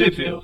Tweep. 0.00 0.42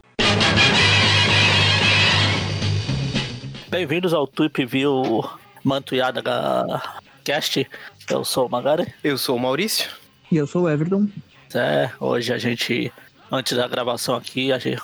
Bem-vindos 3.71 4.12
ao 4.12 4.26
Tweep 4.26 4.67
View 4.67 5.25
Manto 5.64 5.94
Yadaga 5.94 6.82
Cast. 7.25 7.66
Eu 8.11 8.22
sou 8.22 8.48
o 8.48 8.50
Magari. 8.50 8.92
Eu 9.03 9.16
sou 9.16 9.34
o 9.34 9.40
Maurício. 9.40 9.88
E 10.30 10.37
eu 10.37 10.46
sou 10.46 10.64
o 10.64 10.69
Everton. 10.69 11.08
É, 11.54 11.90
hoje 11.98 12.34
a 12.34 12.37
gente, 12.37 12.92
antes 13.32 13.56
da 13.56 13.66
gravação 13.66 14.14
aqui, 14.14 14.52
a 14.52 14.59
gente, 14.59 14.79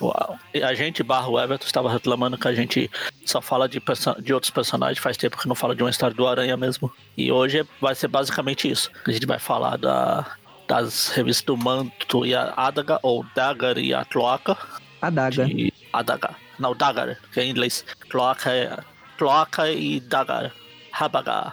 a 0.64 0.72
gente 0.72 1.02
barra 1.02 1.28
o 1.28 1.38
Everton 1.38 1.66
estava 1.66 1.92
reclamando 1.92 2.38
que 2.38 2.48
a 2.48 2.54
gente 2.54 2.90
só 3.26 3.42
fala 3.42 3.68
de, 3.68 3.78
de 4.22 4.32
outros 4.32 4.50
personagens, 4.50 4.98
faz 4.98 5.18
tempo 5.18 5.36
que 5.36 5.46
não 5.46 5.54
fala 5.54 5.76
de 5.76 5.82
uma 5.82 5.90
história 5.90 6.16
do 6.16 6.26
Aranha 6.26 6.56
mesmo. 6.56 6.90
E 7.14 7.30
hoje 7.30 7.62
vai 7.78 7.94
ser 7.94 8.08
basicamente 8.08 8.70
isso. 8.70 8.90
A 9.06 9.12
gente 9.12 9.26
vai 9.26 9.38
falar 9.38 9.76
da, 9.76 10.34
das 10.72 11.08
revistas 11.08 11.44
do 11.44 11.54
Manto 11.54 12.24
e 12.24 12.34
a 12.34 12.54
Adaga, 12.56 12.98
ou 13.02 13.26
Dagger 13.34 13.76
e 13.76 13.92
a 13.92 14.06
Cloaca. 14.06 14.56
Adaga. 15.02 15.44
De, 15.44 15.70
Adaga. 15.92 16.34
Não, 16.58 16.74
Dagger, 16.74 17.18
que 17.30 17.40
é 17.40 17.44
em 17.44 17.50
inglês. 17.50 17.84
Cloaca 18.08 18.50
é 18.50 18.78
Cloaca 19.18 19.70
e 19.70 20.00
Dagger. 20.00 20.50
Rabaga. 20.90 21.52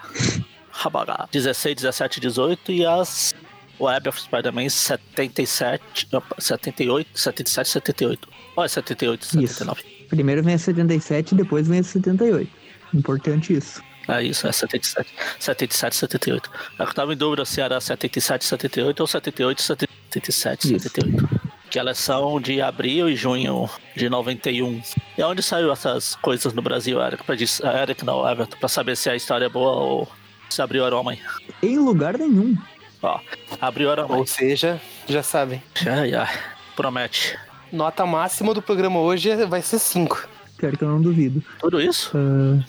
Rabaga. 0.72 1.28
16, 1.34 1.76
17, 1.76 2.22
18 2.22 2.72
e 2.72 2.86
as 2.86 3.36
Web 3.78 4.08
of 4.08 4.22
Spider-Man 4.22 4.70
77, 4.70 6.08
78, 6.38 7.09
77, 7.14 7.70
78. 7.70 8.30
Ou 8.56 8.64
é 8.64 8.67
78, 8.70 9.26
79? 9.26 9.81
Isso. 9.81 10.08
Primeiro 10.08 10.44
vem 10.44 10.54
a 10.54 10.58
77 10.58 11.36
depois 11.36 11.67
vem 11.67 11.80
a 11.80 11.84
78. 11.84 12.50
Importante 12.94 13.54
isso. 13.54 13.81
É 14.09 14.23
isso, 14.23 14.48
é 14.48 14.52
77. 14.52 15.13
77, 15.40 15.95
78. 15.95 16.52
Eu 16.80 16.94
tava 16.94 17.13
em 17.13 17.17
dúvida 17.17 17.45
se 17.45 17.62
era 17.62 17.80
77, 17.80 18.44
78 18.44 19.00
ou 19.00 19.08
78, 19.08 19.62
77, 19.62 20.76
isso. 20.76 20.84
78. 20.84 21.40
Que 21.70 21.77
elas 21.77 22.00
são 22.00 22.41
de 22.41 22.62
abril 22.62 23.08
e 23.08 23.16
junho 23.16 23.70
de 23.95 24.09
91. 24.09 24.81
E 25.16 25.23
onde 25.23 25.44
saiu 25.44 25.72
essas 25.72 26.16
coisas 26.16 26.52
no 26.53 26.61
Brasil, 26.64 27.00
Eric? 27.00 27.23
Pra 27.23 27.36
dizer, 27.36 27.64
Eric 27.66 28.03
não, 28.03 28.28
Everton, 28.28 28.58
pra 28.58 28.67
saber 28.67 28.97
se 28.97 29.09
a 29.09 29.16
história 29.16 29.45
é 29.45 29.50
boa 29.50 29.75
ou 29.75 30.08
se 30.50 30.62
abriu 30.62 30.84
a 30.86 31.03
mãe. 31.03 31.19
Em 31.62 31.78
lugar 31.78 32.17
nenhum. 32.17 32.58
Ó, 33.03 33.19
abriu 33.62 33.91
a 33.91 34.06
Ou 34.08 34.25
seja, 34.25 34.81
já 35.08 35.22
sabem. 35.22 35.62
Ai, 35.86 36.14
ai, 36.16 36.39
promete. 36.75 37.38
Nota 37.72 38.03
máxima 38.06 38.53
do 38.53 38.62
programa 38.64 39.00
hoje 39.00 39.45
vai 39.45 39.62
ser 39.62 39.78
5. 39.78 40.28
Pior 40.58 40.75
que 40.75 40.84
eu 40.84 40.89
não 40.89 41.02
duvido. 41.02 41.41
Tudo 41.59 41.80
isso? 41.80 42.12
Uh... 42.17 42.62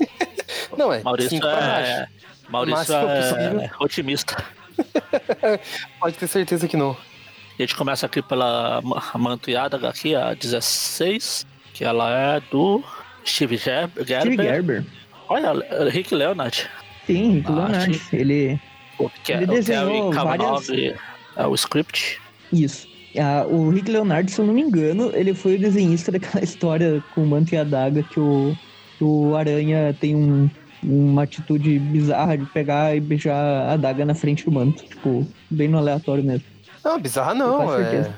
não, 0.77 0.93
é. 0.93 1.03
Maurício 1.03 1.41
é. 1.47 2.09
Maurício 2.48 2.95
é, 2.95 3.65
é 3.65 3.70
otimista. 3.79 4.43
Pode 6.01 6.17
ter 6.17 6.27
certeza 6.27 6.67
que 6.67 6.77
não. 6.77 6.97
A 7.59 7.62
gente 7.62 7.77
começa 7.77 8.06
aqui 8.06 8.23
pela 8.23 8.81
mantuiada 9.15 9.89
aqui, 9.89 10.15
a 10.15 10.33
16, 10.33 11.47
que 11.75 11.84
ela 11.84 12.11
é 12.11 12.41
do 12.51 12.83
Steve 13.25 13.56
Gerber. 13.56 14.05
Steve 14.05 14.43
Gerber. 14.43 14.84
Olha, 15.28 15.53
Rick 15.91 16.15
Leonard. 16.15 16.69
Sim, 17.06 17.34
Rick 17.34 17.48
ah, 17.48 17.55
Leonard. 17.55 18.01
Ele, 18.12 18.61
que 19.23 19.33
ele 19.33 19.47
desenhou 19.47 20.12
várias... 20.12 20.69
é 21.37 21.47
o 21.47 21.55
script. 21.55 22.21
Isso. 22.53 22.89
Ah, 23.19 23.45
o 23.47 23.71
Rick 23.71 23.91
Leonard, 23.91 24.31
se 24.31 24.41
eu 24.41 24.47
não 24.47 24.55
me 24.55 24.62
engano, 24.62 25.11
ele 25.15 25.34
foi 25.34 25.56
o 25.56 25.59
desenhista 25.59 26.11
daquela 26.12 26.43
história 26.45 27.03
com 27.15 27.23
o 27.23 27.27
manto 27.27 27.55
e 27.55 27.59
a 27.59 27.65
daga 27.65 28.03
que 28.03 28.19
o, 28.19 28.56
o 29.05 29.37
Aranha 29.37 29.97
tem 30.01 30.15
um, 30.15 30.51
uma 30.83 31.23
atitude 31.23 31.79
bizarra 31.79 32.37
de 32.37 32.47
pegar 32.47 32.97
e 32.97 33.01
beijar 33.01 33.70
a 33.70 33.77
daga 33.77 34.05
na 34.05 34.15
frente 34.15 34.45
do 34.45 34.53
manto. 34.53 34.84
Tipo, 34.84 35.27
bem 35.51 35.69
no 35.69 35.79
aleatório 35.79 36.25
mesmo. 36.25 36.45
Não, 36.84 36.98
bizarra 36.98 37.34
não. 37.34 37.75
É, 37.78 38.11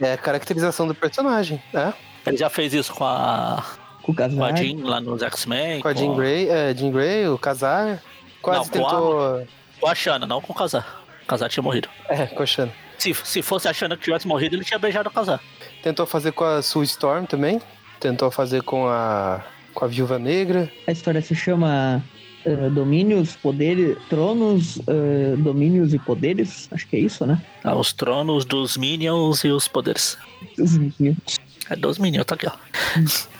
é 0.00 0.12
a 0.12 0.18
caracterização 0.18 0.86
do 0.86 0.94
personagem, 0.94 1.62
né? 1.72 1.94
Ele 2.26 2.36
já 2.36 2.48
fez 2.50 2.72
isso 2.72 2.92
com 2.92 3.04
a. 3.04 3.64
Com 4.02 4.12
o 4.12 4.14
Casar. 4.14 4.36
Com 4.36 4.44
a 4.44 4.52
Jean 4.54 4.84
lá 4.84 5.00
nos 5.00 5.22
X-Men. 5.22 5.80
Com 5.80 5.88
a 5.88 5.94
Jean 5.94 6.14
Grey, 6.14 6.48
é, 6.48 6.74
Jean 6.74 6.90
Grey, 6.90 7.26
o 7.28 7.38
Casar. 7.38 8.02
Quase 8.42 8.60
não, 8.60 8.68
tentou. 8.68 9.20
A, 9.20 9.42
com 9.80 9.88
a 9.88 9.94
Xana, 9.94 10.26
não 10.26 10.40
com 10.40 10.52
o 10.52 10.56
Casar. 10.56 11.02
O 11.22 11.26
Casar 11.26 11.48
tinha 11.48 11.62
morrido. 11.62 11.88
É, 12.08 12.26
com 12.26 12.42
a 12.42 12.46
Xana. 12.46 12.72
Se, 12.98 13.14
se 13.14 13.42
fosse 13.42 13.68
a 13.68 13.72
Xana 13.72 13.96
que 13.96 14.04
tivesse 14.04 14.26
morrido, 14.26 14.56
ele 14.56 14.64
tinha 14.64 14.78
beijado 14.78 15.08
o 15.08 15.12
Casar. 15.12 15.40
Tentou 15.82 16.06
fazer 16.06 16.32
com 16.32 16.44
a 16.44 16.62
Sue 16.62 16.84
Storm 16.84 17.24
também. 17.24 17.60
Tentou 17.98 18.30
fazer 18.30 18.62
com 18.62 18.86
a. 18.86 19.42
com 19.74 19.84
a 19.84 19.88
Viúva 19.88 20.18
Negra. 20.18 20.70
A 20.86 20.92
história 20.92 21.20
se 21.20 21.34
chama 21.34 22.02
Uh, 22.46 22.68
domínios, 22.68 23.36
poderes, 23.36 23.96
tronos, 24.10 24.76
uh, 24.76 25.34
domínios 25.38 25.94
e 25.94 25.98
poderes, 25.98 26.68
acho 26.70 26.86
que 26.86 26.96
é 26.96 26.98
isso, 26.98 27.24
né? 27.24 27.40
Ah, 27.62 27.74
os 27.74 27.94
tronos 27.94 28.44
dos 28.44 28.76
minions 28.76 29.44
e 29.44 29.48
os 29.48 29.66
poderes. 29.66 30.18
Os 30.58 30.76
minions. 30.76 31.38
É 31.70 31.74
dos 31.74 31.98
minions, 31.98 32.26
tá 32.26 32.34
aqui, 32.34 32.46
ó. 32.46 32.52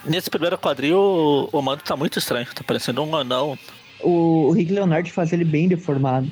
Nesse 0.05 0.27
primeiro 0.31 0.57
quadril, 0.57 0.97
o, 0.97 1.49
o 1.51 1.61
mando 1.61 1.83
tá 1.83 1.95
muito 1.95 2.17
estranho, 2.17 2.47
tá 2.47 2.63
parecendo 2.63 3.03
um 3.03 3.15
anão. 3.15 3.55
O, 3.99 4.47
o 4.47 4.51
Rick 4.53 4.73
Leonard 4.73 5.11
faz 5.11 5.31
ele 5.31 5.45
bem 5.45 5.67
deformado. 5.67 6.27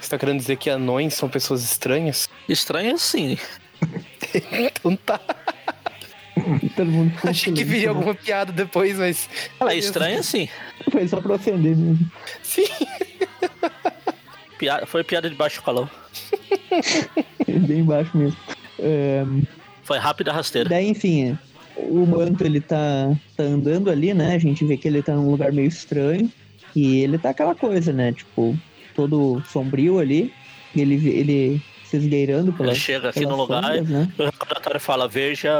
Você 0.00 0.10
tá 0.10 0.18
querendo 0.18 0.38
dizer 0.38 0.56
que 0.56 0.68
anões 0.68 1.14
são 1.14 1.28
pessoas 1.28 1.62
estranhas? 1.62 2.28
Estranhas, 2.48 3.02
sim. 3.02 3.38
então 4.52 4.96
tá. 4.96 5.20
Todo 6.76 6.90
mundo 6.90 7.12
Achei 7.24 7.52
que 7.52 7.64
viria 7.64 7.88
alguma 7.88 8.14
piada 8.14 8.52
depois, 8.52 8.98
mas. 8.98 9.28
Ela 9.58 9.72
é 9.72 9.78
estranha, 9.78 10.22
sim. 10.22 10.48
Foi 10.90 11.08
só 11.08 11.20
pra 11.20 11.34
ofender 11.34 11.74
mesmo. 11.76 12.10
Sim. 12.42 12.66
Piada, 14.58 14.86
foi 14.86 15.02
piada 15.02 15.28
de 15.28 15.36
baixo 15.36 15.62
calor. 15.62 15.90
Bem 17.46 17.84
baixo 17.84 18.16
mesmo. 18.16 18.36
É... 18.78 19.24
Foi 19.82 19.98
rápido 19.98 20.30
e 20.30 20.32
rasteiro. 20.32 20.68
Daí, 20.68 20.88
enfim, 20.88 21.38
o 21.76 22.06
manto 22.06 22.44
ele 22.44 22.60
tá, 22.60 23.14
tá 23.36 23.42
andando 23.42 23.90
ali, 23.90 24.12
né? 24.12 24.34
A 24.34 24.38
gente 24.38 24.64
vê 24.64 24.76
que 24.76 24.88
ele 24.88 25.02
tá 25.02 25.14
num 25.14 25.30
lugar 25.30 25.52
meio 25.52 25.68
estranho. 25.68 26.30
E 26.74 27.00
ele 27.00 27.18
tá 27.18 27.30
aquela 27.30 27.54
coisa, 27.54 27.92
né? 27.92 28.12
Tipo, 28.12 28.56
todo 28.94 29.42
sombrio 29.50 29.98
ali. 29.98 30.32
Ele, 30.74 30.94
ele 31.08 31.62
se 31.88 31.96
esgueirando 31.96 32.52
pela. 32.52 32.70
Ele 32.70 32.78
chega 32.78 33.10
aqui 33.10 33.24
no 33.24 33.36
lugar 33.36 33.62
sombras, 33.62 33.88
né? 33.88 34.12
e 34.18 34.22
o 34.22 34.24
recordatório 34.26 34.80
fala: 34.80 35.08
veja 35.08 35.52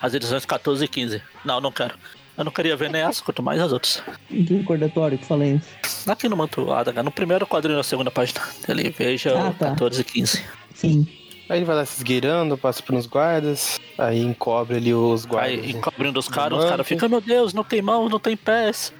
as 0.00 0.14
edições 0.14 0.44
14 0.44 0.84
e 0.84 0.88
15. 0.88 1.22
Não, 1.44 1.60
não 1.60 1.72
quero. 1.72 1.94
Eu 2.36 2.44
não 2.44 2.52
queria 2.52 2.74
ver 2.76 2.90
nem 2.90 3.02
essa, 3.02 3.22
quanto 3.22 3.42
mais 3.42 3.60
as 3.60 3.72
outras. 3.72 4.02
Em 4.30 4.44
que 4.44 4.54
recordatório 4.54 5.18
que 5.18 5.24
falei 5.26 5.60
isso? 5.82 6.10
Aqui 6.10 6.28
no 6.28 6.36
Manto 6.36 6.72
Adaga, 6.72 7.02
no 7.02 7.10
primeiro 7.10 7.46
quadrinho 7.46 7.76
na 7.76 7.82
segunda 7.82 8.10
página. 8.10 8.40
Ele 8.66 8.88
veja 8.90 9.38
ah, 9.38 9.52
tá. 9.52 9.70
14 9.70 10.00
e 10.00 10.04
15. 10.04 10.44
Sim. 10.74 11.06
Aí 11.48 11.58
ele 11.58 11.66
vai 11.66 11.76
lá 11.76 11.84
se 11.84 11.98
esgueirando, 11.98 12.56
passa 12.56 12.82
pelos 12.82 13.04
guardas, 13.04 13.78
aí 13.98 14.22
encobre 14.22 14.76
ali 14.76 14.94
os 14.94 15.26
guardas. 15.26 15.62
Aí 15.62 15.72
encobrindo 15.72 16.18
os 16.18 16.26
caras, 16.26 16.58
os 16.58 16.64
caras 16.64 16.86
ficam, 16.86 17.08
meu 17.10 17.20
Deus, 17.20 17.52
não 17.52 17.62
tem 17.62 17.82
mãos, 17.82 18.10
não 18.10 18.18
tem 18.18 18.36
pés. 18.36 18.90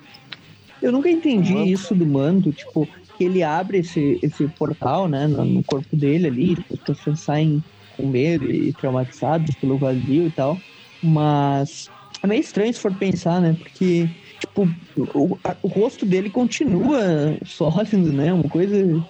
Eu 0.82 0.92
nunca 0.92 1.08
entendi 1.08 1.56
isso 1.72 1.94
do 1.94 2.04
manto, 2.04 2.52
tipo, 2.52 2.86
que 3.16 3.24
ele 3.24 3.42
abre 3.42 3.78
esse, 3.78 4.18
esse 4.22 4.46
portal, 4.48 5.08
né, 5.08 5.26
no, 5.26 5.62
corpo 5.64 5.94
dele 5.94 6.26
ali, 6.26 6.58
as 6.72 6.80
pessoas 6.80 7.20
saem 7.20 7.62
com 7.96 8.06
medo 8.06 8.50
e 8.50 8.72
traumatizados 8.72 9.54
pelo 9.56 9.76
vazio 9.76 10.26
e 10.26 10.30
tal, 10.30 10.58
mas 11.02 11.90
é 12.22 12.26
meio 12.26 12.40
estranho 12.40 12.72
se 12.72 12.80
for 12.80 12.94
pensar, 12.94 13.40
né, 13.40 13.56
porque, 13.58 14.08
tipo, 14.40 14.68
o, 15.14 15.38
o 15.62 15.68
rosto 15.68 16.06
dele 16.06 16.30
continua 16.30 17.36
sólido, 17.44 18.12
né, 18.12 18.32
uma 18.32 18.48
coisa 18.48 19.04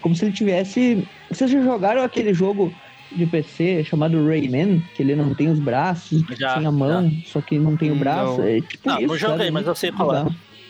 como 0.00 0.14
se 0.14 0.26
ele 0.26 0.32
tivesse... 0.32 1.06
Vocês 1.30 1.50
já 1.50 1.62
jogaram 1.62 2.02
aquele 2.02 2.34
jogo 2.34 2.72
de 3.12 3.26
PC 3.26 3.84
chamado 3.84 4.24
Rayman, 4.26 4.82
que 4.94 5.02
ele 5.02 5.16
não 5.16 5.34
tem 5.34 5.48
os 5.48 5.58
braços, 5.58 6.22
já, 6.38 6.54
tem 6.54 6.66
a 6.66 6.72
mão, 6.72 7.10
já. 7.10 7.30
só 7.30 7.40
que 7.40 7.58
não 7.58 7.76
tem 7.76 7.90
o 7.90 7.96
braço. 7.96 8.38
Não, 8.38 8.46
é 8.46 8.60
tipo 8.60 8.88
não, 8.88 8.98
isso, 8.98 9.06
não 9.06 9.16
joguei, 9.16 9.38
sabe? 9.38 9.50
mas 9.50 9.66
eu 9.66 9.74
sei 9.74 9.92
falar. 9.92 10.26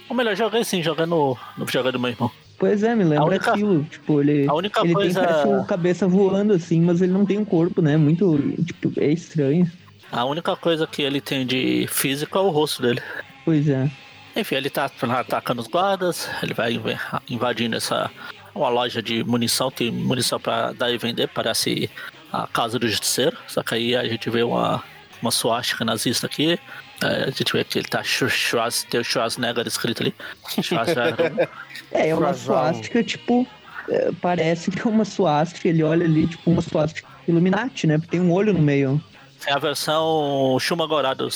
Ou 0.08 0.16
melhor, 0.16 0.36
joguei 0.36 0.64
sim, 0.64 0.82
jogando 0.82 1.10
no, 1.10 1.36
no 1.56 1.66
videogame 1.66 1.92
do 1.92 2.00
meu 2.00 2.10
irmão. 2.10 2.30
Pois 2.58 2.82
é, 2.82 2.94
me 2.94 3.04
lembra 3.04 3.24
única, 3.24 3.52
aquilo. 3.52 3.84
Tipo, 3.84 4.20
ele, 4.20 4.48
a 4.48 4.54
única 4.54 4.80
ele 4.80 4.92
coisa... 4.92 5.20
tem 5.20 5.28
parece 5.28 5.66
cabeça 5.69 6.08
voando 6.08 6.52
assim, 6.52 6.80
mas 6.80 7.00
ele 7.00 7.12
não 7.12 7.24
tem 7.24 7.38
um 7.38 7.44
corpo, 7.44 7.80
né? 7.80 7.96
Muito, 7.96 8.36
tipo, 8.64 8.92
é 8.98 9.06
estranho. 9.12 9.70
A 10.10 10.24
única 10.24 10.56
coisa 10.56 10.87
que 10.87 11.02
ele 11.02 11.20
tem 11.20 11.46
de 11.46 11.87
físico 11.88 12.37
é 12.37 12.40
o 12.40 12.49
rosto 12.49 12.82
dele. 12.82 13.00
Pois 13.44 13.69
é. 13.69 13.88
Enfim, 14.34 14.56
ele 14.56 14.70
tá 14.70 14.90
atacando 15.20 15.60
os 15.60 15.69
guardas, 15.69 16.28
ele 16.43 16.55
vai 16.55 16.81
invadindo 17.28 17.76
essa 17.76 18.10
uma 18.55 18.69
loja 18.69 19.00
de 19.00 19.22
munição, 19.22 19.70
tem 19.70 19.90
munição 19.90 20.40
para 20.40 20.72
dar 20.72 20.90
e 20.90 20.99
vender, 20.99 21.28
parece 21.28 21.88
a 22.32 22.46
casa 22.46 22.78
do 22.78 22.88
justiceiro, 22.88 23.37
só 23.46 23.62
que 23.62 23.75
aí 23.75 23.96
a 23.96 24.05
gente 24.05 24.28
vê 24.28 24.43
uma, 24.43 24.82
uma 25.22 25.31
suástica 25.31 25.84
nazista 25.84 26.26
aqui, 26.26 26.58
é, 27.02 27.25
a 27.25 27.31
gente 27.31 27.52
vê 27.52 27.62
que 27.62 27.78
ele 27.78 27.88
tá 27.88 28.02
Schwarz, 28.02 28.82
tem 28.82 29.00
o 29.00 29.05
Schwarzenegger 29.05 29.66
escrito 29.66 30.02
ali. 30.02 30.14
Schwarzenegger. 30.60 31.49
é, 31.92 32.08
é 32.08 32.14
uma 32.14 32.34
suástica, 32.34 33.02
tipo, 33.02 33.46
é, 33.88 34.10
parece 34.20 34.70
que 34.70 34.80
é 34.80 34.90
uma 34.90 35.04
suástica, 35.04 35.69
ele 35.69 35.82
olha 35.82 36.04
ali, 36.04 36.26
tipo, 36.26 36.50
uma 36.50 36.62
suástica 36.62 37.08
Illuminati, 37.28 37.86
né? 37.86 37.98
Porque 37.98 38.12
tem 38.12 38.20
um 38.20 38.32
olho 38.32 38.52
no 38.52 38.60
meio. 38.60 39.00
É 39.46 39.52
a 39.52 39.58
versão 39.58 40.56
Shumagorá 40.58 41.14
do 41.14 41.28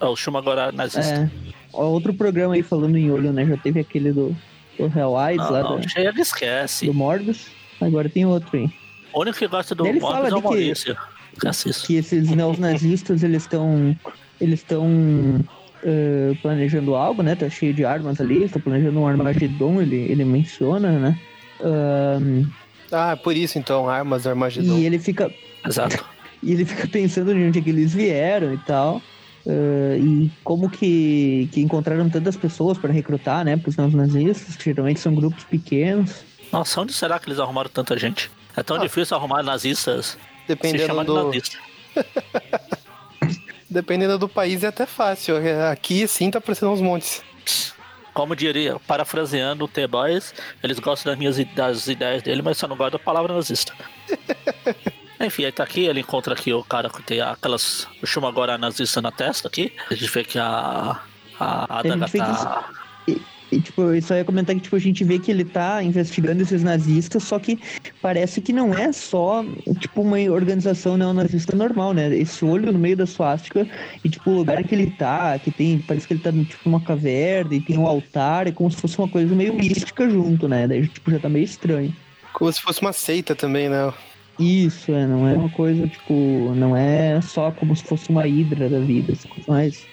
o 0.00 0.16
Shumagorá 0.16 0.72
nazista. 0.72 1.14
É. 1.14 1.30
Outro 1.72 2.12
programa 2.12 2.54
aí 2.54 2.62
falando 2.62 2.96
em 2.96 3.10
olho, 3.10 3.32
né? 3.32 3.46
Já 3.46 3.56
teve 3.56 3.80
aquele 3.80 4.12
do, 4.12 4.36
do 4.76 4.84
Hell 4.84 5.14
Eyes 5.18 5.38
não, 5.38 5.50
lá 5.50 5.62
não, 5.62 5.80
do, 5.80 5.88
chega, 5.88 6.20
esquece. 6.20 6.86
do 6.86 6.94
Morbius. 6.94 7.46
Agora 7.80 8.08
tem 8.08 8.26
outro 8.26 8.58
aí. 8.58 8.68
O 9.12 9.20
único 9.20 9.38
que 9.38 9.46
gosta 9.46 9.74
do 9.74 9.84
Morbius 9.84 10.32
é 10.32 10.34
o 10.34 10.42
Maurício. 10.42 10.96
Cassiço. 11.38 11.86
que 11.86 11.94
esses 11.94 12.28
neonazistas 12.30 13.22
eles 13.22 13.42
estão 13.42 13.96
eles 14.40 14.58
estão 14.58 15.40
eh, 15.84 16.32
planejando 16.42 16.94
algo, 16.94 17.22
né? 17.22 17.34
Tá 17.34 17.48
cheio 17.48 17.72
de 17.74 17.84
armas 17.84 18.20
ali, 18.20 18.44
estão 18.44 18.60
planejando 18.62 18.98
um 18.98 19.06
Armagedon, 19.06 19.80
ele, 19.80 19.96
ele 19.96 20.24
menciona, 20.24 20.90
né? 20.98 21.18
Ah, 22.92 23.16
por 23.16 23.36
isso 23.36 23.58
então, 23.58 23.88
armas 23.88 24.26
Armagedon. 24.26 24.78
e 24.78 24.86
ele 24.86 24.98
fica 24.98 25.30
Exato. 25.66 26.04
e 26.42 26.52
ele 26.52 26.64
fica 26.64 26.86
pensando 26.88 27.34
de 27.34 27.42
onde 27.44 27.58
é 27.58 27.62
que 27.62 27.70
eles 27.70 27.92
vieram 27.92 28.54
e 28.54 28.58
tal. 28.58 29.02
eh, 29.46 29.98
e 30.00 30.30
como 30.44 30.68
que, 30.70 31.48
que 31.52 31.60
encontraram 31.60 32.08
tantas 32.10 32.36
pessoas 32.36 32.76
para 32.78 32.92
recrutar, 32.92 33.44
né? 33.44 33.56
Para 33.56 33.70
os 33.70 33.76
neonazistas, 33.76 34.56
que 34.56 34.64
geralmente 34.64 35.00
são 35.00 35.14
grupos 35.14 35.44
pequenos. 35.44 36.22
Nossa, 36.52 36.80
onde 36.80 36.92
será 36.92 37.18
que 37.18 37.28
eles 37.28 37.38
arrumaram 37.38 37.68
tanta 37.70 37.96
gente? 37.98 38.30
É 38.56 38.62
tão 38.62 38.76
Ah. 38.76 38.80
difícil 38.80 39.16
arrumar 39.16 39.42
nazistas 39.42 40.06
se 40.06 40.18
Dependendo 40.48 40.98
de 41.00 41.04
do, 41.06 41.24
nazista. 41.24 41.58
dependendo 43.68 44.18
do 44.18 44.28
país 44.28 44.64
é 44.64 44.68
até 44.68 44.86
fácil. 44.86 45.36
Aqui 45.70 46.06
sim 46.06 46.30
tá 46.30 46.40
parecendo 46.40 46.72
uns 46.72 46.80
montes. 46.80 47.22
Como 48.14 48.34
diria, 48.34 48.78
parafraseando 48.80 49.64
o 49.64 49.68
T-Boys, 49.68 50.34
eles 50.62 50.78
gostam 50.78 51.12
das 51.12 51.18
minhas 51.18 51.36
das 51.54 51.86
ideias 51.86 52.22
dele, 52.22 52.42
mas 52.42 52.58
só 52.58 52.66
não 52.66 52.76
gostam 52.76 52.98
da 52.98 53.04
palavra 53.04 53.32
nazista. 53.32 53.72
Enfim, 55.20 55.44
aí 55.44 55.52
tá 55.52 55.64
aqui, 55.64 55.84
ele 55.84 56.00
encontra 56.00 56.34
aqui 56.34 56.52
o 56.52 56.62
cara 56.62 56.88
que 56.88 57.02
tem 57.02 57.20
aquelas. 57.20 57.88
Eu 58.00 58.06
chamo 58.06 58.26
agora 58.26 58.54
a 58.54 58.58
nazista 58.58 59.02
na 59.02 59.10
testa 59.10 59.48
aqui. 59.48 59.72
A 59.90 59.94
gente 59.94 60.10
vê 60.10 60.24
que 60.24 60.38
a. 60.38 61.00
A 61.40 61.78
Adaga 61.78 62.08
tá. 62.08 62.68
E, 63.50 63.60
tipo, 63.60 63.82
eu 63.82 64.02
só 64.02 64.14
ia 64.14 64.24
comentar 64.24 64.54
que, 64.54 64.60
tipo, 64.60 64.76
a 64.76 64.78
gente 64.78 65.02
vê 65.04 65.18
que 65.18 65.30
ele 65.30 65.44
tá 65.44 65.82
investigando 65.82 66.42
esses 66.42 66.62
nazistas, 66.62 67.22
só 67.22 67.38
que 67.38 67.58
parece 68.02 68.40
que 68.40 68.52
não 68.52 68.74
é 68.74 68.92
só, 68.92 69.44
tipo, 69.78 70.02
uma 70.02 70.18
organização 70.30 70.96
neonazista 70.96 71.56
normal, 71.56 71.94
né? 71.94 72.14
Esse 72.16 72.44
olho 72.44 72.72
no 72.72 72.78
meio 72.78 72.96
da 72.96 73.06
suástica 73.06 73.66
e, 74.04 74.08
tipo, 74.08 74.30
o 74.30 74.34
lugar 74.34 74.62
que 74.64 74.74
ele 74.74 74.90
tá, 74.90 75.38
que 75.38 75.50
tem, 75.50 75.78
parece 75.78 76.06
que 76.06 76.14
ele 76.14 76.20
tá, 76.20 76.30
tipo, 76.30 76.68
numa 76.68 76.80
caverna 76.80 77.54
e 77.54 77.60
tem 77.60 77.78
um 77.78 77.86
altar, 77.86 78.46
é 78.46 78.52
como 78.52 78.70
se 78.70 78.76
fosse 78.76 78.98
uma 78.98 79.08
coisa 79.08 79.34
meio 79.34 79.54
mística 79.54 80.08
junto, 80.08 80.46
né? 80.46 80.68
Daí, 80.68 80.86
tipo, 80.86 81.10
já 81.10 81.18
tá 81.18 81.28
meio 81.28 81.44
estranho. 81.44 81.94
Como 82.32 82.52
se 82.52 82.60
fosse 82.60 82.80
uma 82.80 82.92
seita 82.92 83.34
também, 83.34 83.68
né? 83.68 83.92
Isso, 84.38 84.92
é, 84.92 85.06
não 85.06 85.26
é 85.26 85.34
uma 85.34 85.48
coisa, 85.48 85.86
tipo, 85.88 86.14
não 86.54 86.76
é 86.76 87.20
só 87.20 87.50
como 87.50 87.74
se 87.74 87.82
fosse 87.82 88.08
uma 88.08 88.26
hidra 88.26 88.68
da 88.68 88.78
vida, 88.78 89.12
coisa 89.28 89.50
mais 89.50 89.84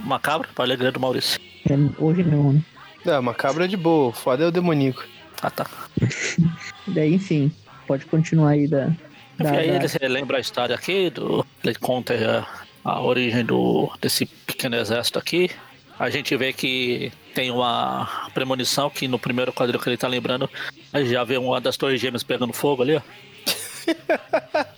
macabra. 0.00 0.08
Macabro, 0.08 0.48
para 0.54 0.64
alegria 0.64 0.92
do 0.92 1.00
Maurício. 1.00 1.38
É, 1.68 1.74
hoje 2.02 2.22
não, 2.24 2.52
né? 2.54 2.62
É, 3.06 3.18
uma 3.18 3.34
cabra 3.34 3.68
de 3.68 3.76
boa, 3.76 4.08
o 4.08 4.12
foda 4.12 4.44
é 4.44 4.46
o 4.46 4.50
demoníaco. 4.50 5.04
Ah, 5.42 5.50
tá. 5.50 5.66
Daí, 6.86 7.14
enfim, 7.14 7.52
pode 7.86 8.06
continuar 8.06 8.50
aí 8.50 8.66
da... 8.66 8.86
da- 8.86 8.92
Enfim, 9.40 9.56
aí 9.56 9.68
da- 9.70 9.74
ele 9.76 9.86
relembra 10.00 10.36
a 10.38 10.40
história 10.40 10.74
aqui, 10.74 11.10
do, 11.10 11.44
ele 11.62 11.74
conta 11.76 12.46
a, 12.84 12.90
a 12.90 13.00
origem 13.02 13.44
do, 13.44 13.90
desse 14.00 14.26
pequeno 14.26 14.76
exército 14.76 15.18
aqui. 15.18 15.50
A 15.98 16.10
gente 16.10 16.36
vê 16.36 16.52
que 16.52 17.12
tem 17.34 17.50
uma 17.50 18.28
premonição 18.32 18.88
que 18.88 19.08
no 19.08 19.18
primeiro 19.18 19.52
quadril 19.52 19.80
que 19.80 19.88
ele 19.88 19.96
tá 19.96 20.06
lembrando, 20.06 20.48
a 20.92 21.00
gente 21.00 21.10
já 21.10 21.24
vê 21.24 21.36
uma 21.36 21.60
das 21.60 21.76
torres 21.76 22.00
gêmeas 22.00 22.22
pegando 22.22 22.52
fogo 22.52 22.82
ali, 22.82 22.96
ó. 22.96 23.00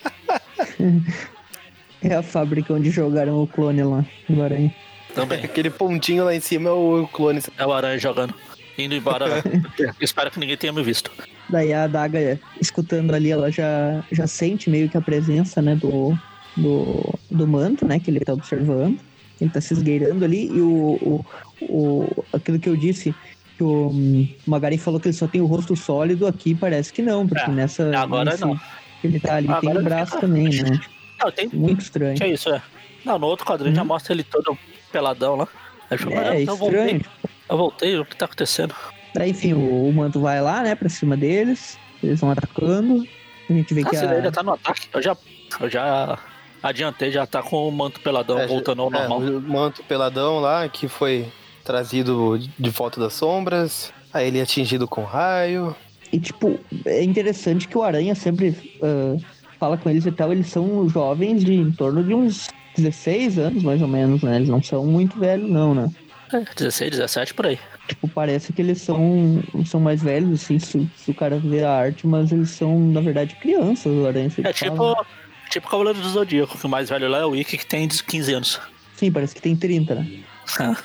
É 2.02 2.14
a 2.14 2.22
fábrica 2.22 2.72
onde 2.72 2.90
jogaram 2.90 3.42
o 3.42 3.46
clone 3.46 3.82
lá 3.82 4.04
do 4.28 4.42
Aranha. 4.42 4.74
Também. 5.14 5.40
Aquele 5.44 5.70
pontinho 5.70 6.24
lá 6.24 6.34
em 6.34 6.40
cima 6.40 6.68
é 6.68 6.72
o 6.72 7.06
clone. 7.12 7.40
É 7.58 7.66
o 7.66 7.72
aranha 7.72 7.98
jogando. 7.98 8.34
Indo 8.78 8.94
embora. 8.94 9.26
Espero 10.00 10.30
que 10.30 10.38
ninguém 10.40 10.56
tenha 10.56 10.72
me 10.72 10.82
visto. 10.82 11.10
Daí 11.48 11.72
a 11.72 11.84
Adaga, 11.84 12.38
escutando 12.60 13.12
ali, 13.14 13.30
ela 13.30 13.50
já, 13.50 14.02
já 14.12 14.26
sente 14.26 14.70
meio 14.70 14.88
que 14.88 14.96
a 14.96 15.00
presença, 15.00 15.60
né, 15.60 15.74
do, 15.74 16.16
do, 16.56 17.14
do 17.30 17.46
manto, 17.46 17.84
né, 17.86 17.98
que 17.98 18.10
ele 18.10 18.20
tá 18.20 18.32
observando. 18.32 18.98
Ele 19.40 19.50
tá 19.50 19.60
se 19.60 19.72
esgueirando 19.74 20.24
ali 20.24 20.46
e 20.46 20.60
o, 20.60 20.98
o, 21.02 21.26
o 21.62 22.24
aquilo 22.32 22.58
que 22.58 22.68
eu 22.68 22.76
disse, 22.76 23.14
que 23.56 23.64
o 23.64 23.88
hum, 23.88 24.28
Magari 24.46 24.76
falou 24.78 25.00
que 25.00 25.08
ele 25.08 25.14
só 25.14 25.26
tem 25.26 25.40
o 25.40 25.46
rosto 25.46 25.74
sólido, 25.74 26.26
aqui 26.26 26.54
parece 26.54 26.92
que 26.92 27.00
não, 27.02 27.26
porque 27.26 27.50
É, 27.50 27.52
nessa... 27.54 27.98
agora 27.98 28.30
nesse- 28.30 28.42
não. 28.42 28.58
Ele 29.02 29.18
tá 29.18 29.36
ali, 29.36 29.46
tem 29.46 29.56
Agora 29.56 29.78
o 29.78 29.82
não. 29.82 29.84
braço 29.84 30.20
também, 30.20 30.48
né? 30.62 30.78
Não, 31.18 31.32
tem. 31.32 31.48
Muito 31.54 31.80
estranho. 31.80 32.16
Que 32.18 32.24
é 32.24 32.28
isso, 32.28 32.50
é. 32.50 32.60
Não, 33.02 33.18
no 33.18 33.26
outro 33.28 33.46
quadrinho 33.46 33.74
já 33.74 33.80
Uhum. 33.80 33.88
mostra 33.88 34.12
ele 34.12 34.22
todo 34.24 34.56
peladão 34.90 35.36
lá. 35.36 35.48
Aí 35.90 35.98
falou, 35.98 36.18
É, 36.18 36.28
"Ah, 36.30 36.40
eu 36.40 36.56
voltei, 36.56 36.80
estranho. 36.80 37.04
eu 37.48 37.56
voltei, 37.56 37.98
o 37.98 38.04
que 38.04 38.16
tá 38.16 38.24
acontecendo? 38.26 38.74
Daí, 39.14 39.30
enfim, 39.30 39.52
o, 39.54 39.88
o 39.88 39.92
manto 39.92 40.20
vai 40.20 40.40
lá, 40.40 40.62
né, 40.62 40.74
pra 40.74 40.88
cima 40.88 41.16
deles. 41.16 41.78
Eles 42.02 42.20
vão 42.20 42.30
atacando. 42.30 43.06
A 43.48 43.52
gente 43.52 43.74
vê 43.74 43.82
Ah, 43.82 43.90
que 43.90 43.96
a... 43.96 44.04
ele 44.04 44.14
ainda 44.14 44.30
tá 44.32 44.42
no 44.42 44.52
ataque. 44.52 44.86
Eu 44.92 45.02
já, 45.02 45.16
eu 45.60 45.68
já 45.68 46.18
adiantei, 46.62 47.10
já 47.10 47.26
tá 47.26 47.42
com 47.42 47.66
o 47.68 47.72
manto 47.72 48.00
peladão 48.00 48.38
É, 48.38 48.46
voltando 48.46 48.82
ao 48.82 48.88
é, 48.88 48.92
normal. 49.08 49.18
o 49.18 49.40
manto 49.40 49.82
peladão 49.84 50.38
lá, 50.38 50.68
que 50.68 50.86
foi 50.86 51.26
trazido 51.64 52.38
de 52.58 52.70
volta 52.70 53.00
das 53.00 53.14
sombras. 53.14 53.92
Aí 54.12 54.28
ele 54.28 54.38
é 54.38 54.42
atingido 54.42 54.86
com 54.88 55.02
raio. 55.04 55.74
E, 56.12 56.18
tipo, 56.18 56.58
é 56.84 57.02
interessante 57.02 57.68
que 57.68 57.76
o 57.78 57.82
Aranha 57.82 58.14
sempre 58.14 58.56
ah, 58.82 59.16
fala 59.58 59.76
com 59.76 59.90
eles 59.90 60.06
e 60.06 60.12
tal. 60.12 60.32
Eles 60.32 60.46
são 60.48 60.88
jovens 60.88 61.44
de 61.44 61.54
em 61.54 61.70
torno 61.72 62.02
de 62.04 62.14
uns 62.14 62.48
16 62.76 63.38
anos, 63.38 63.62
mais 63.62 63.80
ou 63.82 63.88
menos, 63.88 64.22
né? 64.22 64.36
Eles 64.36 64.48
não 64.48 64.62
são 64.62 64.84
muito 64.86 65.18
velhos, 65.18 65.50
não, 65.50 65.74
né? 65.74 65.90
É, 66.32 66.44
16, 66.56 66.92
17 66.92 67.34
por 67.34 67.46
aí. 67.46 67.58
Tipo, 67.88 68.06
parece 68.08 68.52
que 68.52 68.62
eles 68.62 68.80
são, 68.80 69.42
são 69.66 69.80
mais 69.80 70.00
velhos, 70.02 70.42
assim, 70.44 70.58
se, 70.60 70.88
se 70.96 71.10
o 71.10 71.14
cara 71.14 71.38
vê 71.38 71.64
a 71.64 71.72
arte, 71.72 72.06
mas 72.06 72.30
eles 72.30 72.50
são, 72.50 72.78
na 72.78 73.00
verdade, 73.00 73.34
crianças, 73.36 73.92
o 73.92 74.06
Aranha 74.06 74.26
É 74.28 74.30
fala. 74.30 74.52
tipo, 74.52 75.06
tipo 75.50 75.68
Cavaleiro 75.68 75.98
do 76.00 76.08
Zodíaco, 76.08 76.56
que 76.56 76.66
o 76.66 76.68
mais 76.68 76.88
velho 76.88 77.08
lá 77.08 77.18
é 77.18 77.24
o 77.26 77.34
Ikki, 77.34 77.58
que 77.58 77.66
tem 77.66 77.88
15 77.88 78.32
anos. 78.34 78.60
Sim, 78.94 79.10
parece 79.10 79.34
que 79.34 79.42
tem 79.42 79.56
30, 79.56 79.94
né? 79.96 80.20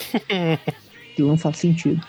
Aquilo 1.14 1.28
não 1.30 1.38
faz 1.38 1.58
sentido. 1.58 2.02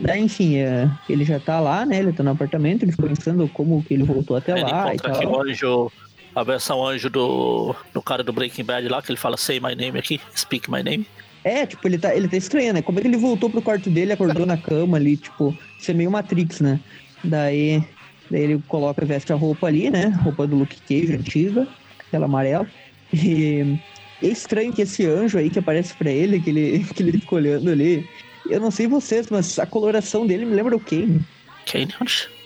Daí, 0.00 0.20
enfim, 0.22 0.56
é, 0.56 0.90
ele 1.08 1.24
já 1.24 1.38
tá 1.38 1.60
lá, 1.60 1.84
né? 1.84 1.98
Ele 1.98 2.12
tá 2.12 2.22
no 2.22 2.30
apartamento, 2.30 2.82
ele 2.82 2.92
ficou 2.92 3.08
pensando 3.08 3.46
como 3.48 3.82
que 3.84 3.94
ele 3.94 4.02
voltou 4.04 4.36
até 4.36 4.52
Ele 4.52 4.62
lá 4.62 4.92
e 4.92 4.96
encontra 4.96 5.12
aqui 5.12 5.22
tal. 5.22 5.32
o 5.32 5.42
anjo, 5.42 5.92
a 6.34 6.42
versão 6.42 6.84
anjo 6.86 7.10
do, 7.10 7.74
do 7.92 8.00
cara 8.00 8.22
do 8.22 8.32
Breaking 8.32 8.64
Bad 8.64 8.88
lá, 8.88 9.02
que 9.02 9.10
ele 9.10 9.18
fala 9.18 9.36
say 9.36 9.60
my 9.60 9.74
name 9.74 9.98
aqui, 9.98 10.20
speak 10.36 10.70
my 10.70 10.82
name. 10.82 11.06
É, 11.44 11.66
tipo, 11.66 11.86
ele 11.88 11.98
tá, 11.98 12.14
ele 12.14 12.28
tá 12.28 12.36
estranho, 12.36 12.72
né? 12.72 12.82
Como 12.82 12.98
é 12.98 13.02
que 13.02 13.08
ele 13.08 13.16
voltou 13.16 13.50
pro 13.50 13.60
quarto 13.60 13.90
dele, 13.90 14.12
acordou 14.12 14.46
na 14.46 14.56
cama 14.56 14.96
ali, 14.96 15.16
tipo, 15.16 15.56
isso 15.78 15.90
é 15.90 15.94
meio 15.94 16.10
Matrix, 16.10 16.60
né? 16.60 16.78
Daí, 17.24 17.84
daí 18.30 18.42
ele 18.42 18.62
coloca, 18.68 19.04
veste 19.04 19.32
a 19.32 19.36
roupa 19.36 19.66
ali, 19.66 19.90
né? 19.90 20.06
Roupa 20.22 20.46
do 20.46 20.56
Luke 20.56 20.76
Cage 20.82 21.14
antiga, 21.14 21.66
aquela 22.06 22.26
amarela. 22.26 22.66
E 23.12 23.78
é 24.22 24.26
estranho 24.26 24.72
que 24.72 24.82
esse 24.82 25.04
anjo 25.04 25.36
aí 25.36 25.50
que 25.50 25.58
aparece 25.58 25.94
pra 25.94 26.10
ele, 26.10 26.40
que 26.40 26.50
ele, 26.50 26.84
que 26.94 27.02
ele 27.02 27.12
fica 27.12 27.34
olhando 27.34 27.70
ali. 27.70 28.08
Eu 28.48 28.60
não 28.60 28.70
sei 28.70 28.86
vocês, 28.86 29.28
mas 29.30 29.58
a 29.58 29.66
coloração 29.66 30.26
dele 30.26 30.44
me 30.44 30.54
lembra 30.54 30.76
o 30.76 30.80
Kane. 30.80 31.20
Kane? 31.66 31.92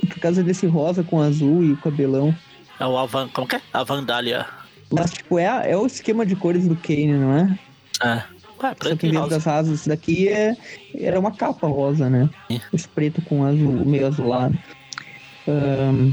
Por 0.09 0.21
causa 0.21 0.43
desse 0.43 0.67
rosa 0.67 1.03
com 1.03 1.21
azul 1.21 1.65
e 1.65 1.77
cabelão. 1.77 2.35
É 2.79 2.87
o 2.87 2.97
Avan, 2.99 3.29
como 3.29 3.47
que 3.47 3.57
é? 3.57 3.61
A 3.73 3.83
Vandalia. 3.83 4.47
Mas, 4.91 5.13
tipo, 5.13 5.39
é, 5.39 5.47
a- 5.49 5.63
é 5.65 5.77
o 5.77 5.87
esquema 5.87 6.25
de 6.27 6.37
cores 6.37 6.69
do 6.69 6.77
Kane, 6.77 7.13
não 7.15 7.37
é? 7.37 7.59
É. 8.03 8.23
Ué, 8.63 8.69
Só 8.71 8.75
preto 8.75 8.99
que 8.99 9.07
em 9.07 9.09
e 9.09 9.13
vez 9.13 9.23
rosa. 9.25 9.35
das 9.37 9.47
asas 9.47 9.81
esse 9.81 9.89
daqui 9.89 10.29
é, 10.29 10.57
era 10.99 11.19
uma 11.21 11.31
capa 11.31 11.67
rosa, 11.67 12.09
né? 12.09 12.29
Sim. 12.51 12.61
Esse 12.73 12.89
preto 12.89 13.21
com 13.23 13.45
azul, 13.45 13.85
meio 13.85 14.07
azulado. 14.07 14.57
Ahn, 15.47 16.13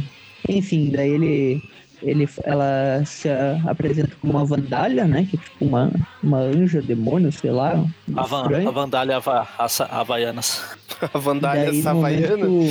enfim, 0.50 0.92
daí 0.92 1.10
ele, 1.12 1.62
ele, 2.02 2.28
ela 2.44 3.04
se 3.06 3.30
a- 3.30 3.62
apresenta 3.66 4.14
como 4.20 4.34
uma 4.34 4.46
Vandalia, 4.46 5.06
né? 5.06 5.26
Que 5.30 5.38
é 5.38 5.40
tipo 5.40 5.66
uma, 5.66 5.92
uma 6.22 6.38
anja, 6.40 6.82
demônio, 6.82 7.32
sei 7.32 7.52
lá. 7.52 7.72
A, 8.16 8.24
Van, 8.24 8.42
estranho. 8.44 8.68
a 8.70 8.72
Vandalia 8.72 9.18
Hava, 9.18 9.48
Asa- 9.58 9.86
Havaianas. 9.86 10.62
A 11.14 11.18
Vandália 11.18 11.72
momento 11.94 12.38
que 12.38 12.46
o, 12.46 12.64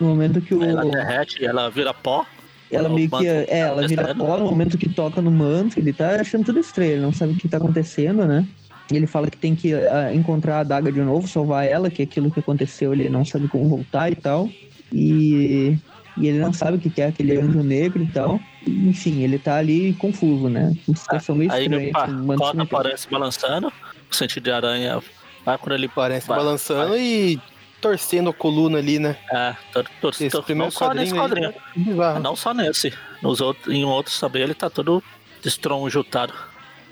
no 0.00 0.08
momento 0.08 0.40
que 0.40 0.54
o, 0.54 0.62
Ela 0.62 0.84
derrete, 0.84 1.44
ela 1.44 1.70
vira 1.70 1.92
pó. 1.94 2.24
Ela 2.70 2.88
O 2.88 2.94
meio 2.94 3.08
que. 3.10 3.26
É, 3.26 3.44
tá 3.44 3.54
ela 3.54 3.86
vira 3.86 4.14
pó 4.14 4.38
no 4.38 4.46
momento 4.46 4.76
que 4.78 4.88
toca 4.88 5.20
no 5.22 5.30
manto, 5.30 5.78
ele 5.78 5.92
tá 5.92 6.20
achando 6.20 6.44
tudo 6.44 6.58
estranho, 6.58 6.92
ele 6.92 7.02
não 7.02 7.12
sabe 7.12 7.32
o 7.32 7.36
que 7.36 7.48
tá 7.48 7.58
acontecendo, 7.58 8.24
né? 8.26 8.46
E 8.92 8.96
Ele 8.96 9.06
fala 9.06 9.30
que 9.30 9.36
tem 9.38 9.54
que 9.54 9.72
ah, 9.74 10.12
encontrar 10.14 10.56
a 10.56 10.60
adaga 10.60 10.92
de 10.92 11.00
novo, 11.00 11.26
salvar 11.26 11.66
ela, 11.66 11.88
que 11.88 12.02
é 12.02 12.04
aquilo 12.04 12.30
que 12.30 12.40
aconteceu, 12.40 12.92
ele 12.92 13.08
não 13.08 13.24
sabe 13.24 13.48
como 13.48 13.66
voltar 13.68 14.10
e 14.12 14.14
tal. 14.14 14.50
E, 14.92 15.78
e 16.18 16.28
ele 16.28 16.38
não 16.38 16.52
sabe 16.52 16.76
o 16.76 16.80
que 16.80 17.00
é 17.00 17.06
aquele 17.06 17.36
anjo 17.38 17.62
negro 17.62 18.02
e 18.02 18.06
tal. 18.06 18.38
Enfim, 18.66 19.22
ele 19.22 19.38
tá 19.38 19.56
ali 19.56 19.94
confuso, 19.94 20.48
né? 20.48 20.74
Uma 20.86 20.96
situação 20.96 21.34
meio 21.34 21.50
Aí 21.50 21.62
estranha. 21.64 21.88
o 21.88 21.92
pa- 21.92 22.04
assim, 22.04 22.12
simétrico. 22.18 22.62
aparece 22.62 23.08
balançando. 23.10 23.72
O 24.10 24.14
sentido 24.14 24.44
de 24.44 24.50
aranha 24.50 25.00
vai 25.44 25.58
quando 25.58 25.74
ele 25.74 25.88
Parece 25.88 26.28
vai- 26.28 26.38
balançando 26.38 26.96
e 26.96 27.40
torcendo 27.80 28.30
a 28.30 28.32
coluna 28.32 28.78
ali, 28.78 28.98
né? 28.98 29.16
É, 29.30 29.54
todo, 29.72 29.88
todo, 30.00 30.16
primeiro 30.42 30.56
não 30.56 30.70
só 30.70 30.92
nesse 30.92 31.14
quadrinho 31.14 31.48
aí, 31.48 31.52
quadrinho. 31.52 31.86
Bizarro. 31.92 32.20
Não 32.20 32.36
só 32.36 32.54
nesse. 32.54 32.92
Nos 33.22 33.40
outros, 33.40 33.74
em 33.74 33.84
outros 33.84 34.18
também 34.18 34.42
ele 34.42 34.54
tá 34.54 34.70
todo 34.70 35.02
destronjutado. 35.42 36.32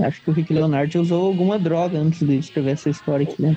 Acho 0.01 0.21
que 0.23 0.31
o 0.31 0.33
Rick 0.33 0.53
Leonard 0.53 0.99
usou 0.99 1.27
alguma 1.27 1.59
droga 1.59 1.99
antes 1.99 2.27
de 2.27 2.37
escrever 2.37 2.73
essa 2.73 2.91
história 2.91 3.25
aqui, 3.25 3.41
né? 3.41 3.57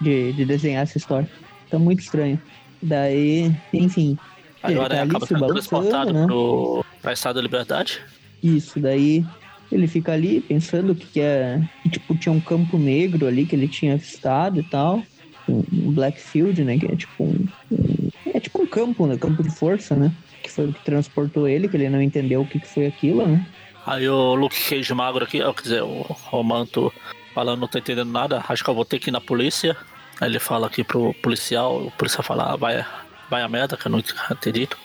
De, 0.00 0.32
de 0.32 0.44
desenhar 0.44 0.82
essa 0.82 0.98
história. 0.98 1.28
Tá 1.70 1.78
muito 1.78 2.00
estranho. 2.00 2.40
Daí, 2.82 3.54
enfim. 3.72 4.18
Aí 4.62 4.74
ele 4.74 4.88
tá 4.88 5.02
acaba 5.02 5.26
se 5.26 5.34
sendo 5.34 5.46
transportado 5.46 6.12
né? 6.12 6.26
pro, 6.26 6.84
Pra 7.00 7.12
Estado 7.12 7.36
da 7.36 7.42
Liberdade? 7.42 8.00
Isso, 8.42 8.80
daí 8.80 9.24
ele 9.70 9.86
fica 9.86 10.12
ali 10.12 10.40
pensando 10.40 10.94
que, 10.94 11.06
que 11.06 11.20
é. 11.20 11.60
que, 11.82 11.90
tipo, 11.90 12.16
tinha 12.16 12.32
um 12.32 12.40
campo 12.40 12.78
negro 12.78 13.26
ali 13.26 13.46
que 13.46 13.54
ele 13.54 13.68
tinha 13.68 13.94
avistado 13.94 14.60
e 14.60 14.62
tal. 14.62 15.02
Um 15.48 15.64
um 15.72 15.92
Blackfield, 15.92 16.62
né? 16.64 16.78
Que 16.78 16.86
é 16.86 16.96
tipo 16.96 17.24
um. 17.24 17.46
um- 17.70 18.10
é 18.34 18.40
tipo 18.40 18.60
um 18.62 18.66
campo, 18.66 19.06
né? 19.06 19.16
Campo 19.16 19.42
de 19.42 19.50
força, 19.50 19.94
né? 19.94 20.12
Que 20.42 20.50
foi 20.50 20.66
o 20.68 20.72
que 20.72 20.84
transportou 20.84 21.48
ele, 21.48 21.68
que 21.68 21.76
ele 21.76 21.88
não 21.88 22.02
entendeu 22.02 22.42
o 22.42 22.46
que, 22.46 22.60
que 22.60 22.66
foi 22.68 22.86
aquilo, 22.86 23.26
né? 23.26 23.46
Aí 23.86 24.08
o 24.08 24.34
Luke 24.34 24.56
Cage 24.68 24.92
magro 24.92 25.24
aqui, 25.24 25.40
ó, 25.40 25.52
quer 25.52 25.62
dizer, 25.62 25.82
o, 25.82 26.04
o 26.32 26.42
Manto 26.42 26.92
falando, 27.34 27.60
não 27.60 27.68
tô 27.68 27.78
entendendo 27.78 28.10
nada, 28.10 28.44
acho 28.48 28.64
que 28.64 28.68
eu 28.70 28.74
vou 28.74 28.84
ter 28.84 28.98
que 28.98 29.10
ir 29.10 29.12
na 29.12 29.20
polícia. 29.20 29.76
Aí 30.20 30.28
ele 30.28 30.38
fala 30.40 30.66
aqui 30.66 30.82
pro 30.82 31.14
policial, 31.22 31.86
o 31.86 31.90
policial 31.92 32.22
fala, 32.24 32.52
ah, 32.52 32.56
vai, 32.56 32.84
vai 33.30 33.42
a 33.42 33.48
merda, 33.48 33.76
que 33.76 33.86
eu 33.86 33.92
não 33.92 34.02
acredito. 34.28 34.76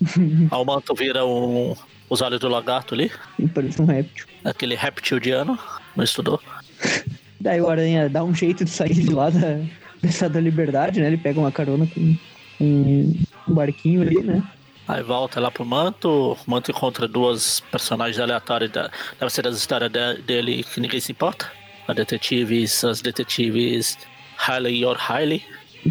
Aí 0.50 0.58
o 0.58 0.64
Manto 0.64 0.94
vira 0.94 1.24
um, 1.24 1.74
os 2.10 2.20
olhos 2.20 2.38
do 2.40 2.48
lagarto 2.48 2.94
ali, 2.94 3.10
E 3.38 3.48
parece 3.48 3.80
um 3.80 3.86
réptil. 3.86 4.26
aquele 4.44 4.74
reptiliano, 4.74 5.58
não 5.96 6.04
estudou. 6.04 6.38
Daí 7.40 7.60
o 7.60 7.68
Aranha 7.68 8.08
dá 8.08 8.22
um 8.24 8.34
jeito 8.34 8.64
de 8.64 8.70
sair 8.70 8.94
de 8.94 9.10
lá 9.10 9.30
da, 9.30 9.58
dessa 10.04 10.28
da 10.28 10.40
liberdade, 10.40 11.00
né? 11.00 11.06
Ele 11.08 11.16
pega 11.16 11.38
uma 11.40 11.50
carona 11.52 11.86
com 11.86 12.00
um, 12.60 13.14
um 13.48 13.54
barquinho 13.54 14.02
ali, 14.02 14.22
né? 14.22 14.42
Aí 14.86 15.02
volta 15.02 15.40
lá 15.40 15.50
pro 15.50 15.64
Manto, 15.64 16.08
o 16.46 16.50
Manto 16.50 16.70
encontra 16.70 17.08
duas 17.08 17.60
personagens 17.72 18.18
aleatórias, 18.20 18.70
da, 18.70 18.90
deve 19.18 19.32
ser 19.32 19.42
das 19.42 19.56
histórias 19.56 19.90
de- 19.90 20.20
dele 20.22 20.62
que 20.62 20.78
ninguém 20.80 21.00
se 21.00 21.10
importa. 21.12 21.50
A 21.88 21.92
detetives, 21.94 22.84
as 22.84 23.00
detetives 23.00 23.98
Hailey 24.46 24.80
e 24.80 24.84
O'Reilly. 24.86 25.42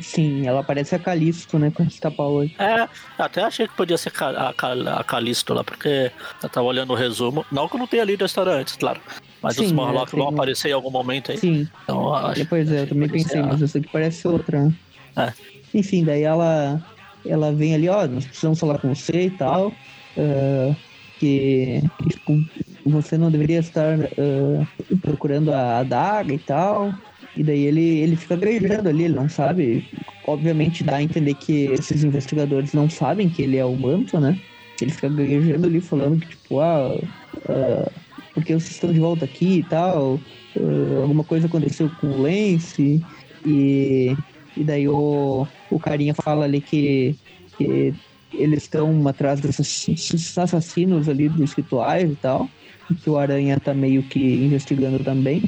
Sim, 0.02 0.48
ela 0.48 0.64
parece 0.64 0.96
a 0.96 1.00
Calisto, 1.00 1.60
né? 1.60 1.72
Com 1.72 1.84
esse 1.84 2.00
tapa-olho. 2.00 2.50
É, 2.58 2.88
até 3.18 3.44
achei 3.44 3.68
que 3.68 3.76
podia 3.76 3.98
ser 3.98 4.10
a, 4.10 4.54
Cal- 4.54 4.88
a 4.88 5.04
Calisto 5.04 5.54
lá, 5.54 5.64
porque 5.64 6.12
eu 6.42 6.50
tava 6.50 6.66
olhando 6.66 6.94
o 6.94 6.96
resumo. 6.96 7.46
Não 7.52 7.68
que 7.68 7.76
eu 7.76 7.80
não 7.80 7.88
tenha 7.88 8.04
lido 8.04 8.24
a 8.24 8.26
história 8.26 8.52
antes, 8.54 8.76
claro. 8.76 9.00
Mas 9.44 9.56
Sim, 9.56 9.66
os 9.66 9.72
é, 9.72 9.76
Morlocks 9.76 10.12
tem 10.14 10.24
vão 10.24 10.32
um- 10.32 10.36
aparecer 10.36 10.70
em 10.70 10.74
algum 10.74 10.90
momento 10.90 11.32
aí. 11.32 11.38
Sim, 11.38 11.70
Então, 11.84 12.14
acho, 12.14 12.44
depois 12.44 12.72
é, 12.72 12.82
eu 12.82 12.88
também 12.88 13.10
pensei, 13.10 13.44
mas 13.44 13.62
essa 13.62 13.78
aqui 13.78 13.90
parece 13.90 14.26
outra. 14.28 14.74
É. 15.18 15.34
Enfim, 15.74 16.06
daí 16.06 16.24
ela, 16.24 16.82
ela 17.26 17.54
vem 17.54 17.76
ali, 17.76 17.90
ó, 17.90 18.08
nós 18.08 18.26
precisamos 18.26 18.60
falar 18.60 18.80
com 18.80 18.94
você 18.96 19.24
e 19.24 19.32
tal. 19.32 19.78
ah, 20.18 20.76
que, 21.20 21.82
tipo, 22.10 22.44
você 22.86 23.18
não 23.18 23.30
deveria 23.32 23.60
estar 23.60 24.00
ah, 24.04 24.68
procurando 25.02 25.52
a 25.52 25.80
adaga 25.80 26.34
e 26.34 26.40
tal. 26.40 26.98
E 27.36 27.44
daí 27.44 27.62
ele, 27.66 27.82
ele 28.00 28.16
fica 28.16 28.36
gaguejando 28.36 28.90
ali, 28.90 29.04
ele 29.06 29.16
não 29.16 29.28
sabe. 29.28 29.88
Obviamente 30.26 30.84
dá 30.84 30.98
a 30.98 31.04
entender 31.04 31.36
que 31.36 31.66
esses 31.72 32.04
investigadores 32.04 32.74
não 32.74 32.88
sabem 32.90 33.30
que 33.30 33.42
ele 33.42 33.58
é 33.58 33.66
o 33.66 33.76
manto, 33.76 34.20
né? 34.20 34.40
Ele 34.82 34.92
fica 34.92 35.10
gaguejando 35.10 35.68
ali, 35.68 35.82
falando 35.82 36.20
que, 36.20 36.28
tipo, 36.28 36.60
ah, 36.60 36.96
ah, 37.50 37.92
porque 38.34 38.54
vocês 38.54 38.72
estão 38.72 38.92
de 38.92 39.00
volta 39.00 39.26
aqui 39.26 39.60
e 39.60 39.64
tal. 39.64 40.20
ah, 40.58 41.02
alguma 41.02 41.24
coisa 41.24 41.48
aconteceu 41.48 41.90
com 42.00 42.08
o 42.08 42.22
Lance. 42.22 43.04
E, 43.46 44.16
e 44.56 44.64
daí 44.64 44.88
o, 44.88 45.48
o 45.70 45.80
carinha 45.80 46.14
fala 46.14 46.46
ali 46.46 46.62
que, 46.62 47.16
que 47.58 47.94
eles 48.34 48.64
estão 48.64 49.08
atrás 49.08 49.40
desses, 49.42 50.38
assassinos 50.38 51.10
ali 51.10 51.30
dos 51.30 51.54
rituais 51.54 52.12
e 52.12 52.16
tal. 52.16 52.50
E 52.90 52.96
que 52.96 53.10
o 53.10 53.18
Aranha 53.18 53.60
tá 53.60 53.74
meio 53.74 54.04
que 54.04 54.20
investigando 54.20 55.04
também. 55.04 55.44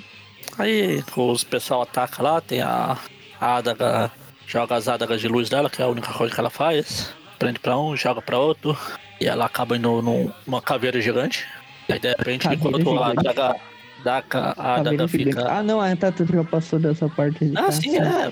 Aí 0.57 1.03
os 1.17 1.43
pessoal 1.43 1.81
ataca 1.81 2.23
lá, 2.23 2.39
tem 2.39 2.61
a, 2.61 2.97
a 3.41 3.55
adaga, 3.57 4.11
joga 4.47 4.75
as 4.75 4.87
adagas 4.87 5.19
de 5.19 5.27
luz 5.27 5.49
dela, 5.49 5.69
que 5.69 5.81
é 5.81 5.85
a 5.85 5.89
única 5.89 6.13
coisa 6.13 6.33
que 6.33 6.39
ela 6.39 6.49
faz. 6.49 7.13
Prende 7.37 7.59
pra 7.59 7.77
um, 7.77 7.95
joga 7.97 8.21
pra 8.21 8.39
outro. 8.39 8.77
E 9.19 9.25
ela 9.27 9.45
acaba 9.45 9.77
indo 9.77 10.01
num- 10.01 10.31
numa 10.45 10.61
caveira 10.61 10.99
gigante. 11.01 11.45
Aí 11.89 11.99
de 11.99 12.09
repente, 12.09 12.43
Caveira 12.43 12.67
enquanto 12.79 12.99
a 13.03 13.09
gigante. 13.09 13.27
adaga, 13.27 13.55
adaga, 13.99 14.53
a 14.57 14.83
gigante. 14.91 15.11
fica. 15.11 15.47
Ah, 15.51 15.63
não, 15.63 15.79
ah, 15.81 15.95
tá, 15.95 16.11
tu 16.11 16.25
já 16.25 16.43
passou 16.43 16.79
dessa 16.79 17.07
parte. 17.09 17.51
Ah, 17.55 17.71
sim, 17.71 17.97
é. 17.97 18.31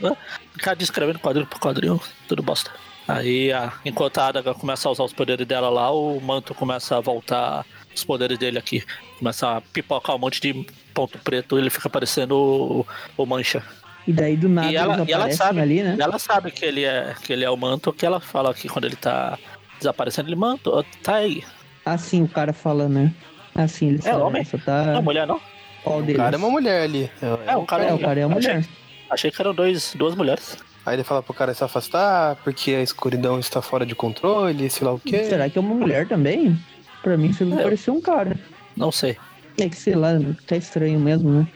Ficar 0.54 0.76
descrevendo 0.76 1.20
quadrinho 1.20 1.48
por 1.48 1.60
quadrinho, 1.60 2.00
tudo 2.28 2.42
bosta. 2.44 2.72
Aí, 3.08 3.52
a- 3.52 3.74
enquanto 3.84 4.18
a 4.20 4.28
Adaga 4.28 4.54
começa 4.54 4.88
a 4.88 4.92
usar 4.92 5.04
os 5.04 5.12
poderes 5.14 5.46
dela 5.46 5.70
lá, 5.70 5.92
o 5.92 6.20
Manto 6.22 6.54
começa 6.56 6.96
a 6.98 7.02
voltar 7.02 7.66
os 7.94 8.04
poderes 8.04 8.38
dele 8.38 8.58
aqui. 8.58 8.82
Começa 9.20 9.58
a 9.58 9.62
pipocar 9.62 10.16
um 10.16 10.20
monte 10.20 10.40
de 10.40 10.66
ponto 10.94 11.18
preto, 11.20 11.58
ele 11.60 11.70
fica 11.70 11.90
parecendo 11.90 12.36
o, 12.38 12.88
o 13.18 13.26
Mancha. 13.26 13.62
E 14.08 14.14
daí 14.14 14.36
do 14.38 14.48
nada 14.50 14.72
E 14.72 14.76
ela, 14.76 15.06
e 15.08 15.12
ela 15.12 15.32
sabe, 15.32 15.60
ali, 15.60 15.84
né? 15.84 15.98
ela 16.00 16.18
sabe 16.18 16.52
que 16.52 16.64
ele 16.66 16.84
é 16.86 17.14
que 17.22 17.32
ele 17.34 17.44
é 17.44 17.50
o 17.50 17.58
Manto, 17.58 17.92
que 17.94 18.06
ela 18.06 18.20
fala 18.22 18.52
aqui 18.52 18.68
quando 18.70 18.86
ele 18.86 18.96
tá 18.96 19.38
desaparecendo, 19.80 20.30
ele 20.30 20.36
Manto, 20.38 20.86
tá 21.04 21.16
aí. 21.16 21.44
Assim 21.86 22.22
o 22.24 22.28
cara 22.28 22.54
fala, 22.54 22.88
né? 22.88 23.14
Assim, 23.56 23.90
ele 23.90 24.00
É 24.00 24.12
fala, 24.12 24.26
homem? 24.26 24.44
só 24.44 24.58
Não 24.58 24.64
tá. 24.66 24.94
é 24.98 25.02
mulher, 25.02 25.28
não? 25.28 25.40
Qual 25.84 26.00
O 26.00 26.02
deles? 26.02 26.18
cara 26.18 26.36
é 26.36 26.38
uma 26.40 26.50
mulher 26.50 26.82
ali. 26.84 27.12
É, 27.22 27.56
o 27.56 27.66
cara 27.66 27.84
É, 27.86 27.94
o 27.94 28.00
cara 28.00 28.20
é 28.20 28.26
uma 28.26 28.38
achei- 28.38 28.54
mulher. 28.54 28.68
Achei 29.10 29.30
que 29.32 29.42
eram 29.42 29.54
dois, 29.54 29.94
duas 29.96 30.16
mulheres. 30.16 30.58
Aí 30.86 30.96
ele 30.96 31.04
fala 31.04 31.22
pro 31.22 31.34
cara 31.34 31.54
se 31.54 31.64
afastar, 31.64 32.36
porque 32.38 32.72
a 32.72 32.82
escuridão 32.82 33.40
está 33.40 33.62
fora 33.62 33.86
de 33.86 33.94
controle, 33.96 34.70
sei 34.70 34.86
lá 34.88 34.94
o 34.94 35.00
quê. 35.00 35.24
Será 35.26 35.50
que 35.50 35.58
é 35.58 35.62
uma 35.62 35.76
mulher 35.76 36.08
também? 36.08 36.58
Pra 37.02 37.16
mim, 37.18 37.32
você 37.32 37.44
É. 37.44 37.64
pareceu 37.64 37.94
um 37.94 38.02
cara. 38.02 38.38
Não 38.76 38.92
sei. 38.92 39.18
É 39.60 39.70
que 39.70 39.76
sei 39.78 39.94
lá, 39.96 40.10
tá 40.48 40.56
estranho 40.56 41.00
mesmo, 41.00 41.30
né? 41.30 41.48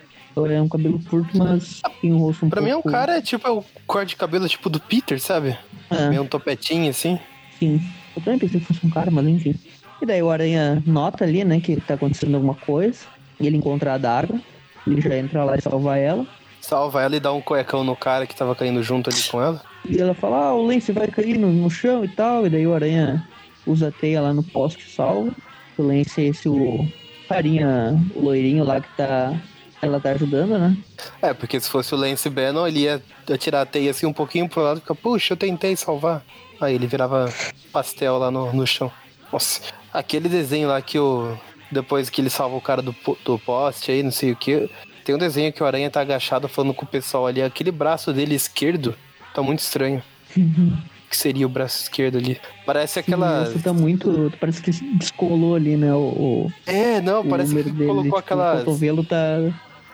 É 0.54 0.62
um 0.62 0.70
cabelo 0.70 1.00
curto, 1.10 1.36
mas 1.36 1.82
tem 2.00 2.14
um 2.14 2.20
rosto 2.20 2.46
um 2.46 2.50
Pra 2.50 2.62
mim 2.62 2.70
é 2.70 2.76
um 2.78 2.82
pouco... 2.82 2.92
cara, 2.96 3.20
tipo, 3.24 3.48
é 3.48 3.50
o 3.52 3.64
corte 3.88 4.10
de 4.10 4.16
cabelo 4.18 4.48
tipo 4.48 4.70
do 4.70 4.80
Peter, 4.80 5.20
sabe? 5.20 5.58
É, 5.90 6.10
Meio 6.10 6.22
um 6.22 6.28
topetinho 6.28 6.90
assim. 6.92 7.20
sim. 7.58 7.82
Eu 8.16 8.22
também 8.22 8.38
pensei 8.40 8.60
que 8.60 8.66
fosse 8.68 8.86
um 8.86 8.90
cara, 8.92 9.10
mas 9.10 9.26
enfim. 9.28 9.56
E 10.02 10.06
daí 10.06 10.22
o 10.22 10.30
Aranha 10.30 10.82
nota 10.86 11.24
ali, 11.24 11.44
né, 11.44 11.60
que 11.60 11.80
tá 11.82 11.96
acontecendo 11.96 12.36
alguma 12.36 12.56
coisa. 12.56 13.00
E 13.40 13.48
ele 13.48 13.58
encontra 13.58 13.94
a 13.94 13.98
Daga. 13.98 14.40
Ele 14.86 15.02
já 15.02 15.18
entra 15.18 15.44
lá 15.44 15.56
e 15.56 15.62
salva 15.62 15.98
ela. 15.98 16.26
Salva 16.62 17.02
ela 17.02 17.16
e 17.16 17.20
dá 17.20 17.32
um 17.32 17.42
cuecão 17.42 17.84
no 17.84 17.96
cara 17.96 18.26
que 18.26 18.36
tava 18.36 18.56
caindo 18.56 18.82
junto 18.84 19.10
ali 19.10 19.22
com 19.24 19.42
ela. 19.42 19.62
E 19.88 20.00
ela 20.00 20.14
fala, 20.14 20.48
ah, 20.48 20.54
o 20.54 20.66
Lance 20.66 20.92
vai 20.92 21.08
cair 21.08 21.38
no, 21.38 21.52
no 21.52 21.70
chão 21.70 22.04
e 22.04 22.08
tal. 22.08 22.46
E 22.46 22.50
daí 22.50 22.66
o 22.66 22.74
Aranha 22.74 23.28
usa 23.66 23.90
a 23.90 23.92
teia 23.92 24.22
lá 24.22 24.34
no 24.34 24.44
poste 24.44 24.86
e 24.88 24.92
salva. 24.92 25.32
O 25.78 25.84
Lance 25.84 26.22
é 26.22 26.26
esse 26.26 26.48
o 26.48 26.88
carinha, 27.28 28.00
o 28.16 28.22
loirinho 28.22 28.64
lá 28.64 28.82
que 28.82 28.90
tá... 28.96 29.34
Ela 29.80 30.00
tá 30.00 30.10
ajudando, 30.10 30.58
né? 30.58 30.76
É, 31.22 31.36
porque 31.36 31.60
se 31.60 31.70
fosse 31.70 31.94
o 31.94 31.98
Lance 31.98 32.28
Bannon, 32.32 32.68
ele 32.68 32.80
ia 32.80 33.00
atirar 33.32 33.62
a 33.62 33.66
teia 33.66 33.92
assim 33.92 34.08
um 34.08 34.14
pouquinho 34.14 34.50
pro 34.50 34.64
lado 34.64 34.78
e 34.78 34.82
ficar, 34.82 34.96
puxa, 34.96 35.34
eu 35.34 35.38
tentei 35.38 35.76
salvar. 35.76 36.24
Aí 36.60 36.74
ele 36.74 36.88
virava 36.88 37.32
pastel 37.72 38.18
lá 38.18 38.32
no, 38.32 38.52
no 38.52 38.66
chão. 38.66 38.92
Nossa, 39.32 39.62
aquele 39.94 40.30
desenho 40.30 40.68
lá 40.68 40.82
que 40.82 40.98
o. 41.00 41.38
Depois 41.72 42.10
que 42.10 42.22
ele 42.22 42.30
salva 42.30 42.56
o 42.56 42.62
cara 42.62 42.82
do, 42.82 42.96
do 43.26 43.40
poste 43.40 43.92
aí, 43.92 44.02
não 44.02 44.12
sei 44.12 44.32
o 44.32 44.36
que. 44.36 44.70
Tem 45.04 45.16
um 45.16 45.18
desenho 45.18 45.52
que 45.52 45.62
o 45.62 45.66
Aranha 45.66 45.90
tá 45.90 46.02
agachado 46.02 46.48
falando 46.48 46.74
com 46.74 46.86
o 46.86 46.88
pessoal 46.88 47.28
ali. 47.28 47.42
Aquele 47.42 47.72
braço 47.72 48.14
dele 48.14 48.36
esquerdo 48.36 48.96
tá 49.34 49.42
muito 49.42 49.60
estranho. 49.60 50.02
O 50.36 51.10
que 51.10 51.16
seria 51.16 51.46
o 51.46 51.50
braço 51.50 51.84
esquerdo 51.84 52.18
ali? 52.18 52.40
Parece 52.66 53.00
aquela. 53.00 53.46
Nossa, 53.46 53.60
tá 53.60 53.72
muito... 53.72 54.32
Parece 54.40 54.62
que 54.62 54.72
descolou 54.98 55.56
ali, 55.56 55.78
né? 55.78 55.94
O, 55.94 55.98
o, 56.00 56.54
É, 56.66 57.00
não, 57.00 57.22
o 57.22 57.30
parece 57.30 57.56
que 57.56 57.64
dele, 57.64 57.86
colocou 57.86 58.04
tipo, 58.04 58.16
O 58.16 58.20
aquelas, 58.20 58.64
cotovelo 58.64 59.06
tá... 59.06 59.16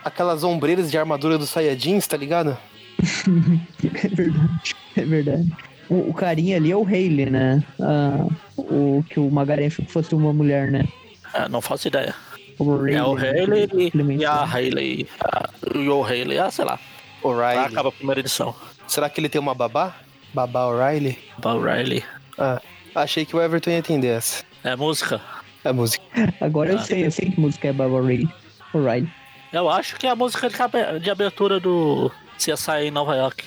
aquelas 0.04 0.42
ombreiras 0.42 0.90
de 0.90 0.98
armadura 0.98 1.38
dos 1.38 1.50
Saiyajins, 1.50 2.06
tá 2.06 2.16
ligado? 2.16 2.56
É 3.84 4.08
verdade, 4.08 4.74
é 4.96 5.04
verdade. 5.04 5.56
O, 5.94 6.10
o 6.10 6.14
carinha 6.14 6.56
ali 6.56 6.72
é 6.72 6.76
o 6.76 6.84
Hayley, 6.84 7.30
né? 7.30 7.62
Ah, 7.80 8.26
o 8.56 9.04
que 9.08 9.20
o 9.20 9.30
Magaren 9.30 9.66
achou 9.66 9.84
que 9.84 9.92
fosse 9.92 10.14
uma 10.14 10.32
mulher, 10.32 10.70
né? 10.70 10.84
É, 11.32 11.48
não 11.48 11.60
faço 11.60 11.88
ideia. 11.88 12.14
O 12.58 12.86
É 12.86 13.02
o 13.02 13.16
Haley 13.16 13.68
e, 13.78 13.90
Clemente. 13.90 14.22
e 14.22 14.26
a 14.26 14.44
Hayley. 14.44 15.08
a- 15.20 15.50
E 15.74 15.88
o 15.88 16.02
Haley, 16.04 16.38
ah, 16.38 16.50
sei 16.50 16.64
lá. 16.64 16.72
Lá 16.72 17.30
O'Reilly. 17.30 17.64
acaba 17.66 17.88
a 17.88 17.92
primeira 17.92 18.20
edição. 18.20 18.54
Será 18.86 19.08
que 19.08 19.18
ele 19.20 19.28
tem 19.28 19.40
uma 19.40 19.54
babá? 19.54 19.94
Babá 20.34 20.66
O'Reilly? 20.66 21.18
O 21.42 21.58
Riley. 21.58 22.04
Ah, 22.38 22.60
achei 22.94 23.24
que 23.24 23.34
o 23.34 23.40
Everton 23.40 23.70
ia 23.70 23.78
entender 23.78 24.08
essa. 24.08 24.44
É 24.62 24.76
música? 24.76 25.20
É 25.64 25.72
música. 25.72 26.04
Agora 26.40 26.70
eu 26.72 26.78
Ah. 26.78 26.82
sei, 26.82 27.06
eu 27.06 27.10
sei 27.10 27.30
que 27.30 27.40
música 27.40 27.68
é 27.68 27.72
Baba 27.72 28.00
Ray. 28.02 28.28
O'Reilly. 28.74 29.08
Eu 29.52 29.70
acho 29.70 29.96
que 29.96 30.06
é 30.06 30.10
a 30.10 30.16
música 30.16 30.48
de, 30.50 31.00
de 31.00 31.10
abertura 31.10 31.58
do 31.58 32.10
CSI 32.38 32.88
em 32.88 32.90
Nova 32.90 33.14
York. 33.16 33.42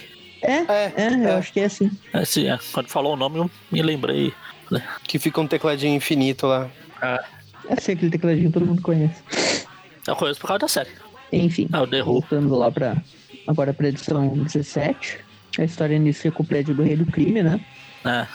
É, 0.48 0.54
É, 0.72 0.94
é, 0.96 1.13
eu 1.13 1.27
é. 1.27 1.36
acho 1.36 1.51
que 1.54 1.60
é 1.60 1.66
assim. 1.66 1.92
É, 2.13 2.24
sim, 2.25 2.48
é. 2.50 2.58
Quando 2.72 2.88
falou 2.88 3.13
o 3.13 3.18
nome, 3.18 3.38
eu 3.38 3.51
me 3.72 3.82
lembrei. 3.82 4.34
Que 5.04 5.20
fica 5.20 5.39
um 5.39 5.48
tecladinho 5.48 5.96
infinito 5.96 6.48
lá. 6.48 6.70
É 7.01 7.74
assim, 7.74 7.94
aquele 7.94 8.12
tecladinho 8.12 8.48
que 8.48 8.54
todo 8.54 8.66
mundo 8.66 8.82
conhece. 8.82 9.22
Eu 10.08 10.16
conheço 10.16 10.39
por 10.39 10.48
causa 10.48 10.60
da 10.60 10.68
série. 10.68 10.89
Enfim, 11.32 11.68
É 11.74 11.77
Who. 12.01 12.04
voltando 12.06 12.56
lá 12.56 12.72
pra. 12.72 12.98
Agora 13.46 13.74
pra 13.74 13.88
edição 13.89 14.27
17. 14.30 15.20
A 15.60 15.63
história 15.63 15.96
inicia 15.96 16.32
com 16.32 16.44
o 16.44 16.46
prédio 16.46 16.75
do 16.75 16.84
Rei 16.84 16.96
do 16.96 17.06
Crime, 17.06 17.42
né? 17.44 17.60
É. 18.06 18.25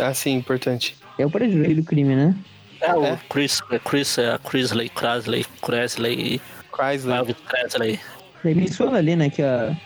Ah, 0.00 0.14
sim, 0.14 0.34
importante. 0.34 0.96
É 1.18 1.24
o 1.26 1.30
prédio 1.30 1.58
do 1.58 1.64
Rei 1.64 1.74
do 1.74 1.84
Crime, 1.84 2.14
né? 2.16 2.34
É 2.80 2.94
o 2.94 3.04
É. 3.04 3.18
Chris, 3.28 3.60
é 3.70 3.78
Chris, 3.78 4.18
é 4.18 4.38
Chrisley, 4.38 4.88
Crasley, 4.88 5.46
Crasley, 5.62 6.40
Chrysler. 6.74 7.16
Elvis 7.18 7.36
Presley. 7.48 8.00
Daí 8.42 8.54
menciona 8.54 8.98
ali, 8.98 9.14
né, 9.14 9.30
que, 9.30 9.40
a, 9.42 9.76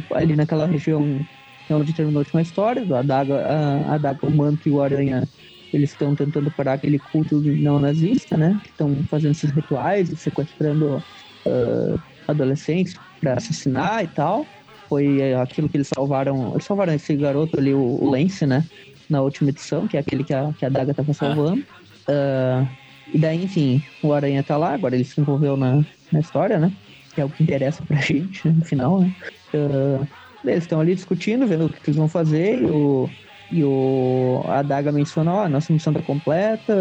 que 0.00 0.14
ali 0.14 0.36
naquela 0.36 0.66
região 0.66 1.20
é 1.68 1.74
onde 1.74 1.92
terminou 1.92 2.20
a 2.20 2.22
última 2.22 2.42
história, 2.42 2.82
a 2.82 3.02
Daga, 3.02 3.46
a, 3.46 3.94
a 3.94 3.98
Daga, 3.98 4.26
o 4.26 4.30
Manto 4.30 4.68
e 4.68 4.72
o 4.72 4.82
Aranha 4.82 5.26
eles 5.72 5.90
estão 5.90 6.14
tentando 6.14 6.50
parar 6.52 6.74
aquele 6.74 6.98
culto 6.98 7.40
neonazista, 7.40 8.36
né? 8.36 8.60
Estão 8.64 8.94
fazendo 9.10 9.32
esses 9.32 9.50
rituais, 9.50 10.08
sequestrando 10.20 11.02
uh, 11.46 12.00
adolescentes 12.28 12.94
para 13.20 13.34
assassinar 13.34 14.04
e 14.04 14.06
tal. 14.06 14.46
Foi 14.88 15.34
aquilo 15.34 15.68
que 15.68 15.76
eles 15.76 15.88
salvaram. 15.88 16.52
Eles 16.52 16.64
salvaram 16.64 16.94
esse 16.94 17.16
garoto 17.16 17.58
ali, 17.58 17.74
o, 17.74 17.80
o 17.80 18.08
Lance, 18.08 18.46
né? 18.46 18.64
Na 19.10 19.20
última 19.20 19.50
edição, 19.50 19.88
que 19.88 19.96
é 19.96 20.00
aquele 20.00 20.22
que 20.22 20.32
a, 20.32 20.52
que 20.52 20.64
a 20.64 20.68
Daga 20.68 20.94
tava 20.94 21.12
salvando. 21.12 21.62
Uh, 22.08 22.68
e 23.12 23.18
daí, 23.18 23.42
enfim, 23.42 23.82
o 24.02 24.12
Aranha 24.12 24.42
tá 24.42 24.56
lá, 24.56 24.74
agora 24.74 24.94
ele 24.94 25.04
se 25.04 25.20
envolveu 25.20 25.56
na, 25.56 25.84
na 26.12 26.20
história, 26.20 26.58
né? 26.58 26.72
Que 27.14 27.20
é 27.20 27.24
o 27.24 27.30
que 27.30 27.42
interessa 27.42 27.84
pra 27.84 27.98
gente, 28.00 28.46
né? 28.46 28.54
no 28.56 28.64
final, 28.64 29.00
né? 29.00 29.12
Uh, 29.56 30.06
eles 30.44 30.64
estão 30.64 30.80
ali 30.80 30.94
discutindo, 30.94 31.46
vendo 31.46 31.66
o 31.66 31.68
que 31.68 31.78
eles 31.86 31.96
vão 31.96 32.08
fazer, 32.08 32.60
e 32.60 32.66
o, 32.66 33.08
e 33.50 33.64
o 33.64 34.44
a 34.46 34.62
Daga 34.62 34.92
menciona, 34.92 35.48
nossa 35.48 35.72
missão 35.72 35.92
tá 35.92 36.02
completa, 36.02 36.74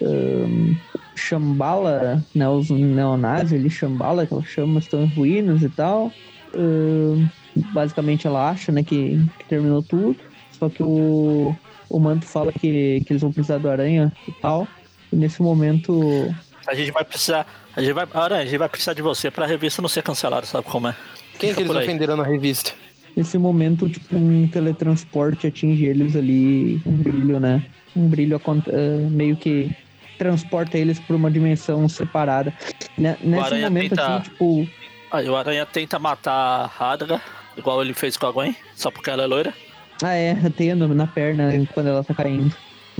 um, 0.00 0.76
Shambhala, 1.14 2.22
né, 2.34 2.48
os 2.48 2.70
neonazis 2.70 3.52
ali, 3.52 3.70
que 3.70 4.34
ela 4.34 4.42
chama, 4.44 4.78
estão 4.78 5.02
em 5.02 5.14
ruínas 5.14 5.62
e 5.62 5.68
tal. 5.68 6.12
Um, 6.54 7.26
basicamente 7.72 8.26
ela 8.26 8.50
acha, 8.50 8.70
né, 8.70 8.82
que, 8.82 9.18
que, 9.38 9.44
terminou 9.46 9.82
tudo, 9.82 10.16
só 10.52 10.68
que 10.68 10.82
o, 10.82 11.54
o 11.88 11.98
Manto 11.98 12.26
fala 12.26 12.52
que, 12.52 13.02
que 13.06 13.12
eles 13.12 13.22
vão 13.22 13.32
precisar 13.32 13.58
do 13.58 13.68
Aranha 13.68 14.12
e 14.28 14.32
tal. 14.32 14.68
E 15.12 15.16
nesse 15.16 15.42
momento... 15.42 16.34
A 16.66 16.74
gente 16.74 16.90
vai 16.90 17.04
precisar... 17.04 17.46
A 17.74 17.80
gente 17.80 17.92
vai, 17.92 18.06
Aranha, 18.14 18.42
a 18.42 18.44
gente 18.44 18.58
vai 18.58 18.68
precisar 18.68 18.94
de 18.94 19.02
você 19.02 19.30
pra 19.30 19.46
revista 19.46 19.82
não 19.82 19.88
ser 19.88 20.02
cancelada, 20.02 20.46
sabe 20.46 20.66
como 20.66 20.88
é? 20.88 20.96
Quem 21.38 21.54
que 21.54 21.60
eles 21.60 21.74
ofenderam 21.74 22.16
na 22.16 22.24
revista? 22.24 22.72
Nesse 23.16 23.38
momento, 23.38 23.88
tipo, 23.88 24.16
um 24.16 24.46
teletransporte 24.46 25.46
atinge 25.46 25.86
eles 25.86 26.14
ali, 26.14 26.80
um 26.84 26.92
brilho, 26.92 27.40
né? 27.40 27.64
Um 27.94 28.08
brilho 28.08 28.36
uh, 28.36 29.10
meio 29.10 29.36
que 29.36 29.74
transporta 30.18 30.76
eles 30.76 30.98
para 30.98 31.16
uma 31.16 31.30
dimensão 31.30 31.88
separada. 31.88 32.52
N 32.98 33.16
nesse 33.22 33.54
momento, 33.54 33.90
tenta... 33.90 34.16
assim, 34.16 34.22
tipo. 34.24 34.68
Aí 35.10 35.28
o 35.28 35.36
Aranha 35.36 35.64
tenta 35.64 35.98
matar 35.98 36.32
a 36.32 36.66
Radga, 36.66 37.20
igual 37.56 37.82
ele 37.82 37.94
fez 37.94 38.16
com 38.16 38.26
a 38.26 38.32
Gwen, 38.32 38.56
só 38.74 38.90
porque 38.90 39.08
ela 39.08 39.22
é 39.22 39.26
loira. 39.26 39.54
Ah, 40.02 40.12
é, 40.12 40.36
tendo 40.54 40.86
na 40.88 41.06
perna 41.06 41.52
quando 41.72 41.86
ela 41.86 42.04
tá 42.04 42.12
caindo. 42.12 42.54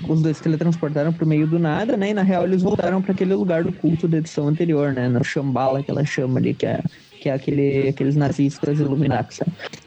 Os 0.08 0.22
dois 0.22 0.40
teletransportaram 0.40 1.12
pro 1.12 1.26
meio 1.26 1.46
do 1.46 1.58
nada, 1.58 1.96
né? 1.96 2.10
E 2.10 2.14
na 2.14 2.22
real 2.22 2.44
eles 2.44 2.62
voltaram 2.62 3.02
para 3.02 3.12
aquele 3.12 3.34
lugar 3.34 3.64
do 3.64 3.72
culto 3.72 4.06
da 4.06 4.18
edição 4.18 4.48
anterior, 4.48 4.92
né? 4.92 5.08
No 5.08 5.22
Shambhala, 5.24 5.82
que 5.82 5.90
ela 5.90 6.04
chama 6.04 6.38
ali, 6.38 6.54
que 6.54 6.66
é 6.66 6.82
que 7.20 7.28
é 7.28 7.32
aquele, 7.32 7.88
aqueles 7.88 8.16
nazistas 8.16 8.78
iluminados. 8.78 9.40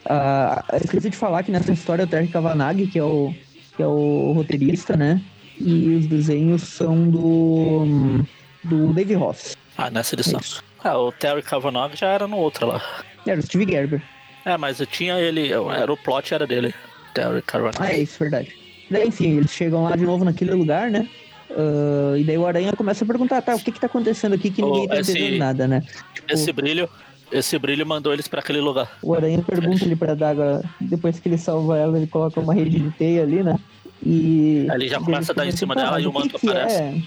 Ah, 0.06 0.64
esqueci 0.82 1.10
de 1.10 1.16
falar 1.16 1.42
que 1.42 1.50
nessa 1.50 1.72
história 1.72 2.04
o 2.04 2.08
Terry 2.08 2.28
Kavanagh, 2.28 2.86
que 2.90 2.98
é 2.98 3.04
o, 3.04 3.34
que 3.76 3.82
é 3.82 3.86
o 3.86 4.32
roteirista, 4.32 4.96
né? 4.96 5.20
E 5.58 5.94
os 5.94 6.06
desenhos 6.06 6.62
são 6.62 7.08
do, 7.08 8.24
do 8.64 8.92
Dave 8.92 9.14
Ross. 9.14 9.56
Ah, 9.76 9.90
nessa 9.90 10.14
edição. 10.14 10.40
Ah, 10.82 10.98
o 10.98 11.12
Terry 11.12 11.42
Kavanagh 11.42 11.94
já 11.94 12.08
era 12.08 12.26
no 12.26 12.36
outro 12.36 12.66
lá. 12.66 12.82
Era 13.26 13.38
o 13.38 13.42
Steve 13.42 13.70
Gerber. 13.70 14.02
É, 14.44 14.56
mas 14.56 14.80
eu 14.80 14.86
tinha 14.86 15.18
ele, 15.18 15.52
era 15.52 15.92
o 15.92 15.96
plot 15.96 16.32
era 16.32 16.46
dele, 16.46 16.74
Terry 17.14 17.42
Kavanagh. 17.42 17.76
Ah, 17.78 17.92
é 17.92 18.00
isso, 18.00 18.18
verdade. 18.18 18.54
Daí, 18.90 19.06
enfim, 19.06 19.36
eles 19.36 19.52
chegam 19.52 19.84
lá 19.84 19.94
de 19.94 20.04
novo 20.04 20.24
naquele 20.24 20.52
lugar, 20.52 20.90
né? 20.90 21.08
Uh, 21.50 22.16
e 22.16 22.24
daí 22.24 22.38
o 22.38 22.46
Aranha 22.46 22.72
começa 22.72 23.04
a 23.04 23.06
perguntar, 23.06 23.42
tá, 23.42 23.54
o 23.54 23.58
que 23.58 23.72
que 23.72 23.80
tá 23.80 23.86
acontecendo 23.86 24.34
aqui 24.34 24.50
que 24.50 24.62
ninguém 24.62 24.84
oh, 24.84 24.88
tá 24.88 25.00
entendendo 25.00 25.38
nada, 25.38 25.66
né? 25.66 25.82
Tipo, 26.14 26.32
esse 26.32 26.52
brilho 26.52 26.88
esse 27.32 27.58
brilho 27.58 27.86
mandou 27.86 28.12
eles 28.12 28.28
para 28.28 28.40
aquele 28.40 28.60
lugar. 28.60 28.90
O 29.02 29.14
Aranha 29.14 29.42
pergunta 29.42 29.84
ali 29.84 29.96
pra 29.96 30.14
Daga, 30.14 30.62
depois 30.80 31.18
que 31.18 31.28
ele 31.28 31.38
salva 31.38 31.78
ela, 31.78 31.96
ele 31.96 32.06
coloca 32.06 32.40
uma 32.40 32.54
rede 32.54 32.78
de 32.78 32.90
teia 32.92 33.22
ali, 33.22 33.42
né? 33.42 33.58
E. 34.04 34.66
Aí 34.70 34.76
ele 34.76 34.88
já 34.88 35.00
começa 35.00 35.32
a 35.32 35.34
dar 35.34 35.46
em 35.46 35.52
cima 35.52 35.74
dela 35.74 36.00
e 36.00 36.06
o 36.06 36.12
manto 36.12 36.36
aparece. 36.36 36.82
É? 36.82 37.02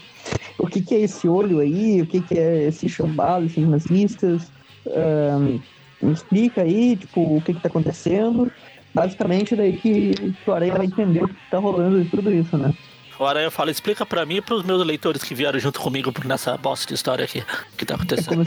O 0.57 0.67
que, 0.67 0.81
que 0.81 0.95
é 0.95 0.99
esse 1.01 1.27
olho 1.27 1.59
aí? 1.59 2.01
O 2.01 2.05
que, 2.05 2.21
que 2.21 2.37
é 2.37 2.67
esse 2.67 2.87
chambalo, 2.87 3.45
esses 3.45 3.67
nazistas? 3.67 4.51
Um, 4.85 5.59
me 6.01 6.13
explica 6.13 6.61
aí, 6.61 6.95
tipo, 6.95 7.37
o 7.37 7.41
que 7.41 7.53
que 7.53 7.61
tá 7.61 7.67
acontecendo. 7.67 8.51
Basicamente, 8.93 9.55
daí 9.55 9.73
que, 9.73 10.13
que 10.13 10.49
o 10.49 10.53
Aranha 10.53 10.75
vai 10.75 10.85
entender 10.85 11.23
o 11.23 11.27
que 11.27 11.35
tá 11.49 11.57
rolando 11.57 11.99
e 11.99 12.05
tudo 12.05 12.31
isso, 12.31 12.57
né? 12.57 12.73
O 13.19 13.25
Aranha 13.25 13.51
fala, 13.51 13.71
explica 13.71 14.05
pra 14.05 14.25
mim 14.25 14.37
e 14.37 14.41
pros 14.41 14.63
meus 14.63 14.85
leitores 14.85 15.23
que 15.23 15.35
vieram 15.35 15.59
junto 15.59 15.79
comigo 15.79 16.11
nessa 16.25 16.57
bosta 16.57 16.87
de 16.87 16.93
história 16.95 17.23
aqui 17.23 17.43
que 17.77 17.85
tá 17.85 17.95
acontecendo. 17.95 18.43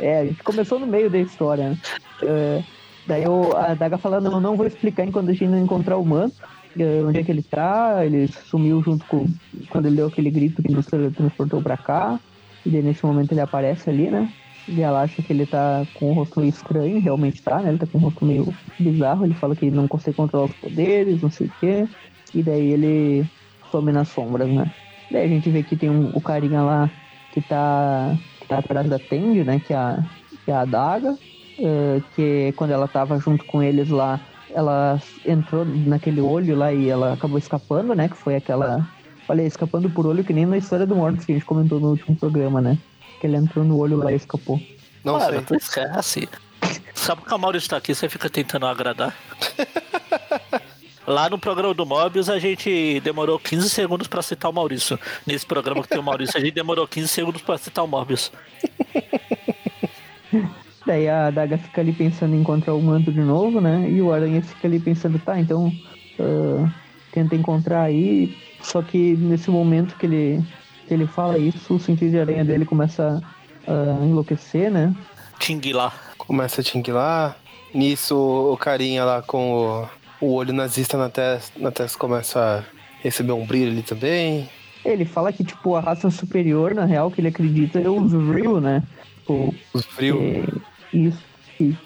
É, 0.00 0.20
a 0.20 0.26
gente 0.26 0.42
começou 0.42 0.78
no 0.78 0.86
meio 0.86 1.10
da 1.10 1.18
história, 1.18 1.70
né? 1.70 1.78
É, 2.22 2.62
daí 3.06 3.26
o, 3.26 3.56
a 3.56 3.74
Daga 3.74 3.98
fala, 3.98 4.20
não, 4.20 4.40
não 4.40 4.56
vou 4.56 4.66
explicar 4.66 5.04
enquanto 5.04 5.30
a 5.30 5.32
gente 5.32 5.48
não 5.48 5.58
encontrar 5.58 5.96
o 5.96 6.04
manto, 6.04 6.36
é, 6.78 7.02
onde 7.04 7.18
é 7.18 7.22
que 7.24 7.30
ele 7.30 7.42
tá, 7.42 8.04
ele 8.04 8.28
sumiu 8.28 8.82
junto 8.82 9.04
com, 9.06 9.26
quando 9.68 9.86
ele 9.86 9.96
deu 9.96 10.06
aquele 10.06 10.30
grito 10.30 10.62
que 10.62 10.72
nos 10.72 10.86
transportou 10.86 11.60
pra 11.60 11.76
cá, 11.76 12.18
e 12.64 12.70
daí 12.70 12.82
nesse 12.82 13.04
momento 13.04 13.32
ele 13.32 13.40
aparece 13.40 13.90
ali, 13.90 14.10
né? 14.10 14.32
E 14.66 14.80
ela 14.80 15.02
acha 15.02 15.20
que 15.20 15.32
ele 15.32 15.44
tá 15.44 15.86
com 15.94 16.10
um 16.10 16.14
rosto 16.14 16.40
meio 16.40 16.48
estranho, 16.48 17.00
realmente 17.00 17.42
tá, 17.42 17.60
né? 17.60 17.68
Ele 17.68 17.78
tá 17.78 17.86
com 17.86 17.98
um 17.98 18.00
rosto 18.00 18.24
meio 18.24 18.54
bizarro, 18.78 19.26
ele 19.26 19.34
fala 19.34 19.54
que 19.54 19.70
não 19.70 19.86
consegue 19.86 20.16
controlar 20.16 20.46
os 20.46 20.54
poderes, 20.54 21.20
não 21.20 21.30
sei 21.30 21.48
o 21.48 21.52
quê. 21.60 21.86
E 22.34 22.42
daí 22.42 22.72
ele 22.72 23.28
some 23.74 23.90
nas 23.90 24.08
sombras, 24.08 24.48
né? 24.48 24.70
Daí 25.10 25.24
a 25.24 25.28
gente 25.28 25.50
vê 25.50 25.64
que 25.64 25.74
tem 25.74 25.90
um, 25.90 26.12
o 26.14 26.20
carinha 26.20 26.62
lá 26.62 26.88
que 27.32 27.40
tá, 27.40 28.16
que 28.40 28.46
tá 28.46 28.58
atrás 28.58 28.88
da 28.88 29.00
Tende, 29.00 29.42
né? 29.42 29.58
Que 29.58 29.72
é 29.72 29.76
a, 29.76 29.98
que 30.44 30.50
é 30.52 30.54
a 30.54 30.64
Daga. 30.64 31.18
Uh, 31.58 32.02
que 32.14 32.52
quando 32.56 32.70
ela 32.70 32.86
tava 32.86 33.18
junto 33.18 33.44
com 33.44 33.62
eles 33.62 33.88
lá, 33.88 34.20
ela 34.52 35.00
entrou 35.24 35.64
naquele 35.64 36.20
olho 36.20 36.56
lá 36.56 36.72
e 36.72 36.88
ela 36.88 37.14
acabou 37.14 37.38
escapando, 37.38 37.94
né? 37.94 38.08
Que 38.08 38.16
foi 38.16 38.36
aquela. 38.36 38.88
Olha, 39.28 39.42
escapando 39.42 39.90
por 39.90 40.06
olho, 40.06 40.22
que 40.22 40.32
nem 40.32 40.46
na 40.46 40.58
história 40.58 40.86
do 40.86 40.94
Mortis 40.94 41.24
que 41.24 41.32
a 41.32 41.34
gente 41.34 41.46
comentou 41.46 41.80
no 41.80 41.90
último 41.90 42.14
programa, 42.14 42.60
né? 42.60 42.78
Que 43.20 43.26
ele 43.26 43.36
entrou 43.36 43.64
no 43.64 43.78
olho 43.78 43.96
lá 43.96 44.12
e 44.12 44.16
escapou. 44.16 44.60
Não 45.02 45.18
Cara, 45.18 45.32
sei. 45.32 45.42
Tu 45.42 45.54
esquece. 45.56 46.28
Sabe 46.94 47.22
que 47.22 47.34
a 47.34 47.38
Maurício 47.38 47.70
tá 47.70 47.78
aqui, 47.78 47.94
você 47.94 48.08
fica 48.08 48.30
tentando 48.30 48.66
agradar? 48.66 49.14
Lá 51.06 51.28
no 51.28 51.38
programa 51.38 51.74
do 51.74 51.84
Mobius, 51.84 52.30
a 52.30 52.38
gente 52.38 52.98
demorou 53.00 53.38
15 53.38 53.68
segundos 53.68 54.06
para 54.06 54.22
citar 54.22 54.50
o 54.50 54.54
Maurício. 54.54 54.98
Nesse 55.26 55.44
programa 55.44 55.82
que 55.82 55.88
tem 55.88 55.98
o 55.98 56.02
Maurício, 56.02 56.38
a 56.38 56.40
gente 56.40 56.54
demorou 56.54 56.88
15 56.88 57.08
segundos 57.08 57.42
para 57.42 57.58
citar 57.58 57.84
o 57.84 57.88
Mobius. 57.88 58.32
Daí 60.86 61.06
a 61.08 61.30
Daga 61.30 61.58
fica 61.58 61.82
ali 61.82 61.92
pensando 61.92 62.34
em 62.34 62.40
encontrar 62.40 62.74
o 62.74 62.82
manto 62.82 63.12
de 63.12 63.20
novo, 63.20 63.60
né? 63.60 63.86
E 63.90 64.00
o 64.00 64.12
Aranha 64.12 64.42
fica 64.42 64.66
ali 64.66 64.80
pensando, 64.80 65.18
tá, 65.18 65.38
então 65.38 65.70
uh, 66.18 66.72
tenta 67.12 67.34
encontrar 67.34 67.82
aí. 67.82 68.34
Só 68.62 68.80
que 68.80 69.14
nesse 69.16 69.50
momento 69.50 69.96
que 69.96 70.06
ele, 70.06 70.42
que 70.88 70.94
ele 70.94 71.06
fala 71.06 71.36
isso, 71.36 71.74
o 71.74 71.78
sentido 71.78 72.12
de 72.12 72.18
aranha 72.18 72.44
dele 72.44 72.64
começa 72.64 73.22
a 73.66 74.04
enlouquecer, 74.04 74.70
né? 74.70 74.94
Tinguilar. 75.38 76.14
Começa 76.16 76.62
a 76.62 76.64
tinguilar. 76.64 77.36
Nisso, 77.74 78.16
o 78.16 78.56
carinha 78.56 79.04
lá 79.04 79.20
com 79.20 79.52
o, 79.52 79.88
o 80.24 80.32
olho 80.32 80.52
nazista 80.52 80.96
na 80.96 81.08
testa, 81.08 81.58
na 81.58 81.70
testa 81.70 81.98
começa 81.98 82.40
a 82.40 83.02
receber 83.02 83.32
um 83.32 83.44
brilho 83.44 83.70
ali 83.70 83.82
também. 83.82 84.48
Ele 84.84 85.04
fala 85.04 85.32
que, 85.32 85.44
tipo, 85.44 85.74
a 85.74 85.80
raça 85.80 86.10
superior, 86.10 86.74
na 86.74 86.84
real, 86.84 87.10
que 87.10 87.20
ele 87.20 87.28
acredita 87.28 87.80
é 87.80 87.88
os 87.88 88.12
Vril, 88.12 88.60
né? 88.60 88.82
Tipo, 89.20 89.54
os 89.72 89.86
Vril. 89.96 90.20
É, 90.20 90.96
isso. 90.96 91.22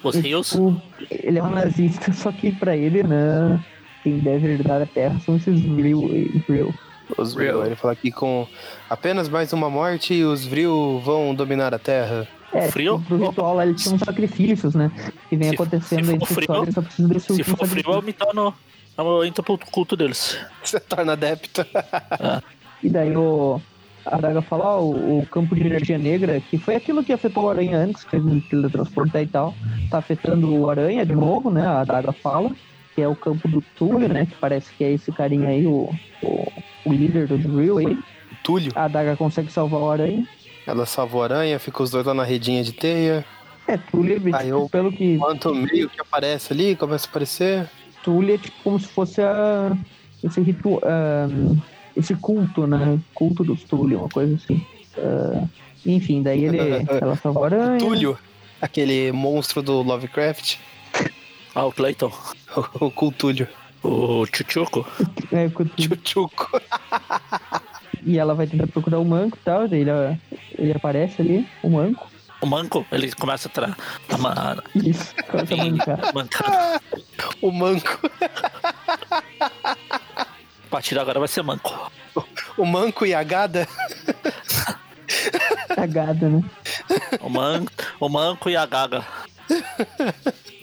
os 0.03 0.17
Rios? 0.17 0.51
Tipo, 0.51 0.81
ele 1.11 1.39
é 1.39 1.43
um 1.43 1.51
nazista, 1.51 2.11
só 2.15 2.33
que 2.33 2.53
pra 2.53 2.77
ele, 2.77 3.03
né? 3.03 3.63
Quem 4.03 4.19
deve 4.19 4.49
herdar 4.49 4.83
a 4.83 4.87
terra 4.87 5.19
são 5.21 5.37
esses 5.37 5.61
Vril. 5.61 6.01
Vril. 6.47 6.75
Os 7.17 7.35
Vril. 7.35 7.65
Ele 7.65 7.77
fala 7.77 7.95
que 7.95 8.11
com 8.11 8.47
apenas 8.89 9.29
mais 9.29 9.53
uma 9.53 9.71
morte, 9.71 10.23
os 10.23 10.45
Vril 10.45 11.01
vão 11.05 11.35
dominar 11.35 11.75
a 11.75 11.79
terra. 11.79 12.29
É, 12.53 12.71
frio? 12.71 13.03
Pro 13.07 13.29
ritual 13.29 13.57
lá, 13.57 13.67
eles 13.67 13.83
tinham 13.83 13.99
sacrifícios, 13.99 14.75
né? 14.75 14.91
Que 15.29 15.37
vem 15.37 15.51
se, 15.51 15.55
acontecendo 15.55 16.07
se 16.07 16.19
for 16.19 16.27
frio, 16.27 16.73
só 16.73 16.83
precisa 16.83 17.09
desse 17.09 17.35
Se 17.35 17.45
for 17.45 17.67
frio, 17.67 17.93
eu 17.93 18.03
me 18.03 18.13
torno. 18.13 18.55
Eu 18.97 19.25
entro 19.25 19.45
pro 19.45 19.59
culto 19.59 19.97
deles. 19.97 20.39
Você 20.63 20.81
torna 20.81 21.13
adepto. 21.13 21.61
É. 21.63 22.43
E 22.83 22.89
daí 22.89 23.17
o. 23.17 23.61
A 24.07 24.17
Daga 24.17 24.41
fala, 24.41 24.65
ó, 24.77 24.81
o, 24.81 25.19
o, 25.19 25.27
campo 25.27 25.55
de 25.55 25.67
energia 25.67 25.99
negra, 25.99 26.41
que 26.41 26.57
foi 26.57 26.75
aquilo 26.75 27.05
que 27.05 27.13
afetou 27.13 27.45
o 27.45 27.51
Aranha 27.51 27.77
antes, 27.77 28.05
que 28.05 28.11
fez 28.11 28.25
ele 28.25 28.41
teletransportar 28.41 29.23
e 29.23 29.27
tal, 29.27 29.55
tá 29.91 29.99
afetando 29.99 30.55
o 30.55 30.71
Aranha 30.71 31.05
de 31.05 31.15
novo, 31.15 31.51
né? 31.51 31.67
A 31.67 31.85
Daga 31.85 32.13
fala, 32.13 32.51
que 32.95 33.03
é 33.03 33.09
o 33.09 33.15
campo 33.15 33.47
do 33.47 33.63
Túlio, 33.77 34.09
né? 34.09 34.25
Que 34.25 34.35
parece 34.37 34.73
que 34.73 34.83
é 34.83 34.93
esse 34.93 35.13
carinha 35.13 35.49
aí, 35.49 35.67
o, 35.67 35.95
o, 36.23 36.53
o 36.87 36.93
líder 36.93 37.27
do 37.27 37.37
Drill 37.37 37.79
aí. 37.79 37.99
Túlio. 38.43 38.73
A 38.75 38.89
Daga 38.89 39.15
consegue 39.15 39.53
salvar 39.53 39.81
o 39.81 39.91
Aranha. 39.91 40.27
Ela 40.69 40.85
salva 40.85 41.17
o 41.17 41.23
aranha, 41.23 41.59
fica 41.59 41.83
os 41.83 41.91
dois 41.91 42.05
lá 42.05 42.13
na 42.13 42.25
redinha 42.25 42.63
de 42.63 42.75
teia. 42.75 43.25
É, 43.67 43.79
Tully, 43.79 44.21
tipo, 44.21 44.37
Aí 44.37 44.51
eu, 44.51 44.69
pelo 44.69 44.93
que. 44.93 45.17
Quanto 45.17 45.55
meio 45.55 45.89
que 45.89 45.99
aparece 45.99 46.53
ali, 46.53 46.77
começa 46.77 47.07
a 47.07 47.09
aparecer. 47.09 47.71
Tully 48.05 48.35
é 48.35 48.39
tipo 48.39 48.57
como 48.63 48.79
se 48.79 48.87
fosse 48.87 49.23
a, 49.23 49.75
esse 50.23 50.39
ritual. 50.43 50.83
Uh, 50.85 51.59
esse 51.97 52.15
culto, 52.17 52.67
né? 52.67 53.01
Culto 53.15 53.43
dos 53.43 53.65
Tully, 53.65 53.95
uma 53.95 54.11
coisa 54.11 54.35
assim. 54.35 54.63
Uh, 54.99 55.49
enfim, 55.87 56.23
daí 56.23 56.45
ele. 56.45 56.59
ela 57.01 57.17
salva 57.17 57.41
o 57.41 57.45
aranha. 57.45 57.79
Túlio, 57.79 58.19
aquele 58.61 59.11
monstro 59.11 59.63
do 59.63 59.81
Lovecraft. 59.81 60.57
Ah, 61.55 61.65
o 61.65 61.73
Clayton. 61.73 62.13
o 62.79 62.91
Cultúlio. 62.91 63.49
O 63.83 64.27
Chuchuco. 64.27 64.87
É, 65.33 65.47
o 65.47 65.65
Tchutchuco. 65.65 66.61
E 68.05 68.19
ela 68.19 68.35
vai 68.35 68.47
tentar 68.47 68.67
procurar 68.67 68.99
o 68.99 69.05
manco 69.05 69.37
e 69.41 69.45
tal, 69.45 69.69
daí 69.69 69.81
ele, 69.81 69.91
ele 70.57 70.73
aparece 70.73 71.21
ali, 71.23 71.49
o 71.63 71.71
manco. 71.71 72.09
O 72.41 72.47
manco, 72.47 72.87
ele 72.93 73.11
começa 73.13 73.49
a, 73.49 73.51
tra... 73.51 73.77
a 74.09 74.19
ma- 74.19 74.63
Isso, 74.75 75.13
começa 75.29 75.55
a 75.55 75.57
mancar. 75.57 76.15
mancar. 76.15 76.81
O 77.43 77.51
manco. 77.53 77.99
A 79.67 80.71
partir 80.71 80.95
de 80.95 81.01
agora 81.01 81.19
vai 81.19 81.29
ser 81.29 81.43
manco. 81.43 81.91
O 82.57 82.65
manco 82.65 83.05
e 83.07 83.15
a 83.15 83.23
gada. 83.23 83.67
Cagada, 85.75 86.29
né? 86.29 86.43
O, 87.21 87.29
man... 87.29 87.65
o 88.01 88.09
manco 88.09 88.51
e 88.51 88.57
a 88.57 88.67
gaga. 88.67 89.05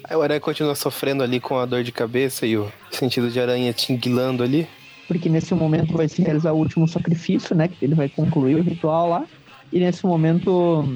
Aí 0.04 0.16
o 0.16 0.22
aranha 0.22 0.40
continua 0.40 0.76
sofrendo 0.76 1.24
ali 1.24 1.40
com 1.40 1.58
a 1.58 1.66
dor 1.66 1.84
de 1.84 1.92
cabeça 1.92 2.46
e 2.46 2.58
o 2.58 2.72
sentido 2.92 3.30
de 3.30 3.40
aranha 3.40 3.74
tinguilando 3.74 4.44
ali. 4.44 4.68
Porque 5.08 5.30
nesse 5.30 5.54
momento 5.54 5.96
vai 5.96 6.08
se 6.08 6.22
realizar 6.22 6.52
o 6.54 6.58
último 6.58 6.88
sacrifício, 6.88 7.56
né? 7.56 7.68
Que 7.68 7.86
ele 7.86 7.94
vai 7.96 8.10
concluir 8.10 8.56
o 8.56 8.62
ritual 8.64 9.10
lá. 9.10 9.24
E 9.72 9.80
nesse 9.80 10.06
momento, 10.06 10.88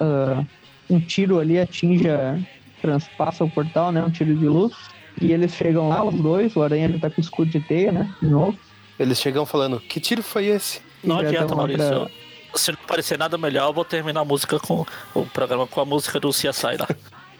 ah, 0.00 0.44
um 0.88 1.00
tiro 1.00 1.38
ali 1.40 1.58
atinge, 1.58 2.08
a- 2.08 2.38
transpassa 2.80 3.42
o 3.44 3.50
portal, 3.50 3.90
né? 3.90 4.02
Um 4.04 4.10
tiro 4.10 4.34
de 4.36 4.46
luz. 4.46 4.72
E 5.20 5.32
eles 5.32 5.54
chegam 5.54 5.88
lá, 5.88 6.04
os 6.04 6.14
dois. 6.14 6.54
O 6.54 6.62
aranha 6.62 6.88
já 6.92 6.98
tá 6.98 7.10
com 7.10 7.20
escudo 7.20 7.50
de 7.50 7.58
teia, 7.60 7.90
né? 7.90 8.14
De 8.22 8.28
novo. 8.28 8.56
Eles 8.98 9.18
chegam 9.20 9.44
falando, 9.46 9.80
que 9.80 9.98
tiro 9.98 10.22
foi 10.22 10.46
esse? 10.46 10.80
Não 11.02 11.18
adianta, 11.18 11.54
Maurício. 11.54 11.84
pra- 12.00 12.10
Se 12.54 12.70
não 12.72 12.78
parecer 12.86 13.18
nada 13.18 13.36
melhor, 13.36 13.68
eu 13.68 13.72
vou 13.74 13.84
terminar 13.84 14.20
a 14.20 14.24
música 14.24 14.58
com 14.60 14.86
o 15.14 15.26
programa 15.26 15.66
com 15.66 15.80
a 15.80 15.84
música 15.84 16.18
do 16.20 16.30
CSI 16.30 16.76
lá. 16.78 16.88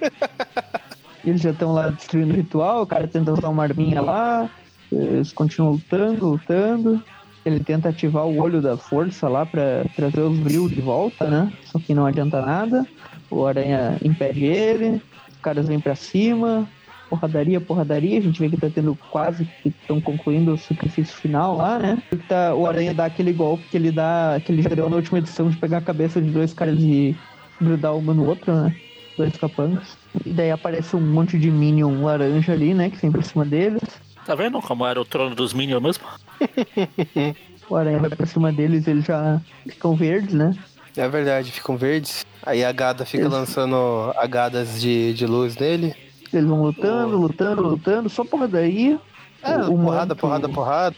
Eles 1.25 1.41
já 1.41 1.51
estão 1.51 1.73
lá 1.73 1.89
destruindo 1.89 2.33
o 2.33 2.37
ritual, 2.37 2.83
o 2.83 2.87
cara 2.87 3.07
tenta 3.09 3.33
usar 3.33 3.49
uma 3.49 3.62
arminha 3.62 4.01
lá, 4.01 4.49
eles 4.97 5.33
continuam 5.33 5.73
lutando, 5.73 6.29
lutando. 6.31 7.03
Ele 7.45 7.61
tenta 7.61 7.91
ativar 7.91 8.27
o 8.27 8.41
olho 8.41 8.61
da 8.61 8.77
força 8.77 9.29
lá 9.29 9.47
pra 9.47 9.85
trazer 9.95 10.21
os 10.21 10.37
Vril 10.39 10.69
de 10.69 10.81
volta, 10.81 11.27
né? 11.27 11.53
Só 11.65 11.79
que 11.79 11.95
não 11.95 12.05
adianta 12.05 12.41
nada. 12.41 12.85
O 13.31 13.47
aranha 13.47 13.97
impede 14.03 14.45
ele, 14.45 15.01
os 15.31 15.39
caras 15.41 15.69
vêm 15.69 15.79
pra 15.79 15.95
cima, 15.95 16.69
porradaria, 17.09 17.61
porradaria. 17.61 18.19
A 18.19 18.23
gente 18.23 18.41
vê 18.41 18.49
que 18.49 18.57
tá 18.57 18.69
tendo 18.69 18.99
quase 19.11 19.45
que 19.63 19.69
estão 19.69 20.01
concluindo 20.01 20.55
o 20.55 20.59
sacrifício 20.59 21.15
final 21.17 21.57
lá, 21.57 21.79
né? 21.79 22.03
Tá, 22.29 22.55
o 22.55 22.67
aranha 22.67 22.93
dá 22.93 23.05
aquele 23.05 23.33
golpe 23.33 23.65
que 23.71 23.77
ele 23.77 23.93
dá, 23.93 24.41
que 24.45 24.51
ele 24.51 24.63
já 24.63 24.71
deu 24.71 24.91
na 24.91 24.97
última 24.97 25.19
edição 25.19 25.49
de 25.49 25.57
pegar 25.57 25.79
a 25.79 25.83
cabeça 25.83 26.21
de 26.21 26.31
dois 26.31 26.53
caras 26.53 26.79
e 26.81 27.17
grudar 27.61 27.97
uma 27.97 28.13
no 28.13 28.27
outro, 28.27 28.53
né? 28.55 28.75
Dois 29.17 29.37
capangas. 29.37 29.97
E 30.25 30.31
daí 30.31 30.51
aparece 30.51 30.95
um 30.95 31.01
monte 31.01 31.39
de 31.39 31.51
Minion 31.51 32.03
laranja 32.03 32.53
ali, 32.53 32.75
né? 32.75 32.91
Que 32.91 32.99
vem 32.99 33.11
pra 33.11 33.23
cima 33.23 33.45
deles. 33.45 33.83
Tá 34.27 34.35
vendo 34.35 34.61
como 34.61 34.85
era 34.87 35.01
o 35.01 35.05
trono 35.05 35.35
dos 35.35 35.53
Minions 35.55 35.83
mesmo? 35.83 36.05
O 37.69 37.75
aranha 37.75 37.99
vai 37.99 38.09
pra 38.11 38.25
cima 38.27 38.53
deles 38.53 38.87
eles 38.87 39.05
já 39.05 39.41
ficam 39.69 39.97
verdes, 39.97 40.33
né? 40.33 40.57
É 40.97 41.09
verdade, 41.09 41.51
ficam 41.51 41.77
verdes. 41.77 42.25
Aí 42.45 42.65
a 42.65 42.71
gada 42.71 43.05
fica 43.05 43.25
Eles- 43.25 43.33
lançando 43.33 44.12
agadas 44.17 44.81
de, 44.81 45.12
de 45.15 45.27
luz 45.27 45.57
nele. 45.57 45.93
Eles 46.33 46.47
vão 46.47 46.62
lutando, 46.62 47.17
lutando, 47.19 47.62
lutando, 47.62 48.09
só 48.09 48.25
porradaria. 48.25 49.01
É, 49.43 49.57
O- 49.57 49.75
o 49.75 49.79
porrada, 49.79 50.07
manto- 50.15 50.17
porrada, 50.17 50.49
porrada. 50.49 50.97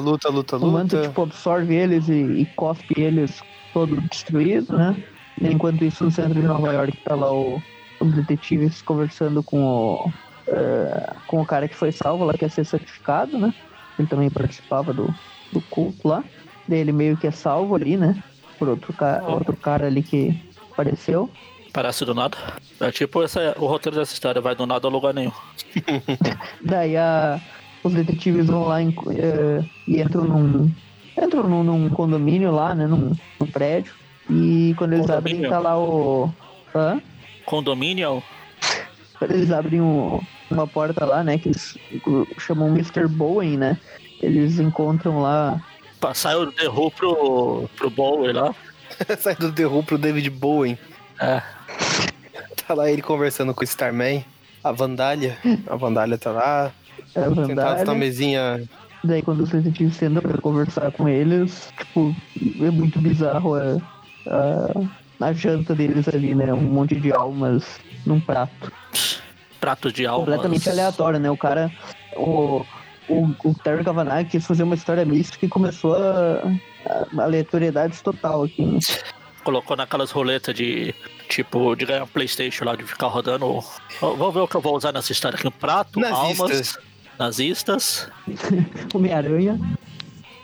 Luta, 0.00 0.30
luta, 0.30 0.56
O 0.56 0.66
manto, 0.72 0.96
luta. 0.96 1.06
tipo, 1.08 1.22
absorve 1.22 1.74
eles 1.74 2.08
e, 2.08 2.14
e 2.14 2.46
cospe 2.56 2.94
eles 2.98 3.42
todo 3.74 4.00
destruído, 4.00 4.74
né? 4.74 4.96
Enquanto 5.42 5.84
isso, 5.84 6.02
no 6.02 6.10
centro 6.10 6.40
de 6.40 6.46
Nova 6.46 6.72
York, 6.72 6.96
tá 7.04 7.14
lá 7.14 7.30
o, 7.30 7.62
os 8.00 8.14
detetives 8.14 8.80
conversando 8.80 9.42
com 9.42 9.62
o, 9.62 10.12
eh, 10.48 11.12
com 11.26 11.40
o 11.40 11.46
cara 11.46 11.68
que 11.68 11.74
foi 11.74 11.92
salvo 11.92 12.24
lá, 12.24 12.32
que 12.34 12.44
ia 12.44 12.48
ser 12.48 12.64
sacrificado, 12.64 13.38
né? 13.38 13.52
Ele 13.98 14.08
também 14.08 14.30
participava 14.30 14.92
do, 14.92 15.12
do 15.52 15.60
culto 15.62 16.06
lá. 16.08 16.22
Daí 16.68 16.80
ele 16.80 16.92
meio 16.92 17.16
que 17.16 17.26
é 17.26 17.30
salvo 17.30 17.74
ali, 17.74 17.96
né? 17.96 18.22
Por 18.58 18.68
outro, 18.68 18.92
ca 18.92 19.22
outro 19.26 19.56
cara 19.56 19.86
ali 19.86 20.02
que 20.02 20.34
apareceu. 20.72 21.30
Parece 21.72 22.04
do 22.04 22.14
nada. 22.14 22.36
É 22.80 22.90
tipo 22.90 23.22
essa, 23.22 23.54
o 23.58 23.66
roteiro 23.66 23.98
dessa 23.98 24.12
história, 24.14 24.40
vai 24.40 24.54
do 24.54 24.66
nada 24.66 24.86
a 24.86 24.90
lugar 24.90 25.12
nenhum. 25.14 25.32
Daí 26.64 26.96
a, 26.96 27.40
os 27.84 27.92
detetives 27.92 28.46
vão 28.46 28.64
lá 28.66 28.80
em- 28.82 28.94
eh, 29.16 29.62
e 29.86 30.00
entram 30.00 30.24
num. 30.24 30.70
Entram 31.20 31.44
num, 31.44 31.62
num 31.64 31.88
condomínio 31.90 32.50
lá, 32.50 32.74
né? 32.74 32.86
Num, 32.86 33.12
num 33.40 33.46
prédio. 33.46 33.94
E 34.28 34.74
quando 34.76 34.94
eles 34.94 35.08
abrem, 35.08 35.34
Condomínio? 35.36 35.50
tá 35.50 35.58
lá 35.58 35.78
o. 35.78 36.30
Hã? 36.74 37.00
Condomínio, 37.44 38.22
Quando 39.18 39.30
eles 39.32 39.50
abrem 39.50 39.80
um- 39.80 40.20
uma 40.50 40.66
porta 40.66 41.04
lá, 41.04 41.22
né? 41.24 41.38
Que 41.38 41.48
eles 41.48 41.76
chamam 42.38 42.68
Mr. 42.68 43.06
Bowen, 43.08 43.56
né? 43.56 43.78
Eles 44.20 44.58
encontram 44.58 45.20
lá. 45.20 45.60
saiu 46.14 46.42
o 46.42 46.52
The 46.52 46.68
Who 46.68 46.90
pro, 46.90 47.70
pro 47.76 47.90
Bowie 47.90 48.32
lá. 48.32 48.54
Sai 49.18 49.34
do 49.34 49.52
The 49.52 49.66
Who 49.66 49.82
pro 49.82 49.98
David 49.98 50.30
Bowen. 50.30 50.78
É, 51.20 51.42
Tá 52.66 52.74
lá 52.74 52.90
ele 52.90 53.02
conversando 53.02 53.54
com 53.54 53.60
o 53.60 53.64
Starman. 53.64 54.24
A 54.64 54.72
Vandália. 54.72 55.38
A 55.68 55.76
Vandália 55.76 56.18
tá 56.18 56.32
lá. 56.32 56.72
A 57.14 57.20
Sentados 57.20 57.36
na 57.36 57.44
Vandália. 57.44 57.94
mesinha. 57.94 58.62
Daí 59.04 59.22
quando 59.22 59.42
os 59.42 59.50
detetives 59.50 59.94
sentam 59.96 60.20
pra 60.20 60.40
conversar 60.40 60.90
com 60.90 61.08
eles, 61.08 61.72
tipo, 61.78 62.14
é 62.60 62.70
muito 62.70 63.00
bizarro 63.00 63.54
a, 63.54 63.76
a, 64.26 65.26
a 65.28 65.32
janta 65.32 65.74
deles 65.76 66.08
ali, 66.08 66.34
né? 66.34 66.52
Um 66.52 66.62
monte 66.62 66.96
de 66.96 67.12
almas 67.12 67.78
num 68.04 68.18
prato. 68.18 68.72
prato 69.60 69.92
de 69.92 70.06
almas. 70.06 70.26
completamente 70.26 70.68
aleatório, 70.70 71.18
né? 71.18 71.30
O 71.30 71.36
cara, 71.36 71.70
o, 72.16 72.64
o, 73.08 73.34
o 73.44 73.54
Terry 73.62 73.84
Kavanagh 73.84 74.24
quis 74.28 74.46
fazer 74.46 74.62
uma 74.62 74.74
história 74.74 75.04
mística 75.04 75.44
e 75.46 75.48
começou 75.48 75.94
a, 75.96 76.42
a 77.18 77.22
aleatoriedade 77.22 78.02
total 78.02 78.44
aqui. 78.44 78.64
né? 78.64 78.78
Colocou 79.44 79.76
naquelas 79.76 80.10
roletas 80.10 80.54
de, 80.54 80.92
tipo, 81.28 81.74
de 81.76 81.84
ganhar 81.86 82.02
um 82.04 82.06
Playstation 82.08 82.64
lá, 82.64 82.74
de 82.74 82.82
ficar 82.84 83.06
rodando. 83.06 83.62
Vamos 84.00 84.34
ver 84.34 84.40
o 84.40 84.48
que 84.48 84.56
eu 84.56 84.60
vou 84.60 84.76
usar 84.76 84.92
nessa 84.92 85.12
história 85.12 85.36
aqui. 85.38 85.46
Um 85.46 85.52
prato, 85.52 86.00
Nazistas. 86.00 86.40
almas, 86.40 86.78
nazistas. 87.18 88.08
Homem-Aranha. 88.92 89.58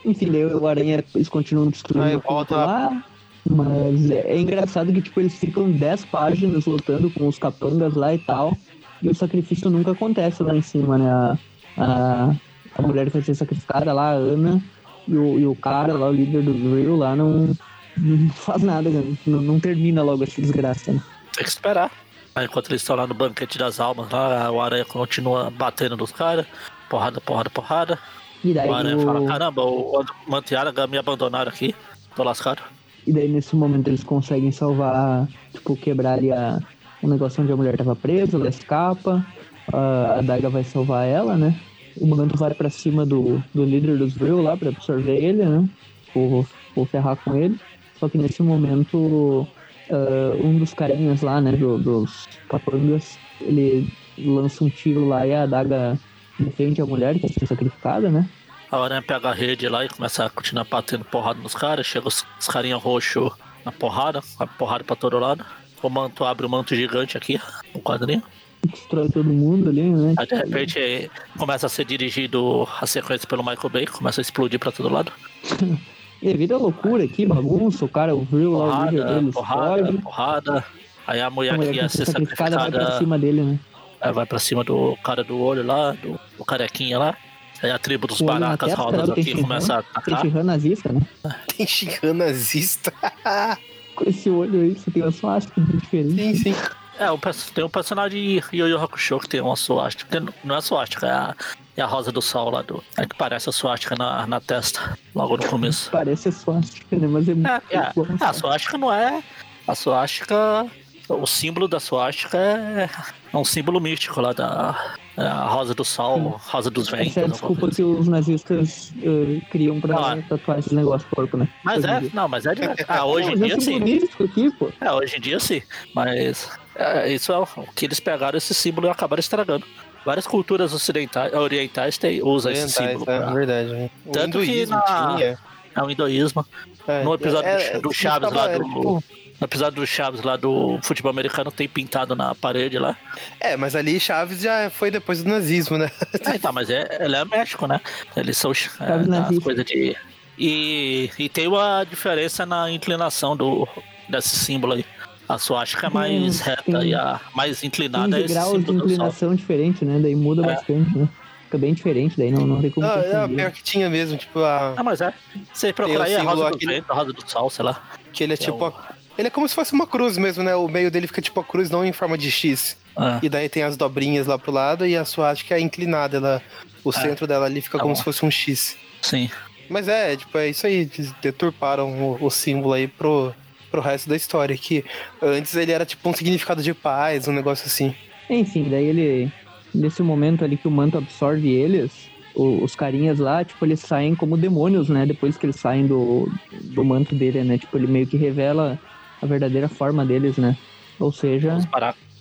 Enfim, 0.04 0.30
daí 0.30 0.44
o 0.46 0.66
Aranha, 0.66 1.04
eles 1.14 1.28
continuam 1.28 1.68
destruindo 1.68 2.06
Aí 2.06 2.16
volta- 2.16 2.56
lá. 2.56 3.04
Mas 3.44 4.08
é, 4.08 4.20
é 4.34 4.38
engraçado 4.38 4.92
que, 4.92 5.02
tipo, 5.02 5.18
eles 5.20 5.34
ficam 5.34 5.68
10 5.70 6.04
páginas 6.04 6.64
lutando 6.64 7.10
com 7.10 7.26
os 7.26 7.38
capangas 7.40 7.94
lá 7.94 8.14
e 8.14 8.18
tal. 8.18 8.56
E 9.02 9.08
o 9.08 9.14
sacrifício 9.14 9.68
nunca 9.70 9.92
acontece 9.92 10.42
lá 10.42 10.54
em 10.54 10.62
cima, 10.62 10.96
né? 10.98 11.10
A, 11.10 11.38
a, 11.76 12.34
a 12.78 12.82
mulher 12.82 13.06
que 13.06 13.12
vai 13.12 13.22
ser 13.22 13.34
sacrificada 13.34 13.92
lá, 13.92 14.10
a 14.10 14.14
Ana, 14.14 14.62
e 15.08 15.16
o, 15.16 15.38
e 15.40 15.46
o 15.46 15.54
cara 15.56 15.92
lá, 15.94 16.08
o 16.08 16.12
líder 16.12 16.42
do 16.42 16.74
Real 16.76 16.96
lá, 16.96 17.16
não, 17.16 17.56
não 17.96 18.28
faz 18.30 18.62
nada, 18.62 18.88
né? 18.88 19.16
não, 19.26 19.40
não 19.40 19.60
termina 19.60 20.02
logo 20.02 20.22
essa 20.22 20.40
desgraça, 20.40 20.92
né? 20.92 21.02
Tem 21.34 21.44
que 21.44 21.50
esperar. 21.50 21.90
Aí, 22.34 22.46
enquanto 22.46 22.70
eles 22.70 22.80
estão 22.80 22.96
lá 22.96 23.06
no 23.06 23.14
banquete 23.14 23.58
das 23.58 23.80
almas, 23.80 24.08
lá, 24.10 24.50
o 24.50 24.60
Aranha 24.60 24.84
continua 24.84 25.50
batendo 25.50 25.96
nos 25.96 26.12
caras. 26.12 26.46
Porrada, 26.88 27.20
porrada, 27.20 27.50
porrada. 27.50 27.98
E 28.44 28.54
daí, 28.54 28.68
O 28.70 28.74
Aranha 28.74 28.96
o- 28.96 29.00
fala, 29.00 29.26
caramba, 29.26 29.62
o 29.64 30.04
Mantiara 30.26 30.72
me 30.86 30.96
abandonaram 30.96 31.50
aqui. 31.50 31.74
Tô 32.14 32.22
lascado. 32.22 32.62
E 33.06 33.12
daí 33.12 33.28
nesse 33.28 33.56
momento 33.56 33.88
eles 33.88 34.04
conseguem 34.04 34.52
salvar, 34.52 35.26
tipo, 35.52 35.76
quebrar 35.76 36.14
ali 36.14 36.30
a, 36.30 36.58
o 37.02 37.08
negócio 37.08 37.42
onde 37.42 37.52
a 37.52 37.56
mulher 37.56 37.76
tava 37.76 37.94
presa, 37.96 38.36
ela 38.36 38.48
escapa, 38.48 39.24
a, 39.72 40.20
Daga 40.22 40.48
vai 40.48 40.64
salvar 40.64 41.06
ela, 41.06 41.36
né? 41.36 41.58
O 41.96 42.06
Manto 42.06 42.38
vai 42.38 42.54
pra 42.54 42.70
cima 42.70 43.04
do, 43.04 43.42
do 43.54 43.64
líder 43.64 43.98
dos 43.98 44.14
Vril 44.14 44.40
lá 44.40 44.56
pra 44.56 44.70
absorver 44.70 45.16
ele, 45.22 45.44
né? 45.44 45.68
Por, 46.14 46.46
por 46.74 46.86
ferrar 46.88 47.16
com 47.16 47.34
ele. 47.36 47.58
Só 47.98 48.08
que 48.08 48.16
nesse 48.18 48.42
momento, 48.42 49.46
ah, 49.90 50.36
um 50.42 50.58
dos 50.58 50.72
carinhas 50.72 51.20
lá, 51.22 51.40
né, 51.40 51.52
do- 51.52 51.78
dos 51.78 52.26
capangas, 52.48 53.18
ele 53.40 53.92
lança 54.18 54.64
um 54.64 54.70
tiro 54.70 55.06
lá 55.06 55.26
e 55.26 55.34
a 55.34 55.44
Daga 55.46 55.98
defende 56.38 56.80
a 56.80 56.86
mulher 56.86 57.14
que 57.14 57.20
tá 57.20 57.28
sendo 57.28 57.46
sacrificada, 57.46 58.08
né? 58.10 58.26
A 58.70 58.82
Aranha 58.82 59.02
pega 59.02 59.28
a 59.28 59.34
rede 59.34 59.68
lá 59.68 59.84
e 59.84 59.88
começa 59.88 60.24
a 60.24 60.30
continuar 60.30 60.64
batendo 60.64 61.04
porrada 61.04 61.38
nos 61.42 61.54
caras. 61.54 61.84
Chega 61.86 62.08
os, 62.08 62.24
os 62.40 62.48
carinha 62.48 62.76
roxo 62.76 63.30
na 63.66 63.70
porrada, 63.70 64.20
a 64.38 64.46
porrada 64.46 64.82
pra 64.82 64.96
todo 64.96 65.18
lado. 65.18 65.44
O 65.82 65.90
manto 65.90 66.24
abre 66.24 66.46
o 66.46 66.48
manto 66.48 66.74
gigante 66.74 67.16
aqui, 67.16 67.40
no 67.74 67.80
quadrinho. 67.80 68.22
Destrói 68.64 69.08
todo 69.08 69.24
mundo 69.28 69.68
ali, 69.70 69.82
né? 69.82 70.14
Aí 70.16 70.26
de 70.26 70.34
repente 70.36 71.10
começa 71.36 71.66
a 71.66 71.68
ser 71.68 71.84
dirigido 71.84 72.66
a 72.80 72.86
sequência 72.86 73.26
pelo 73.26 73.42
Michael 73.42 73.68
Bay, 73.70 73.86
começa 73.86 74.20
a 74.20 74.22
explodir 74.22 74.58
pra 74.60 74.70
todo 74.72 74.88
lado. 74.88 75.12
E 76.24 76.32
vira 76.34 76.56
loucura 76.56 77.02
aqui, 77.02 77.26
bagunça, 77.26 77.84
o 77.84 77.88
cara, 77.88 78.14
o 78.14 78.20
Vril 78.22 78.52
lá, 78.52 78.58
o 78.58 78.68
Porrada, 78.68 79.04
dele, 79.14 79.32
porrada, 79.32 79.80
explode. 79.80 79.98
porrada. 80.02 80.64
Aí 81.04 81.20
a 81.20 81.26
A 81.26 81.30
mulher 81.30 81.50
que 81.54 81.56
mulher 81.58 81.74
ia 81.74 81.82
que 81.82 81.88
ser 81.88 82.04
ser 82.06 82.12
sacrificada 82.12 82.56
vai 82.58 82.70
pra 82.70 82.78
sacrificada 82.78 82.98
cima 83.00 83.18
dele, 83.18 83.42
né? 83.42 83.58
eh, 84.00 84.12
vai 84.12 84.24
pra 84.24 84.38
cima 84.38 84.62
do 84.62 84.96
cara 85.02 85.24
do 85.24 85.36
olho 85.40 85.66
lá, 85.66 85.90
do, 85.90 86.16
do 86.38 86.44
carequinha 86.44 86.96
lá. 86.96 87.16
Aí 87.60 87.72
a 87.72 87.76
tribo 87.80 88.06
dos 88.06 88.20
O 88.20 88.24
baracas 88.24 88.72
rodas 88.72 89.08
o 89.08 89.12
aqui 89.14 89.34
começa 89.34 89.74
a 89.74 89.78
atacar. 89.80 90.22
Tenshinhan 90.22 90.44
nazista, 90.44 90.92
né? 90.92 91.00
Tem 91.56 91.66
Shinhan 91.66 92.14
nazista. 92.14 92.92
Com 93.94 94.08
esse 94.08 94.30
olho 94.30 94.60
aí, 94.60 94.74
você 94.74 94.90
tem 94.90 95.02
uma 95.02 95.12
suástica 95.12 95.60
diferente. 95.60 96.14
sim, 96.14 96.34
sim. 96.34 96.54
É, 96.98 97.10
o 97.10 97.18
tem 97.54 97.64
um 97.64 97.68
personagem 97.68 98.40
de 98.50 98.56
Yu 98.56 98.78
Hakusho 98.78 99.18
que 99.18 99.28
tem 99.28 99.40
uma 99.40 99.56
suástica. 99.56 100.22
Não 100.44 100.56
é 100.56 100.60
suástica, 100.60 101.06
é 101.06 101.10
a, 101.10 101.36
E 101.76 101.80
a 101.80 101.86
rosa 101.86 102.12
do 102.12 102.20
sol 102.20 102.50
lá 102.50 102.62
do. 102.62 102.82
É 102.96 103.06
que 103.06 103.16
parece 103.16 103.48
a 103.48 103.52
suástica 103.52 103.96
na, 103.96 104.26
na 104.26 104.40
testa, 104.40 104.96
logo 105.14 105.36
no 105.36 105.46
começo. 105.46 105.90
Parece 105.92 106.28
a 106.28 106.32
suástica, 106.32 106.96
né? 106.96 107.06
Mas 107.08 107.28
é 107.28 107.34
muito 107.34 107.48
É, 107.48 107.76
é, 107.76 107.92
bom, 107.94 108.06
a 108.20 108.32
suástica 108.32 108.78
não 108.78 108.92
é. 108.92 109.22
A 109.66 109.74
suástica. 109.74 110.66
O 111.08 111.26
símbolo 111.26 111.66
da 111.66 111.80
suástica 111.80 112.38
é, 112.38 112.88
é 113.32 113.36
um 113.36 113.44
símbolo 113.44 113.80
místico 113.80 114.20
lá 114.20 114.32
da. 114.32 114.94
é 115.16 115.22
a 115.22 115.44
rosa 115.46 115.74
do 115.74 115.84
sol, 115.84 116.40
rosa 116.48 116.70
dos 116.70 116.88
ventos. 116.88 117.08
Essa 117.08 117.20
é 117.20 117.24
a 117.24 117.28
desculpa 117.28 117.68
que 117.70 117.82
os 117.82 118.08
nazistas 118.08 118.92
eh, 119.02 119.40
criam 119.50 119.80
pra 119.80 120.16
é. 120.18 120.22
tatuar 120.22 120.58
esse 120.58 120.74
negócio 120.74 121.06
corpo, 121.14 121.36
né? 121.36 121.48
Mas 121.64 121.78
Hoje 121.78 121.86
em 121.86 121.90
é, 121.96 122.00
dia. 122.00 122.10
não, 122.14 122.28
mas 122.28 122.46
é 122.46 122.54
de 122.54 122.62
Ah, 122.88 123.04
hoje 123.04 123.28
em 123.28 123.30
Não, 123.32 123.38
mas 123.40 123.48
dia 123.48 123.56
é 123.56 123.60
sim. 123.60 124.24
aqui, 124.24 124.50
pô. 124.58 124.70
É, 124.80 124.92
hoje 124.92 125.16
em 125.16 125.20
dia 125.20 125.38
sim. 125.40 125.62
Mas 125.94 126.50
é, 126.74 127.12
isso 127.12 127.32
é 127.32 127.38
o 127.38 127.46
que 127.74 127.84
eles 127.86 128.00
pegaram 128.00 128.36
esse 128.38 128.54
símbolo 128.54 128.86
e 128.86 128.90
acabaram 128.90 129.20
estragando. 129.20 129.64
Várias 130.04 130.26
culturas 130.26 130.72
ocidentais, 130.74 131.32
orientais 131.32 131.96
têm, 131.96 132.22
usam 132.22 132.50
esse 132.50 132.62
Orientais, 132.82 132.90
símbolo. 132.98 133.10
é 133.10 133.18
pra- 133.20 133.32
verdade. 133.32 133.68
né? 133.70 133.90
O 134.04 134.10
Tanto 134.10 134.38
que 134.40 134.44
hinduísmo 134.44 134.74
na- 134.76 135.14
tinha. 135.16 135.38
É 135.74 135.82
o 135.82 135.90
hinduísmo. 135.90 136.46
É, 136.86 137.04
No 137.04 137.14
episódio 137.14 137.48
é, 137.48 137.80
do 137.80 137.90
é, 137.90 137.94
Chaves 137.94 138.28
tava- 138.28 138.46
lá 138.46 138.58
do- 138.58 138.64
tipo, 138.64 139.04
No 139.42 139.46
episódio 139.46 139.80
do 139.80 139.86
Chaves 139.88 140.22
lá 140.22 140.36
do 140.36 140.78
futebol 140.84 141.10
americano 141.10 141.50
tem 141.50 141.66
pintado 141.68 142.14
na 142.14 142.32
parede 142.32 142.78
lá. 142.78 142.96
É, 143.40 143.56
mas 143.56 143.74
ali 143.74 143.98
Chaves 143.98 144.40
já 144.40 144.70
foi 144.70 144.88
depois 144.88 145.20
do 145.24 145.28
nazismo, 145.28 145.76
né? 145.76 145.90
Ah, 146.24 146.38
tá, 146.38 146.52
mas 146.52 146.70
é, 146.70 146.98
ele 147.00 147.16
é 147.16 147.24
México, 147.24 147.66
né? 147.66 147.80
Eles 148.16 148.36
são 148.36 148.52
é, 148.78 148.96
nazista. 148.98 149.42
coisas 149.42 149.64
de. 149.64 149.96
E, 150.38 151.10
e 151.18 151.28
tem 151.28 151.48
uma 151.48 151.82
diferença 151.82 152.46
na 152.46 152.70
inclinação 152.70 153.36
do, 153.36 153.66
desse 154.08 154.36
símbolo 154.36 154.74
aí. 154.74 154.84
A 155.28 155.36
suástica 155.38 155.88
é 155.88 155.90
mais 155.90 156.38
Tem- 156.40 156.46
reta 156.54 156.62
tem 156.78 156.90
e 156.90 156.94
a 156.94 157.20
mais 157.34 157.64
inclinada 157.64 158.16
é 158.18 158.22
15 158.22 158.24
esse 158.24 158.34
graus 158.34 158.58
de 158.58 158.64
do 158.64 158.74
inclinação 158.76 159.34
diferente, 159.34 159.84
né? 159.84 159.98
Daí 160.00 160.14
muda 160.14 160.42
É. 160.42 160.54
bastante, 160.54 160.96
né? 160.96 161.08
Fica 161.46 161.58
bem 161.58 161.74
diferente, 161.74 162.14
daí 162.16 162.30
não, 162.30 162.46
não 162.46 162.60
tem 162.62 162.70
como 162.70 162.86
Ah, 162.86 163.02
é, 163.04 163.28
pior 163.28 163.50
que 163.50 163.62
tinha 163.62 163.90
mesmo, 163.90 164.16
tipo, 164.16 164.38
a, 164.38 164.74
Ah, 164.76 164.84
mas 164.84 165.00
é. 165.00 165.12
Você 165.52 165.72
procurar 165.72 166.00
o 166.00 166.02
aí 166.04 166.14
a 166.14 166.18
símbolo 166.20 166.36
rosa 166.38 166.50
do 166.50 166.56
aquele- 166.56 166.74
vento, 166.74 166.90
a 166.92 166.94
rosa 166.94 167.12
do 167.12 167.28
sol, 167.30 167.50
sei 167.50 167.64
lá. 167.64 167.82
que 168.12 168.22
ele 168.22 168.32
é 168.32 168.34
é 168.34 168.36
tipo. 168.36 168.58
o- 168.64 168.66
a- 168.68 168.91
ele 169.18 169.28
é 169.28 169.30
como 169.30 169.48
se 169.48 169.54
fosse 169.54 169.72
uma 169.72 169.86
cruz 169.86 170.16
mesmo, 170.18 170.42
né? 170.42 170.54
O 170.56 170.68
meio 170.68 170.90
dele 170.90 171.06
fica 171.06 171.20
tipo 171.22 171.38
a 171.40 171.44
cruz, 171.44 171.70
não 171.70 171.84
em 171.84 171.92
forma 171.92 172.16
de 172.18 172.30
X. 172.30 172.76
Ah, 172.96 173.18
E 173.22 173.28
daí 173.28 173.48
tem 173.48 173.62
as 173.62 173.76
dobrinhas 173.76 174.26
lá 174.26 174.38
pro 174.38 174.52
lado 174.52 174.86
e 174.86 174.96
a 174.96 175.04
suástica 175.04 175.54
é 175.56 175.60
inclinada. 175.60 176.16
Ela, 176.18 176.42
o 176.84 176.90
É. 176.90 176.92
centro 176.92 177.26
dela 177.26 177.46
ali 177.46 177.60
fica 177.60 177.78
Tá 177.78 177.82
como 177.82 177.94
bom. 177.94 177.98
se 177.98 178.04
fosse 178.04 178.24
um 178.24 178.30
X. 178.30 178.76
sim. 179.00 179.30
Mas 179.70 179.88
é, 179.88 180.14
tipo, 180.16 180.36
é 180.36 180.50
isso 180.50 180.66
aí. 180.66 180.90
Eles 180.94 181.12
deturparam 181.22 181.88
o, 182.20 182.26
o 182.26 182.30
símbolo 182.30 182.74
aí 182.74 182.86
pro, 182.86 183.32
pro 183.70 183.80
resto 183.80 184.06
da 184.08 184.16
história. 184.16 184.54
Que 184.56 184.84
antes 185.22 185.54
ele 185.56 185.72
era 185.72 185.86
tipo 185.86 186.06
um 186.08 186.12
significado 186.12 186.62
de 186.62 186.74
paz, 186.74 187.26
um 187.26 187.32
negócio 187.32 187.66
assim. 187.66 187.94
Enfim, 188.28 188.68
daí 188.68 188.84
ele. 188.84 189.32
Nesse 189.74 190.02
momento 190.02 190.44
ali 190.44 190.58
que 190.58 190.68
o 190.68 190.70
manto 190.70 190.98
absorve 190.98 191.48
eles, 191.48 191.90
o- 192.34 192.62
os 192.62 192.74
carinhas 192.76 193.18
lá, 193.18 193.42
tipo, 193.42 193.64
eles 193.64 193.80
saem 193.80 194.14
como 194.14 194.36
demônios, 194.36 194.90
né? 194.90 195.06
Depois 195.06 195.38
que 195.38 195.46
eles 195.46 195.56
saem 195.56 195.86
do, 195.86 196.30
do 196.64 196.84
manto 196.84 197.14
dele, 197.14 197.42
né? 197.42 197.56
Tipo, 197.56 197.78
ele 197.78 197.86
meio 197.86 198.06
que 198.06 198.18
revela 198.18 198.78
a 199.22 199.26
verdadeira 199.26 199.68
forma 199.68 200.04
deles, 200.04 200.36
né? 200.36 200.56
Ou 200.98 201.12
seja, 201.12 201.56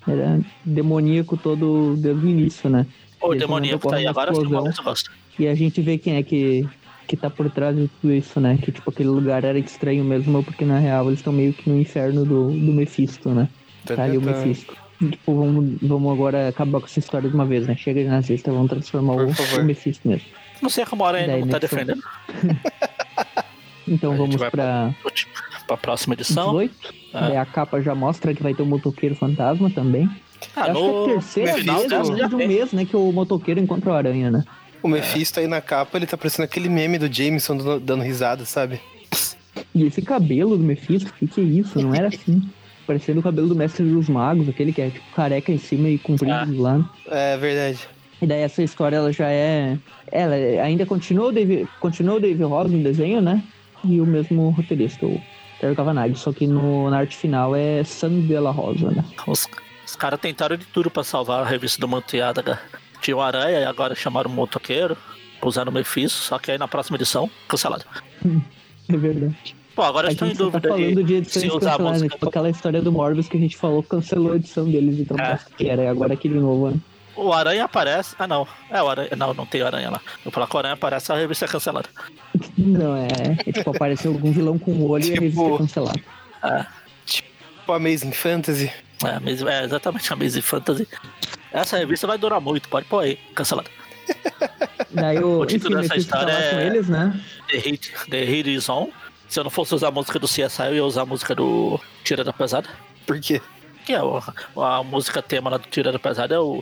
era 0.08 0.40
demoníaco 0.64 1.36
todo 1.36 1.96
desde 1.98 2.26
o 2.26 2.30
início, 2.30 2.70
né? 2.70 2.86
O 3.22 3.36
demoníaco 3.36 3.90
tá 3.90 3.98
aí 3.98 4.08
agora, 4.08 4.32
explosão. 4.32 4.74
eu 4.78 4.84
gosto. 4.84 5.12
E 5.38 5.48
a 5.48 5.56
gente 5.56 5.82
vê 5.82 5.98
quem 5.98 6.16
é 6.16 6.24
que, 6.24 6.68
que 7.08 7.16
tá 7.18 7.30
por 7.30 7.50
trás 7.50 7.76
de 7.76 7.88
tudo 8.02 8.14
isso, 8.14 8.40
né? 8.40 8.58
Que, 8.62 8.72
tipo, 8.72 8.90
aquele 8.90 9.10
lugar 9.10 9.44
era 9.44 9.58
estranho 9.60 10.04
mesmo, 10.04 10.44
porque 10.44 10.66
na 10.66 10.80
real 10.80 11.08
eles 11.08 11.20
estão 11.20 11.34
meio 11.34 11.54
que 11.54 11.70
no 11.70 11.80
inferno 11.80 12.26
do, 12.26 12.48
do 12.48 12.74
Mephisto, 12.74 13.30
né? 13.30 13.48
Tá 13.86 14.04
ali 14.04 14.18
o 14.18 14.22
Tá, 14.22 14.34
tá. 14.34 14.38
Mephisto. 14.40 14.76
Tipo, 15.00 15.36
vamos, 15.36 15.78
vamos 15.82 16.14
agora 16.14 16.48
acabar 16.50 16.80
com 16.80 16.86
essa 16.86 17.00
história 17.00 17.28
de 17.28 17.34
uma 17.34 17.46
vez, 17.46 17.66
né? 17.66 17.76
Chega 17.76 18.04
de 18.04 18.10
nazista, 18.10 18.52
vamos 18.52 18.70
transformar 18.70 19.16
Por 19.16 19.26
o, 19.26 19.34
favor. 19.34 19.62
o 19.62 19.66
Mephisto 19.66 20.08
mesmo. 20.08 20.28
Não 20.62 20.70
sei 20.70 20.86
como 20.86 21.04
a 21.06 21.12
Daí, 21.12 21.42
não 21.42 21.48
tá 21.48 21.60
defendendo. 21.60 22.02
Então 23.88 24.16
vamos 24.16 24.36
vai 24.36 24.50
pra 24.50 24.96
Pra 25.72 25.78
próxima 25.78 26.14
edição. 26.16 26.52
18. 26.52 26.74
Ah. 27.14 27.20
Daí 27.28 27.38
a 27.38 27.46
capa 27.46 27.82
já 27.82 27.96
mostra 27.96 28.34
que 28.34 28.44
vai 28.44 28.54
ter 28.54 28.62
o 28.62 28.66
motoqueiro 28.66 29.16
fantasma 29.16 29.70
também. 29.70 30.10
Ah, 30.54 30.64
acho 30.64 30.74
que 30.74 30.80
é 30.80 31.00
a 31.00 31.06
terceira 31.06 31.54
final 31.54 31.80
vez 31.88 32.08
já 32.18 32.28
de 32.28 32.36
um 32.36 32.38
mês, 32.38 32.72
né, 32.74 32.84
que 32.84 32.96
o 32.98 33.12
motoqueiro 33.12 33.60
encontra 33.60 33.92
o 33.92 33.94
aranha, 33.94 34.30
né? 34.30 34.44
O 34.84 34.88
Mephisto 34.90 35.40
aí 35.40 35.48
na 35.48 35.62
capa, 35.62 35.98
ele 35.98 36.08
tá 36.08 36.18
parecendo 36.18 36.44
aquele 36.46 36.68
meme 36.68 36.98
do 36.98 37.14
Jameson 37.14 37.56
dando, 37.56 37.80
dando 37.80 38.04
risada, 38.04 38.44
sabe? 38.44 38.82
E 39.74 39.84
esse 39.86 40.02
cabelo 40.02 40.58
do 40.58 40.64
Mephisto, 40.64 41.10
o 41.10 41.14
que, 41.14 41.28
que 41.28 41.40
é 41.40 41.44
isso? 41.44 41.80
Não 41.82 41.94
era 41.96 42.08
assim. 42.10 42.42
Parecendo 42.88 43.20
o 43.20 43.24
cabelo 43.24 43.48
do 43.48 43.56
Mestre 43.56 43.86
dos 43.86 44.10
Magos, 44.10 44.50
aquele 44.50 44.74
que 44.74 44.82
é 44.82 44.90
tipo 44.90 45.06
careca 45.16 45.52
em 45.54 45.58
cima 45.58 45.88
e 45.88 45.98
comprido 46.00 46.34
Ah. 46.34 46.44
do 46.46 46.60
lado. 46.62 46.90
É 47.08 47.38
verdade. 47.38 47.80
E 48.22 48.26
daí 48.28 48.42
essa 48.42 48.62
história 48.62 48.98
ela 48.98 49.14
já 49.14 49.30
é. 49.30 49.78
Ela 50.12 50.36
ainda 50.36 50.86
continua 50.86 51.28
o 51.28 51.32
Dave, 51.32 51.66
continua 51.80 52.16
o 52.16 52.20
Dave 52.20 52.44
Ross 52.44 52.70
no 52.72 52.84
desenho, 52.84 53.22
né? 53.22 53.42
E 53.86 54.02
o 54.02 54.06
mesmo 54.06 54.50
roteirista, 54.50 55.06
o 55.06 55.22
Terry 55.62 55.76
Cavanagh. 55.76 56.16
Só 56.16 56.34
que 56.34 56.48
no, 56.48 56.90
na 56.90 56.98
arte 56.98 57.16
final 57.16 57.56
é 57.56 57.84
San 57.84 58.22
de 58.22 58.34
la 58.40 58.50
Rosa, 58.52 58.90
né? 58.90 59.06
Os, 59.28 59.48
os 59.86 59.96
caras 59.96 60.20
tentaram 60.20 60.58
de 60.58 60.66
tudo 60.66 60.90
pra 60.90 61.04
salvar 61.04 61.44
a 61.44 61.46
revista 61.46 61.80
do 61.80 61.88
Manteada. 61.88 62.60
Tinha 63.00 63.16
o 63.16 63.22
Aranha 63.22 63.60
e 63.60 63.66
agora 63.66 63.94
chamaram 63.96 64.30
o 64.30 64.34
Motoqueiro. 64.34 64.98
Usaram 65.44 65.72
o 65.72 65.74
Mephisto, 65.74 66.20
só 66.20 66.38
que 66.38 66.52
aí 66.52 66.58
na 66.58 66.68
próxima 66.68 66.98
edição, 66.98 67.30
cancelado. 67.48 67.84
É 68.90 68.98
verdade. 68.98 69.56
Pô, 69.76 69.84
agora 69.84 70.10
A 70.10 70.12
estou 70.12 70.28
em 70.28 70.32
tá 70.32 70.38
dúvida 70.38 70.70
falando 70.70 70.96
de 70.98 71.04
de 71.04 71.14
edições 71.16 71.46
se 71.46 71.52
usar 71.52 71.76
a 71.76 71.78
canceladas. 71.78 72.12
Tipo 72.12 72.30
aquela 72.30 72.50
história 72.50 72.82
do 72.82 72.92
Morbius 72.92 73.28
que 73.28 73.38
a 73.38 73.40
gente 73.40 73.58
falou, 73.58 73.82
cancelou 73.82 74.34
a 74.34 74.36
edição 74.36 74.66
deles, 74.66 75.00
então 75.00 75.18
É. 75.18 75.40
que 75.58 75.68
era. 75.68 75.84
E 75.84 75.88
agora 75.88 76.14
aquele 76.14 76.40
novo, 76.40 76.70
né? 76.72 76.78
O 77.16 77.34
Aranha 77.34 77.66
aparece. 77.66 78.16
Ah, 78.18 78.28
não. 78.28 78.48
É 78.70 78.82
o 78.82 78.90
Aranha. 78.90 79.10
Não, 79.18 79.34
não 79.34 79.46
tem 79.46 79.62
Aranha 79.62 79.90
lá. 79.90 80.02
Eu 80.26 80.32
falar 80.32 80.48
que 80.48 80.56
o 80.56 80.60
Aranha 80.60 80.74
aparece, 80.76 81.12
a 81.12 81.16
revista 81.16 81.46
é 81.46 81.48
cancelada. 81.48 81.90
Não, 82.58 82.96
é. 82.96 83.08
é 83.48 83.52
tipo, 83.52 83.70
apareceu 83.70 84.12
algum 84.14 84.32
vilão 84.32 84.58
com 84.58 84.86
olho 84.90 85.04
e 85.06 85.12
a 85.12 85.20
revista 85.20 85.42
é 85.42 85.44
Tipo- 85.44 85.58
cancelada. 85.58 86.00
É, 86.44 86.66
Tipo 87.06 87.74
Amazing 87.74 88.12
Fantasy. 88.14 88.72
é, 89.04 89.20
mas- 89.20 89.42
é 89.44 89.64
exatamente 89.64 90.12
a 90.12 90.16
Amazing 90.16 90.42
Fantasy. 90.42 90.88
Essa 91.52 91.78
revista 91.78 92.08
vai 92.08 92.18
durar 92.18 92.40
muito, 92.40 92.70
pode 92.70 92.86
pôr 92.88 93.00
aí, 93.04 93.18
cancelada. 93.36 93.70
Daí 94.92 95.20
o, 95.20 95.40
O 95.40 95.46
título 95.46 95.74
enfim, 95.80 95.82
dessa 95.84 95.94
tá 95.94 96.00
história 96.00 96.34
com 96.52 96.58
é- 96.60 96.66
eles, 96.68 96.90
né? 96.90 97.20
The 97.50 97.58
Hit, 97.58 97.92
The 98.10 98.24
Hit 98.24 98.54
is 98.54 98.70
On. 98.70 98.90
Se 99.28 99.40
eu 99.40 99.44
não 99.46 99.52
fosse 99.52 99.74
usar 99.74 99.88
a 99.88 99.92
música 99.92 100.20
do 100.20 100.28
CSI, 100.28 100.68
eu 100.68 100.76
ia 100.76 100.86
usar 100.86 101.04
a 101.04 101.06
música 101.06 101.34
do 101.34 101.80
Tira 102.04 102.24
da 102.24 102.34
Pesada. 102.34 102.68
Por 103.06 103.20
quê? 103.20 103.42
Que 103.86 103.94
é 103.94 104.04
o, 104.04 104.22
a 104.62 104.84
música 104.84 105.22
tema 105.22 105.50
lá 105.50 105.58
do 105.58 105.68
Tira 105.70 105.92
da 105.92 105.98
Pesada 106.00 106.36
é 106.36 106.40
o 106.40 106.62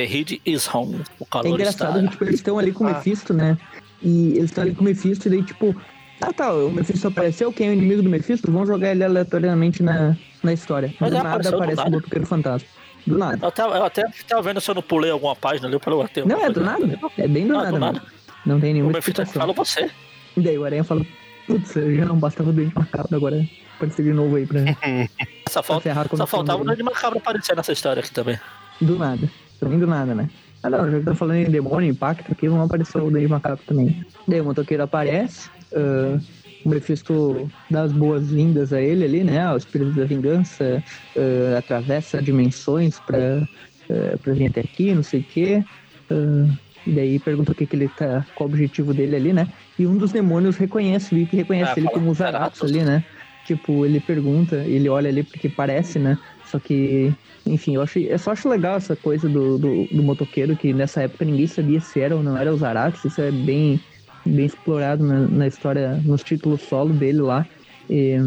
The 0.00 0.06
Hit 0.06 0.40
is 0.46 0.72
Home. 0.74 0.96
O 1.18 1.24
É 1.24 1.26
calor 1.30 1.46
engraçado 1.54 1.90
está. 1.98 2.02
que 2.02 2.08
tipo, 2.12 2.24
eles 2.24 2.34
estão 2.36 2.58
ali 2.58 2.72
com 2.72 2.84
o 2.84 2.88
Ah. 2.88 2.94
Mephisto, 2.94 3.34
né? 3.34 3.58
E 4.02 4.30
eles 4.36 4.44
estão 4.50 4.64
ali 4.64 4.74
com 4.74 4.80
o 4.80 4.84
Mephisto 4.84 5.28
e 5.28 5.30
daí, 5.30 5.42
tipo, 5.42 5.76
ah 6.22 6.32
tá, 6.32 6.52
o 6.54 6.70
Mephisto 6.70 7.08
apareceu, 7.08 7.52
quem 7.52 7.66
é 7.68 7.70
o 7.70 7.72
inimigo 7.74 8.02
do 8.02 8.08
Mephisto? 8.08 8.50
Vão 8.50 8.64
jogar 8.66 8.90
ele 8.92 9.04
aleatoriamente 9.04 9.82
na, 9.82 10.16
na 10.42 10.52
história. 10.52 10.94
Mas 10.98 11.10
do 11.10 11.16
é, 11.16 11.22
nada 11.22 11.28
apareceu 11.28 11.50
do 11.52 11.56
aparece 11.58 11.80
o 11.80 11.84
nada. 11.84 11.96
motoqueiro 11.96 12.26
fantasma. 12.26 12.68
Do 13.06 13.18
nada. 13.18 13.38
Eu 13.42 13.48
até, 13.48 13.62
eu 13.62 13.84
até 13.84 14.04
tava 14.28 14.42
vendo 14.42 14.60
se 14.60 14.70
eu 14.70 14.74
não 14.74 14.82
pulei 14.82 15.10
alguma 15.10 15.36
página 15.36 15.66
ali, 15.66 15.74
eu 15.76 15.80
falei, 15.80 15.98
ué, 16.00 16.08
Não, 16.24 16.44
é 16.44 16.50
do 16.50 16.60
nada. 16.62 16.98
É 17.18 17.28
bem 17.28 17.46
do 17.46 17.52
Não, 17.52 17.58
nada, 17.58 17.72
do 17.72 17.80
mano. 17.80 17.92
nada. 17.94 18.06
Não 18.46 18.58
tem 18.60 18.70
O 18.70 18.74
nenhuma 18.74 18.92
Mephisto 18.92 19.22
explicação. 19.22 19.40
fala 19.42 19.52
você. 19.52 19.90
E 20.36 20.40
daí 20.40 20.56
o 20.58 20.64
Aranha 20.64 20.84
fala, 20.84 21.04
putz, 21.46 21.72
já 21.74 22.04
não 22.06 22.16
bastava 22.16 22.48
o 22.50 22.52
Dente 22.52 22.74
Macabro, 22.74 23.14
agora 23.16 23.46
apareceu 23.76 24.04
de 24.04 24.12
novo 24.12 24.36
aí 24.36 24.46
pra, 24.46 24.60
Só, 25.50 25.60
pra 25.60 25.62
falta, 25.62 25.82
ferrar 25.82 26.08
com 26.08 26.14
a 26.16 26.18
só 26.18 26.26
faltava 26.26 26.62
o. 26.62 26.64
Nerd 26.64 26.82
Macabro 26.82 27.18
aparecer 27.18 27.56
nessa 27.56 27.72
história 27.72 28.00
aqui 28.00 28.10
também. 28.12 28.38
Do 28.80 28.98
nada. 28.98 29.28
Também 29.60 29.78
do 29.78 29.86
nada, 29.86 30.14
né? 30.14 30.28
Ah 30.62 30.70
não, 30.70 30.90
já 30.90 30.98
que 30.98 31.04
tá 31.04 31.14
falando 31.14 31.36
em 31.36 31.50
demônio, 31.50 31.90
impacto 31.90 32.32
aqui, 32.32 32.48
vão 32.48 32.62
aparecer 32.62 33.00
o 33.00 33.10
Dente 33.10 33.28
Macabro 33.28 33.64
também. 33.64 33.94
Daí 34.26 34.40
o 34.40 34.44
motoqueiro 34.44 34.82
aparece, 34.82 35.50
ah, 35.74 36.18
o 36.64 36.68
Mephisto 36.68 37.50
dá 37.70 37.82
as 37.82 37.92
boas-vindas 37.92 38.72
a 38.72 38.80
ele 38.80 39.04
ali, 39.04 39.24
né? 39.24 39.50
O 39.52 39.56
espírito 39.56 39.92
da 39.92 40.04
vingança 40.04 40.82
ah, 41.16 41.58
atravessa 41.58 42.22
dimensões 42.22 42.98
pra, 43.00 43.48
ah, 43.90 44.18
pra 44.22 44.34
vir 44.34 44.48
até 44.48 44.60
aqui, 44.60 44.94
não 44.94 45.02
sei 45.02 45.20
o 45.20 45.24
quê. 45.24 45.64
Ah, 46.10 46.46
e 46.86 46.92
daí 46.92 47.18
pergunta 47.18 47.52
o 47.52 47.54
que, 47.54 47.66
que 47.66 47.76
ele 47.76 47.88
tá. 47.88 48.26
qual 48.34 48.48
o 48.48 48.52
objetivo 48.52 48.94
dele 48.94 49.14
ali, 49.16 49.32
né? 49.32 49.46
E 49.78 49.86
um 49.86 49.96
dos 49.96 50.12
demônios 50.12 50.56
reconhece, 50.56 51.14
viu 51.14 51.26
que 51.26 51.36
reconhece 51.36 51.72
Ah, 51.72 51.78
ele 51.78 51.88
como 51.88 52.10
o 52.10 52.14
Zaratos. 52.14 52.62
ali, 52.62 52.82
né? 52.84 53.04
Tipo, 53.44 53.86
ele 53.86 54.00
pergunta, 54.00 54.56
ele 54.66 54.88
olha 54.88 55.08
ali 55.08 55.22
porque 55.22 55.48
parece, 55.48 55.98
né? 55.98 56.18
Só 56.50 56.58
que, 56.58 57.12
enfim, 57.46 57.76
eu, 57.76 57.82
acho, 57.82 57.98
eu 57.98 58.18
só 58.18 58.32
acho 58.32 58.48
legal 58.48 58.76
essa 58.76 58.96
coisa 58.96 59.28
do, 59.28 59.56
do, 59.56 59.84
do 59.84 60.02
motoqueiro, 60.02 60.56
que 60.56 60.72
nessa 60.72 61.02
época 61.02 61.24
ninguém 61.24 61.46
sabia 61.46 61.80
se 61.80 62.00
era 62.00 62.16
ou 62.16 62.22
não 62.22 62.36
era 62.36 62.52
o 62.52 62.56
Zaratos. 62.56 63.04
Isso 63.04 63.20
é 63.20 63.30
bem, 63.30 63.80
bem 64.26 64.46
explorado 64.46 65.04
na, 65.04 65.20
na 65.28 65.46
história, 65.46 66.00
nos 66.04 66.22
títulos 66.22 66.62
solo 66.62 66.92
dele 66.92 67.20
lá. 67.20 67.46
E, 67.88 68.18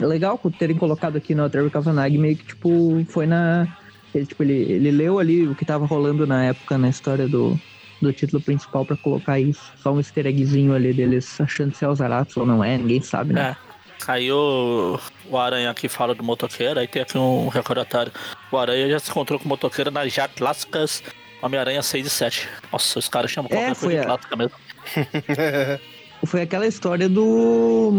é 0.00 0.06
legal 0.06 0.38
terem 0.58 0.76
colocado 0.76 1.16
aqui 1.16 1.34
no 1.34 1.48
Trevor 1.48 1.70
Cavanagh, 1.70 2.12
meio 2.18 2.36
que, 2.36 2.44
tipo, 2.44 3.04
foi 3.08 3.26
na... 3.26 3.66
Ele, 4.14 4.26
tipo, 4.26 4.42
ele, 4.42 4.54
ele 4.72 4.90
leu 4.90 5.18
ali 5.18 5.46
o 5.46 5.54
que 5.54 5.64
tava 5.64 5.86
rolando 5.86 6.26
na 6.26 6.44
época 6.44 6.78
na 6.78 6.88
história 6.88 7.26
do, 7.28 7.58
do 8.00 8.12
título 8.12 8.42
principal 8.42 8.84
pra 8.84 8.96
colocar 8.96 9.40
isso. 9.40 9.72
Só 9.82 9.92
um 9.92 9.98
easter 9.98 10.26
eggzinho 10.26 10.72
ali 10.72 10.92
deles 10.92 11.40
achando 11.40 11.74
se 11.74 11.84
é 11.84 11.88
o 11.88 11.94
Zaratos 11.94 12.36
ou 12.36 12.46
não 12.46 12.62
é, 12.62 12.78
ninguém 12.78 13.00
sabe, 13.00 13.34
né? 13.34 13.56
Aí 14.06 14.30
o, 14.30 14.98
o 15.28 15.38
Aranha 15.38 15.70
aqui 15.70 15.88
fala 15.88 16.14
do 16.14 16.22
motoqueiro, 16.22 16.78
aí 16.78 16.86
tem 16.86 17.02
aqui 17.02 17.18
um 17.18 17.48
recordatório. 17.48 18.12
O 18.52 18.56
Aranha 18.56 18.88
já 18.88 18.98
se 18.98 19.10
encontrou 19.10 19.38
com 19.38 19.44
o 19.46 19.48
motoqueiro 19.48 19.90
nas 19.90 20.12
Jatlascas 20.12 21.02
Homem-Aranha 21.42 21.82
6 21.82 22.06
e 22.06 22.10
7. 22.10 22.48
Nossa, 22.72 22.98
os 22.98 23.08
caras 23.08 23.30
chamam 23.30 23.50
É, 23.52 23.56
qualquer 23.56 23.76
coisa 23.76 23.94
de 23.94 23.98
a- 23.98 24.04
clássica 24.04 24.36
mesmo. 24.36 24.56
Foi 26.24 26.40
aquela 26.42 26.66
história 26.66 27.08
do. 27.08 27.92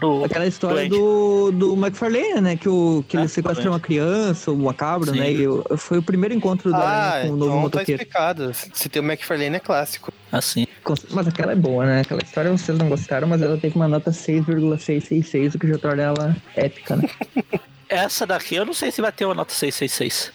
Do, 0.00 0.24
Aquela 0.24 0.46
história 0.46 0.88
do, 0.88 1.52
do 1.52 1.74
McFarlane, 1.74 2.40
né? 2.40 2.56
Que, 2.56 2.68
o, 2.68 3.04
que 3.06 3.16
É, 3.16 3.20
ele 3.20 3.28
sequestra 3.28 3.68
uma 3.70 3.78
criança, 3.78 4.50
uma 4.50 4.72
cabra, 4.74 5.12
Sim. 5.12 5.18
né? 5.20 5.32
E 5.32 5.46
o- 5.46 5.62
foi 5.76 5.98
o 5.98 6.02
primeiro 6.02 6.34
encontro 6.34 6.70
do 6.70 6.76
ah, 6.76 6.80
Aranha 6.88 7.28
com 7.28 7.34
o 7.34 7.36
novo 7.36 7.50
então 7.50 7.56
tá 7.70 7.78
motoqueiro. 7.78 8.02
explicado. 8.02 8.52
Se 8.72 8.88
tem 8.88 9.02
o 9.02 9.04
McFarlane 9.04 9.56
é 9.56 9.60
clássico. 9.60 10.12
Assim. 10.32 10.66
Mas 11.10 11.28
aquela 11.28 11.52
é 11.52 11.54
boa, 11.56 11.84
né? 11.84 12.00
Aquela 12.00 12.22
história 12.22 12.50
vocês 12.50 12.76
não 12.76 12.88
gostaram, 12.88 13.28
mas 13.28 13.40
ela 13.42 13.56
teve 13.58 13.76
uma 13.76 13.86
nota 13.86 14.10
6,666, 14.12 15.54
o 15.54 15.58
que 15.58 15.68
já 15.68 15.78
torna 15.78 16.02
ela 16.02 16.36
épica, 16.56 16.96
né? 16.96 17.08
Essa 17.88 18.26
daqui 18.26 18.54
eu 18.56 18.64
não 18.64 18.72
sei 18.72 18.90
se 18.90 19.02
vai 19.02 19.12
ter 19.12 19.26
uma 19.26 19.34
nota 19.34 19.52
666. 19.52 20.32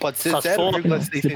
Pode 0.00 0.18
ser 0.18 0.30
Só 0.30 0.40
se 0.40 0.54
for- 0.54 0.72
0,666. 0.74 1.34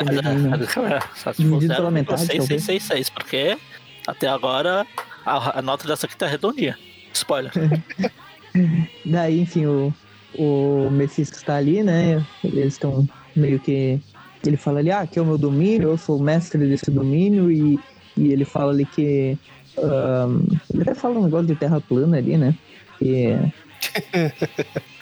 Mas, 0.48 0.76
Uhum. 0.76 0.86
é, 0.86 1.00
só 1.14 1.32
se 1.32 1.42
for 1.42 1.48
Dividido 1.58 1.74
pela 1.74 1.90
metade, 1.90 2.22
0,6666, 2.26 3.10
porque 3.10 3.58
até 4.06 4.28
agora 4.28 4.86
a, 5.24 5.58
a 5.58 5.62
nota 5.62 5.86
dessa 5.86 6.06
aqui 6.06 6.16
tá 6.16 6.26
redondinha. 6.26 6.78
Spoiler. 7.12 7.52
Daí, 9.04 9.40
enfim, 9.40 9.66
o, 9.66 9.92
o 10.38 10.88
Mephisto 10.90 11.44
tá 11.44 11.56
ali, 11.56 11.82
né? 11.82 12.24
Eles 12.44 12.74
estão 12.74 13.06
meio 13.34 13.58
que. 13.60 14.00
Ele 14.44 14.56
fala 14.56 14.80
ali, 14.80 14.90
ah, 14.90 15.00
aqui 15.00 15.18
é 15.18 15.22
o 15.22 15.26
meu 15.26 15.38
domínio, 15.38 15.90
eu 15.90 15.96
sou 15.98 16.18
o 16.18 16.22
mestre 16.22 16.66
desse 16.66 16.90
domínio, 16.90 17.50
e, 17.50 17.78
e 18.16 18.32
ele 18.32 18.44
fala 18.44 18.72
ali 18.72 18.84
que. 18.84 19.38
ahn, 19.78 20.42
ele 20.72 20.82
até 20.82 20.94
fala 20.94 21.18
um 21.20 21.24
negócio 21.24 21.46
de 21.46 21.54
terra 21.54 21.80
plana 21.80 22.16
ali, 22.16 22.36
né? 22.36 22.54
Que 22.98 23.36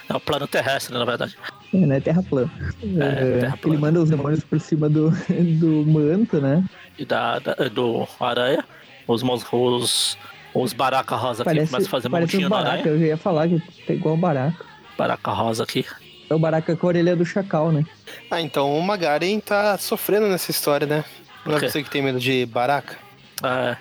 É 0.09 0.13
o 0.15 0.19
plano 0.19 0.47
terrestre, 0.47 0.93
na 0.97 1.05
verdade. 1.05 1.35
é, 1.73 1.77
né, 1.77 1.99
terra 1.99 2.21
plana. 2.23 2.51
É, 2.83 3.39
terra 3.39 3.57
que 3.57 3.67
ele 3.67 3.77
plana. 3.77 3.79
manda 3.79 4.01
os 4.01 4.09
demônios 4.09 4.43
por 4.43 4.59
cima 4.59 4.87
do, 4.89 5.09
do 5.59 5.85
manto, 5.89 6.39
né? 6.39 6.63
E 6.99 7.05
da, 7.05 7.39
da- 7.39 7.53
do 7.73 8.07
Aranha. 8.19 8.63
Os, 9.07 9.23
os, 9.51 10.17
os 10.53 10.73
Baraka 10.73 11.15
Rosa 11.15 11.43
aqui 11.43 11.51
Parece, 11.53 11.71
começam 11.71 11.87
a 11.87 11.91
fazer 11.91 12.09
montinho 12.09 12.49
na 12.49 12.57
baraca, 12.57 12.71
Aranha. 12.79 12.87
eu 12.87 13.07
ia 13.07 13.17
falar 13.17 13.47
que 13.47 13.61
é 13.89 13.93
igual 13.93 14.15
o 14.15 14.17
baraca. 14.17 14.65
Baraka 14.97 15.31
Rosa 15.31 15.63
aqui. 15.63 15.85
É 16.29 16.33
o 16.33 16.39
baraca 16.39 16.75
com 16.75 16.87
a 16.87 16.89
orelha 16.89 17.15
do 17.15 17.25
chacal, 17.25 17.71
né? 17.71 17.85
Ah, 18.29 18.39
então 18.41 18.77
o 18.77 18.81
Magaren 18.81 19.39
tá 19.39 19.77
sofrendo 19.77 20.27
nessa 20.27 20.49
história, 20.51 20.87
né? 20.87 21.03
Não 21.45 21.57
é 21.57 21.59
você 21.59 21.83
que 21.83 21.89
tem 21.89 22.01
medo 22.01 22.19
de 22.19 22.45
baraca? 22.45 22.97
É. 23.43 23.75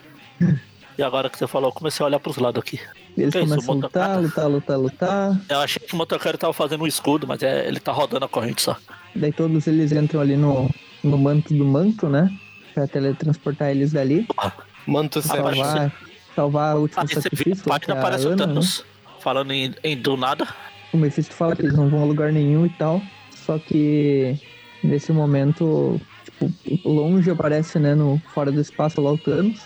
E 0.98 1.02
agora 1.02 1.30
que 1.30 1.38
você 1.38 1.46
falou, 1.46 1.68
eu 1.68 1.72
comecei 1.72 2.02
a 2.02 2.06
olhar 2.06 2.18
pros 2.18 2.36
lados 2.38 2.60
aqui. 2.60 2.80
Eles 3.16 3.32
Que 3.32 3.40
isso, 3.40 3.48
começam 3.48 3.74
a 3.74 3.76
lutar, 3.76 4.20
lutar, 4.20 4.48
lutar, 4.48 4.78
lutar. 4.78 5.40
Eu 5.48 5.60
achei 5.60 5.80
que 5.86 5.94
o 5.94 5.96
motoqueiro 5.96 6.36
tava 6.38 6.52
fazendo 6.52 6.82
um 6.82 6.86
escudo, 6.86 7.26
mas 7.26 7.42
é, 7.42 7.66
ele 7.68 7.78
tá 7.80 7.92
rodando 7.92 8.24
a 8.24 8.28
corrente 8.28 8.62
só. 8.62 8.76
Daí 9.14 9.32
todos 9.32 9.66
eles 9.66 9.92
entram 9.92 10.20
ali 10.20 10.36
no, 10.36 10.68
no 11.04 11.18
manto 11.18 11.54
do 11.54 11.64
manto, 11.64 12.08
né? 12.08 12.30
Pra 12.74 12.86
teletransportar 12.86 13.70
eles 13.70 13.92
dali. 13.92 14.26
Rapaz, 14.86 15.56
Salvar, 15.56 15.92
salvar 16.34 16.76
o 16.76 16.80
último 16.82 17.02
Ah, 17.02 17.06
sacrifício. 17.06 17.64
página 17.64 17.94
é 17.94 17.98
a 17.98 18.02
parece 18.02 18.26
o 18.26 18.28
Ana, 18.30 18.46
né? 18.46 18.52
Thanos. 18.54 18.84
Falando 19.20 19.52
em, 19.52 19.74
em 19.84 19.96
do 19.96 20.16
nada. 20.16 20.46
O 20.92 20.96
Mephisto 20.96 21.34
fala 21.34 21.54
que 21.54 21.62
eles 21.62 21.74
não 21.76 21.88
vão 21.88 22.02
a 22.02 22.04
lugar 22.04 22.32
nenhum 22.32 22.66
e 22.66 22.70
tal. 22.70 23.00
Só 23.46 23.58
que 23.58 24.38
nesse 24.82 25.12
momento, 25.12 26.00
tipo, 26.24 26.88
longe 26.88 27.30
aparece, 27.30 27.78
né? 27.78 27.94
No, 27.94 28.20
fora 28.34 28.50
do 28.50 28.60
espaço 28.60 29.00
lá 29.00 29.12
o 29.12 29.18
Thanos. 29.18 29.60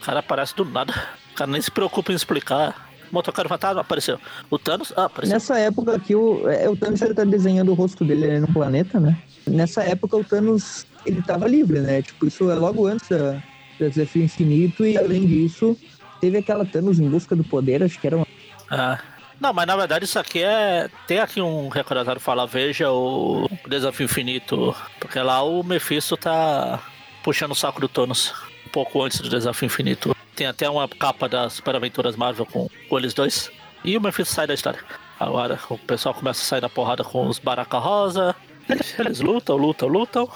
O 0.00 0.04
cara 0.04 0.20
aparece 0.20 0.54
do 0.54 0.64
nada. 0.64 0.92
O 1.32 1.34
cara 1.36 1.50
nem 1.50 1.60
se 1.60 1.70
preocupa 1.70 2.12
em 2.12 2.14
explicar. 2.14 2.86
O 3.10 3.14
motoqueiro 3.14 3.48
fantasma 3.48 3.80
apareceu. 3.80 4.18
O 4.50 4.58
Thanos, 4.58 4.92
ah, 4.96 5.04
apareceu. 5.04 5.34
Nessa 5.34 5.58
época 5.58 5.94
aqui, 5.96 6.14
o, 6.14 6.48
é, 6.48 6.68
o 6.68 6.76
Thanos 6.76 7.00
ele 7.00 7.14
tá 7.14 7.24
desenhando 7.24 7.70
o 7.70 7.74
rosto 7.74 8.04
dele 8.04 8.24
ali 8.26 8.40
no 8.40 8.52
planeta, 8.52 8.98
né? 9.00 9.16
Nessa 9.46 9.82
época 9.84 10.16
o 10.16 10.24
Thanos, 10.24 10.86
ele 11.04 11.22
tava 11.22 11.46
livre, 11.48 11.80
né? 11.80 12.02
Tipo, 12.02 12.26
isso 12.26 12.50
é 12.50 12.54
logo 12.54 12.86
antes 12.86 13.08
da 13.08 13.42
Desafio 13.78 14.24
Infinito 14.24 14.84
e 14.84 14.96
além 14.96 15.26
disso, 15.26 15.76
teve 16.20 16.38
aquela 16.38 16.64
Thanos 16.64 16.98
em 16.98 17.08
busca 17.08 17.34
do 17.36 17.44
poder, 17.44 17.82
acho 17.82 18.00
que 18.00 18.06
era 18.06 18.16
uma... 18.16 18.26
Ah. 18.70 18.98
Não, 19.40 19.52
mas 19.52 19.66
na 19.66 19.76
verdade 19.76 20.04
isso 20.04 20.18
aqui 20.18 20.42
é. 20.42 20.88
Tem 21.06 21.18
aqui 21.18 21.40
um 21.42 21.68
recordatório 21.68 22.18
que 22.18 22.24
fala: 22.24 22.46
veja 22.46 22.90
o 22.90 23.48
Desafio 23.68 24.04
Infinito. 24.04 24.74
Porque 24.98 25.18
lá 25.20 25.42
o 25.42 25.62
Mephisto 25.62 26.16
tá 26.16 26.82
puxando 27.22 27.52
o 27.52 27.54
saco 27.54 27.80
do 27.80 27.88
Thanos. 27.88 28.32
Um 28.66 28.70
pouco 28.70 29.02
antes 29.02 29.20
do 29.20 29.28
Desafio 29.28 29.66
Infinito. 29.66 30.16
Tem 30.34 30.46
até 30.46 30.68
uma 30.68 30.88
capa 30.88 31.28
das 31.28 31.54
Super 31.54 31.76
Aventuras 31.76 32.16
Marvel 32.16 32.46
com, 32.46 32.68
com 32.88 32.98
eles 32.98 33.12
dois. 33.12 33.50
E 33.84 33.96
o 33.96 34.00
Mephisto 34.00 34.34
sai 34.34 34.46
da 34.46 34.54
história. 34.54 34.80
Agora 35.20 35.58
o 35.68 35.78
pessoal 35.78 36.14
começa 36.14 36.40
a 36.40 36.44
sair 36.44 36.60
da 36.60 36.68
porrada 36.68 37.04
com 37.04 37.26
os 37.26 37.38
Baraka 37.38 37.78
Rosa. 37.78 38.34
Eles, 38.68 38.98
eles 38.98 39.20
lutam, 39.20 39.56
lutam, 39.56 39.88
lutam. 39.88 40.28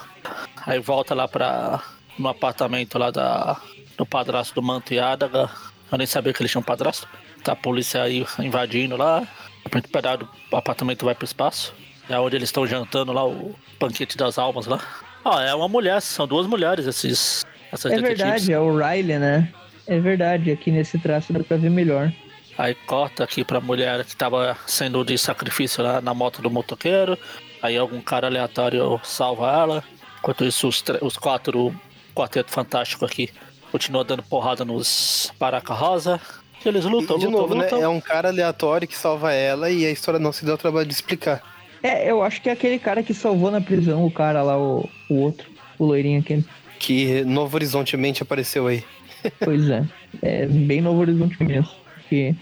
Aí 0.66 0.78
volta 0.78 1.14
lá 1.14 1.26
pra. 1.26 1.82
No 2.20 2.28
apartamento 2.28 2.98
lá 2.98 3.10
da. 3.10 3.60
do 3.96 4.06
padrasto 4.06 4.54
do 4.54 4.62
Manto 4.62 4.92
e 4.94 4.98
Adaga. 4.98 5.50
Eu 5.90 5.98
nem 5.98 6.06
sabia 6.06 6.32
que 6.32 6.40
eles 6.42 6.50
tinham 6.52 6.60
um 6.60 6.64
padrasto. 6.64 7.08
Tá 7.42 7.52
a 7.52 7.56
polícia 7.56 8.02
aí 8.02 8.24
invadindo 8.38 8.96
lá. 8.96 9.26
O 9.64 9.88
pedaço 9.88 10.18
do 10.50 10.56
apartamento 10.56 11.04
vai 11.04 11.14
pro 11.14 11.24
espaço. 11.24 11.74
É 12.08 12.18
onde 12.18 12.36
eles 12.36 12.48
estão 12.48 12.66
jantando 12.66 13.12
lá, 13.12 13.24
o 13.26 13.54
banquete 13.78 14.16
das 14.16 14.38
almas 14.38 14.66
lá. 14.66 14.80
Ó, 15.24 15.40
é 15.40 15.54
uma 15.54 15.68
mulher, 15.68 16.00
são 16.00 16.26
duas 16.26 16.46
mulheres 16.46 16.86
esses. 16.86 17.44
Essas 17.72 17.92
É 17.92 17.96
detetives. 17.96 18.18
verdade, 18.18 18.52
é 18.52 18.58
o 18.58 18.76
Riley, 18.76 19.18
né? 19.18 19.52
É 19.86 19.98
verdade, 19.98 20.50
aqui 20.50 20.70
nesse 20.70 20.98
traço 20.98 21.32
dá 21.32 21.40
pra 21.40 21.56
ver 21.56 21.70
melhor. 21.70 22.12
Aí 22.58 22.74
corta 22.74 23.22
aqui 23.24 23.44
pra 23.44 23.60
mulher 23.60 24.04
que 24.04 24.14
tava 24.16 24.56
sendo 24.66 25.04
de 25.04 25.16
sacrifício 25.16 25.82
lá 25.84 26.00
na 26.00 26.12
moto 26.12 26.42
do 26.42 26.50
motoqueiro. 26.50 27.16
Aí 27.62 27.76
algum 27.76 28.00
cara 28.00 28.26
aleatório 28.26 29.00
salva 29.04 29.50
ela. 29.52 29.84
Enquanto 30.18 30.44
isso, 30.44 30.68
os, 30.68 30.82
os 31.00 31.16
quatro, 31.16 31.74
quarteto 32.14 32.50
fantástico 32.50 33.04
aqui, 33.04 33.30
continua 33.70 34.04
dando 34.04 34.22
porrada 34.22 34.64
nos 34.64 35.32
Baraka 35.38 35.74
Rosa. 35.74 36.20
E 36.64 36.68
eles 36.68 36.84
lutam, 36.84 37.16
E, 37.16 37.20
de 37.20 37.26
lutam, 37.26 37.40
novo, 37.40 37.54
né? 37.54 37.64
lutam. 37.64 37.82
É 37.82 37.88
um 37.88 38.00
cara 38.00 38.28
aleatório 38.28 38.86
que 38.86 38.96
salva 38.96 39.32
ela 39.32 39.70
e 39.70 39.86
a 39.86 39.90
história 39.90 40.20
não 40.20 40.32
se 40.32 40.44
deu 40.44 40.54
o 40.54 40.58
trabalho 40.58 40.86
de 40.86 40.92
explicar. 40.92 41.42
É, 41.82 42.10
eu 42.10 42.22
acho 42.22 42.42
que 42.42 42.50
é 42.50 42.52
aquele 42.52 42.78
cara 42.78 43.02
que 43.02 43.14
salvou 43.14 43.50
na 43.50 43.60
prisão 43.60 44.04
o 44.04 44.10
cara 44.10 44.42
lá, 44.42 44.58
o, 44.58 44.86
o 45.08 45.14
outro, 45.14 45.48
o 45.78 45.86
loirinho 45.86 46.20
aquele. 46.20 46.44
Que 46.78 47.24
Novo 47.24 47.56
Horizontemente 47.56 48.22
apareceu 48.22 48.66
aí. 48.66 48.84
Pois 49.42 49.68
é. 49.68 49.84
É 50.22 50.46
bem 50.46 50.80
Novo 50.80 51.00
Horizonte 51.00 51.42
mesmo. 51.42 51.70
Porque 51.94 52.34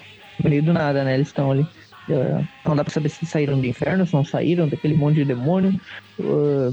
no 0.42 0.48
meio 0.50 0.62
do 0.62 0.72
nada, 0.72 1.02
né? 1.04 1.14
Eles 1.14 1.28
estão 1.28 1.50
ali. 1.50 1.66
É, 2.08 2.44
Não 2.64 2.74
dá 2.76 2.82
pra 2.84 2.92
saber 2.92 3.08
se 3.08 3.26
saíram 3.26 3.60
do 3.60 3.66
inferno, 3.66 4.06
se 4.06 4.14
não 4.14 4.24
saíram, 4.24 4.68
daquele 4.68 4.94
monte 4.94 5.16
de 5.16 5.24
demônio. 5.24 5.78
Uh, 6.18 6.72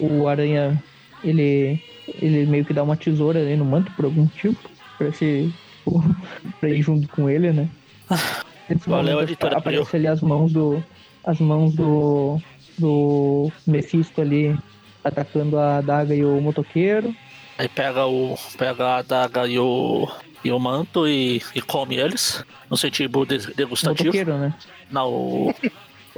o 0.00 0.28
Aranha, 0.28 0.80
ele, 1.22 1.80
ele 2.08 2.46
meio 2.46 2.64
que 2.64 2.72
dá 2.72 2.82
uma 2.82 2.96
tesoura 2.96 3.40
ali 3.40 3.56
no 3.56 3.64
manto 3.64 3.90
por 3.92 4.04
algum 4.06 4.22
motivo. 4.22 4.56
Pra, 4.98 5.12
se, 5.12 5.52
pra 6.60 6.68
ir 6.68 6.82
junto 6.82 7.08
com 7.08 7.28
ele, 7.28 7.52
né? 7.52 7.68
Nesse 8.68 8.88
Valeu, 8.88 9.14
momento, 9.14 9.28
editora 9.30 9.58
Aparece 9.58 9.96
ali 9.96 10.06
as 10.06 10.20
mãos 10.20 10.52
do. 10.52 10.82
As 11.24 11.38
mãos 11.40 11.74
do. 11.74 12.40
Do 12.76 13.52
Mephisto 13.66 14.20
ali 14.20 14.56
atacando 15.04 15.58
a 15.58 15.76
adaga 15.78 16.14
e 16.14 16.24
o 16.24 16.40
motoqueiro. 16.40 17.14
Aí 17.56 17.68
pega 17.68 18.04
o. 18.06 18.36
pega 18.58 18.84
a 18.84 18.96
adaga 18.98 19.46
e 19.46 19.58
o. 19.58 20.08
e 20.44 20.50
o 20.50 20.58
manto 20.58 21.06
e, 21.06 21.40
e 21.54 21.60
come 21.62 21.96
eles. 21.96 22.44
No 22.70 22.76
sentido 22.76 23.24
de- 23.24 23.54
degustativo. 23.54 24.06
Motoqueiro, 24.08 24.38
né? 24.38 24.54
Não, 24.90 25.08
o. 25.12 25.54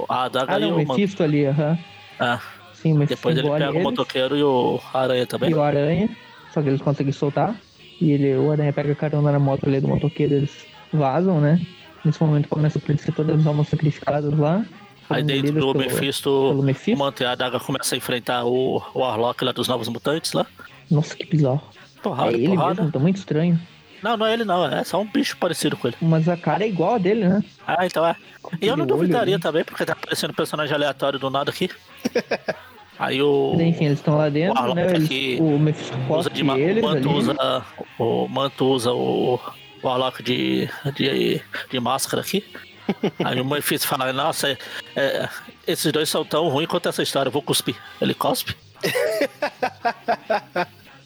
A 0.09 0.23
adaga 0.25 0.55
Ah, 0.55 0.59
e 0.59 0.61
não, 0.61 0.69
o 0.71 0.75
o 0.75 0.77
manto. 0.79 0.93
Mephisto 0.99 1.23
ali, 1.23 1.45
aham. 1.45 1.77
Ah, 2.19 2.39
Sim, 2.87 2.93
o 2.93 2.97
Mephisto 2.97 3.15
depois 3.29 3.37
ele 3.37 3.49
pega 3.49 3.71
o 3.71 3.73
eles, 3.75 3.83
motoqueiro 3.83 4.37
e 4.37 4.43
o 4.43 4.79
aranha 4.93 5.25
também. 5.25 5.49
e 5.51 5.53
o 5.53 5.61
Aranha, 5.61 6.09
só 6.53 6.61
que 6.61 6.69
eles 6.69 6.81
conseguem 6.81 7.11
soltar. 7.13 7.55
E 7.99 8.11
ele, 8.11 8.35
o 8.35 8.51
Aranha 8.51 8.71
pega 8.71 8.93
carona 8.95 9.31
na 9.31 9.39
moto 9.39 9.65
ali 9.67 9.79
do 9.81 9.87
motoqueiro, 9.87 10.35
eles 10.35 10.65
vazam, 10.93 11.41
né? 11.41 11.59
Nesse 12.05 12.21
momento 12.23 12.47
começa 12.47 12.77
a 12.77 12.81
aparecer 12.81 13.11
todas 13.13 13.39
as 13.39 13.45
almas 13.47 13.67
sacrificadas 13.69 14.37
lá. 14.37 14.63
Aí 15.09 15.23
dentro 15.23 15.51
do 15.53 15.59
pelo- 15.59 15.77
Mephisto, 15.77 16.23
pelo 16.29 16.59
o 16.59 16.63
Mephisto. 16.63 16.99
manto 16.99 17.23
e 17.23 17.25
a 17.25 17.31
adaga 17.31 17.59
começa 17.59 17.95
a 17.95 17.97
enfrentar 17.97 18.45
o, 18.45 18.81
o 18.93 18.99
Warlock 18.99 19.43
lá 19.43 19.51
dos 19.51 19.67
Novos 19.67 19.87
Mutantes 19.87 20.33
lá. 20.33 20.45
Nossa, 20.91 21.15
que 21.15 21.25
bizarro. 21.25 21.61
Porrada, 22.03 22.31
é 22.31 22.35
ele 22.35 22.47
porrada. 22.49 22.75
mesmo, 22.81 22.91
tá 22.91 22.99
muito 22.99 23.17
estranho. 23.17 23.59
Não, 24.03 24.15
não 24.15 24.25
é 24.27 24.33
ele 24.33 24.45
não, 24.45 24.63
é 24.67 24.83
só 24.83 25.01
um 25.01 25.07
bicho 25.09 25.35
parecido 25.37 25.75
com 25.75 25.87
ele. 25.87 25.97
Mas 26.01 26.29
a 26.29 26.37
cara 26.37 26.63
é 26.63 26.67
igual 26.67 26.95
a 26.95 26.97
dele, 26.99 27.27
né? 27.27 27.43
Ah, 27.65 27.85
então 27.85 28.05
é. 28.05 28.15
E 28.61 28.67
eu 28.67 28.77
não 28.77 28.85
olho 28.85 28.93
duvidaria 28.95 29.35
ali. 29.35 29.41
também, 29.41 29.63
porque 29.65 29.83
tá 29.85 29.93
aparecendo 29.93 30.33
personagem 30.33 30.75
aleatório 30.75 31.17
do 31.17 31.29
nada 31.31 31.49
aqui. 31.49 31.69
Aí 32.99 33.21
o. 33.21 33.53
Mas, 33.55 33.67
enfim, 33.67 33.85
eles 33.85 33.99
estão 33.99 34.17
lá 34.17 34.27
o 34.27 34.31
dentro, 34.31 34.73
né? 34.73 34.85
Eles, 34.89 35.05
aqui 35.05 35.37
o 35.39 35.59
Mephisto 35.59 35.95
usa 36.09 36.29
de 36.29 36.41
eles 36.41 36.83
o 36.83 36.87
manto 36.87 37.09
ali. 37.09 37.17
usa. 37.17 37.65
O 37.99 38.27
manto 38.27 38.65
usa 38.65 38.91
o. 38.93 39.35
O 39.83 39.87
Warlock 39.87 40.23
de, 40.23 40.67
de, 40.95 41.39
de 41.69 41.79
máscara 41.79 42.21
aqui. 42.23 42.43
Aí 43.23 43.39
o 43.39 43.45
Mephisto 43.45 43.87
fala, 43.87 44.11
nossa, 44.11 44.49
é- 44.49 44.57
é, 44.95 45.29
esses 45.67 45.91
dois 45.91 46.09
são 46.09 46.25
tão 46.25 46.47
ruins 46.49 46.67
quanto 46.67 46.89
essa 46.89 47.03
história, 47.03 47.27
eu 47.27 47.31
vou 47.33 47.43
cuspir. 47.43 47.75
Ele 48.01 48.15
cospe. 48.15 48.55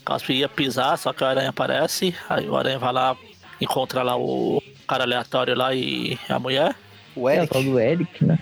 cospe 0.05 0.33
ia 0.33 0.49
pisar, 0.49 0.97
só 0.97 1.13
que 1.13 1.23
o 1.23 1.27
aranha 1.27 1.49
aparece, 1.49 2.15
aí 2.29 2.47
o 2.47 2.55
aranha 2.55 2.79
vai 2.79 2.93
lá, 2.93 3.15
encontra 3.59 4.03
lá 4.03 4.15
o 4.17 4.61
cara 4.87 5.03
aleatório 5.03 5.55
lá 5.55 5.73
e 5.75 6.17
a 6.29 6.39
mulher. 6.39 6.75
O 7.15 7.29
É, 7.29 7.33
o 7.33 7.37
Eric. 7.39 7.53
tal 7.53 7.63
do 7.63 7.79
Eric, 7.79 8.25
né? 8.25 8.39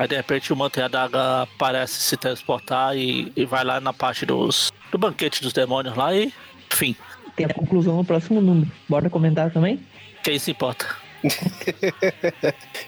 Aí 0.00 0.08
de 0.08 0.16
repente 0.16 0.50
o 0.50 0.56
manto 0.56 0.80
e 0.80 0.82
a 0.82 0.88
daga 0.88 1.46
parece 1.58 2.00
se 2.00 2.16
transportar 2.16 2.96
e, 2.96 3.30
e 3.36 3.44
vai 3.44 3.62
lá 3.62 3.82
na 3.82 3.92
parte 3.92 4.24
dos. 4.24 4.72
do 4.90 4.96
banquete 4.96 5.42
dos 5.42 5.52
demônios 5.52 5.94
lá 5.94 6.14
e. 6.14 6.32
Enfim. 6.72 6.96
Tem 7.36 7.44
a 7.44 7.52
conclusão 7.52 7.98
no 7.98 8.04
próximo 8.04 8.40
número. 8.40 8.72
Bora 8.88 9.10
comentar 9.10 9.50
também? 9.50 9.78
Quem 10.22 10.38
se 10.38 10.52
importa? 10.52 10.86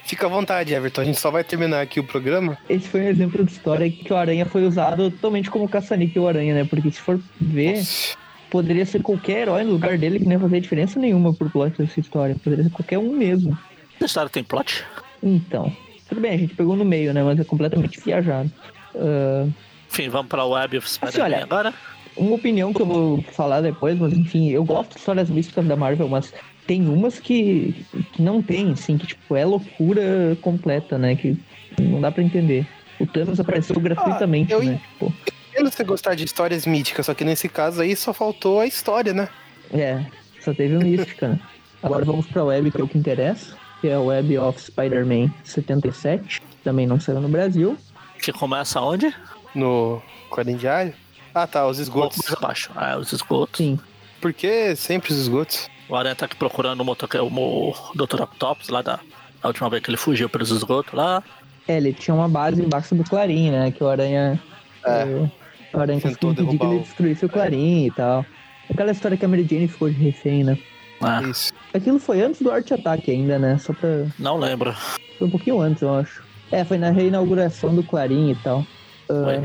Fica 0.07 0.25
à 0.25 0.31
vontade, 0.31 0.73
Everton. 0.73 1.03
A 1.03 1.05
gente 1.05 1.21
só 1.21 1.31
vai 1.31 1.45
terminar 1.45 1.83
aqui 1.83 2.01
o 2.01 2.05
programa. 2.05 2.57
Esse 2.67 2.89
foi 2.89 3.03
um 3.03 3.09
exemplo 3.09 3.45
de 3.45 3.53
história 3.53 3.91
que 3.91 4.11
o 4.11 4.17
Aranha 4.17 4.47
foi 4.47 4.67
usado 4.67 5.11
totalmente 5.11 5.51
como 5.51 5.69
caça-níquel 5.69 6.23
o 6.23 6.29
Aranha, 6.29 6.55
né? 6.55 6.65
Porque 6.65 6.91
se 6.91 6.99
for 6.99 7.21
ver, 7.39 7.77
Nossa. 7.77 8.17
poderia 8.49 8.87
ser 8.87 9.03
qualquer 9.03 9.43
herói 9.43 9.65
no 9.65 9.73
lugar 9.73 9.99
dele 9.99 10.19
que 10.19 10.25
não 10.25 10.33
ia 10.33 10.41
fazer 10.41 10.61
diferença 10.61 10.99
nenhuma 10.99 11.35
pro 11.35 11.51
plot 11.51 11.77
dessa 11.77 12.01
história. 12.01 12.35
Poderia 12.43 12.65
ser 12.65 12.71
qualquer 12.71 12.97
um 12.97 13.13
mesmo. 13.13 13.59
Essa 13.97 14.07
história 14.07 14.31
tem 14.31 14.43
plot? 14.43 14.83
Então, 15.23 15.71
tudo 16.13 16.21
bem, 16.21 16.33
a 16.33 16.37
gente 16.37 16.55
pegou 16.55 16.77
no 16.77 16.85
meio, 16.85 17.15
né? 17.15 17.23
Mas 17.23 17.41
é 17.41 17.45
completamente 17.45 17.99
viajado. 18.01 18.51
Ah, 18.95 19.47
Enfim, 19.91 20.09
vamos 20.09 20.29
pra 20.29 20.45
Web 20.45 20.77
of 20.79 20.91
Spider-Man 20.91 21.25
olha, 21.25 21.43
agora. 21.43 21.75
uma 22.17 22.35
opinião 22.35 22.73
que 22.73 22.83
eu 22.83 22.87
vou 22.87 23.23
falar 23.33 23.63
depois, 23.63 23.99
mas 23.99 24.13
enfim, 24.13 24.51
eu 24.51 24.63
gosto 24.65 24.93
de 24.93 24.99
histórias 24.99 25.31
místicas 25.31 25.65
da 25.65 25.75
Marvel, 25.75 26.09
mas 26.09 26.33
tem 26.67 26.87
umas 26.87 27.19
que, 27.19 27.85
que 28.13 28.23
não 28.23 28.43
tem, 28.43 28.73
assim, 28.73 28.99
que 28.99 29.07
tipo, 29.07 29.35
é 29.35 29.45
loucura 29.45 30.37
completa, 30.43 30.99
né? 30.99 31.17
Que 31.17 31.37
não 31.81 32.01
dá 32.01 32.13
pra 32.13 32.23
entender. 32.23 32.67
O 33.01 33.07
Thanos 33.07 33.41
apareceu 33.41 33.81
gratuitamente, 33.81 34.53
eu 34.53 34.63
né? 34.63 34.81
Tipo, 34.93 35.13
Eu 35.55 35.65
não 35.65 35.73
sei 35.73 35.85
gostar 35.85 36.15
de 36.15 36.25
histórias 36.25 36.67
míticas, 36.67 37.07
só 37.07 37.15
que 37.15 37.25
nesse 37.25 37.49
caso 37.49 37.81
aí 37.81 37.97
só 37.97 38.13
faltou 38.13 38.61
a 38.61 38.67
história, 38.67 39.13
né? 39.13 39.29
é, 39.73 40.05
só 40.41 40.53
teve 40.53 40.77
um 40.77 40.81
mística, 40.81 41.29
né? 41.29 41.41
Agora 41.83 42.05
vamos 42.05 42.27
pra 42.27 42.45
web, 42.45 42.71
que 42.71 42.81
é 42.81 42.85
o 42.85 42.87
que 42.87 42.97
interessa, 42.97 43.57
que 43.83 43.89
é 43.89 43.95
a 43.95 44.01
Web 44.01 44.39
of 44.39 44.59
Spider-Man 44.62 45.30
77, 45.45 46.41
que 46.41 46.57
também 46.64 46.87
não 46.87 46.99
saiu 46.99 47.20
no 47.20 47.28
Brasil. 47.28 47.76
Que 48.22 48.33
começa 48.33 48.80
onde? 48.80 49.12
No 49.55 50.01
quadrinho 50.30 50.57
diário. 50.57 50.95
Ah, 51.35 51.47
tá, 51.47 51.66
os 51.66 51.78
Um 51.80 51.85
pouco 51.93 52.14
esgotos. 52.14 52.18
mais 52.18 52.33
abaixo. 52.39 52.70
É, 52.80 52.97
os 52.97 53.12
esgotos. 53.12 53.59
Sim, 53.59 53.78
Por 54.20 54.33
que 54.33 54.74
sempre 54.76 55.12
os 55.12 55.18
esgotos? 55.18 55.68
O 55.89 55.97
Aranha 55.97 56.14
tá 56.14 56.26
aqui 56.26 56.37
procurando 56.37 56.80
o, 56.80 56.85
motoque... 56.85 57.18
o 57.18 57.74
Dr. 57.95 58.22
Octopus 58.22 58.68
lá 58.68 58.80
da... 58.83 59.01
da 59.43 59.49
última 59.49 59.68
vez 59.68 59.83
que 59.83 59.91
ele 59.91 59.97
fugiu 59.97 60.28
pelos 60.28 60.51
esgotos 60.51 60.95
lá. 60.95 61.22
é, 61.66 61.76
ele 61.76 61.93
tinha 61.93 62.14
uma 62.14 62.28
base 62.28 62.62
embaixo 62.62 62.95
do 62.95 63.03
Clarim, 63.05 63.51
né? 63.51 63.72
Que 63.72 63.83
o 63.83 63.89
Aranha. 63.89 64.41
É. 64.85 65.03
eh, 65.03 65.30
o 65.74 65.80
Aranha 65.80 66.01
Tentou 66.01 66.30
conseguiu 66.30 66.45
impedir 66.55 66.59
que 66.59 66.64
ele 66.66 66.76
o- 66.76 66.80
destruísse 66.83 67.24
o 67.26 67.28
Clarim 67.28 67.87
e 67.87 67.91
tal. 67.91 68.24
Aquela 68.70 68.93
história 68.93 69.16
que 69.16 69.24
a 69.24 69.28
Mary 69.28 69.45
Jane 69.51 69.66
ficou 69.68 69.91
de 69.91 69.97
refém, 69.97 70.45
né? 70.45 70.57
Ah, 71.01 71.20
Isso. 71.22 71.53
Aquilo 71.75 71.99
foi 71.99 72.20
antes 72.20 72.43
do 72.43 72.51
Art 72.51 72.70
Attack 72.70 73.11
ainda, 73.11 73.39
né? 73.39 73.59
Só 73.59 73.73
pra. 73.73 74.07
não 74.18 74.37
lembro. 74.37 74.75
Foi 75.18 75.27
um 75.27 75.31
pouquinho 75.31 75.61
antes, 75.61 75.83
eu 75.83 75.95
acho. 75.95 76.23
É, 76.51 76.64
foi 76.64 76.77
na 76.77 76.91
reinauguração 76.91 77.75
do 77.75 77.83
Clarim 77.83 78.31
e 78.31 78.35
tal. 78.37 78.66
Foi. 79.07 79.43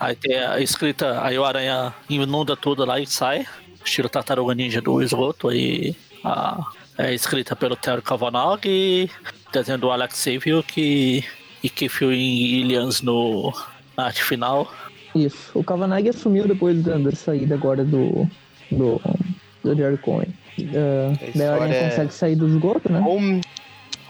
Aí 0.00 0.14
tem 0.14 0.38
a 0.38 0.60
escrita, 0.60 1.22
aí 1.24 1.38
o 1.38 1.44
Aranha 1.44 1.94
inunda 2.08 2.56
tudo 2.56 2.84
lá 2.84 3.00
e 3.00 3.06
sai. 3.06 3.46
Estilo 3.84 4.08
Tartaruga 4.08 4.54
Ninja 4.54 4.80
do 4.80 5.02
esgoto. 5.02 5.48
Aí 5.48 5.96
a, 6.24 6.64
é 6.96 7.14
escrita 7.14 7.54
pelo 7.54 7.76
Terry 7.76 8.02
Kavanagh 8.02 8.60
e 8.64 9.10
desenho 9.52 9.78
do 9.78 9.90
Alex 9.90 10.16
Savio 10.16 10.62
que, 10.62 11.24
e 11.62 11.70
que 11.70 11.88
fio 11.88 12.12
em 12.12 12.60
Illians 12.60 13.02
no, 13.02 13.52
na 13.96 14.06
arte 14.06 14.22
final. 14.24 14.72
Isso. 15.14 15.50
O 15.54 15.64
Kavanagh 15.64 16.08
assumiu 16.08 16.46
depois 16.46 16.82
da, 16.82 16.96
da 16.98 17.12
saída 17.12 17.54
agora 17.54 17.84
do. 17.84 18.28
do. 18.70 19.00
do 19.62 19.74
Jerry 19.74 19.98
Cohen. 19.98 20.32
A 20.66 21.36
daí 21.36 21.46
a 21.46 21.54
Aranha 21.54 21.74
é- 21.74 21.88
consegue 21.90 22.12
sair 22.14 22.36
do 22.36 22.48
esgoto, 22.48 22.90
né? 22.92 23.00
Home, 23.00 23.40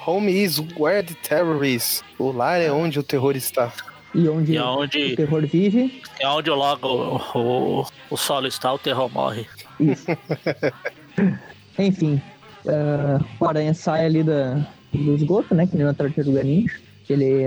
home 0.06 0.32
is 0.32 0.58
where 0.78 1.02
the 1.02 1.14
terror 1.14 1.64
is. 1.64 2.02
O 2.18 2.30
lar 2.32 2.60
é 2.60 2.70
onde 2.72 2.98
o 2.98 3.02
terror 3.02 3.36
está. 3.36 3.72
E 4.14 4.26
onde 4.28 4.52
E 4.52 4.56
é 4.56 4.62
o 4.62 4.66
onde, 4.66 5.14
terror 5.16 5.46
vive. 5.46 6.02
é 6.18 6.26
onde 6.28 6.48
logo 6.50 6.88
o, 6.88 7.38
o, 7.80 7.86
o 8.10 8.16
solo 8.16 8.46
está, 8.46 8.72
o 8.72 8.78
terror 8.78 9.10
morre. 9.12 9.46
Isso. 9.78 10.06
Enfim, 11.78 12.20
ah, 12.66 13.20
o 13.38 13.44
Aranha 13.46 13.74
sai 13.74 14.06
ali 14.06 14.22
da, 14.22 14.66
do 14.92 15.14
esgoto, 15.14 15.54
né? 15.54 15.66
Que 15.66 15.76
nem 15.76 15.84
na 15.86 15.94
Tartaruga 15.94 16.42
Ninja. 16.42 16.74
Ele, 17.08 17.44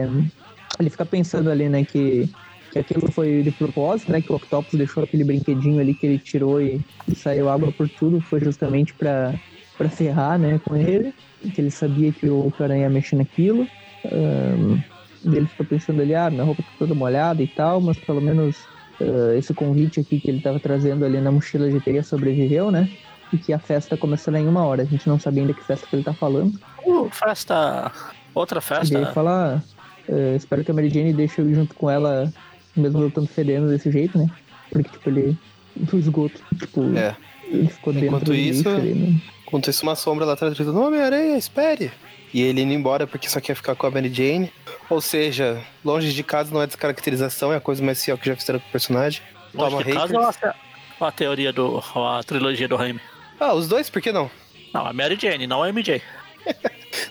ele 0.80 0.90
fica 0.90 1.06
pensando 1.06 1.50
ali, 1.50 1.68
né? 1.70 1.84
Que, 1.84 2.30
que 2.72 2.80
aquilo 2.80 3.12
foi 3.12 3.44
de 3.44 3.52
propósito, 3.52 4.12
né? 4.12 4.22
Que 4.22 4.32
o 4.32 4.36
Octopus 4.36 4.74
deixou 4.74 5.04
aquele 5.04 5.24
brinquedinho 5.24 5.80
ali 5.80 5.94
que 5.94 6.06
ele 6.06 6.18
tirou 6.18 6.62
e, 6.62 6.80
e 7.08 7.16
saiu 7.16 7.50
água 7.50 7.72
por 7.72 7.88
tudo. 7.90 8.22
Foi 8.22 8.40
justamente 8.40 8.94
pra, 8.94 9.34
pra 9.78 9.90
ferrar, 9.90 10.40
né? 10.40 10.60
Com 10.64 10.76
ele. 10.76 11.14
Que 11.54 11.60
ele 11.60 11.72
sabia 11.72 12.12
que 12.12 12.28
o 12.30 12.52
Aranha 12.60 12.84
ia 12.84 12.90
mexer 12.90 13.18
naquilo. 13.18 13.68
Ahn, 14.06 14.80
ele 15.26 15.46
fica 15.48 15.64
pensando 15.64 16.02
ali, 16.02 16.16
ah, 16.16 16.30
minha 16.30 16.44
roupa 16.44 16.64
tá 16.64 16.70
toda 16.80 16.96
molhada 16.96 17.44
e 17.44 17.48
tal, 17.48 17.82
mas 17.82 17.98
pelo 17.98 18.22
menos 18.22 18.56
ah, 19.02 19.36
esse 19.38 19.54
convite 19.54 20.00
aqui 20.00 20.20
que 20.20 20.30
ele 20.30 20.42
tava 20.42 20.60
trazendo 20.60 21.04
ali 21.04 21.20
na 21.20 21.32
mochila 21.32 21.70
de 21.70 21.80
teia 21.80 22.04
sobreviveu, 22.04 22.72
né? 22.72 22.90
E 23.34 23.38
que 23.38 23.54
a 23.54 23.60
festa 23.60 23.98
começando 23.98 24.36
em 24.36 24.48
uma 24.48 24.66
hora. 24.66 24.84
A 24.84 24.86
gente 24.86 25.08
não 25.08 25.20
sabe 25.20 25.42
ainda 25.42 25.54
que 25.54 25.64
festa 25.64 25.86
que 25.88 25.96
ele 25.96 26.04
tá 26.04 26.14
falando. 26.14 26.60
Uh, 26.86 27.10
festa. 27.10 27.92
Outra 28.34 28.60
E 28.60 28.90
daí 28.90 29.02
ele 29.02 29.06
festa. 29.06 29.14
fala, 29.14 29.64
ah, 30.10 30.36
espero 30.36 30.64
que 30.64 30.72
a 30.72 30.74
Mary 30.74 30.90
Jane 30.90 31.14
deixe 31.14 31.42
eu 31.42 31.50
ir 31.50 31.56
junto 31.56 31.76
com 31.76 31.90
ela, 31.90 32.32
mesmo 32.76 33.02
eu 33.02 33.12
tanto 33.12 33.28
fedendo 33.32 33.68
desse 33.70 33.92
jeito, 33.92 34.18
né? 34.18 34.28
Porque, 34.72 34.90
tipo, 34.90 35.10
ele. 35.10 35.38
Do 35.76 35.98
esgoto, 35.98 36.42
tipo, 36.60 36.84
É. 36.98 37.16
ele 37.46 37.70
ficou 37.70 37.94
dentro 37.94 38.08
Enquanto 38.10 38.26
do 38.26 38.36
isso- 38.36 38.68
ali, 38.68 38.94
né? 38.94 39.22
Enquanto 39.48 39.70
isso, 39.70 39.84
uma 39.84 39.96
sombra 39.96 40.26
lá 40.26 40.34
atrás 40.34 40.54
gritando, 40.54 40.82
Homem-Aranha, 40.82 41.38
espere! 41.38 41.92
E 42.34 42.42
ele 42.42 42.62
indo 42.62 42.74
embora 42.74 43.06
porque 43.08 43.28
só 43.30 43.40
quer 43.42 43.56
ficar 43.56 43.76
com 43.76 43.88
a 43.88 43.92
Mary 43.92 44.14
Jane. 44.14 44.52
Ou 44.90 45.00
seja, 45.02 45.62
longe 45.84 46.12
de 46.14 46.24
casa 46.24 46.54
não 46.54 46.62
é 46.62 46.68
descaracterização, 46.68 47.52
é 47.54 47.58
a 47.58 47.62
coisa 47.62 47.84
mais 47.84 48.04
fiel 48.04 48.18
que 48.18 48.26
já 48.28 48.36
fizeram 48.36 48.60
com 48.60 48.68
o 48.68 48.72
personagem. 48.72 49.22
Longe 49.54 49.72
Toma 49.72 49.84
de 49.84 49.94
casa 49.94 50.18
ou 50.18 50.26
haters. 50.26 50.44
a, 50.44 50.56
ou 51.00 51.08
a 51.08 51.12
teoria 51.12 51.52
do. 51.54 51.84
ou 51.96 52.08
a 52.08 52.24
trilogia 52.24 52.68
do 52.68 52.76
Raimi? 52.78 53.02
Ah, 53.40 53.54
os 53.54 53.68
dois, 53.68 53.90
por 53.90 54.02
que 54.02 54.12
não? 54.14 54.30
Não, 54.74 54.86
a 54.86 54.94
Mary 54.94 55.18
Jane, 55.22 55.46
não 55.48 55.62
a 55.64 55.70
MJ. 55.70 56.02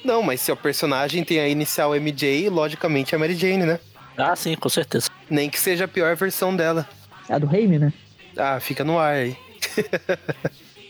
Não, 0.04 0.22
mas 0.22 0.40
se 0.40 0.50
o 0.52 0.56
personagem 0.56 1.24
tem 1.24 1.38
a 1.40 1.48
inicial 1.48 1.94
MJ, 1.94 2.48
logicamente 2.50 3.14
é 3.14 3.16
a 3.16 3.18
Mary 3.18 3.34
Jane, 3.34 3.64
né? 3.64 3.78
Ah, 4.16 4.34
sim, 4.36 4.54
com 4.54 4.68
certeza. 4.68 5.09
Nem 5.30 5.48
que 5.48 5.58
seja 5.58 5.84
a 5.84 5.88
pior 5.88 6.14
versão 6.16 6.54
dela. 6.54 6.86
A 7.28 7.38
do 7.38 7.46
Raimi, 7.46 7.78
né? 7.78 7.92
Ah, 8.36 8.58
fica 8.60 8.82
no 8.84 8.98
ar 8.98 9.14
aí. 9.14 9.36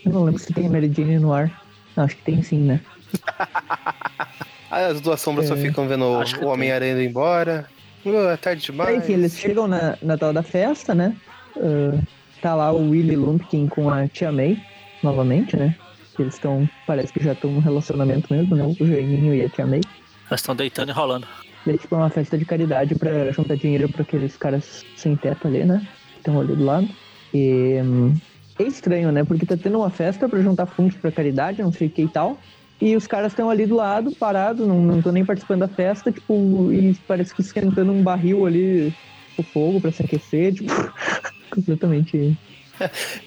Eu 0.03 0.11
não 0.11 0.23
lembro 0.23 0.39
se 0.39 0.51
tem 0.53 0.65
a 0.65 0.69
Mary 0.69 0.91
Jane 0.91 1.19
no 1.19 1.31
ar. 1.33 1.61
Não, 1.95 2.03
acho 2.05 2.15
que 2.17 2.23
tem 2.23 2.41
sim, 2.41 2.57
né? 2.59 2.79
As 4.69 5.01
duas 5.01 5.19
sombras 5.19 5.47
só 5.47 5.55
É. 5.55 5.57
ficam 5.57 5.87
vendo 5.87 6.05
o- 6.05 6.21
Acho 6.21 6.37
que 6.39 6.45
o 6.45 6.47
Homem-Aranha 6.47 6.93
indo 6.93 7.01
embora. 7.01 7.65
Uh, 8.05 8.29
é 8.29 8.37
tarde 8.37 8.63
demais. 8.63 8.97
Enfim, 8.97 9.13
eles 9.13 9.37
chegam 9.37 9.67
na, 9.67 9.97
na 10.01 10.17
tal 10.17 10.33
da 10.33 10.41
festa, 10.41 10.95
né? 10.95 11.15
Ah, 11.57 11.99
tá 12.41 12.55
lá 12.55 12.71
o 12.71 12.89
Willy 12.89 13.15
Lumpkin 13.15 13.67
com 13.67 13.89
a 13.89 14.07
Tia 14.07 14.31
May, 14.31 14.57
novamente, 15.03 15.55
né? 15.57 15.75
Eles 16.17 16.35
estão, 16.35 16.67
parece 16.87 17.11
que 17.13 17.23
já 17.23 17.33
estão 17.33 17.51
num 17.51 17.59
relacionamento 17.59 18.33
mesmo, 18.33 18.55
né? 18.55 18.63
O 18.79 18.85
Jaiminho 18.87 19.35
e 19.35 19.43
a 19.45 19.49
Tia 19.49 19.65
May. 19.67 19.81
Elas 20.29 20.39
estão 20.39 20.55
deitando 20.55 20.89
e 20.89 20.93
rolando. 20.93 21.27
Daí, 21.65 21.77
tipo, 21.77 21.95
é 21.95 21.97
uma 21.97 22.09
festa 22.09 22.37
de 22.37 22.45
caridade 22.45 22.95
pra 22.95 23.31
juntar 23.31 23.55
dinheiro 23.55 23.87
pra 23.89 24.01
aqueles 24.01 24.35
caras 24.35 24.83
sem 24.95 25.15
teto 25.15 25.47
ali, 25.47 25.63
né? 25.63 25.87
Que 26.13 26.17
estão 26.19 26.39
ali 26.39 26.55
do 26.55 26.63
lado. 26.63 26.89
E 27.33 27.79
hum, 27.83 28.15
é 28.59 28.63
estranho, 28.63 29.11
né? 29.11 29.23
Porque 29.23 29.45
tá 29.45 29.55
tendo 29.55 29.77
uma 29.77 29.89
festa 29.89 30.27
pra 30.27 30.41
juntar 30.41 30.65
fundos 30.65 30.95
pra 30.97 31.11
caridade, 31.11 31.61
não 31.61 31.71
sei 31.71 31.87
o 31.87 31.89
que 31.89 32.03
e 32.03 32.07
tal. 32.07 32.39
E 32.81 32.95
os 32.95 33.05
caras 33.05 33.31
estão 33.31 33.49
ali 33.49 33.67
do 33.67 33.75
lado, 33.75 34.11
parados, 34.15 34.67
não, 34.67 34.81
não 34.81 35.01
tô 35.01 35.11
nem 35.11 35.23
participando 35.23 35.59
da 35.59 35.67
festa, 35.67 36.11
tipo, 36.11 36.73
e 36.73 36.95
parece 37.07 37.33
que 37.33 37.41
esquentando 37.41 37.91
um 37.91 38.01
barril 38.01 38.43
ali, 38.47 38.91
o 39.37 39.43
fogo 39.43 39.79
pra 39.79 39.91
se 39.91 40.01
aquecer, 40.01 40.55
tipo, 40.55 40.73
completamente. 41.53 42.35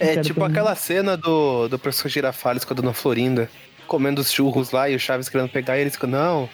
É 0.01 0.21
tipo 0.21 0.43
aquela 0.43 0.75
cena 0.75 1.17
do, 1.17 1.69
do 1.69 1.79
professor 1.79 2.09
Girafales 2.09 2.65
com 2.65 2.75
a 2.75 2.77
dona 2.77 2.93
Florinda, 2.93 3.49
comendo 3.87 4.21
os 4.21 4.33
churros 4.33 4.73
lá 4.73 4.91
e 4.91 4.97
o 4.97 4.99
Chaves 4.99 5.29
querendo 5.29 5.51
pegar 5.51 5.79
e 5.79 5.83
eles 5.83 5.95
ficam, 5.95 6.11
não, 6.11 6.49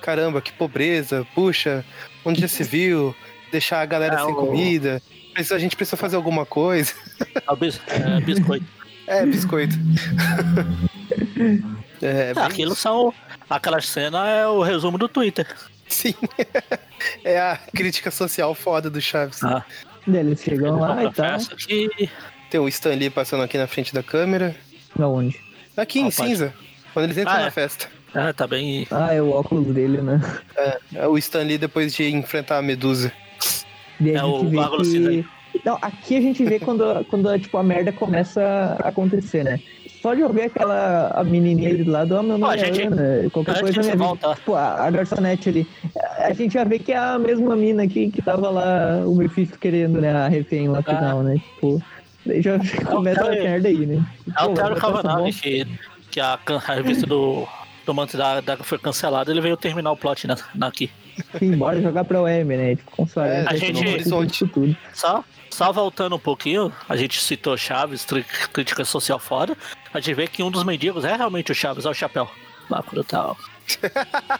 caramba, 0.00 0.40
que 0.40 0.52
pobreza, 0.52 1.26
puxa, 1.34 1.84
onde 2.24 2.40
já 2.40 2.48
se 2.48 2.62
viu 2.64 3.14
deixar 3.50 3.80
a 3.80 3.86
galera 3.86 4.16
É, 4.16 4.18
sem 4.18 4.32
o- 4.32 4.36
comida, 4.36 5.02
a 5.36 5.58
gente 5.58 5.76
precisa 5.76 5.96
fazer 5.96 6.16
alguma 6.16 6.44
coisa. 6.46 6.92
É 7.34 7.56
bis, 7.56 7.80
é, 7.88 8.20
biscoito. 8.20 8.66
É, 9.10 9.24
biscoito. 9.24 9.74
é, 12.02 12.34
bem 12.34 12.42
aquilo 12.44 12.74
são. 12.74 13.12
Aquela 13.48 13.80
cena 13.80 14.28
é 14.28 14.46
o 14.46 14.62
resumo 14.62 14.98
do 14.98 15.08
Twitter. 15.08 15.46
Sim. 15.88 16.14
é 17.24 17.40
a 17.40 17.58
crítica 17.74 18.10
social 18.10 18.54
foda 18.54 18.90
do 18.90 19.00
Chaves. 19.00 19.42
Ah, 19.42 19.64
eles 20.06 20.42
chegam 20.42 20.78
lá 20.78 21.02
e 21.04 21.12
tal. 21.12 21.38
que. 21.56 22.10
Tem 22.50 22.60
o 22.60 22.68
Stan 22.68 22.94
Lee 22.94 23.08
passando 23.10 23.42
aqui 23.42 23.56
na 23.56 23.66
frente 23.66 23.94
da 23.94 24.02
câmera. 24.02 24.54
Aonde? 24.98 25.38
Aqui 25.76 26.00
em 26.00 26.10
pode. 26.10 26.14
cinza, 26.16 26.52
quando 26.92 27.04
eles 27.06 27.18
entram 27.18 27.34
Ah, 27.34 27.40
na 27.40 27.46
é. 27.46 27.50
festa. 27.50 27.88
É, 28.14 28.32
tá 28.32 28.46
bem. 28.46 28.86
Ah, 28.90 29.12
é 29.14 29.20
o 29.20 29.30
óculos 29.30 29.66
dele, 29.74 29.98
né? 30.00 30.20
É, 30.56 30.78
é 30.94 31.08
o 31.08 31.16
Stan 31.18 31.42
Lee 31.42 31.58
depois 31.58 31.94
de 31.94 32.08
enfrentar 32.10 32.58
a 32.58 32.62
Medusa. 32.62 33.12
É 34.04 34.22
o 34.24 34.44
Cidade. 34.84 35.26
que. 35.52 35.60
Não, 35.64 35.76
aqui 35.82 36.16
a 36.16 36.20
gente 36.20 36.44
vê 36.44 36.58
quando, 36.58 37.04
quando 37.06 37.36
tipo, 37.38 37.56
a 37.58 37.62
merda 37.62 37.92
começa 37.92 38.76
a 38.82 38.88
acontecer, 38.88 39.42
né? 39.44 39.58
Só 40.00 40.14
de 40.14 40.20
eu 40.20 40.32
ver 40.32 40.44
aquela 40.44 41.08
a 41.08 41.24
menininha 41.24 41.70
ali 41.70 41.82
do 41.82 41.90
lado, 41.90 42.14
ó, 42.14 42.22
meu 42.22 42.38
nome 42.38 42.44
Ó, 42.44 42.50
a 42.50 42.54
é 42.54 42.72
gente- 42.72 42.82
Ana, 42.86 43.28
qualquer 43.30 43.60
coisa 43.60 43.80
avisa. 43.80 43.96
voltar. 43.96 44.36
Tipo, 44.36 44.54
a, 44.54 44.86
a 44.86 44.90
garçonete 44.90 45.48
ali. 45.48 45.66
a 46.18 46.32
gente 46.32 46.54
já 46.54 46.62
vê 46.62 46.78
que 46.78 46.92
é 46.92 46.96
a 46.98 47.18
mesma 47.18 47.56
mina 47.56 47.82
aqui 47.82 48.08
que 48.10 48.22
tava 48.22 48.48
lá, 48.48 49.02
o 49.04 49.16
Mephisto 49.16 49.58
querendo, 49.58 50.00
né? 50.00 50.12
A 50.12 50.28
refém 50.28 50.68
lá 50.68 50.80
final, 50.82 51.22
né? 51.24 51.34
Tipo, 51.54 51.82
daí 52.24 52.40
já 52.40 52.58
começa 52.86 53.24
a 53.24 53.30
merda 53.30 53.68
aí, 53.68 53.86
né? 53.86 54.06
É 54.38 54.44
o 54.44 54.54
Cavanagh 54.54 55.22
bom. 55.22 55.30
que, 55.32 55.66
que 56.12 56.20
a 56.20 56.38
revista 56.76 57.04
do, 57.06 57.48
do 57.88 57.94
Manto 57.94 58.18
da 58.18 58.42
Daga 58.42 58.62
foi 58.62 58.78
cancelada, 58.78 59.30
ele 59.30 59.40
veio 59.40 59.56
terminar 59.56 59.90
o 59.90 59.96
plot 59.96 60.26
na, 60.26 60.36
na 60.54 60.66
aqui. 60.66 60.90
Fui 61.38 61.46
embora 61.48 61.80
jogar 61.80 62.04
pra 62.04 62.20
UEM, 62.20 62.44
né? 62.44 62.76
Tipo, 62.76 62.90
com 62.90 63.06
sua 63.06 63.26
É, 63.26 63.48
a 63.48 63.56
gente- 63.56 64.02
isso 64.02 64.46
tudo. 64.48 64.76
Só, 64.92 65.24
só 65.48 65.72
voltando 65.72 66.14
um 66.14 66.18
pouquinho, 66.18 66.70
a 66.86 66.96
gente 66.96 67.18
citou 67.18 67.56
Chaves, 67.56 68.06
crítica 68.52 68.84
social 68.84 69.18
foda. 69.18 69.56
A 69.94 70.00
gente 70.00 70.14
vê 70.14 70.26
que 70.26 70.42
um 70.42 70.50
dos 70.50 70.64
mendigos 70.64 71.02
é 71.02 71.16
realmente 71.16 71.50
o 71.50 71.54
Chaves, 71.54 71.86
é 71.86 71.88
o 71.88 71.94
Chapéu. 71.94 72.30
Lá 72.68 72.82
quando. 72.82 73.06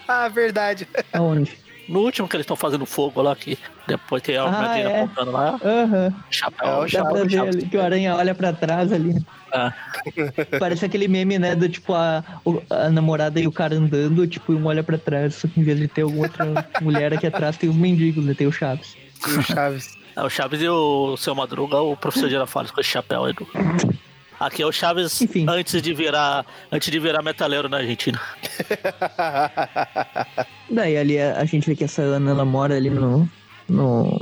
Ah, 0.07 0.29
verdade. 0.29 0.87
Aonde? 1.11 1.59
No 1.89 2.01
último 2.01 2.29
que 2.29 2.37
eles 2.37 2.45
estão 2.45 2.57
fazendo 2.57 2.85
fogo 2.85 3.23
lá, 3.23 3.35
que 3.35 3.57
depois 3.87 4.23
tem 4.23 4.37
a 4.37 4.43
Ah, 4.45 4.69
Medina 4.69 4.91
é. 4.91 5.03
apontando 5.03 5.31
lá. 5.33 5.59
Aham. 5.65 6.15
Chapéu, 6.31 6.69
É 6.69 6.77
o 6.77 6.81
Dá 6.83 6.89
Chapéu, 6.89 7.13
pra 7.13 7.25
ver 7.25 7.41
ali 7.41 7.67
que 7.67 7.77
o 7.77 7.83
aranha 7.83 8.15
olha 8.15 8.35
pra 8.35 8.53
trás 8.53 8.93
ali. 8.93 9.15
É. 9.53 9.73
Parece 10.59 10.85
aquele 10.85 11.09
meme, 11.09 11.39
né? 11.39 11.55
Do 11.57 11.69
tipo 11.69 11.95
a, 11.95 12.23
a 12.69 12.91
namorada 12.91 13.41
e 13.41 13.47
o 13.47 13.53
cara 13.53 13.75
andando, 13.77 14.27
tipo, 14.27 14.53
um 14.53 14.67
olha 14.67 14.85
pra 14.85 14.99
trás, 14.99 15.37
só 15.37 15.49
que 15.49 15.59
em 15.61 15.65
vez 15.65 15.79
de 15.79 15.89
ter 15.89 16.03
alguma 16.03 16.25
outra 16.25 16.45
mulher 16.83 17.15
aqui 17.15 17.27
atrás, 17.27 17.57
tem 17.57 17.71
os 17.71 17.77
mendigos, 17.77 18.23
né? 18.25 18.35
Tem 18.35 18.47
o 18.47 18.53
Chaves. 18.53 18.95
E 19.27 19.31
o 19.39 19.43
Chaves. 19.43 19.97
É 20.15 20.23
o 20.23 20.29
Chaves 20.29 20.61
e 20.61 20.69
o 20.69 21.17
seu 21.17 21.35
Madruga, 21.35 21.81
o 21.81 21.97
professor 21.97 22.29
Girafales 22.29 22.71
com 22.71 22.81
esse 22.81 22.91
chapéu 22.91 23.25
aí. 23.25 23.33
do- 23.33 23.47
Aqui 24.41 24.63
é 24.63 24.67
o 24.67 24.71
Chaves 24.73 25.21
Enfim. 25.21 25.47
antes 25.49 25.83
de 25.83 25.93
virar 25.93 26.47
antes 26.71 26.91
de 26.91 26.99
virar 27.01 27.23
metaleiro 27.23 27.69
na 27.69 27.79
Argentina. 27.79 28.21
Daí 30.71 30.97
ali 30.97 31.19
a, 31.21 31.39
a 31.41 31.45
gente 31.45 31.69
vê 31.69 31.77
que 31.77 31.85
essa 31.85 32.03
Ana, 32.03 32.31
ela 32.31 32.45
mora 32.45 32.77
ali 32.77 32.91
no. 32.91 33.29
no 33.69 34.19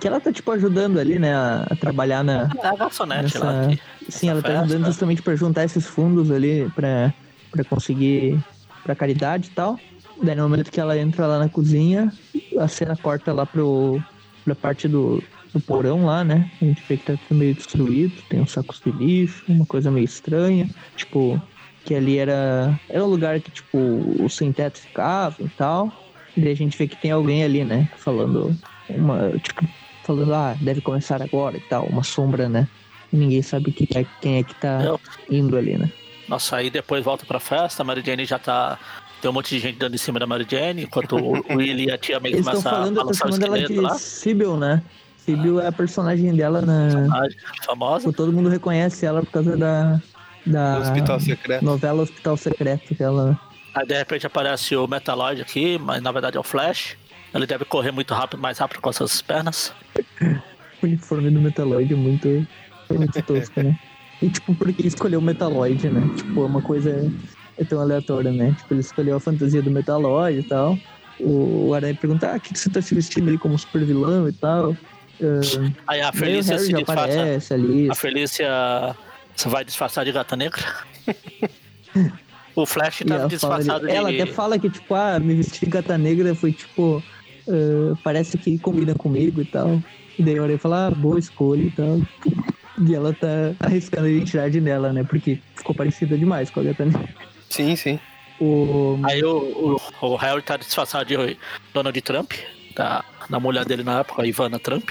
que 0.00 0.06
ela 0.08 0.20
tá, 0.20 0.32
tipo, 0.32 0.50
ajudando 0.50 0.98
ali, 0.98 1.18
né? 1.18 1.34
A, 1.34 1.66
a 1.70 1.76
trabalhar 1.76 2.24
na. 2.24 2.50
É 2.62 2.66
a 2.66 2.76
garçonete 2.76 3.22
Nessa- 3.34 3.44
lá. 3.44 3.68
Que, 3.68 4.12
Sim, 4.12 4.28
ela 4.30 4.42
tá 4.42 4.48
festa. 4.48 4.64
ajudando 4.64 4.86
justamente 4.86 5.22
pra 5.22 5.36
juntar 5.36 5.64
esses 5.64 5.86
fundos 5.86 6.30
ali 6.30 6.70
pra, 6.74 7.12
pra 7.50 7.64
conseguir. 7.64 8.38
pra 8.84 8.94
caridade 8.94 9.48
e 9.48 9.50
tal. 9.50 9.78
Daí 10.22 10.34
no 10.34 10.44
momento 10.44 10.70
que 10.70 10.80
ela 10.80 10.96
entra 10.98 11.26
lá 11.26 11.38
na 11.38 11.48
cozinha, 11.48 12.10
a 12.58 12.68
cena 12.68 12.96
corta 12.96 13.32
lá 13.32 13.44
pro. 13.44 14.02
pra 14.44 14.54
parte 14.54 14.88
do, 14.88 15.22
do 15.56 15.60
porão 15.60 16.04
lá, 16.04 16.22
né? 16.22 16.50
A 16.60 16.64
gente 16.64 16.82
vê 16.88 16.96
que 16.96 17.04
tá 17.04 17.14
tudo 17.28 17.38
meio 17.38 17.54
destruído, 17.54 18.14
tem 18.28 18.40
uns 18.40 18.52
sacos 18.52 18.80
de 18.84 18.90
lixo, 18.92 19.44
uma 19.48 19.64
coisa 19.66 19.90
meio 19.90 20.04
estranha. 20.04 20.68
Tipo, 20.96 21.40
que 21.84 21.94
ali 21.94 22.18
era. 22.18 22.78
Era 22.88 23.04
um 23.04 23.08
lugar 23.08 23.40
que, 23.40 23.50
tipo, 23.50 23.78
os 24.22 24.34
sem 24.36 24.52
teto 24.52 24.78
ficavam 24.78 25.46
e 25.46 25.48
tal. 25.50 25.92
E 26.36 26.40
daí 26.40 26.52
a 26.52 26.56
gente 26.56 26.76
vê 26.76 26.86
que 26.86 26.96
tem 26.96 27.10
alguém 27.10 27.42
ali, 27.42 27.64
né? 27.64 27.88
Falando 27.96 28.54
uma. 28.88 29.30
Tipo, 29.38 29.66
falando, 30.04 30.34
ah, 30.34 30.56
deve 30.60 30.80
começar 30.80 31.22
agora 31.22 31.56
e 31.56 31.60
tal, 31.60 31.86
uma 31.86 32.02
sombra, 32.02 32.48
né? 32.48 32.68
E 33.12 33.16
ninguém 33.16 33.40
sabe 33.42 33.72
que 33.72 33.88
é, 33.98 34.04
quem 34.20 34.38
é 34.38 34.42
que 34.42 34.54
tá 34.56 34.82
Eu- 34.84 35.00
indo 35.30 35.56
ali, 35.56 35.78
né? 35.78 35.90
Nossa, 36.28 36.56
aí 36.56 36.70
depois 36.70 37.04
volta 37.04 37.24
pra 37.24 37.38
festa, 37.40 37.82
a 37.82 37.84
Mary 37.84 38.02
Jane 38.04 38.24
já 38.24 38.38
tá. 38.38 38.78
Tem 39.22 39.30
um 39.30 39.34
monte 39.34 39.50
de 39.54 39.60
gente 39.60 39.78
dando 39.78 39.94
em 39.94 39.98
cima 39.98 40.18
da 40.18 40.26
Mary 40.26 40.46
Jane, 40.48 40.82
enquanto 40.82 41.16
o 41.16 41.38
o 41.50 41.56
Willy 41.56 41.86
e 41.86 41.90
a 41.90 41.96
tia 41.96 42.20
Eles 42.22 42.40
estão 42.40 42.60
começam 42.60 42.72
a 42.72 42.74
falando, 42.74 43.08
o 43.10 43.14
chamando 43.14 43.44
ela 43.46 43.58
esqueleto 43.58 43.72
de 43.72 43.80
lá. 43.80 43.94
Sibyl, 43.98 44.56
né? 44.56 44.82
Sibyl 45.26 45.60
é 45.60 45.66
a 45.66 45.72
personagem 45.72 46.34
dela 46.34 46.62
na. 46.62 47.08
A 47.12 47.64
famosa. 47.64 48.06
Tipo, 48.06 48.16
todo 48.16 48.32
mundo 48.32 48.48
reconhece 48.48 49.04
ela 49.04 49.20
por 49.20 49.30
causa 49.30 49.56
da. 49.56 50.00
Da 50.46 50.78
Hospital 50.78 51.18
Secreto. 51.18 51.64
novela 51.64 52.02
Hospital 52.04 52.36
Secreto 52.36 52.94
que 52.94 53.02
ela. 53.02 53.38
Aí 53.74 53.84
de 53.84 53.94
repente 53.98 54.26
aparece 54.26 54.76
o 54.76 54.86
Metaloid 54.86 55.42
aqui, 55.42 55.76
mas 55.76 56.00
na 56.00 56.12
verdade 56.12 56.36
é 56.36 56.40
o 56.40 56.44
Flash. 56.44 56.96
Ele 57.34 57.46
deve 57.46 57.64
correr 57.64 57.90
muito 57.90 58.14
rápido, 58.14 58.40
mais 58.40 58.56
rápido 58.56 58.80
com 58.80 58.88
as 58.88 58.96
suas 58.96 59.20
pernas. 59.20 59.74
O 60.82 60.84
uniforme 60.84 61.30
do 61.30 61.40
Metaloid 61.40 61.90
é 61.90 61.96
muito, 61.96 62.28
é 62.28 62.92
muito 62.92 63.22
tosco, 63.22 63.62
né? 63.62 63.78
E 64.20 64.28
tipo, 64.28 64.54
por 64.54 64.70
que 64.72 64.86
escolheu 64.86 65.20
o 65.20 65.22
Metaloid, 65.22 65.88
né? 65.88 66.02
Tipo, 66.16 66.42
é 66.42 66.46
uma 66.46 66.60
coisa 66.60 67.10
é 67.58 67.64
tão 67.64 67.80
aleatória, 67.80 68.30
né? 68.30 68.54
Tipo, 68.58 68.74
ele 68.74 68.80
escolheu 68.80 69.16
a 69.16 69.20
fantasia 69.20 69.62
do 69.62 69.70
Metaloid 69.70 70.38
e 70.38 70.42
tal. 70.42 70.78
O, 71.18 71.68
o 71.68 71.74
Aranha 71.74 71.94
pergunta, 71.94 72.30
ah, 72.30 72.36
o 72.36 72.40
que, 72.40 72.52
que 72.52 72.58
você 72.58 72.68
tá 72.68 72.82
se 72.82 72.94
vestindo 72.94 73.28
ali 73.28 73.38
como 73.38 73.58
super 73.58 73.84
vilão 73.84 74.28
e 74.28 74.32
tal? 74.32 74.76
Ah, 75.22 75.72
Aí 75.86 76.00
a 76.00 76.12
Felícia 76.12 76.58
se 76.58 76.72
disfarça. 76.72 77.54
ali. 77.54 77.90
A 77.90 77.94
Felícia 77.94 78.96
você 79.34 79.48
vai 79.48 79.64
disfarçar 79.64 80.04
de 80.04 80.12
gata 80.12 80.36
negra. 80.36 80.62
o 82.54 82.64
Flash 82.66 83.00
E 83.02 83.04
tá 83.04 83.26
disfarçado 83.26 83.86
ali- 83.86 83.94
ela 83.96 84.10
de. 84.12 84.20
até 84.22 84.32
fala 84.32 84.58
que, 84.58 84.70
tipo, 84.70 84.94
ah, 84.94 85.18
me 85.18 85.34
vestir 85.34 85.66
de 85.66 85.70
gata 85.70 85.96
negra 85.98 86.34
foi 86.34 86.52
tipo. 86.52 87.02
ah, 87.48 87.96
parece 88.02 88.38
que 88.38 88.58
combina 88.58 88.94
comigo 88.94 89.40
e 89.40 89.44
tal. 89.44 89.80
E 90.18 90.22
daí 90.22 90.38
a 90.38 90.42
Aranha 90.42 90.58
fala, 90.58 90.86
ah, 90.86 90.90
boa 90.90 91.18
escolha 91.18 91.62
e 91.62 91.70
tal. 91.70 92.00
E 92.86 92.94
ela 92.94 93.12
tá 93.12 93.54
arriscando 93.60 94.06
a 94.06 94.10
identidade 94.10 94.60
dela, 94.60 94.92
né? 94.92 95.04
Porque 95.04 95.38
ficou 95.54 95.74
parecida 95.74 96.16
demais 96.16 96.50
com 96.50 96.60
a 96.60 96.64
gata 96.64 96.84
negra. 96.84 97.08
Sim, 97.50 97.76
sim. 97.76 97.98
O... 98.40 98.98
Aí 99.04 99.22
o, 99.24 99.78
o, 100.02 100.06
o 100.06 100.16
Harry 100.16 100.42
tá 100.42 100.56
disfarçado 100.58 101.06
de 101.06 101.38
Donald 101.72 102.00
Trump, 102.02 102.32
da, 102.76 103.04
da 103.28 103.40
mulher 103.40 103.64
dele 103.64 103.82
na 103.82 104.00
época, 104.00 104.22
a 104.22 104.26
Ivana 104.26 104.58
Trump. 104.58 104.90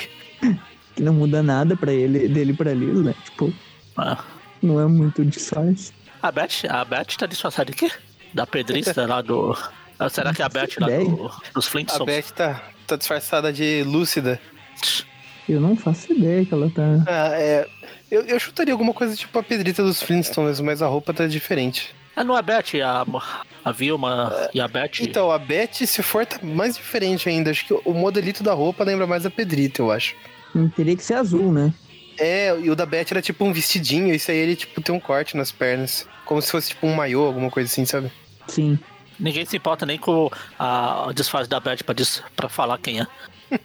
que 0.96 1.02
não 1.04 1.14
muda 1.14 1.42
nada 1.44 1.78
pra 1.78 1.94
ele, 1.94 2.28
dele 2.28 2.54
pra 2.54 2.74
Liz, 2.74 3.02
né? 3.04 3.14
Tipo, 3.24 3.54
Ah. 3.98 4.24
não 4.62 4.80
é 4.80 4.86
muito 4.88 5.24
disfarce. 5.24 5.94
A 6.22 6.32
Beth, 6.32 6.66
a 6.70 6.84
Beth 6.84 7.16
tá 7.18 7.26
disfarçada 7.26 7.72
de 7.72 7.78
quê? 7.78 7.92
Da 8.34 8.46
pedrista 8.48 9.06
lá 9.06 9.22
do. 9.22 9.56
Ah, 10.00 10.10
Será 10.10 10.34
que 10.34 10.42
é 10.42 10.46
a 10.46 10.50
Beth 10.50 10.76
lá 10.80 10.88
do, 10.88 11.32
dos 11.54 11.68
A 11.68 11.70
Flintstones? 11.70 12.06
Beth 12.16 12.32
tá, 12.36 12.62
tá 12.88 12.96
disfarçada 12.98 13.54
de 13.54 13.84
lúcida. 13.84 14.40
Eu 15.48 15.62
não 15.62 15.76
faço 15.78 16.12
ideia 16.12 16.44
que 16.46 16.54
ela 16.54 16.70
tá. 16.70 16.82
Ah, 17.08 17.40
é. 17.40 17.68
Eu, 18.10 18.24
eu 18.24 18.40
chutaria 18.40 18.74
alguma 18.74 18.94
coisa 18.94 19.16
tipo 19.16 19.38
a 19.38 19.44
pedrita 19.44 19.84
dos 19.84 20.02
Flintstones, 20.02 20.60
mas 20.60 20.82
a 20.82 20.88
roupa 20.88 21.14
tá 21.14 21.28
diferente. 21.28 21.94
Ah, 22.16 22.24
não 22.24 22.36
é 22.36 22.40
a 22.40 22.42
Beth, 22.42 22.82
a, 22.84 23.06
a 23.64 23.72
Vilma 23.72 24.50
e 24.54 24.62
a 24.62 24.68
Beth. 24.68 25.02
Então, 25.02 25.30
a 25.32 25.38
Beth, 25.38 25.74
se 25.86 26.02
for, 26.02 26.26
tá 26.26 26.40
mais 26.42 26.76
diferente 26.76 27.28
ainda. 27.28 27.52
Acho 27.52 27.66
que 27.66 27.74
o 27.74 27.94
modelito 27.94 28.42
da 28.42 28.54
roupa 28.54 28.84
lembra 28.84 29.06
mais 29.06 29.26
a 29.26 29.30
pedrita, 29.30 29.82
eu 29.82 29.92
acho. 29.92 30.16
Hum, 30.56 30.70
Teria 30.70 30.96
que 30.96 31.04
ser 31.04 31.16
azul, 31.16 31.52
né? 31.52 31.74
É, 32.18 32.58
e 32.58 32.70
o 32.70 32.76
da 32.76 32.86
Beth 32.86 33.08
era 33.12 33.22
tipo 33.22 33.44
um 33.44 33.52
vestidinho, 33.52 34.14
isso 34.16 34.32
aí 34.32 34.38
ele 34.38 34.56
tipo 34.56 34.82
tem 34.82 34.96
um 34.96 35.00
corte 35.00 35.36
nas 35.36 35.52
pernas. 35.52 36.08
Como 36.24 36.42
se 36.42 36.50
fosse 36.50 36.70
tipo 36.70 36.88
um 36.88 36.96
maiô, 36.96 37.26
alguma 37.26 37.52
coisa 37.52 37.70
assim, 37.70 37.86
sabe? 37.86 38.10
Sim. 38.48 38.80
Ninguém 39.20 39.46
se 39.46 39.58
importa 39.58 39.86
nem 39.86 39.98
com 39.98 40.30
a, 40.58 41.10
a 41.10 41.14
disfarce 41.14 41.50
da 41.50 41.60
Beth 41.60 41.84
pra, 41.86 41.94
dis, 41.94 42.24
pra 42.36 42.48
falar 42.48 42.78
quem 42.78 43.02
é. 43.02 43.08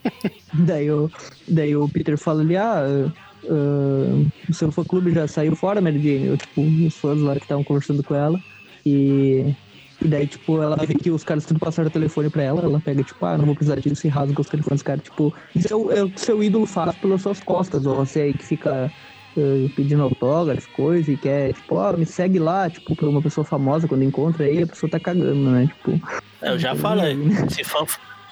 Daí 0.53 0.91
o, 0.91 1.11
daí 1.47 1.75
o 1.77 1.89
Peter 1.89 2.19
fala 2.19 2.43
ali, 2.43 2.57
ah, 2.57 3.11
ah, 3.49 4.25
o 4.49 4.55
seu 4.55 4.71
fã 4.71 4.85
clube 4.85 5.13
já 5.13 5.27
saiu 5.27 5.55
fora, 5.57 5.81
Mary 5.81 5.99
Jane? 5.99 6.27
Eu, 6.27 6.37
tipo, 6.37 6.63
os 6.63 6.97
fãs 6.97 7.21
lá 7.21 7.35
que 7.35 7.43
estavam 7.43 7.65
conversando 7.65 8.03
com 8.03 8.15
ela. 8.15 8.41
E, 8.85 9.55
e 10.03 10.09
daí, 10.09 10.27
tipo, 10.27 10.63
ela 10.63 10.77
vê 10.77 10.95
que 10.95 11.11
os 11.11 11.25
caras 11.25 11.45
tudo 11.45 11.61
passaram 11.61 11.89
o 11.89 11.93
telefone 11.93 12.31
pra 12.31 12.43
ela. 12.43 12.63
Ela 12.63 12.81
pega, 12.81 13.03
tipo, 13.03 13.25
ah, 13.25 13.37
não 13.39 13.47
vou 13.47 13.55
precisar 13.55 13.81
disso 13.81 14.07
e 14.07 14.11
rasga 14.11 14.41
os 14.41 14.49
telefones 14.49 14.81
dos 14.81 14.83
caras. 14.83 15.05
Tipo, 15.05 15.35
isso 15.55 15.73
é 15.73 15.77
o, 15.77 15.93
é 15.93 16.03
o 16.03 16.11
que 16.11 16.21
seu 16.21 16.43
ídolo 16.43 16.67
faz 16.67 16.95
pelas 16.97 17.23
suas 17.23 17.41
costas. 17.41 17.87
Ou 17.87 17.97
você 17.97 18.23
aí 18.23 18.35
que 18.35 18.45
fica 18.45 18.93
ah, 19.37 19.71
pedindo 19.77 20.03
autógrafo, 20.03 20.69
coisa, 20.73 21.11
e 21.11 21.17
quer, 21.17 21.53
tipo, 21.53 21.77
ó, 21.77 21.93
me 21.93 22.07
segue 22.07 22.39
lá, 22.39 22.69
tipo, 22.69 22.95
pra 22.97 23.09
uma 23.09 23.23
pessoa 23.23 23.45
famosa 23.45 23.87
quando 23.87 24.05
encontra 24.05 24.45
aí, 24.45 24.63
a 24.63 24.67
pessoa 24.67 24.91
tá 24.91 24.99
cagando, 24.99 25.51
né? 25.51 25.67
Tipo, 25.67 26.01
Eu 26.43 26.59
já 26.59 26.75
falei. 26.75 27.17
Se 27.49 27.65
fã, 27.65 27.85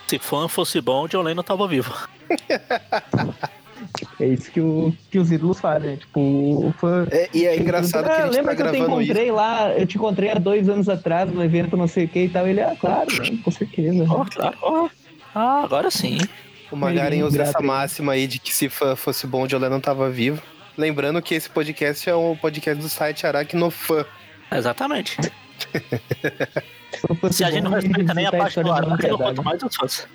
se 0.07 0.19
fã 0.19 0.49
fosse 0.49 0.81
bom, 0.81 1.05
o 1.05 1.09
John 1.09 1.23
Lennon 1.23 1.43
tava 1.43 1.69
vivo. 1.69 1.93
é 4.21 4.27
isso 4.27 4.51
que, 4.51 4.61
o, 4.61 4.93
que 5.11 5.19
os 5.19 5.31
ídolos 5.31 5.61
fazem, 5.61 5.91
né? 5.91 5.97
Tipo, 5.97 6.21
o 6.21 6.75
fã. 6.79 7.07
É, 7.11 7.29
e 7.33 7.47
é 7.47 7.57
engraçado 7.59 8.05
que 8.05 8.11
a 8.11 8.15
Ah, 8.15 8.21
gente 8.23 8.31
tá 8.31 8.37
lembra 8.37 8.57
que 8.57 8.63
eu 8.63 8.67
te 8.67 8.73
gravando 8.73 9.01
isso. 9.03 9.11
encontrei 9.13 9.31
lá, 9.31 9.71
eu 9.73 9.87
te 9.87 9.97
encontrei 9.97 10.31
há 10.31 10.35
dois 10.35 10.69
anos 10.69 10.89
atrás 10.89 11.31
no 11.33 11.43
evento 11.45 11.77
não 11.77 11.87
sei 11.89 12.05
o 12.05 12.09
que 12.09 12.25
e 12.25 12.29
tal. 12.29 12.47
Ele, 12.47 12.61
ah, 12.61 12.77
claro, 12.79 13.07
né, 13.23 13.39
com 13.45 13.51
certeza. 13.51 14.05
Claro. 14.35 14.57
ó. 14.63 14.89
Ah, 15.35 15.63
agora 15.65 15.91
sim. 15.91 16.19
O 16.71 16.77
Magaren 16.77 17.15
Ele 17.17 17.23
usa 17.25 17.43
essa 17.43 17.61
máxima 17.61 18.13
aí 18.13 18.27
de 18.27 18.39
que 18.39 18.53
se 18.55 18.69
fã 18.69 18.95
fosse 18.95 19.27
bom, 19.27 19.45
o 19.45 19.47
John 19.49 19.59
Lennon 19.59 19.81
tava 19.81 20.11
vivo. 20.11 20.43
Lembrando 20.77 21.21
que 21.23 21.35
esse 21.35 21.49
podcast 21.49 22.09
é 22.09 22.15
um 22.15 22.37
podcast 22.37 22.81
do 22.83 22.89
site 22.89 23.27
Aracnofã. 23.27 24.05
Exatamente. 24.53 25.17
Se, 27.31 27.45
a 27.45 27.51
gente 27.51 27.63
não 27.65 27.73
respeita 27.73 28.15
nem 28.15 28.27
a 28.27 28.31
parte 28.31 28.55
do 28.55 28.61
história 28.61 28.87
da 28.87 28.95
Aracno, 28.95 29.15
humanidade. 29.17 29.23
quanto 29.37 29.45
mais 29.45 29.63
os 29.63 29.77
fãs. 29.77 30.09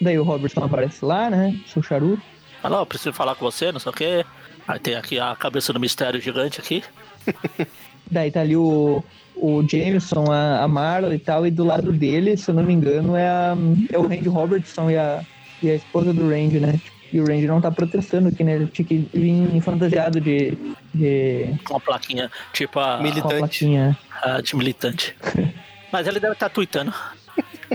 Daí 0.00 0.18
o 0.18 0.22
Robertson 0.22 0.64
aparece 0.64 1.04
lá, 1.04 1.30
né? 1.30 1.54
Seu 1.66 1.82
charuto. 1.82 2.22
Fala, 2.64 2.78
eu 2.78 2.86
preciso 2.86 3.12
falar 3.12 3.34
com 3.34 3.44
você, 3.44 3.70
não 3.70 3.78
sei 3.78 3.90
o 3.90 3.94
quê. 3.94 4.24
Aí 4.66 4.78
tem 4.78 4.94
aqui 4.94 5.20
a 5.20 5.36
cabeça 5.36 5.70
do 5.70 5.78
mistério 5.78 6.18
gigante 6.18 6.58
aqui. 6.58 6.82
Daí 8.10 8.30
tá 8.30 8.40
ali 8.40 8.56
o, 8.56 9.04
o 9.36 9.62
Jameson, 9.68 10.32
a, 10.32 10.62
a 10.62 10.66
Marla 10.66 11.14
e 11.14 11.18
tal, 11.18 11.46
e 11.46 11.50
do 11.50 11.62
lado 11.62 11.92
dele, 11.92 12.38
se 12.38 12.50
eu 12.50 12.54
não 12.54 12.62
me 12.62 12.72
engano, 12.72 13.14
é, 13.14 13.28
a, 13.28 13.54
é 13.92 13.98
o 13.98 14.06
Randy 14.08 14.30
Robertson 14.30 14.90
e 14.90 14.96
a, 14.96 15.22
e 15.62 15.70
a 15.72 15.74
esposa 15.74 16.14
do 16.14 16.26
Randy, 16.26 16.58
né? 16.58 16.80
E 17.12 17.20
o 17.20 17.26
Randy 17.26 17.46
não 17.46 17.60
tá 17.60 17.70
protestando 17.70 18.30
aqui, 18.30 18.42
né? 18.42 18.54
Ele 18.54 18.66
tinha 18.68 18.88
que 18.88 19.10
vir 19.12 19.60
fantasiado 19.60 20.18
de, 20.18 20.56
de 20.94 21.54
Com 21.66 21.74
uma 21.74 21.80
plaquinha, 21.80 22.30
tipo 22.54 22.80
a, 22.80 22.96
Militante. 22.96 23.22
com 23.22 23.28
a 23.28 23.38
plaquinha. 23.40 23.98
a 24.22 24.40
de 24.40 24.56
militante. 24.56 25.14
Mas 25.92 26.06
ele 26.06 26.18
deve 26.18 26.32
estar 26.32 26.48
tweetando. 26.48 26.94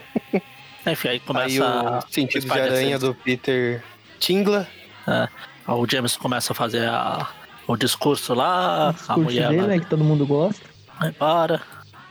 Enfim, 0.87 1.09
aí 1.09 1.19
começa. 1.19 1.45
Aí 1.45 1.59
o 1.59 2.11
sentido 2.11 2.43
de 2.43 2.51
aranha 2.51 2.97
do 2.97 3.13
Peter 3.13 3.83
Tingla. 4.19 4.67
É, 5.07 5.27
o 5.71 5.85
James 5.89 6.15
começa 6.17 6.53
a 6.53 6.55
fazer 6.55 6.87
a- 6.87 7.27
o 7.67 7.75
discurso 7.77 8.33
lá, 8.33 8.87
O 8.87 8.89
a 8.89 8.91
discurso 8.93 9.21
mulher 9.21 9.49
dele, 9.49 9.67
né, 9.67 9.79
que 9.79 9.85
todo 9.85 10.03
mundo 10.03 10.25
gosta. 10.25 10.61
vai 10.99 11.11
para. 11.11 11.61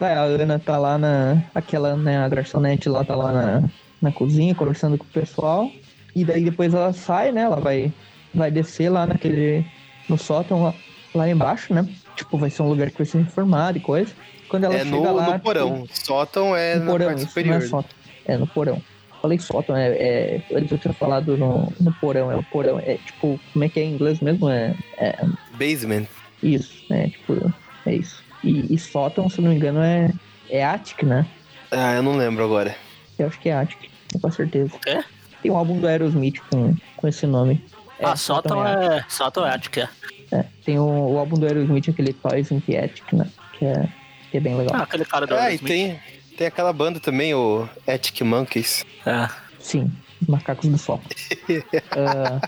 Aí 0.01 0.13
a 0.15 0.23
Ana 0.23 0.59
tá 0.59 0.79
lá 0.79 0.97
na. 0.97 1.43
Aquela, 1.55 1.97
né, 1.97 2.19
a 2.19 2.29
garçonete 2.29 2.89
lá 2.89 3.05
tá 3.05 3.17
lá 3.17 3.33
na, 3.33 3.63
na 4.01 4.13
cozinha 4.13 4.55
conversando 4.55 4.97
com 4.97 5.05
o 5.05 5.09
pessoal. 5.09 5.69
E 6.15 6.25
daí 6.25 6.45
depois 6.45 6.73
ela 6.73 6.93
sai, 6.93 7.33
né? 7.33 7.43
Ela 7.43 7.57
vai, 7.61 7.93
vai 8.35 8.51
descer 8.51 8.89
lá 8.89 9.07
naquele. 9.07 9.67
no 10.09 10.17
sótão 10.17 10.63
lá, 10.63 10.75
lá 11.15 11.29
embaixo, 11.29 11.75
né? 11.75 11.87
Tipo, 12.17 12.39
vai 12.39 12.49
ser 12.51 12.63
um 12.63 12.69
lugar 12.69 12.91
que 12.91 12.97
vai 12.99 13.07
ser 13.07 13.19
reformado 13.19 13.77
e 13.77 13.81
coisa. 13.81 14.13
Quando 14.49 14.65
ela 14.65 14.75
É 14.75 14.79
chega 14.85 14.91
no, 14.97 15.15
lá. 15.15 15.27
no 15.27 15.33
tipo, 15.33 15.45
porão. 15.45 15.85
Sótão 15.93 16.57
é 16.57 16.77
no 16.77 16.85
na 16.85 16.91
porão, 16.93 17.07
parte 17.09 17.19
isso 17.19 17.29
superior. 17.29 17.59
não 17.59 17.65
é 17.65 17.69
sótão. 17.69 17.91
É, 18.25 18.37
no 18.39 18.47
porão. 18.47 18.81
Falei 19.29 19.39
sótão, 19.39 19.77
é, 19.77 19.89
é. 19.91 20.43
Eu 20.49 20.79
tinha 20.79 20.95
falado 20.95 21.37
no, 21.37 21.71
no 21.79 21.93
porão, 22.01 22.33
é 22.33 22.37
o 22.37 22.43
porão. 22.45 22.79
É 22.81 22.95
tipo, 22.95 23.39
como 23.53 23.63
é 23.63 23.69
que 23.69 23.79
é 23.79 23.85
em 23.85 23.93
inglês 23.93 24.21
mesmo? 24.21 24.49
É, 24.49 24.75
é 24.97 25.19
Basement. 25.53 26.07
isso, 26.43 26.73
né? 26.89 27.11
Tipo, 27.11 27.53
é 27.85 27.97
isso. 27.97 28.23
E, 28.43 28.75
e 28.75 28.79
sótão, 28.79 29.29
se 29.29 29.43
não 29.43 29.51
me 29.51 29.57
engano, 29.57 29.81
é, 29.81 30.11
é 30.49 30.65
Attic, 30.65 31.03
né? 31.03 31.27
Ah, 31.71 31.93
eu 31.97 32.03
não 32.03 32.17
lembro 32.17 32.43
agora. 32.43 32.75
Eu 33.19 33.27
acho 33.27 33.39
que 33.39 33.51
é 33.51 33.55
Attic, 33.55 33.91
com 34.19 34.31
certeza. 34.31 34.75
O 34.75 34.79
quê? 34.79 35.05
Tem 35.43 35.51
um 35.51 35.57
álbum 35.59 35.79
do 35.79 35.87
Aerosmith 35.87 36.41
com, 36.51 36.75
com 36.97 37.07
esse 37.07 37.27
nome. 37.27 37.63
ah, 38.03 38.17
Sótão 38.17 38.67
é. 38.67 39.05
Sótão 39.11 39.47
é 39.47 39.55
Attic, 39.55 39.77
é. 39.77 39.89
É, 40.33 40.45
tem 40.65 40.79
o, 40.79 40.85
o 40.85 41.19
álbum 41.19 41.39
do 41.39 41.45
Aerosmith, 41.45 41.91
aquele 41.91 42.15
Toys 42.15 42.51
in 42.51 42.61
the 42.61 42.83
Attic, 42.83 43.13
né? 43.13 43.27
Que 43.59 43.67
é, 43.67 43.89
que 44.31 44.37
é 44.39 44.41
bem 44.41 44.57
legal. 44.57 44.75
Ah, 44.81 44.85
aquele 44.85 45.05
cara 45.05 45.27
do 45.27 45.35
e 45.35 45.37
Aerosmith. 45.37 45.69
tem, 45.69 46.01
tem 46.39 46.47
aquela 46.47 46.73
banda 46.73 46.99
também, 47.01 47.35
o 47.35 47.69
Ethic 47.87 48.23
Monkeys. 48.25 48.87
É. 49.05 49.29
Sim, 49.59 49.91
os 50.23 50.29
macacos 50.29 50.69
do 50.69 50.79
sótão. 50.79 51.05
Ah, 51.91 52.41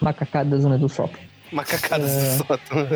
macacada 0.00 0.50
da 0.50 0.58
zona 0.58 0.76
do 0.76 0.88
sótão. 0.88 1.18
Macacadas 1.52 2.10
É. 2.10 2.36
do 2.36 2.44
sótão. 2.46 2.86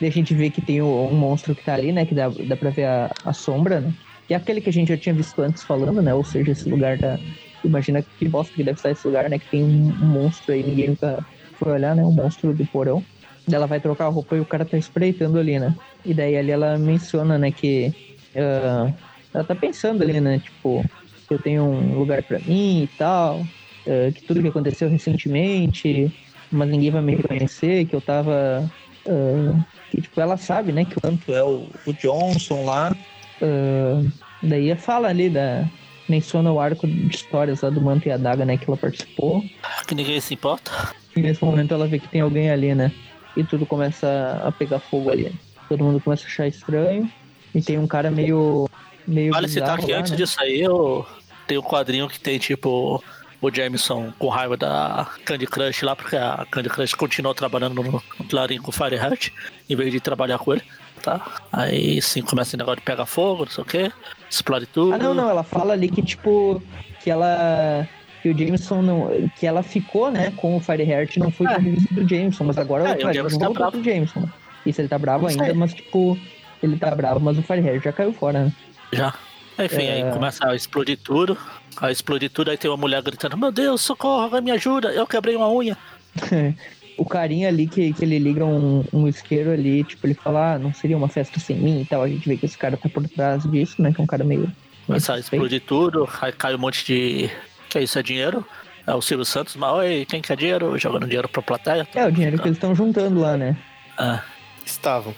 Daí 0.00 0.08
a 0.08 0.12
gente 0.12 0.34
vê 0.34 0.50
que 0.50 0.60
tem 0.60 0.80
o- 0.82 1.08
um 1.10 1.14
monstro 1.14 1.54
que 1.54 1.62
tá 1.64 1.74
ali, 1.74 1.92
né? 1.92 2.04
Que 2.06 2.14
dá, 2.14 2.28
dá 2.28 2.56
pra 2.56 2.70
ver 2.70 2.84
a, 2.86 3.10
a 3.24 3.32
sombra, 3.32 3.80
né? 3.80 3.92
E 4.28 4.34
é 4.34 4.36
aquele 4.36 4.60
que 4.60 4.70
a 4.70 4.72
gente 4.72 4.88
já 4.88 4.96
tinha 4.96 5.14
visto 5.14 5.40
antes 5.42 5.62
falando, 5.62 6.00
né? 6.02 6.12
Ou 6.14 6.24
seja, 6.24 6.50
esse 6.52 6.68
lugar 6.68 6.96
da. 6.98 7.18
Imagina 7.62 8.02
que 8.02 8.26
bosta 8.28 8.52
que 8.54 8.64
deve 8.64 8.78
estar 8.78 8.90
esse 8.90 9.06
lugar, 9.06 9.28
né? 9.30 9.38
Que 9.38 9.46
tem 9.48 9.62
um, 9.62 9.88
um 10.02 10.06
monstro 10.06 10.52
aí, 10.54 10.62
ninguém 10.62 10.88
nunca 10.88 11.24
foi 11.58 11.72
olhar, 11.72 11.94
né? 11.94 12.02
Um 12.02 12.10
monstro 12.10 12.52
do 12.52 12.66
porão. 12.66 13.04
Daí 13.46 13.56
ela 13.56 13.66
vai 13.66 13.78
trocar 13.80 14.06
a 14.06 14.08
roupa 14.08 14.34
e 14.34 14.40
o 14.40 14.44
cara 14.46 14.64
tá 14.64 14.76
espreitando 14.78 15.38
ali, 15.38 15.58
né? 15.60 15.74
E 16.04 16.12
daí 16.14 16.36
ali 16.36 16.50
ela 16.50 16.76
menciona, 16.78 17.38
né, 17.38 17.50
que. 17.52 17.92
ah, 18.34 18.90
ela 19.34 19.44
tá 19.44 19.54
pensando 19.54 20.02
ali, 20.02 20.20
né? 20.20 20.38
Tipo, 20.38 20.84
que 21.26 21.34
eu 21.34 21.38
tenho 21.38 21.64
um 21.64 21.98
lugar 21.98 22.22
pra 22.22 22.38
mim 22.38 22.84
e 22.84 22.86
tal. 22.98 23.44
ah, 23.86 24.12
que 24.12 24.22
tudo 24.22 24.40
que 24.40 24.48
aconteceu 24.48 24.88
recentemente, 24.88 26.10
mas 26.50 26.68
ninguém 26.68 26.90
vai 26.90 27.02
me 27.02 27.16
reconhecer, 27.16 27.86
que 27.86 27.94
eu 27.96 28.00
tava. 28.00 28.70
ah, 29.08 29.64
que 29.90 30.00
tipo, 30.00 30.20
ela 30.20 30.36
sabe, 30.36 30.72
né, 30.72 30.84
que 30.84 30.98
o 30.98 31.00
tanto 31.00 31.32
é 31.32 31.42
o, 31.42 31.68
o 31.86 31.92
Johnson 31.92 32.64
lá. 32.64 32.96
ah, 33.42 34.02
daí 34.42 34.74
fala 34.76 35.08
ali 35.08 35.28
da. 35.28 35.68
Menciona 36.06 36.52
o 36.52 36.60
arco 36.60 36.86
de 36.86 37.16
histórias 37.16 37.62
lá 37.62 37.70
do 37.70 37.80
Manto 37.80 38.06
e 38.06 38.12
a 38.12 38.18
Daga, 38.18 38.44
né, 38.44 38.58
que 38.58 38.68
ela 38.68 38.76
participou. 38.76 39.42
Que 39.86 39.94
ninguém 39.94 40.20
se 40.20 40.34
importa. 40.34 40.70
E 41.16 41.20
nesse 41.20 41.42
momento 41.42 41.72
ela 41.72 41.86
vê 41.86 41.98
que 41.98 42.08
tem 42.08 42.20
alguém 42.20 42.50
ali, 42.50 42.74
né? 42.74 42.92
E 43.34 43.42
tudo 43.42 43.64
começa 43.64 44.42
a 44.44 44.52
pegar 44.52 44.80
fogo 44.80 45.10
ali. 45.10 45.34
Todo 45.66 45.82
mundo 45.82 46.00
começa 46.00 46.24
a 46.24 46.26
achar 46.26 46.46
estranho. 46.46 47.10
E 47.54 47.62
tem 47.62 47.78
um 47.78 47.86
cara 47.86 48.10
meio. 48.10 48.68
Meio 49.06 49.32
Vale 49.32 49.48
citar 49.48 49.78
que 49.78 49.92
lá, 49.92 49.98
antes 49.98 50.12
né? 50.12 50.16
disso 50.16 50.36
aí, 50.40 50.60
eu... 50.60 51.06
tem 51.46 51.58
um 51.58 51.62
quadrinho 51.62 52.08
que 52.08 52.18
tem 52.20 52.38
tipo 52.38 53.02
o 53.40 53.54
Jameson 53.54 54.12
com 54.18 54.28
raiva 54.28 54.56
da 54.56 55.06
Candy 55.24 55.46
Crush 55.46 55.82
lá, 55.82 55.94
porque 55.94 56.16
a 56.16 56.46
Candy 56.50 56.70
Crush 56.70 56.94
continuou 56.94 57.34
trabalhando 57.34 57.82
no, 57.82 58.02
Clarim 58.28 58.58
com 58.58 58.70
o 58.70 58.72
Fireheart, 58.72 59.30
em 59.68 59.76
vez 59.76 59.92
de 59.92 60.00
trabalhar 60.00 60.38
com 60.38 60.54
ele, 60.54 60.62
tá? 61.02 61.20
Aí 61.52 62.00
sim 62.00 62.22
começa 62.22 62.50
esse 62.50 62.56
negócio 62.56 62.80
de 62.80 62.86
pegar 62.86 63.04
fogo, 63.04 63.44
não 63.44 63.52
sei 63.52 63.62
o 63.62 63.66
que, 63.66 63.92
explode 64.30 64.66
tudo. 64.66 64.94
Ah, 64.94 64.98
não, 64.98 65.12
não. 65.12 65.28
Ela 65.28 65.42
fala 65.42 65.74
ali 65.74 65.88
que, 65.88 66.02
tipo, 66.02 66.62
que 67.02 67.10
ela. 67.10 67.86
Que 68.22 68.30
o 68.30 68.38
Jameson 68.38 68.80
não. 68.80 69.28
Que 69.38 69.46
ela 69.46 69.62
ficou, 69.62 70.10
né, 70.10 70.32
com 70.36 70.56
o 70.56 70.60
Fireheart 70.60 71.18
não 71.18 71.30
foi 71.30 71.46
É. 71.46 71.58
revista 71.58 71.94
do 71.94 72.08
Jameson, 72.08 72.44
mas 72.44 72.56
agora 72.56 72.84
É, 72.84 72.86
o 72.86 72.88
e 72.88 72.94
o 72.94 72.96
Fireheart 72.96 73.16
Jameson 73.16 73.38
tá 73.38 73.50
bravo. 73.50 73.72
pro 73.72 73.84
Jameson. 73.84 74.28
Isso 74.64 74.80
ele 74.80 74.88
tá 74.88 74.98
bravo 74.98 75.26
ainda, 75.26 75.52
mas 75.54 75.74
tipo. 75.74 76.18
Ele 76.62 76.78
tá 76.78 76.94
bravo, 76.94 77.20
mas 77.20 77.36
o 77.36 77.42
Fireheart 77.42 77.84
já 77.84 77.92
caiu 77.92 78.14
fora, 78.14 78.44
né? 78.44 78.52
Já. 78.92 79.14
Enfim, 79.58 79.84
É. 79.84 79.92
aí 80.04 80.12
começa 80.12 80.46
a 80.48 80.54
explodir 80.54 80.98
tudo. 81.02 81.36
A 81.76 81.90
explodir 81.90 82.30
tudo, 82.30 82.50
aí 82.50 82.56
tem 82.56 82.70
uma 82.70 82.76
mulher 82.76 83.02
gritando: 83.02 83.36
Meu 83.36 83.50
Deus, 83.52 83.80
socorro, 83.80 84.22
alguém 84.22 84.40
me 84.42 84.50
ajuda, 84.50 84.92
eu 84.92 85.06
quebrei 85.06 85.34
uma 85.36 85.50
unha. 85.50 85.76
o 86.96 87.04
carinha 87.04 87.48
ali 87.48 87.66
que, 87.66 87.92
que 87.92 88.04
ele 88.04 88.18
liga 88.18 88.44
um, 88.44 88.84
um 88.92 89.08
isqueiro 89.08 89.50
ali, 89.50 89.82
tipo, 89.84 90.06
ele 90.06 90.14
fala, 90.14 90.54
ah, 90.54 90.58
não 90.58 90.72
seria 90.72 90.96
uma 90.96 91.08
festa 91.08 91.40
sem 91.40 91.56
mim 91.56 91.80
e 91.80 91.84
tal. 91.84 92.02
A 92.02 92.08
gente 92.08 92.28
vê 92.28 92.36
que 92.36 92.46
esse 92.46 92.56
cara 92.56 92.76
tá 92.76 92.88
por 92.88 93.06
trás 93.08 93.42
disso, 93.50 93.82
né? 93.82 93.92
Que 93.92 94.00
é 94.00 94.04
um 94.04 94.06
cara 94.06 94.22
meio. 94.24 94.50
Começa 94.86 95.14
a 95.14 95.18
explodir 95.18 95.62
tudo, 95.62 96.08
aí 96.20 96.32
cai 96.32 96.54
um 96.54 96.58
monte 96.58 96.84
de. 96.84 97.30
Que 97.68 97.80
isso 97.80 97.98
é 97.98 98.02
dinheiro? 98.02 98.46
É 98.86 98.94
o 98.94 99.00
Silvio 99.00 99.24
Santos, 99.24 99.56
mas 99.56 99.72
oi, 99.72 100.06
quem 100.08 100.20
quer 100.20 100.36
dinheiro? 100.36 100.78
Jogando 100.78 101.06
dinheiro 101.06 101.28
pra 101.28 101.42
plateia. 101.42 101.88
É, 101.94 102.06
o 102.06 102.12
dinheiro 102.12 102.38
que 102.38 102.46
eles 102.46 102.56
estão 102.56 102.74
juntando 102.74 103.18
lá, 103.18 103.36
né? 103.36 103.56
Ah, 103.96 104.22
Estavam. 104.64 105.14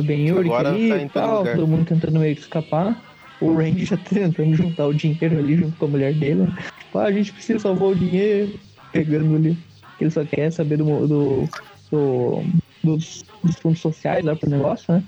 O 0.00 0.02
Ben 0.02 0.26
Yuri 0.28 0.50
ali 0.52 0.88
tá 0.88 0.96
e 0.98 1.08
tal, 1.08 1.38
lugar. 1.38 1.56
todo 1.56 1.66
mundo 1.68 1.84
tentando 1.86 2.18
meio 2.18 2.34
que 2.34 2.42
escapar. 2.42 3.02
O 3.40 3.54
Randy 3.54 3.84
já 3.84 3.96
tentando 3.96 4.54
juntar 4.54 4.86
o 4.86 4.94
dinheiro 4.94 5.38
ali 5.38 5.56
junto 5.56 5.76
com 5.76 5.84
a 5.84 5.88
mulher 5.88 6.14
dele. 6.14 6.46
Tipo, 6.78 6.98
ah, 6.98 7.04
a 7.04 7.12
gente 7.12 7.32
precisa 7.32 7.58
salvar 7.58 7.88
o 7.90 7.94
dinheiro. 7.94 8.58
Pegando 8.92 9.36
ali. 9.36 9.56
Ele 10.00 10.10
só 10.10 10.24
quer 10.24 10.50
saber 10.50 10.78
do, 10.78 11.06
do, 11.06 11.48
do- 11.90 12.42
dos, 12.82 13.24
dos 13.42 13.56
fundos 13.56 13.80
sociais 13.80 14.24
lá 14.24 14.34
pro 14.36 14.48
negócio, 14.48 14.92
né? 14.94 15.02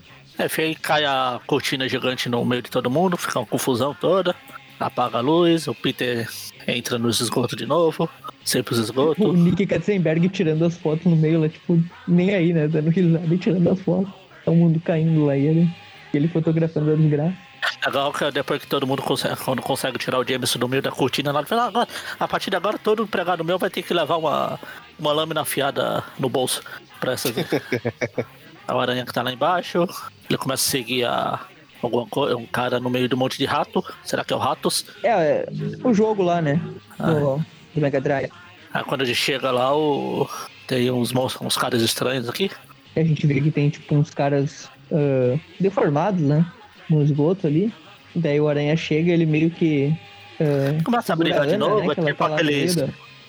enfim, 0.45 0.62
aí 0.62 0.74
cai 0.74 1.05
a 1.05 1.41
cortina 1.47 1.89
gigante 1.89 2.29
no 2.29 2.45
meio 2.45 2.62
de 2.62 2.70
todo 2.70 2.91
mundo, 2.91 3.16
fica 3.16 3.39
uma 3.41 3.47
confusão 3.47 3.95
toda. 3.95 4.35
Apaga 4.79 5.18
a 5.18 5.20
luz, 5.20 5.66
o 5.66 5.74
Peter 5.74 6.29
entra 6.66 6.99
nos 6.99 7.20
esgotos 7.20 7.57
de 7.59 7.66
novo, 7.66 8.09
sempre 8.45 8.72
os 8.74 8.79
O 8.79 8.83
esgotos. 8.85 9.35
Nick 9.39 9.66
Katzenberg 9.66 10.29
tirando 10.29 10.64
as 10.64 10.76
fotos 10.76 11.05
no 11.07 11.16
meio 11.16 11.41
lá, 11.41 11.49
tipo, 11.49 11.83
nem 12.07 12.31
aí, 12.35 12.53
né? 12.53 12.68
Dando 12.68 12.91
risada 12.91 13.35
e 13.35 13.39
tirando 13.39 13.68
as 13.70 13.81
fotos. 13.81 14.12
Tá 14.49 14.53
o 14.53 14.57
mundo 14.57 14.80
caindo 14.80 15.26
lá 15.26 15.36
e 15.36 15.46
ele, 15.46 15.70
ele 16.14 16.26
fotografando 16.26 16.90
a 16.90 16.96
desgraça. 16.96 17.36
Legal 17.84 18.12
que 18.12 18.30
depois 18.30 18.62
que 18.62 18.66
todo 18.66 18.86
mundo 18.86 19.03
consegue, 19.03 19.36
quando 19.36 19.61
consegue 19.61 19.99
tirar 19.99 20.18
o 20.18 20.24
Jameson 20.26 20.59
do 20.59 20.66
meio 20.66 20.80
da 20.80 20.90
cortina, 20.90 21.30
lá 21.30 21.44
fala, 21.44 21.64
"Ah, 21.64 21.66
agora, 21.66 21.88
a 22.18 22.26
partir 22.26 22.49
de 22.49 22.57
agora 22.57 22.78
todo 22.78 23.03
empregado 23.03 23.44
meu 23.44 23.59
vai 23.59 23.68
ter 23.68 23.82
que 23.82 23.92
levar 23.92 24.16
uma, 24.16 24.59
uma 24.99 25.12
lâmina 25.12 25.42
afiada 25.42 26.03
no 26.18 26.30
bolso 26.30 26.62
pra 26.99 27.12
essa 27.12 27.28
a 28.66 28.80
aranha 28.80 29.05
que 29.05 29.12
tá 29.12 29.22
lá 29.22 29.30
embaixo. 29.30 29.86
Ele 30.30 30.38
começa 30.38 30.66
a 30.66 30.70
seguir 30.70 31.05
a, 31.05 31.40
alguma 31.82 32.07
coisa, 32.07 32.34
um 32.34 32.46
cara 32.46 32.80
no 32.80 32.88
meio 32.88 33.07
do 33.07 33.18
monte 33.18 33.36
de 33.36 33.44
rato. 33.44 33.84
Será 34.03 34.24
que 34.24 34.32
é 34.32 34.36
o 34.36 34.38
Ratos? 34.38 34.86
É, 35.05 35.11
é 35.11 35.46
o 35.84 35.92
jogo 35.92 36.22
lá, 36.22 36.40
né? 36.40 36.59
Ah. 36.99 37.11
Do, 37.11 37.44
do 37.74 37.80
Mega 37.82 38.01
Drive. 38.01 38.32
Aí 38.72 38.84
quando 38.84 39.03
ele 39.03 39.14
chega 39.14 39.51
lá, 39.51 39.76
o... 39.76 40.26
tem 40.66 40.90
uns, 40.90 41.12
uns 41.14 41.57
caras 41.59 41.82
estranhos 41.82 42.30
aqui. 42.30 42.51
A 42.97 43.03
gente 43.03 43.26
vê 43.26 43.41
que 43.41 43.51
tem, 43.51 43.70
tipo, 43.70 43.95
uns 43.95 44.11
caras 44.11 44.68
ah, 44.93 45.39
deformados, 45.61 46.20
né? 46.20 46.45
No 46.91 47.03
esgoto 47.03 47.47
ali. 47.47 47.72
Daí 48.14 48.41
o 48.41 48.49
Aranha 48.49 48.76
chega 48.76 49.12
ele 49.12 49.26
meio 49.26 49.51
que. 49.51 49.95
ah, 50.41 50.82
Começa 50.84 51.12
a 51.12 51.16
brigar 51.16 51.47
de 51.47 51.55
Ana, 51.55 51.68
novo, 51.68 51.86
né, 51.86 51.93
é 51.93 51.95
tipo 52.05 52.14
tá 52.14 52.28
no 52.28 52.34
aqueles, 52.34 52.76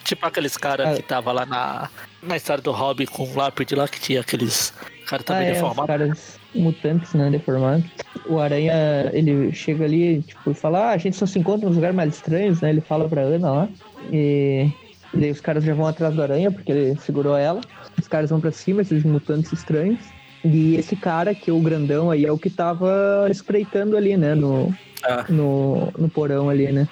tipo 0.03 0.25
aqueles 0.25 0.57
caras 0.57 0.87
Ah. 0.87 0.93
que 0.95 1.03
tava 1.03 1.31
lá 1.31 1.45
na, 1.45 1.89
na 2.23 2.37
história 2.37 2.63
do 2.63 2.71
Hobby 2.71 3.05
com 3.05 3.23
o 3.23 3.35
lápide 3.35 3.75
lá, 3.75 3.87
que 3.87 3.99
tinha 3.99 4.21
aqueles 4.21 4.73
caras 5.05 5.23
Ah, 5.25 5.33
também 5.33 5.47
é, 5.47 5.51
os 5.51 5.57
deformados. 5.57 5.85
caras 5.87 6.39
mutantes, 6.55 7.13
né? 7.13 7.29
Deformados. 7.29 7.85
O 8.25 8.39
Aranha, 8.39 8.73
ele 9.13 9.51
chega 9.53 9.85
ali, 9.85 10.21
tipo, 10.23 10.49
e 10.51 10.53
fala: 10.55 10.87
Ah, 10.87 10.91
a 10.91 10.97
gente 10.97 11.15
só 11.17 11.25
se 11.25 11.37
encontra 11.37 11.67
nos 11.67 11.75
lugares 11.75 11.95
mais 11.95 12.15
estranhos, 12.15 12.61
né? 12.61 12.69
Ele 12.69 12.81
fala 12.81 13.07
pra 13.07 13.21
Ana 13.21 13.51
lá. 13.51 13.69
E, 14.11 14.71
e 15.13 15.17
daí 15.17 15.29
os 15.31 15.41
caras 15.41 15.63
já 15.63 15.73
vão 15.73 15.85
atrás 15.85 16.15
do 16.15 16.21
Aranha, 16.23 16.49
porque 16.51 16.71
ele 16.71 16.95
segurou 17.01 17.35
ela. 17.37 17.61
Os 17.99 18.07
caras 18.07 18.29
vão 18.29 18.39
pra 18.39 18.51
cima, 18.51 18.81
esses 18.81 19.03
mutantes 19.03 19.51
estranhos. 19.51 19.99
E 20.43 20.75
esse 20.75 20.95
cara, 20.95 21.35
que 21.35 21.49
é 21.49 21.53
o 21.53 21.59
grandão 21.59 22.09
aí, 22.09 22.25
é 22.25 22.31
o 22.31 22.37
que 22.37 22.49
tava 22.49 23.27
espreitando 23.29 23.97
ali, 23.97 24.15
né? 24.15 24.33
No, 24.35 24.73
Ah. 25.03 25.25
no, 25.29 25.91
no 25.97 26.09
porão 26.09 26.49
ali, 26.49 26.71
né? 26.71 26.87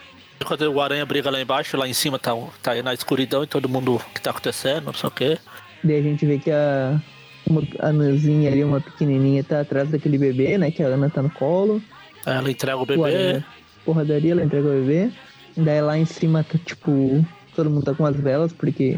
Quando 0.46 0.62
o 0.72 0.82
aranha 0.82 1.06
briga 1.06 1.30
lá 1.32 1.42
embaixo, 1.42 1.78
lá 1.78 1.88
em 1.88 1.94
cima 1.94 2.20
tá, 2.20 2.32
tá 2.62 2.72
aí 2.72 2.84
na 2.84 2.94
escuridão 2.94 3.44
e 3.44 3.48
todo 3.48 3.68
mundo 3.70 3.96
o 3.96 4.00
que 4.14 4.22
tá 4.22 4.32
acontecendo, 4.32 4.86
não 4.86 4.94
sei 4.94 5.08
o 5.08 5.12
quê. 5.12 5.38
Daí 5.84 5.98
a 6.00 6.02
gente 6.02 6.26
vê 6.26 6.38
que 6.38 6.52
a, 6.52 7.02
uma, 7.48 7.64
a 7.80 7.92
Nanzinha 7.92 8.52
ali, 8.52 8.64
uma 8.64 8.80
pequenininha, 8.82 9.44
tá 9.44 9.62
atrás 9.62 9.90
daquele 9.90 10.18
bebê, 10.18 10.58
né? 10.58 10.70
Que 10.70 10.84
a 10.84 10.88
Ana 10.88 11.10
tá 11.10 11.22
no 11.24 11.30
colo. 11.30 11.82
Aí 12.26 12.36
ela 12.38 12.52
entrega 12.52 12.78
o 12.78 12.84
O 12.84 12.86
bebê. 12.86 13.04
Aranha, 13.04 13.46
porradaria, 13.86 14.32
ela 14.34 14.44
entrega 14.44 14.68
o 14.68 14.72
bebê. 14.72 15.10
Daí 15.56 15.82
lá 15.82 15.98
em 15.98 16.06
cima 16.06 16.44
tá 16.44 16.58
tipo. 16.64 17.26
Todo 17.56 17.70
mundo 17.70 17.86
tá 17.86 17.94
com 17.94 18.06
as 18.06 18.16
velas, 18.16 18.52
porque. 18.54 18.98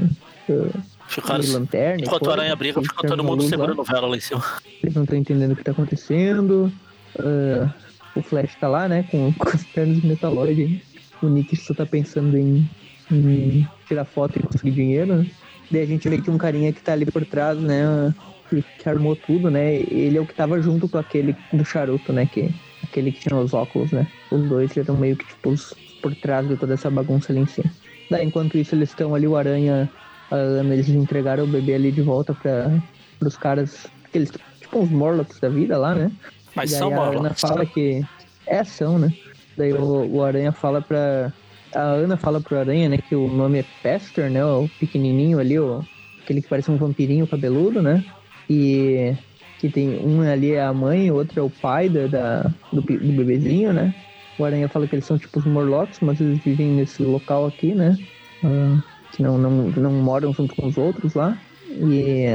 Uh, 0.49 0.69
Ficaram, 1.09 1.43
lanterna. 1.51 2.03
enquanto 2.03 2.29
a 2.29 2.33
aranha 2.33 2.55
briga, 2.55 2.79
fica 2.81 3.07
todo 3.07 3.23
mundo 3.23 3.41
segurando 3.43 3.83
vela 3.83 4.07
lá 4.07 4.15
em 4.15 4.19
cima. 4.19 4.43
Eles 4.83 4.93
não 4.93 5.03
estão 5.03 5.17
entendendo 5.17 5.53
o 5.53 5.55
que 5.55 5.63
tá 5.63 5.71
acontecendo. 5.71 6.71
Uh, 7.15 7.67
o 8.15 8.21
Flash 8.21 8.55
tá 8.59 8.67
lá, 8.67 8.87
né? 8.87 9.03
Com, 9.09 9.33
com 9.37 9.49
as 9.49 9.63
pernas 9.63 9.99
de 10.01 10.07
metaloide. 10.07 10.83
o 11.21 11.27
Nick 11.27 11.55
só 11.55 11.73
tá 11.73 11.83
pensando 11.83 12.37
em, 12.37 12.69
em 13.11 13.67
tirar 13.87 14.05
foto 14.05 14.37
e 14.37 14.43
conseguir 14.43 14.71
dinheiro, 14.71 15.15
né? 15.15 15.31
Daí 15.71 15.81
a 15.81 15.85
gente 15.87 16.07
vê 16.07 16.21
que 16.21 16.29
um 16.29 16.37
carinha 16.37 16.71
que 16.71 16.81
tá 16.81 16.93
ali 16.93 17.05
por 17.05 17.25
trás, 17.25 17.57
né? 17.57 18.13
Que, 18.47 18.61
que 18.61 18.87
armou 18.87 19.15
tudo, 19.15 19.49
né? 19.49 19.77
Ele 19.77 20.15
é 20.15 20.21
o 20.21 20.27
que 20.27 20.33
tava 20.35 20.61
junto 20.61 20.87
com 20.87 20.99
aquele 20.99 21.35
do 21.51 21.65
charuto, 21.65 22.13
né? 22.13 22.27
Que, 22.27 22.53
aquele 22.83 23.11
que 23.11 23.21
tinha 23.21 23.35
os 23.35 23.51
óculos, 23.53 23.91
né? 23.91 24.07
Os 24.31 24.47
dois 24.47 24.77
eram 24.77 24.95
meio 24.95 25.15
que, 25.15 25.25
tipo, 25.25 25.55
por 26.03 26.13
trás 26.15 26.47
de 26.47 26.55
toda 26.55 26.75
essa 26.75 26.89
bagunça 26.89 27.31
ali 27.31 27.41
em 27.41 27.47
cima. 27.47 27.71
Daí, 28.11 28.25
enquanto 28.25 28.57
isso, 28.57 28.75
eles 28.75 28.89
estão 28.89 29.13
ali, 29.13 29.27
o 29.27 29.35
Aranha, 29.35 29.89
Ana, 30.35 30.73
eles 30.73 30.89
entregaram 30.89 31.43
o 31.43 31.47
bebê 31.47 31.73
ali 31.75 31.91
de 31.91 32.01
volta 32.01 32.33
para 32.33 32.79
os 33.21 33.37
caras, 33.37 33.87
aqueles, 34.05 34.31
tipo, 34.59 34.79
uns 34.79 34.89
Morlocks 34.89 35.39
da 35.39 35.49
vida 35.49 35.77
lá, 35.77 35.95
né? 35.95 36.11
Mas 36.55 36.71
são 36.71 36.89
a 36.93 37.05
Ana 37.05 37.11
Morlocks. 37.13 37.39
fala 37.41 37.65
que 37.65 38.03
é 38.47 38.59
ação, 38.59 38.97
né? 38.99 39.11
Daí 39.57 39.73
o, 39.73 40.07
o 40.15 40.23
Aranha 40.23 40.51
fala 40.51 40.81
pra. 40.81 41.31
A 41.73 41.81
Ana 41.81 42.17
fala 42.17 42.41
pro 42.41 42.57
Aranha, 42.57 42.89
né, 42.89 42.97
que 42.97 43.15
o 43.15 43.27
nome 43.27 43.59
é 43.59 43.65
Pester, 43.83 44.29
né? 44.31 44.43
O 44.43 44.67
pequenininho 44.79 45.37
ali, 45.39 45.59
o, 45.59 45.83
aquele 46.23 46.41
que 46.41 46.47
parece 46.49 46.71
um 46.71 46.77
vampirinho 46.77 47.27
cabeludo, 47.27 47.81
né? 47.81 48.03
E 48.49 49.13
que 49.59 49.69
tem 49.69 49.89
um 49.99 50.21
ali 50.21 50.53
é 50.53 50.63
a 50.63 50.73
mãe, 50.73 51.11
o 51.11 51.15
outro 51.15 51.39
é 51.39 51.43
o 51.43 51.49
pai 51.49 51.89
da, 51.89 52.07
da- 52.07 52.51
do, 52.71 52.81
do 52.81 53.13
bebezinho, 53.13 53.71
né? 53.73 53.93
O 54.39 54.45
Aranha 54.45 54.69
fala 54.69 54.87
que 54.87 54.95
eles 54.95 55.05
são 55.05 55.17
tipo 55.19 55.37
os 55.37 55.45
Morlocks, 55.45 55.99
mas 56.01 56.19
eles 56.21 56.39
vivem 56.39 56.69
nesse 56.71 57.03
local 57.03 57.45
aqui, 57.45 57.75
né? 57.75 57.95
Ah, 58.43 58.77
que 59.11 59.23
não, 59.23 59.37
não, 59.37 59.51
não 59.51 59.91
moram 59.91 60.33
junto 60.33 60.55
com 60.55 60.67
os 60.67 60.77
outros 60.77 61.13
lá. 61.13 61.37
E, 61.69 62.25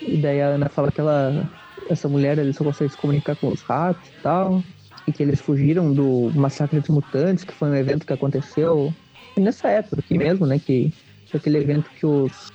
e 0.00 0.16
daí 0.16 0.40
a 0.40 0.48
Ana 0.48 0.68
fala 0.68 0.90
que 0.90 1.00
ela, 1.00 1.48
essa 1.88 2.08
mulher 2.08 2.38
ele 2.38 2.52
só 2.52 2.64
consegue 2.64 2.90
se 2.90 2.96
comunicar 2.96 3.36
com 3.36 3.48
os 3.48 3.62
ratos 3.62 4.08
e 4.08 4.22
tal. 4.22 4.62
E 5.06 5.12
que 5.12 5.22
eles 5.22 5.40
fugiram 5.40 5.92
do 5.92 6.30
massacre 6.34 6.78
dos 6.78 6.88
mutantes, 6.88 7.42
que 7.42 7.52
foi 7.52 7.70
um 7.70 7.74
evento 7.74 8.06
que 8.06 8.12
aconteceu 8.12 8.92
nessa 9.36 9.68
época 9.68 10.00
aqui 10.00 10.16
mesmo, 10.16 10.46
né? 10.46 10.58
Que 10.58 10.92
foi 11.26 11.40
aquele 11.40 11.58
evento 11.58 11.90
que 11.98 12.06
os, 12.06 12.52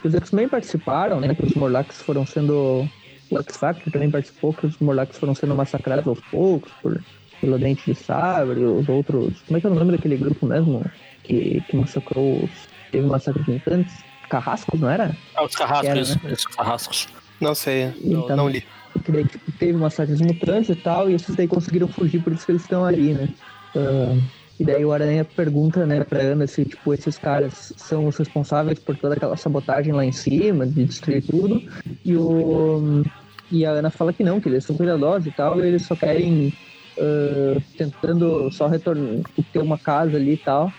que 0.00 0.08
os 0.08 0.14
X-Men 0.14 0.48
participaram, 0.48 1.20
né? 1.20 1.34
Que 1.34 1.44
os 1.44 1.54
Morlocks 1.54 2.00
foram 2.00 2.24
sendo. 2.24 2.88
O 3.28 3.38
X-Factor 3.40 3.92
também 3.92 4.10
participou, 4.10 4.54
que 4.54 4.66
os 4.66 4.78
Morlocks 4.78 5.18
foram 5.18 5.34
sendo 5.34 5.54
massacrados 5.54 6.06
aos 6.06 6.20
poucos 6.30 6.70
por, 6.80 7.02
pelo 7.40 7.58
Dente 7.58 7.92
de 7.92 7.98
Sabre, 7.98 8.60
os 8.64 8.88
outros. 8.88 9.42
Como 9.42 9.58
é 9.58 9.60
que 9.60 9.66
é 9.66 9.70
o 9.70 9.74
nome 9.74 9.92
daquele 9.92 10.16
grupo 10.16 10.46
mesmo? 10.46 10.84
Que, 11.26 11.62
que 11.68 11.76
massacrou 11.76 12.44
os. 12.44 12.50
Teve 12.92 13.06
massacre 13.06 13.42
de 13.42 13.50
mutantes? 13.52 13.94
Carrascos, 14.30 14.80
não 14.80 14.88
era? 14.88 15.16
Ah, 15.34 15.44
os 15.44 15.54
carrascos, 15.54 15.88
Era, 15.88 16.00
isso, 16.00 16.18
isso, 16.28 16.48
carrascos. 16.50 17.08
Não 17.40 17.54
sei, 17.54 17.92
não, 18.02 18.24
Então- 18.24 18.36
não 18.36 18.48
li. 18.48 18.64
que 19.04 19.12
daí 19.12 19.24
tipo, 19.24 19.52
teve 19.52 19.72
massacres 19.74 20.20
mutantes 20.20 20.70
e 20.70 20.74
tal, 20.76 21.10
e 21.10 21.14
esses 21.14 21.34
daí 21.36 21.46
conseguiram 21.46 21.86
fugir, 21.86 22.22
por 22.22 22.32
isso 22.32 22.46
que 22.46 22.52
eles 22.52 22.62
estão 22.62 22.84
ali, 22.84 23.12
né? 23.12 23.28
Ah, 23.76 24.16
e 24.58 24.64
daí 24.64 24.84
o 24.84 24.92
Aranha 24.92 25.22
pergunta, 25.24 25.84
né, 25.84 26.02
pra 26.02 26.20
Ana 26.20 26.46
se, 26.46 26.64
tipo, 26.64 26.94
esses 26.94 27.18
caras 27.18 27.74
são 27.76 28.06
os 28.06 28.16
responsáveis 28.16 28.78
por 28.78 28.96
toda 28.96 29.14
aquela 29.14 29.36
sabotagem 29.36 29.92
lá 29.92 30.04
em 30.04 30.12
cima, 30.12 30.66
de 30.66 30.84
destruir 30.86 31.22
tudo, 31.22 31.62
e 32.04 32.16
o... 32.16 33.02
E 33.52 33.64
a 33.66 33.70
Ana 33.70 33.90
fala 33.90 34.12
que 34.12 34.24
não, 34.24 34.40
que 34.40 34.48
eles 34.48 34.64
são 34.64 34.76
cuidadosos 34.76 35.26
e 35.26 35.30
tal, 35.30 35.60
e 35.62 35.66
eles 35.68 35.82
só 35.82 35.94
querem 35.94 36.52
ah, 36.98 37.60
tentando 37.76 38.50
só 38.50 38.66
retornar, 38.66 39.20
ter 39.52 39.58
uma 39.58 39.78
casa 39.78 40.16
ali 40.16 40.32
e 40.32 40.36
tal, 40.38 40.72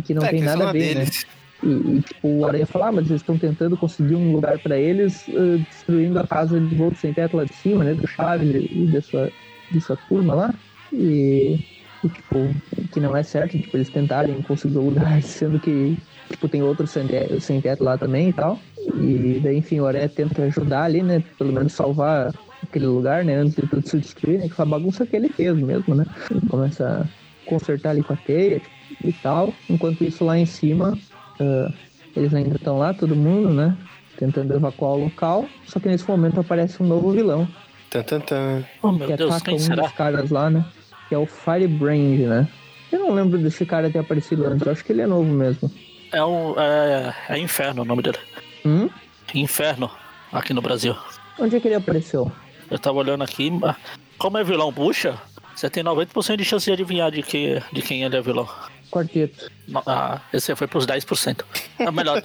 que 0.00 0.14
não 0.14 0.22
é, 0.22 0.30
tem 0.30 0.42
nada 0.42 0.68
a 0.68 0.72
ver, 0.72 0.94
né? 0.94 1.04
deles. 1.04 1.26
E, 1.62 1.68
e, 1.68 2.02
tipo, 2.02 2.28
o 2.28 2.46
Aranha 2.46 2.66
fala, 2.66 2.88
ah, 2.88 2.92
mas 2.92 3.06
eles 3.08 3.20
estão 3.20 3.36
tentando 3.36 3.76
conseguir 3.76 4.14
um 4.14 4.32
lugar 4.32 4.58
pra 4.58 4.78
eles, 4.78 5.28
eh, 5.28 5.58
destruindo 5.68 6.18
a 6.18 6.26
casa 6.26 6.58
de 6.58 6.74
volta 6.74 6.96
sem 6.96 7.12
teto 7.12 7.36
lá 7.36 7.44
de 7.44 7.52
cima, 7.52 7.84
né? 7.84 7.94
Do 7.94 8.06
Chaves 8.06 8.68
e 8.70 8.86
da 8.86 9.02
sua, 9.02 9.30
de 9.70 9.80
sua 9.80 9.96
turma 10.08 10.34
lá. 10.34 10.54
E, 10.92 11.58
e, 12.02 12.08
tipo, 12.08 12.54
que 12.92 13.00
não 13.00 13.16
é 13.16 13.22
certo, 13.22 13.58
tipo, 13.58 13.76
eles 13.76 13.90
tentarem 13.90 14.40
conseguir 14.42 14.78
o 14.78 14.86
lugar, 14.86 15.20
sendo 15.22 15.58
que, 15.60 15.98
tipo, 16.30 16.48
tem 16.48 16.62
teto, 17.08 17.40
sem 17.40 17.60
teto 17.60 17.84
lá 17.84 17.98
também 17.98 18.30
e 18.30 18.32
tal. 18.32 18.58
E 18.94 19.40
daí, 19.42 19.58
enfim, 19.58 19.80
o 19.80 19.86
Aranha 19.86 20.08
tenta 20.08 20.42
ajudar 20.42 20.84
ali, 20.84 21.02
né? 21.02 21.22
Pelo 21.36 21.52
menos 21.52 21.72
salvar 21.72 22.32
aquele 22.62 22.86
lugar, 22.86 23.24
né? 23.24 23.36
Antes 23.36 23.54
de 23.54 23.66
tudo 23.66 23.86
se 23.86 23.98
destruir, 23.98 24.38
né? 24.38 24.48
Que 24.48 24.54
foi 24.54 24.64
a 24.64 24.68
bagunça 24.68 25.04
que 25.04 25.14
ele 25.14 25.28
fez 25.28 25.54
mesmo, 25.56 25.94
né? 25.94 26.06
Ele 26.30 26.40
começa 26.48 27.06
a 27.06 27.48
consertar 27.48 27.90
ali 27.90 28.02
com 28.02 28.14
a 28.14 28.16
teia 28.16 28.60
tipo, 28.60 28.79
e 29.04 29.12
tal. 29.12 29.52
Enquanto 29.68 30.04
isso, 30.04 30.24
lá 30.24 30.38
em 30.38 30.46
cima, 30.46 30.96
ah, 31.40 31.72
eles 32.16 32.34
ainda 32.34 32.56
estão 32.56 32.78
lá, 32.78 32.92
todo 32.92 33.14
mundo, 33.16 33.50
né? 33.50 33.76
Tentando 34.18 34.54
evacuar 34.54 34.92
o 34.92 35.04
local. 35.04 35.46
Só 35.66 35.80
que 35.80 35.88
nesse 35.88 36.06
momento 36.08 36.40
aparece 36.40 36.82
um 36.82 36.86
novo 36.86 37.10
vilão. 37.10 37.48
Tan, 37.88 38.02
tan, 38.02 38.20
tan. 38.20 38.64
Oh, 38.82 38.92
meu 38.92 39.08
que 39.08 39.16
Deus, 39.16 39.34
ataca 39.34 39.52
um 39.52 39.58
será? 39.58 39.82
dos 39.82 39.92
caras 39.92 40.30
lá, 40.30 40.50
né? 40.50 40.64
Que 41.08 41.14
é 41.14 41.18
o 41.18 41.26
Firebrand, 41.26 42.20
né? 42.28 42.48
Eu 42.92 43.00
não 43.00 43.14
lembro 43.14 43.38
desse 43.38 43.64
cara 43.64 43.90
ter 43.90 43.98
aparecido 43.98 44.46
antes. 44.46 44.66
Eu 44.66 44.72
acho 44.72 44.84
que 44.84 44.92
ele 44.92 45.02
é 45.02 45.06
novo 45.06 45.30
mesmo. 45.30 45.70
É 46.12 46.24
um. 46.24 46.58
É, 46.58 47.14
é 47.30 47.38
Inferno 47.38 47.82
o 47.82 47.84
nome 47.84 48.02
dele. 48.02 48.18
Hum? 48.64 48.88
Inferno, 49.34 49.90
aqui 50.32 50.52
no 50.52 50.60
Brasil. 50.60 50.96
Onde 51.38 51.56
é 51.56 51.60
que 51.60 51.68
ele 51.68 51.76
apareceu? 51.76 52.30
Eu 52.70 52.78
tava 52.78 52.98
olhando 52.98 53.22
aqui, 53.22 53.50
mas 53.50 53.76
como 54.18 54.38
é 54.38 54.44
vilão 54.44 54.70
bucha, 54.70 55.18
você 55.54 55.70
tem 55.70 55.82
90% 55.82 56.36
de 56.36 56.44
chance 56.44 56.66
de 56.66 56.72
adivinhar 56.72 57.10
de, 57.10 57.22
que, 57.22 57.62
de 57.72 57.82
quem 57.82 58.02
ele 58.02 58.16
é 58.16 58.20
vilão. 58.20 58.48
Quarteto. 58.90 59.50
No- 59.68 59.82
Ah, 59.86 60.20
esse 60.32 60.54
foi 60.56 60.66
pros 60.66 60.86
10%. 60.86 61.44
É 61.78 61.90
melhor. 61.90 62.22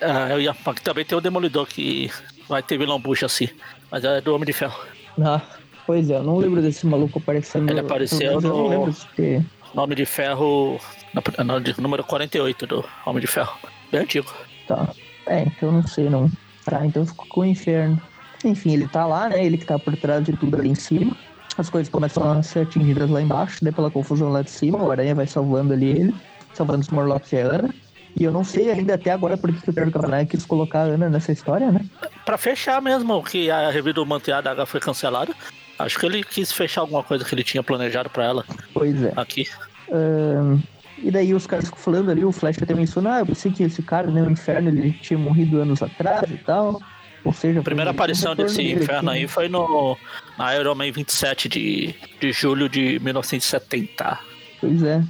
Ah, 0.00 0.30
eu 0.30 0.40
ia, 0.40 0.54
também 0.82 1.04
tem 1.04 1.16
o 1.16 1.20
Demolidor 1.20 1.66
que 1.66 2.10
vai 2.48 2.62
ter 2.62 2.78
vilão 2.78 2.98
bucha 2.98 3.26
assim, 3.26 3.48
mas 3.90 4.02
é 4.04 4.20
do 4.20 4.34
Homem 4.34 4.46
de 4.46 4.52
Ferro. 4.52 4.78
Ah, 5.22 5.40
pois 5.86 6.08
é, 6.08 6.16
eu 6.16 6.22
não 6.22 6.38
lembro 6.38 6.62
desse 6.62 6.86
maluco 6.86 7.18
aparecendo. 7.18 7.68
Ele 7.70 7.80
apareceu 7.80 8.18
menos 8.18 8.44
Eu 8.44 8.50
não 8.50 8.56
no- 8.62 8.68
lembro 8.68 8.92
de 8.92 9.06
ter. 9.14 9.44
Homem 9.74 9.96
de 9.96 10.06
Ferro, 10.06 10.80
no, 11.14 11.44
no, 11.44 11.60
número 11.82 12.02
48 12.04 12.66
do 12.66 12.84
Homem 13.06 13.20
de 13.20 13.26
Ferro. 13.26 13.56
Bem 13.92 14.00
antigo. 14.00 14.32
Tá. 14.66 14.88
É, 15.26 15.42
então 15.42 15.68
eu 15.68 15.72
não 15.72 15.86
sei 15.86 16.08
não. 16.08 16.30
Tá, 16.64 16.84
então 16.86 17.04
ficou 17.06 17.26
com 17.28 17.40
o 17.42 17.44
inferno. 17.44 18.00
Enfim, 18.44 18.72
ele 18.72 18.88
tá 18.88 19.06
lá, 19.06 19.28
né? 19.28 19.44
Ele 19.44 19.58
que 19.58 19.64
tá 19.66 19.78
por 19.78 19.94
trás 19.96 20.24
de 20.24 20.32
tudo 20.32 20.56
ali 20.56 20.70
em 20.70 20.74
cima. 20.74 21.14
As 21.58 21.68
coisas 21.68 21.90
começam 21.90 22.30
a 22.30 22.42
ser 22.42 22.60
atingidas 22.60 23.10
lá 23.10 23.20
embaixo, 23.20 23.58
daí 23.62 23.72
pela 23.72 23.90
confusão 23.90 24.30
lá 24.30 24.42
de 24.42 24.50
cima, 24.50 24.78
o 24.78 24.90
Aranha 24.90 25.14
vai 25.14 25.26
salvando 25.26 25.72
ali 25.72 25.90
ele, 25.90 26.14
salvando 26.54 26.80
os 26.80 26.88
Morlocks 26.88 27.32
e 27.32 27.36
a 27.36 27.46
Ana. 27.46 27.74
E 28.16 28.24
eu 28.24 28.32
não 28.32 28.42
sei 28.42 28.70
ainda 28.70 28.94
até 28.94 29.10
agora 29.10 29.36
por 29.36 29.52
que 29.52 29.70
o 29.70 29.72
Pedro 29.72 29.92
Cavanagh 29.92 30.26
quis 30.26 30.44
colocar 30.44 30.80
a 30.80 30.84
Ana 30.84 31.08
nessa 31.08 31.32
história, 31.32 31.70
né? 31.70 31.84
Pra 32.24 32.36
fechar 32.36 32.80
mesmo, 32.82 33.22
que 33.22 33.50
a 33.50 33.70
review 33.70 33.94
do 33.94 34.06
Manteada 34.06 34.50
H 34.50 34.66
foi 34.66 34.80
cancelada. 34.80 35.32
Acho 35.78 35.98
que 35.98 36.06
ele 36.06 36.22
quis 36.24 36.52
fechar 36.52 36.82
alguma 36.82 37.02
coisa 37.02 37.24
que 37.24 37.34
ele 37.34 37.44
tinha 37.44 37.62
planejado 37.62 38.10
pra 38.10 38.24
ela 38.24 38.44
Pois 38.74 39.02
é. 39.02 39.12
aqui. 39.16 39.46
Ahn, 39.90 40.60
e 40.98 41.10
daí 41.10 41.32
os 41.32 41.46
caras 41.46 41.66
ficam 41.66 41.78
falando 41.78 42.10
ali, 42.10 42.24
o 42.24 42.32
Flash 42.32 42.62
até 42.62 42.74
menciona, 42.74 43.16
ah, 43.16 43.18
eu 43.20 43.26
pensei 43.26 43.50
que 43.50 43.62
esse 43.62 43.82
cara, 43.82 44.10
né, 44.10 44.22
o 44.22 44.30
inferno, 44.30 44.68
ele 44.68 44.92
tinha 44.92 45.18
morrido 45.18 45.60
anos 45.60 45.82
atrás 45.82 46.30
e 46.30 46.36
tal. 46.38 46.80
Ou 47.24 47.32
seja, 47.32 47.60
A 47.60 47.62
primeira 47.62 47.90
aparição 47.90 48.30
retorno 48.30 48.50
desse 48.50 48.62
inferno 48.62 49.10
aqui, 49.10 49.18
aí 49.18 49.22
né? 49.22 49.28
foi 49.28 49.48
no 49.48 49.96
na 50.38 50.56
Iron 50.56 50.74
Man 50.74 50.90
27 50.90 51.48
de, 51.48 51.94
de 52.20 52.32
julho 52.32 52.68
de 52.68 52.98
1970. 53.00 54.18
Pois 54.60 54.82
é. 54.82 55.02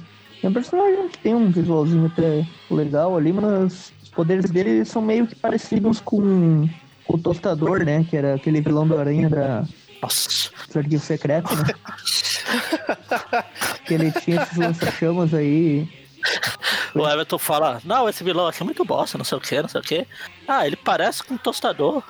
É 0.43 0.47
um 0.47 0.53
personagem 0.53 1.07
que 1.09 1.19
tem 1.19 1.35
um 1.35 1.51
visualzinho 1.51 2.07
até 2.07 2.45
legal 2.69 3.15
ali, 3.15 3.31
mas 3.31 3.93
os 4.01 4.09
poderes 4.09 4.49
dele 4.49 4.83
são 4.83 5.01
meio 5.01 5.27
que 5.27 5.35
parecidos 5.35 6.01
com 6.01 6.67
o 7.07 7.17
Tostador, 7.17 7.85
né? 7.85 8.03
Que 8.09 8.17
era 8.17 8.35
aquele 8.35 8.59
vilão 8.59 8.87
do 8.87 8.97
Aranha 8.97 9.29
da 9.29 9.63
Nossa. 10.01 10.49
dos 10.67 10.75
Arquivos 10.75 11.03
Secretos, 11.03 11.57
né? 11.59 11.73
que 13.85 13.93
ele 13.93 14.11
tinha 14.11 14.41
esses 14.41 14.57
lança-chamas 14.57 15.33
aí. 15.33 15.87
O 16.93 17.07
Everton 17.07 17.37
fala, 17.37 17.81
não, 17.85 18.07
esse 18.09 18.23
vilão 18.23 18.47
aqui 18.47 18.61
é 18.61 18.65
muito 18.65 18.83
bosta, 18.83 19.17
não 19.17 19.23
sei 19.25 19.37
o 19.37 19.41
que, 19.41 19.61
não 19.61 19.69
sei 19.69 19.79
o 19.79 19.83
que. 19.83 20.05
Ah, 20.47 20.67
ele 20.67 20.75
parece 20.75 21.23
com 21.23 21.35
um 21.35 21.37
tostador. 21.37 22.03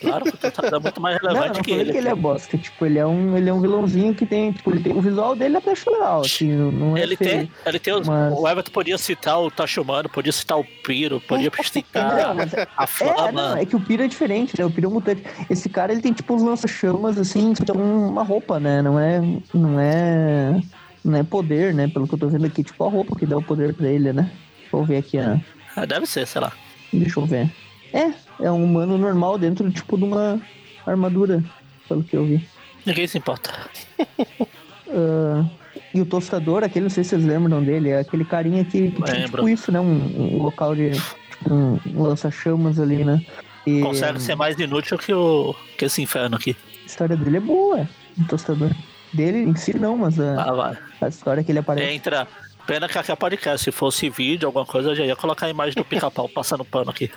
Claro 0.00 0.24
que 0.24 0.30
o 0.30 0.36
tostador 0.38 0.78
é 0.78 0.82
muito 0.82 1.00
mais 1.00 1.20
Não, 1.20 1.28
relevante 1.28 1.56
não 1.58 1.62
que 1.62 1.70
falei 1.70 1.84
ele. 1.84 1.92
que 1.92 1.98
ele 1.98 2.08
é 2.08 2.14
bosta. 2.14 2.56
Tipo, 2.58 2.86
ele 2.86 2.98
é 2.98 3.06
um, 3.06 3.36
ele 3.36 3.48
é 3.50 3.52
um 3.52 3.60
vilãozinho 3.60 4.14
que 4.14 4.24
tem. 4.26 4.52
Tipo, 4.52 4.70
ele 4.70 4.80
tem, 4.80 4.92
o 4.96 5.00
visual 5.00 5.34
dele 5.36 5.56
é 5.56 5.58
até 5.58 5.72
legal, 5.90 6.20
assim. 6.20 6.52
Não 6.52 6.96
é 6.96 7.02
Ele 7.02 7.16
tem, 7.16 7.50
ele 7.66 7.78
tem 7.78 7.94
os, 7.94 8.06
mas- 8.08 8.32
O 8.36 8.48
Everton 8.48 8.70
podia 8.70 8.96
citar 8.98 9.40
o 9.40 9.50
Tachumano, 9.50 10.08
podia 10.08 10.32
citar 10.32 10.58
o 10.58 10.64
Piro, 10.84 11.20
podia 11.20 11.50
Não, 11.58 11.64
citar 11.64 12.34
mas 12.34 12.54
a 12.54 12.60
É, 12.60 12.66
não, 12.78 12.86
Flama. 12.86 13.60
é 13.60 13.66
que 13.66 13.74
o 13.76 13.80
Piro 13.80 14.02
é 14.04 14.08
diferente, 14.08 14.54
né? 14.58 14.64
O 14.64 14.70
Piro 14.70 14.86
é 14.86 14.90
um 14.90 14.94
mutante. 14.94 15.22
Esse 15.50 15.68
cara, 15.68 15.92
ele 15.92 16.00
tem 16.00 16.12
tipo 16.12 16.32
uns 16.34 16.42
lança-chamas, 16.42 17.18
assim, 17.18 17.54
que 17.54 17.64
são 17.66 17.76
uma 17.76 18.22
roupa, 18.22 18.58
né? 18.60 18.82
Não 18.82 18.98
é, 18.98 19.20
não 19.52 19.78
é, 19.80 20.60
não 21.08 21.18
é 21.18 21.22
poder, 21.22 21.74
né? 21.74 21.88
Pelo 21.88 22.06
que 22.06 22.14
eu 22.14 22.18
tô 22.18 22.28
vendo 22.28 22.46
aqui, 22.46 22.62
tipo 22.62 22.84
a 22.84 22.88
roupa 22.90 23.16
que 23.16 23.26
dá 23.26 23.36
o 23.36 23.42
poder 23.42 23.74
pra 23.74 23.88
ele, 23.88 24.12
né? 24.12 24.30
Deixa 24.60 24.76
eu 24.76 24.84
ver 24.84 24.96
aqui, 24.98 25.16
né? 25.18 25.42
Ah, 25.76 25.84
Deve 25.86 26.06
ser, 26.06 26.26
sei 26.26 26.40
lá. 26.40 26.52
Deixa 26.92 27.18
eu 27.20 27.26
ver. 27.26 27.50
É, 27.92 28.10
é 28.40 28.50
um 28.50 28.64
humano 28.64 28.98
normal 28.98 29.38
dentro, 29.38 29.70
tipo, 29.70 29.96
de 29.96 30.04
uma 30.04 30.40
armadura, 30.86 31.42
pelo 31.88 32.02
que 32.04 32.16
eu 32.16 32.24
vi. 32.24 32.46
Ninguém 32.84 33.06
se 33.06 33.18
importa. 33.18 33.50
Ah, 34.90 35.44
e 35.92 36.00
o 36.00 36.06
tostador, 36.06 36.64
aquele, 36.64 36.84
não 36.84 36.90
sei 36.90 37.04
se 37.04 37.10
vocês 37.10 37.24
lembram 37.24 37.62
dele, 37.62 37.90
é 37.90 38.00
aquele 38.00 38.24
carinha 38.24 38.64
que, 38.64 38.90
que 38.90 39.02
tinha, 39.02 39.26
tipo 39.26 39.46
isso, 39.46 39.70
né? 39.70 39.78
Um, 39.78 40.38
um 40.38 40.42
local 40.42 40.74
de. 40.74 40.92
Tipo, 40.92 41.52
um 41.54 42.02
lança-chamas 42.02 42.80
ali, 42.80 43.04
né? 43.04 43.22
E 43.66 43.80
Consegue 43.82 44.18
ser 44.18 44.34
mais 44.34 44.58
inútil 44.58 44.96
que, 44.96 45.12
o, 45.12 45.54
que 45.76 45.84
esse 45.84 46.00
inferno 46.00 46.36
aqui. 46.36 46.56
a 46.82 46.86
história 46.86 47.16
dele 47.16 47.36
é 47.36 47.40
boa, 47.40 47.86
o 48.18 48.24
tostador. 48.24 48.70
Dele 49.12 49.38
em 49.40 49.54
si 49.56 49.76
não, 49.76 49.96
mas 49.98 50.18
a, 50.18 50.42
Ah, 50.42 50.52
vai. 50.54 50.78
A 51.00 51.08
história 51.08 51.44
que 51.44 51.52
ele 51.52 51.58
aparece. 51.60 51.92
Entra, 51.92 52.26
Pena 52.68 52.86
que 52.86 52.98
aqui 52.98 53.10
é 53.10 53.16
podcast. 53.16 53.64
Se 53.64 53.72
fosse 53.72 54.10
vídeo, 54.10 54.46
alguma 54.46 54.66
coisa, 54.66 54.90
eu 54.90 54.94
já 54.94 55.02
ia 55.02 55.16
colocar 55.16 55.46
a 55.46 55.48
imagem 55.48 55.74
do 55.74 55.82
pica-pau 55.86 56.28
passando 56.34 56.66
pano 56.66 56.90
aqui. 56.90 57.10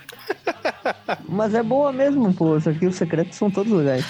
Mas 1.28 1.54
é 1.54 1.62
boa 1.62 1.92
mesmo, 1.92 2.34
pô. 2.34 2.52
Os 2.52 2.64
secretos 2.96 3.36
são 3.36 3.52
todos 3.52 3.70
legais. 3.74 4.06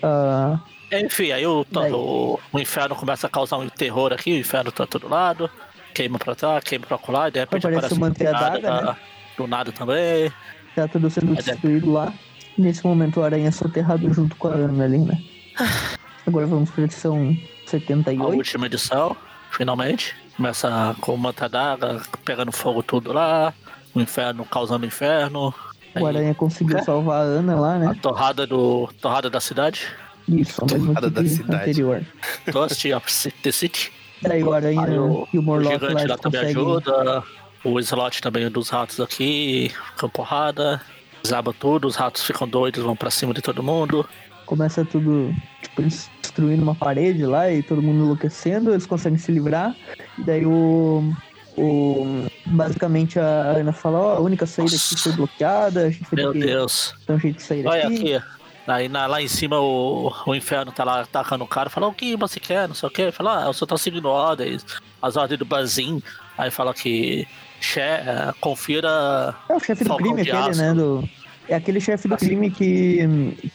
Ah, 0.00 0.60
Enfim, 0.92 1.32
aí 1.32 1.44
o, 1.44 1.66
o, 1.92 2.38
o 2.52 2.58
inferno 2.60 2.94
começa 2.94 3.26
a 3.26 3.30
causar 3.30 3.56
um 3.56 3.68
terror 3.68 4.12
aqui, 4.12 4.30
o 4.32 4.38
inferno 4.38 4.70
tá 4.70 4.86
todo 4.86 5.08
lado, 5.08 5.50
queima 5.92 6.20
pra 6.20 6.36
cá, 6.36 6.60
queima 6.60 6.86
pra 6.86 6.98
colar, 6.98 7.30
e 7.30 7.32
de 7.32 7.40
repente 7.40 7.66
Aparece 7.66 7.92
aparece 7.94 8.00
uma 8.00 8.10
do 8.10 8.24
nada, 8.24 8.46
adaga, 8.46 8.82
né? 8.92 8.96
do 9.36 9.46
nada 9.48 9.72
também. 9.72 10.32
tá 10.76 10.86
tudo 10.86 11.10
sendo 11.10 11.34
Mas 11.34 11.48
é. 11.48 11.50
destruído 11.52 11.90
lá. 11.92 12.14
Nesse 12.56 12.86
momento, 12.86 13.18
o 13.18 13.24
Aranha 13.24 13.48
é 13.48 13.50
soterrado 13.50 14.14
junto 14.14 14.36
com 14.36 14.46
a 14.46 14.52
Ana 14.52 14.84
ali, 14.84 14.98
né? 14.98 15.20
Agora 16.24 16.46
vamos 16.46 16.70
pra 16.70 16.84
edição 16.84 17.36
A 17.68 17.80
78. 17.80 18.36
última 18.36 18.66
edição, 18.66 19.16
finalmente. 19.50 20.16
Começa 20.36 20.94
com 21.00 21.14
uma 21.14 21.32
d'água 21.32 22.00
pegando 22.24 22.52
fogo 22.52 22.82
tudo 22.82 23.12
lá, 23.12 23.52
o 23.94 24.00
inferno 24.00 24.44
causando 24.44 24.86
inferno. 24.86 25.52
O 25.94 25.98
Aí, 25.98 26.06
Aranha 26.06 26.34
conseguiu 26.34 26.78
É. 26.78 26.82
salvar 26.82 27.22
a 27.22 27.24
Ana 27.24 27.56
lá, 27.56 27.74
a 27.74 27.78
né? 27.78 27.96
torrada 28.00 28.46
do. 28.46 28.88
Torrada 29.00 29.28
da 29.28 29.40
cidade. 29.40 29.86
Isso, 30.28 30.64
mesmo 30.66 30.86
Torrada 30.88 31.10
da 31.10 31.24
cidade. 31.24 31.62
anterior. 31.62 32.02
Dust 32.52 32.84
of 32.94 33.32
the 33.42 33.50
City. 33.52 33.92
Daí 34.22 34.42
o 34.42 34.52
Aranha 34.52 34.82
Aí 34.84 34.98
o, 34.98 35.26
e 35.32 35.38
o 35.38 35.40
o 35.40 35.42
Morlock 35.42 35.72
lá 35.74 35.78
gigante 35.80 36.00
eles 36.02 36.10
lá 36.10 36.18
também 36.18 36.40
conseguem 36.40 36.62
ajuda. 36.62 37.24
O 37.64 37.80
slot 37.80 38.22
também 38.22 38.48
dos 38.50 38.68
ratos 38.68 39.00
aqui. 39.00 39.72
Com 39.98 40.08
porrada. 40.08 40.80
Desaba 41.22 41.52
tudo, 41.52 41.88
os 41.88 41.96
ratos 41.96 42.22
ficam 42.22 42.46
doidos, 42.46 42.82
vão 42.84 42.94
pra 42.94 43.10
cima 43.10 43.34
de 43.34 43.42
todo 43.42 43.60
mundo. 43.62 44.08
Começa 44.48 44.82
tudo, 44.84 45.34
tipo, 45.62 45.82
eles 45.82 46.10
destruindo 46.22 46.62
uma 46.62 46.74
parede 46.74 47.24
lá 47.26 47.50
e 47.52 47.62
todo 47.62 47.82
mundo 47.82 48.02
enlouquecendo, 48.04 48.70
eles 48.70 48.86
conseguem 48.86 49.18
se 49.18 49.30
livrar. 49.30 49.76
E 50.18 50.22
daí 50.22 50.46
o. 50.46 51.12
o 51.56 52.26
basicamente 52.46 53.18
a 53.20 53.56
Ana 53.58 53.72
fala, 53.72 53.98
ó, 53.98 54.16
a 54.16 54.20
única 54.20 54.46
saída 54.46 54.74
aqui 54.74 54.92
Nossa. 54.92 55.02
foi 55.02 55.12
bloqueada, 55.12 55.80
a 55.86 55.90
gente 55.90 56.14
Meu 56.14 56.32
Deus. 56.32 56.94
dar 57.06 57.14
um 57.14 57.20
jeito 57.20 57.36
de 57.36 57.42
sair 57.42 57.66
Olha 57.66 57.82
daqui. 57.82 58.14
aqui. 58.14 58.24
Aí 58.66 58.88
na- 58.88 59.06
lá 59.06 59.22
em 59.22 59.28
cima 59.28 59.58
o, 59.60 60.12
o 60.26 60.34
inferno 60.34 60.72
tá 60.72 60.84
lá 60.84 61.00
atacando 61.00 61.44
o 61.44 61.46
cara, 61.46 61.70
fala, 61.70 61.86
o 61.86 61.92
que 61.92 62.16
você 62.16 62.38
quer, 62.40 62.68
não 62.68 62.74
sei 62.74 62.88
o 62.88 62.92
que. 62.92 63.10
Fala, 63.12 63.44
ah, 63.44 63.46
eu 63.48 63.52
só 63.52 63.64
tô 63.66 63.76
seguindo 63.78 64.08
ordens, 64.08 64.64
as 65.00 65.16
ordens 65.16 65.38
do 65.38 65.44
Bazin. 65.44 66.02
Aí 66.36 66.50
fala 66.50 66.72
que 66.74 67.26
che, 67.60 67.80
é, 67.80 68.32
confira. 68.40 69.34
É 69.48 69.54
o 69.54 69.60
chefe 69.60 69.84
do 69.84 69.96
crime 69.96 70.20
aquele, 70.22 70.56
né? 70.56 70.74
Do, 70.74 71.08
é 71.48 71.54
aquele 71.54 71.80
chefe 71.80 72.06
do 72.08 72.16
crime 72.16 72.50
que. 72.50 72.98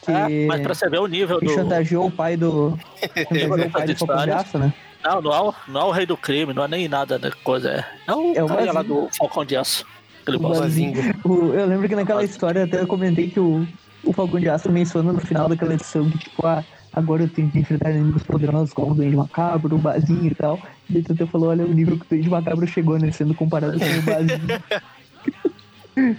que, 0.02 0.10
É, 0.10 0.46
mas 0.46 0.60
pra 0.60 0.74
você 0.74 0.88
ver 0.88 0.98
o 1.00 1.06
nível 1.06 1.38
que 1.38 1.46
do. 1.46 1.54
chantageou 1.54 2.06
o 2.06 2.10
pai 2.10 2.36
do. 2.36 2.78
chantageou 3.16 3.66
o 3.66 3.70
pai 3.70 3.70
do 3.70 3.70
Falcão 3.70 3.86
de 3.86 3.92
História. 3.92 4.36
Aço, 4.36 4.58
né? 4.58 4.72
Não, 5.04 5.20
não 5.20 5.34
é, 5.34 5.40
o, 5.40 5.54
não 5.68 5.80
é 5.80 5.84
o 5.84 5.90
rei 5.90 6.06
do 6.06 6.16
crime, 6.16 6.54
não 6.54 6.64
é 6.64 6.68
nem 6.68 6.88
nada 6.88 7.18
da 7.18 7.30
coisa. 7.30 7.70
É, 7.70 7.84
é 8.06 8.14
o 8.14 8.34
É 8.34 8.42
o 8.42 8.46
cara 8.46 8.72
lá 8.72 8.82
do 8.82 9.08
Falcão 9.18 9.44
de 9.44 9.56
Aço. 9.56 9.84
Aquele 10.22 10.38
O 10.38 10.40
bosta. 10.40 10.62
Bazinho. 10.62 11.14
O- 11.24 11.52
eu 11.52 11.66
lembro 11.66 11.86
que 11.88 11.94
naquela 11.94 12.24
história 12.24 12.64
até 12.64 12.80
eu 12.80 12.86
comentei 12.86 13.28
que 13.28 13.38
o, 13.38 13.66
o 14.02 14.12
Falcão 14.14 14.40
de 14.40 14.48
Aço 14.48 14.72
menciona 14.72 15.12
no 15.12 15.20
final 15.20 15.46
daquela 15.48 15.74
edição 15.74 16.08
que, 16.08 16.16
tipo, 16.18 16.46
ah, 16.46 16.64
agora 16.90 17.24
eu 17.24 17.28
tenho 17.28 17.50
que 17.50 17.58
enfrentar 17.58 17.90
inimigos 17.90 18.22
poderosos 18.22 18.72
como 18.72 18.92
o 18.92 18.94
Duende 18.94 19.14
Macabro, 19.16 19.76
o 19.76 19.78
Bazinho 19.78 20.26
e 20.26 20.34
tal. 20.34 20.58
E 20.88 21.02
tu 21.02 21.12
até 21.12 21.26
falou, 21.26 21.50
olha 21.50 21.66
o 21.66 21.68
nível 21.74 21.98
que 21.98 22.06
o 22.06 22.08
Duende 22.08 22.30
Macabro 22.30 22.66
chegou, 22.66 22.98
né? 22.98 23.10
Sendo 23.12 23.34
comparado 23.34 23.78
com 23.78 23.84
o 23.84 24.02
Bazinho. 24.02 24.62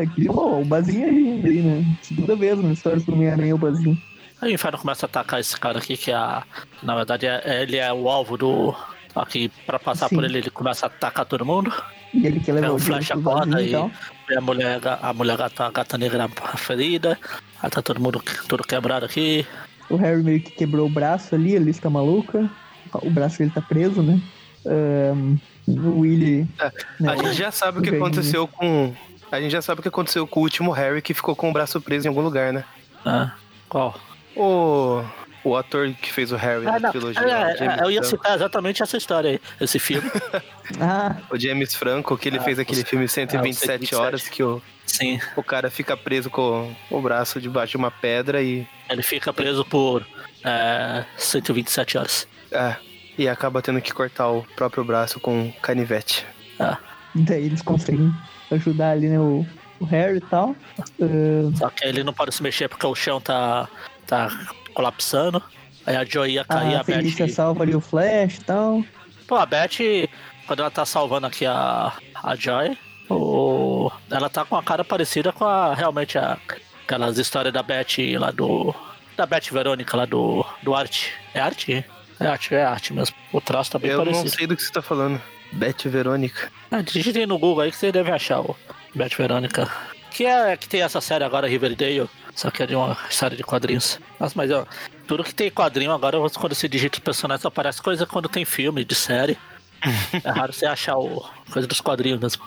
Aqui, 0.00 0.24
bom, 0.28 0.62
o 0.62 0.64
Bazinho 0.64 1.06
é 1.06 1.10
lindo 1.10 1.46
aí, 1.46 1.60
né? 1.60 1.84
Segunda 2.02 2.36
vez 2.36 2.58
na 2.62 2.72
história 2.72 3.00
do 3.00 3.12
Homem-Aranha, 3.12 3.54
o 3.54 3.58
Bazinho. 3.58 4.00
Aí 4.40 4.52
o 4.52 4.54
inferno 4.54 4.78
começa 4.78 5.06
a 5.06 5.08
atacar 5.08 5.40
esse 5.40 5.58
cara 5.58 5.78
aqui, 5.78 5.96
que 5.96 6.10
é 6.12 6.14
a. 6.14 6.44
Na 6.82 6.94
verdade, 6.94 7.26
é, 7.26 7.62
ele 7.62 7.76
é 7.76 7.92
o 7.92 8.08
alvo 8.08 8.36
do. 8.36 8.74
Aqui, 9.14 9.50
pra 9.66 9.78
passar 9.80 10.08
Sim. 10.08 10.14
por 10.14 10.24
ele, 10.24 10.38
ele 10.38 10.50
começa 10.50 10.86
a 10.86 10.88
atacar 10.88 11.26
todo 11.26 11.44
mundo. 11.44 11.72
E 12.14 12.24
ele 12.24 12.38
quer 12.38 12.52
levar 12.52 12.68
É, 12.68 12.70
o 12.70 12.78
Flash 12.78 13.10
acorda 13.10 13.56
Bazinho 13.56 13.90
e 13.90 14.24
e 14.24 14.28
vê 14.28 14.36
a 14.36 14.40
mulher, 14.40 14.80
a 15.02 15.12
mulher 15.12 15.36
gata, 15.36 15.64
a 15.64 15.70
gata 15.70 15.98
negra 15.98 16.28
ferida. 16.56 17.18
Aí 17.60 17.70
tá 17.70 17.82
todo 17.82 18.00
mundo 18.00 18.22
todo 18.46 18.62
quebrado 18.62 19.06
aqui. 19.06 19.44
O 19.90 19.96
Harry 19.96 20.22
meio 20.22 20.40
que 20.40 20.52
quebrou 20.52 20.86
o 20.86 20.90
braço 20.90 21.34
ali, 21.34 21.56
a 21.56 21.60
lista 21.60 21.90
maluca. 21.90 22.48
O 22.94 23.10
braço 23.10 23.38
dele 23.38 23.50
tá 23.52 23.60
preso, 23.60 24.02
né? 24.02 24.20
Ahn, 24.64 25.36
o 25.66 26.00
Willy. 26.00 26.46
É, 26.60 26.72
né, 27.00 27.12
A 27.12 27.16
gente 27.16 27.34
já 27.34 27.50
sabe 27.50 27.80
o 27.80 27.82
que 27.82 27.90
aconteceu 27.90 28.46
com. 28.46 28.94
A 29.30 29.40
gente 29.40 29.50
já 29.52 29.60
sabe 29.62 29.80
o 29.80 29.82
que 29.82 29.88
aconteceu 29.88 30.26
com 30.26 30.40
o 30.40 30.42
último 30.42 30.70
Harry 30.72 31.02
que 31.02 31.12
ficou 31.14 31.36
com 31.36 31.50
o 31.50 31.52
braço 31.52 31.80
preso 31.80 32.06
em 32.06 32.08
algum 32.08 32.22
lugar, 32.22 32.52
né? 32.52 32.64
Ah, 33.04 33.32
qual? 33.68 33.98
O. 34.36 35.02
O 35.44 35.56
ator 35.56 35.88
que 35.94 36.12
fez 36.12 36.32
o 36.32 36.36
Harry 36.36 36.66
Ah, 36.66 36.80
na 36.80 36.90
trilogia. 36.90 37.22
É, 37.22 37.56
James 37.56 37.78
é, 37.78 37.84
eu 37.84 37.90
ia 37.90 38.02
Franco. 38.02 38.16
citar 38.16 38.34
exatamente 38.34 38.82
essa 38.82 38.96
história 38.96 39.30
aí, 39.30 39.40
esse 39.60 39.78
filme. 39.78 40.10
Ah, 40.80 41.16
O 41.30 41.38
James 41.38 41.74
Franco, 41.74 42.18
que 42.18 42.28
ele 42.28 42.38
Ah, 42.38 42.42
fez 42.42 42.58
aquele 42.58 42.82
os- 42.82 42.88
filme 42.88 43.06
ah, 43.06 43.08
127 43.08 43.54
o 43.54 43.88
127. 43.88 43.94
horas, 43.94 44.28
que 44.28 44.42
o, 44.42 44.60
Sim. 44.84 45.18
o 45.36 45.42
cara 45.42 45.70
fica 45.70 45.96
preso 45.96 46.28
com 46.28 46.74
o 46.90 47.00
braço 47.00 47.40
debaixo 47.40 47.70
de 47.70 47.76
uma 47.78 47.90
pedra 47.90 48.42
e. 48.42 48.66
Ele 48.90 49.02
fica 49.02 49.32
preso 49.32 49.64
por 49.64 50.04
é, 50.44 51.04
127 51.16 51.96
horas. 51.96 52.28
É, 52.50 52.76
e 53.16 53.26
acaba 53.28 53.62
tendo 53.62 53.80
que 53.80 53.92
cortar 53.94 54.28
o 54.28 54.42
próprio 54.56 54.84
braço 54.84 55.18
com 55.20 55.44
um 55.44 55.52
canivete. 55.52 56.26
Ah, 56.60 56.76
daí 57.14 57.46
eles 57.46 57.62
conseguem 57.62 58.12
ajudar 58.50 58.90
ali, 58.92 59.08
né? 59.08 59.18
O, 59.18 59.46
o 59.80 59.84
Harry 59.84 60.18
e 60.18 60.20
tal. 60.20 60.54
Ahn, 61.00 61.54
só 61.56 61.68
que 61.70 61.84
ele 61.86 62.02
não 62.02 62.12
pode 62.12 62.34
se 62.34 62.42
mexer 62.42 62.68
porque 62.68 62.86
o 62.86 62.94
chão 62.94 63.20
tá, 63.20 63.68
tá 64.06 64.28
colapsando. 64.74 65.42
Aí 65.86 65.96
a 65.96 66.04
Joy 66.04 66.32
ia 66.32 66.44
cair, 66.44 66.74
a 66.76 66.80
a, 66.80 66.84
Felícia 66.84 67.26
Beth. 67.26 67.32
salva 67.32 67.62
ali 67.62 67.74
o 67.74 67.80
Flash 67.80 68.36
e 68.36 68.44
tal. 68.44 68.84
Pô, 69.26 69.36
a 69.36 69.46
Beth, 69.46 70.08
quando 70.46 70.60
ela 70.60 70.70
tá 70.70 70.84
salvando 70.84 71.26
aqui 71.26 71.46
a, 71.46 71.92
a 72.14 72.34
Joy, 72.36 72.76
o, 73.08 73.90
ela 74.10 74.28
tá 74.28 74.44
com 74.44 74.56
a 74.56 74.62
cara 74.62 74.84
parecida 74.84 75.32
com 75.32 75.44
a. 75.44 75.74
Realmente 75.74 76.18
a, 76.18 76.36
aquelas 76.84 77.16
histórias 77.18 77.52
da 77.54 77.62
Beth 77.62 78.18
lá 78.18 78.30
do. 78.30 78.74
Da 79.16 79.26
Beth 79.26 79.50
Verônica 79.50 79.96
lá 79.96 80.04
do, 80.04 80.44
do 80.62 80.74
Arte. 80.74 81.12
É 81.34 81.40
arte? 81.40 81.84
É 82.20 82.26
arte, 82.26 82.54
é 82.54 82.64
arte 82.64 82.92
mesmo. 82.92 83.16
O 83.32 83.40
traço 83.40 83.70
tá 83.72 83.78
bem 83.78 83.90
Eu 83.90 83.98
parecido. 83.98 84.24
não 84.24 84.30
sei 84.30 84.46
do 84.46 84.56
que 84.56 84.62
você 84.62 84.72
tá 84.72 84.82
falando. 84.82 85.20
Beth 85.52 85.86
Verônica. 85.86 86.50
Ah, 86.70 86.82
digitem 86.82 87.26
no 87.26 87.38
Google 87.38 87.62
aí 87.62 87.70
que 87.70 87.76
você 87.76 87.90
deve 87.90 88.10
achar 88.10 88.40
o 88.40 88.56
Beth 88.94 89.16
Verônica. 89.16 89.70
Que 90.10 90.24
é 90.24 90.56
que 90.56 90.68
tem 90.68 90.82
essa 90.82 91.00
série 91.00 91.24
agora, 91.24 91.46
Riverdale. 91.46 92.08
Só 92.34 92.50
que 92.50 92.62
é 92.62 92.66
de 92.66 92.74
uma 92.74 92.96
série 93.10 93.36
de 93.36 93.42
quadrinhos. 93.42 93.98
Nossa, 94.18 94.34
mas 94.36 94.50
ó, 94.50 94.66
tudo 95.06 95.24
que 95.24 95.34
tem 95.34 95.50
quadrinho 95.50 95.92
agora, 95.92 96.18
quando 96.30 96.54
você 96.54 96.68
digita 96.68 96.98
os 96.98 97.04
personagens, 97.04 97.44
aparece 97.44 97.82
coisa 97.82 98.06
quando 98.06 98.28
tem 98.28 98.44
filme 98.44 98.84
de 98.84 98.94
série. 98.94 99.36
é 100.24 100.30
raro 100.30 100.52
você 100.52 100.66
achar 100.66 100.96
o, 100.96 101.24
coisa 101.50 101.66
dos 101.66 101.80
quadrinhos 101.80 102.20
mesmo. 102.20 102.44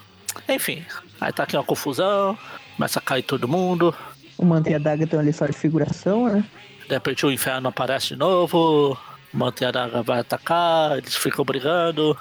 Enfim, 0.47 0.85
aí 1.19 1.31
tá 1.31 1.43
aqui 1.43 1.57
uma 1.57 1.63
confusão, 1.63 2.37
começa 2.75 2.99
a 2.99 3.01
cair 3.01 3.23
todo 3.23 3.47
mundo. 3.47 3.93
O 4.37 4.45
Mantém 4.45 4.75
a 4.75 4.79
Daga 4.79 5.05
tem 5.05 5.19
ali 5.19 5.33
só 5.33 5.45
de 5.45 5.53
figuração, 5.53 6.25
né? 6.25 6.43
De 6.87 6.93
repente 6.93 7.25
o 7.25 7.31
inferno 7.31 7.69
aparece 7.69 8.09
de 8.09 8.15
novo, 8.15 8.97
o 9.33 9.37
Manter 9.37 9.71
da 9.71 9.87
Daga 9.87 10.03
vai 10.03 10.19
atacar, 10.19 10.97
eles 10.97 11.15
ficam 11.15 11.45
brigando, 11.45 12.17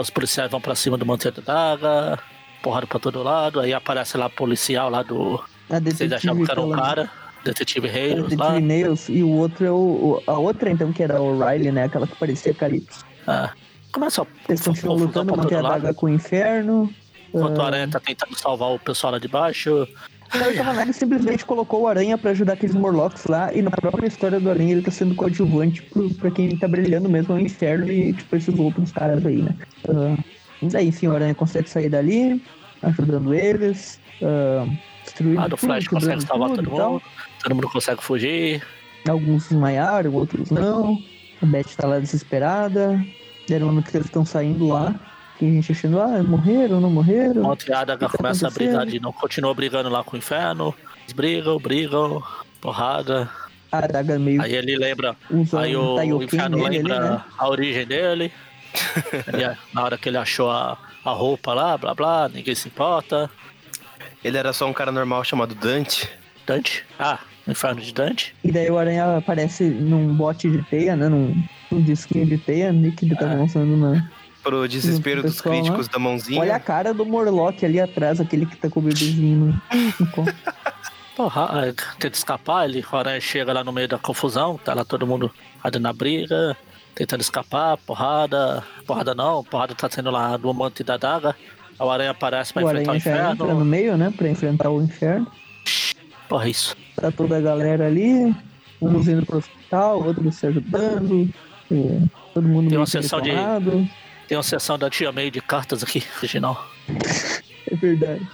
os 0.00 0.10
policiais 0.10 0.50
vão 0.50 0.60
pra 0.60 0.74
cima 0.74 0.96
do 0.98 1.06
Manter 1.06 1.32
da 1.32 1.42
Daga, 1.42 2.18
porrada 2.62 2.86
pra 2.86 2.98
todo 2.98 3.22
lado, 3.22 3.60
aí 3.60 3.72
aparece 3.72 4.16
lá 4.16 4.26
o 4.26 4.30
policial 4.30 4.90
lá 4.90 5.02
do. 5.02 5.42
A 5.70 5.80
Vocês 5.80 6.12
achavam 6.12 6.44
que 6.44 6.50
era 6.50 6.60
um 6.60 6.70
cara, 6.72 7.10
Detetive 7.44 7.88
a 7.88 7.92
Reis 7.92 8.14
lá. 8.16 8.22
Detetive 8.28 8.60
Nails. 8.60 9.08
E 9.08 9.22
o 9.22 9.30
outro 9.30 9.64
é 9.66 9.70
o, 9.70 10.22
A 10.26 10.38
outra, 10.38 10.70
então, 10.70 10.92
que 10.92 11.02
era 11.02 11.20
o 11.20 11.38
Riley, 11.38 11.72
né? 11.72 11.84
Aquela 11.84 12.06
que 12.06 12.16
parecia 12.16 12.54
Calypso. 12.54 13.04
Ah, 13.26 13.52
começa 13.92 14.22
a 14.22 14.26
Eles 14.48 14.62
continuam 14.62 14.98
lutando, 14.98 15.36
Mantém 15.36 15.58
a. 15.58 15.62
Daga 15.62 15.94
com 15.94 16.06
o 16.06 16.08
inferno. 16.08 16.92
Enquanto 17.32 17.58
o 17.58 17.62
Ah, 17.62 17.66
Aranha 17.66 17.88
tá 17.88 18.00
tentando 18.00 18.38
salvar 18.38 18.70
o 18.70 18.78
pessoal 18.78 19.12
lá 19.12 19.18
de 19.18 19.28
baixo. 19.28 19.86
O 20.34 20.56
Cavanagh 20.56 20.92
simplesmente 20.92 21.44
colocou 21.44 21.82
o 21.82 21.88
Aranha 21.88 22.18
pra 22.18 22.32
ajudar 22.32 22.54
aqueles 22.54 22.74
Morlocks 22.74 23.24
lá, 23.26 23.52
e 23.54 23.62
na 23.62 23.70
própria 23.70 24.06
história 24.06 24.40
do 24.40 24.50
Aranha 24.50 24.72
ele 24.72 24.82
tá 24.82 24.90
sendo 24.90 25.14
coadjuvante 25.14 25.80
pro, 25.82 26.12
pra 26.14 26.30
quem 26.30 26.56
tá 26.56 26.66
brilhando 26.66 27.08
mesmo 27.08 27.34
é 27.34 27.36
o 27.36 27.40
inferno 27.40 27.90
e 27.90 28.12
tipo 28.12 28.34
esses 28.34 28.58
outros 28.58 28.90
caras 28.90 29.24
aí, 29.24 29.42
né? 29.42 29.54
Ah, 29.88 30.16
daí, 30.62 30.88
enfim, 30.88 31.06
o 31.06 31.14
Aranha 31.14 31.34
consegue 31.34 31.70
sair 31.70 31.88
dali, 31.88 32.42
ajudando 32.82 33.32
eles, 33.32 34.00
ah, 34.22 34.66
destruindo 35.04 35.40
Ah, 35.40 35.44
do 35.44 35.56
tudo, 35.56 35.66
Flash 35.66 35.88
consegue 35.88 36.22
salvar 36.22 36.50
todo 36.50 36.70
mundo. 36.70 37.02
Todo 37.42 37.54
mundo 37.54 37.70
consegue 37.70 38.02
fugir. 38.02 38.62
Alguns 39.08 39.48
desmaiaram, 39.48 40.12
outros 40.12 40.50
não. 40.50 40.98
A 41.42 41.46
Beth 41.46 41.76
tá 41.76 41.86
lá 41.86 41.98
desesperada. 41.98 43.04
Deram 43.46 43.70
no 43.70 43.82
que 43.82 43.94
eles 43.96 44.06
estão 44.06 44.24
saindo 44.24 44.66
lá. 44.68 44.94
Tem 45.38 45.52
gente 45.54 45.72
achando, 45.72 46.00
ah, 46.00 46.22
morreram, 46.22 46.80
não 46.80 46.90
morreram. 46.90 47.44
Ontem 47.44 47.72
a 47.72 47.80
Adaga 47.80 48.06
O 48.06 48.08
que 48.08 48.16
tá 48.16 48.22
começa 48.22 48.46
a 48.46 48.50
brigar 48.50 48.86
de 48.86 49.00
não, 49.00 49.12
continua 49.12 49.52
brigando 49.54 49.88
lá 49.88 50.04
com 50.04 50.14
o 50.14 50.18
inferno. 50.18 50.74
Eles 51.02 51.12
brigam, 51.12 51.58
brigam, 51.58 52.22
porrada. 52.60 53.28
A 53.72 53.80
Daga 53.80 54.18
meio 54.18 54.40
Aí 54.40 54.54
ele 54.54 54.76
lembra. 54.76 55.16
usa 55.30 55.60
Aí 55.60 55.74
o, 55.76 55.96
o 55.96 56.22
inferno 56.22 56.56
nele 56.58 56.66
ali, 56.78 56.88
lembra 56.88 57.10
né? 57.10 57.20
a 57.36 57.48
origem 57.48 57.84
dele. 57.86 58.32
Ele- 59.32 59.56
na 59.72 59.82
hora 59.84 59.96
que 59.98 60.08
ele 60.08 60.16
achou 60.18 60.50
a, 60.50 60.76
a 61.04 61.10
roupa 61.10 61.52
lá, 61.54 61.76
blá 61.78 61.94
blá, 61.94 62.28
ninguém 62.28 62.54
se 62.54 62.68
importa. 62.68 63.30
Ele 64.22 64.36
era 64.38 64.52
só 64.52 64.66
um 64.68 64.72
cara 64.72 64.90
normal 64.90 65.22
chamado 65.24 65.54
Dante. 65.54 66.08
Dante? 66.46 66.84
Ah, 66.98 67.18
o 67.46 67.50
inferno 67.50 67.80
de 67.80 67.92
Dante. 67.92 68.34
E 68.42 68.50
daí 68.50 68.70
o 68.70 68.78
Aranha 68.78 69.16
aparece 69.18 69.64
num 69.64 70.14
bote 70.14 70.50
de 70.50 70.62
teia, 70.64 70.96
né? 70.96 71.08
Num, 71.08 71.40
num 71.70 71.82
disquinho 71.82 72.26
de 72.26 72.38
teia, 72.38 72.72
né? 72.72 72.92
Que 72.96 73.04
ele 73.06 73.14
tava 73.16 73.34
É. 73.34 73.36
mostrando 73.36 73.76
na, 73.76 74.10
Pro 74.44 74.68
desespero 74.68 75.22
dos 75.22 75.36
pessoal 75.40 75.54
críticos 75.54 75.88
da 75.88 75.98
mãozinha. 75.98 76.40
Olha 76.40 76.54
a 76.56 76.60
cara 76.60 76.92
do 76.92 77.04
Morlock 77.06 77.64
ali 77.64 77.80
atrás, 77.80 78.20
aquele 78.20 78.44
que 78.46 78.56
tá 78.56 78.68
com 78.68 78.78
o 78.80 78.82
bebezinho 78.82 79.46
no- 79.46 79.94
no 79.98 80.06
colo. 80.12 80.28
Porra, 81.16 81.66
é, 81.68 81.72
tenta 81.98 82.16
escapar, 82.16 82.64
ele 82.68 82.84
aranha 82.92 83.20
chega 83.20 83.52
lá 83.52 83.62
no 83.64 83.72
meio 83.72 83.86
da 83.88 83.96
confusão, 83.98 84.58
tá 84.62 84.74
lá 84.74 84.84
todo 84.84 85.06
mundo 85.06 85.30
ali 85.62 85.78
na 85.78 85.92
briga, 85.92 86.56
tentando 86.94 87.20
escapar, 87.20 87.76
porrada, 87.86 88.64
porrada 88.86 89.14
não, 89.14 89.42
porrada 89.44 89.74
tá 89.76 89.88
sendo 89.88 90.10
lá 90.10 90.36
do 90.36 90.50
amante 90.50 90.82
da 90.84 90.96
daga. 90.96 91.34
A 91.78 91.92
aranha 91.92 92.10
aparece 92.10 92.52
pra 92.52 92.64
O 92.64 92.66
enfrentar 92.66 92.90
o 92.92 92.94
Aranha 92.94 93.00
já 93.00 93.10
entra 93.30 93.32
no 93.32 93.42
inferno. 93.52 93.64
meio, 93.64 93.96
né? 93.96 94.12
Pra 94.16 94.28
enfrentar 94.28 94.70
o 94.70 94.82
inferno. 94.82 95.26
Porra, 96.28 96.48
isso. 96.48 96.76
Tá 96.96 97.10
toda 97.12 97.38
a 97.38 97.40
galera 97.40 97.86
ali, 97.86 98.34
uns 98.82 99.08
indo 99.08 99.24
pro 99.24 99.38
hospital, 99.38 100.04
outros 100.04 100.34
se 100.36 100.46
ajudando. 100.48 101.28
todo 102.34 102.48
mundo 102.48 102.68
Tem 102.68 102.68
meio 102.70 102.80
uma 102.80 102.84
que 102.86 102.90
sessão 102.90 103.20
de-. 103.20 103.30
Tem 104.34 104.36
uma 104.36 104.42
sessão 104.42 104.76
da 104.76 104.90
tia 104.90 105.12
May 105.12 105.30
de 105.30 105.40
cartas 105.40 105.84
aqui, 105.84 106.02
original. 106.18 106.68
É 107.70 107.76
verdade. 107.76 108.26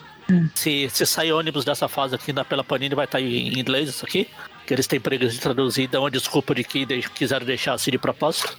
Se, 0.54 0.88
se 0.88 1.04
sair 1.04 1.30
ônibus 1.32 1.62
dessa 1.62 1.88
fase 1.88 2.14
aqui 2.14 2.32
na, 2.32 2.42
pela 2.42 2.64
Panini, 2.64 2.94
vai 2.94 3.04
estar 3.04 3.20
em 3.20 3.58
inglês 3.58 3.90
isso 3.90 4.02
aqui. 4.06 4.26
Que 4.66 4.72
eles 4.72 4.86
têm 4.86 4.98
preguiça 4.98 5.34
de 5.34 5.40
traduzir, 5.40 5.88
dão 5.88 6.04
uma 6.04 6.10
desculpa 6.10 6.54
de 6.54 6.64
que 6.64 6.86
de- 6.86 7.02
quiseram 7.10 7.44
deixar 7.44 7.74
assim 7.74 7.90
de 7.90 7.98
propósito. 7.98 8.56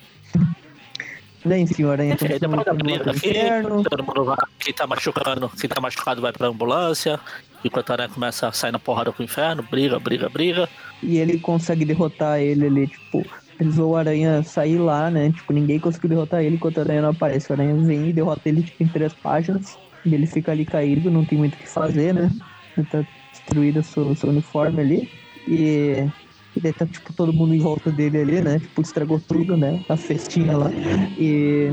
Daí, 1.43 1.61
enfim, 1.61 1.83
o 1.85 1.89
Aranha 1.91 2.13
Enfim, 2.13 2.27
tá 2.27 2.33
aí 2.33 2.39
depois 2.39 2.63
da 2.63 2.73
no 2.73 2.77
briga 2.77 3.09
aqui, 3.09 3.29
inferno. 3.31 3.83
todo 3.83 4.03
mundo 4.03 4.23
vai. 4.25 4.37
Quem 4.59 4.71
tá 4.73 4.85
machucando, 4.85 5.49
quem 5.59 5.67
tá 5.67 5.81
machucado 5.81 6.21
vai 6.21 6.31
pra 6.31 6.47
ambulância. 6.47 7.19
Enquanto 7.65 7.89
a 7.89 7.93
aranha 7.93 8.09
começa 8.09 8.47
a 8.47 8.51
sair 8.51 8.71
na 8.71 8.77
porrada 8.77 9.11
com 9.11 9.23
o 9.23 9.25
inferno, 9.25 9.63
briga, 9.63 9.97
briga, 9.99 10.29
briga. 10.29 10.69
E 11.01 11.17
ele 11.17 11.39
consegue 11.39 11.85
derrotar 11.85 12.39
ele 12.39 12.67
ali, 12.67 12.87
tipo, 12.87 13.25
precisou 13.61 13.91
o 13.91 13.95
Aranha 13.95 14.41
sair 14.41 14.79
lá, 14.79 15.11
né? 15.11 15.31
Tipo, 15.31 15.53
ninguém 15.53 15.79
conseguiu 15.79 16.09
derrotar 16.09 16.43
ele 16.43 16.55
enquanto 16.55 16.77
o 16.77 16.81
Aranha 16.81 17.03
não 17.03 17.09
aparece. 17.09 17.49
O 17.49 17.53
Aranha 17.53 17.75
vem 17.75 18.09
e 18.09 18.13
derrota 18.13 18.41
ele, 18.45 18.63
tipo, 18.63 18.83
em 18.83 18.87
três 18.87 19.13
páginas. 19.13 19.77
E 20.03 20.15
ele 20.15 20.25
fica 20.25 20.51
ali 20.51 20.65
caído, 20.65 21.11
não 21.11 21.23
tem 21.23 21.37
muito 21.37 21.53
o 21.53 21.57
que 21.57 21.69
fazer, 21.69 22.11
né? 22.11 22.31
Ele 22.75 22.87
tá 22.87 23.05
destruído 23.31 23.83
seu, 23.83 24.15
seu 24.15 24.29
uniforme 24.29 24.81
ali. 24.81 25.09
E, 25.47 26.07
e 26.55 26.59
daí 26.59 26.73
tá, 26.73 26.87
tipo, 26.87 27.13
todo 27.13 27.31
mundo 27.31 27.53
em 27.53 27.59
volta 27.59 27.91
dele 27.91 28.21
ali, 28.21 28.41
né? 28.41 28.57
Tipo, 28.57 28.81
estragou 28.81 29.19
tudo, 29.19 29.55
né? 29.55 29.79
A 29.87 29.95
festinha 29.95 30.57
lá. 30.57 30.71
E 31.19 31.69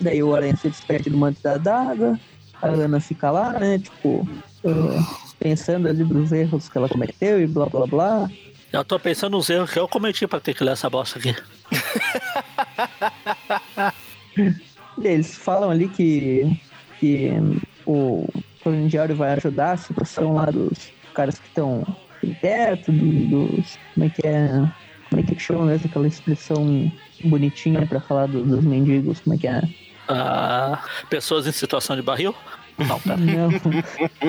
daí 0.00 0.22
o 0.22 0.36
Aranha 0.36 0.56
se 0.56 0.68
despede 0.68 1.10
do 1.10 1.18
manto 1.18 1.42
da 1.42 1.56
daga. 1.56 2.18
A 2.62 2.68
Ana 2.68 3.00
fica 3.00 3.32
lá, 3.32 3.58
né? 3.58 3.80
Tipo, 3.80 4.24
eh, 4.64 5.00
pensando 5.40 5.88
ali 5.88 6.04
dos 6.04 6.30
erros 6.30 6.68
que 6.68 6.78
ela 6.78 6.88
cometeu 6.88 7.42
e 7.42 7.46
blá 7.48 7.66
blá 7.66 7.86
blá. 7.86 8.30
Eu 8.74 8.84
tô 8.84 8.98
pensando 8.98 9.36
nos 9.36 9.48
erros 9.48 9.70
que 9.70 9.78
eu 9.78 9.86
cometi 9.86 10.26
pra 10.26 10.40
ter 10.40 10.52
que 10.52 10.64
ler 10.64 10.72
essa 10.72 10.90
bosta 10.90 11.20
aqui. 11.20 11.32
Eles 15.00 15.36
falam 15.36 15.70
ali 15.70 15.86
que, 15.88 16.60
que 16.98 17.30
o 17.86 18.26
Coronel 18.64 19.14
vai 19.14 19.34
ajudar 19.34 19.72
a 19.72 19.76
situação 19.76 20.34
lá 20.34 20.46
dos 20.46 20.90
caras 21.14 21.38
que 21.38 21.46
estão 21.46 21.86
do- 22.88 23.46
dos. 23.46 23.78
Como 23.94 24.06
é 24.06 24.10
que 24.10 24.26
é? 24.26 24.48
Como 25.08 25.20
é 25.20 25.22
que 25.22 25.38
chama 25.38 25.66
mesmo 25.66 25.86
aquela 25.88 26.08
expressão 26.08 26.90
bonitinha 27.24 27.86
pra 27.86 28.00
falar 28.00 28.26
do- 28.26 28.42
dos 28.44 28.64
mendigos? 28.64 29.20
Como 29.20 29.36
é 29.36 29.38
que 29.38 29.46
é? 29.46 29.62
Ah, 30.08 30.82
pessoas 31.08 31.46
em 31.46 31.52
situação 31.52 31.94
de 31.94 32.02
barril? 32.02 32.34
Não, 32.76 32.98
tá. 32.98 33.16
Não, 33.24 33.50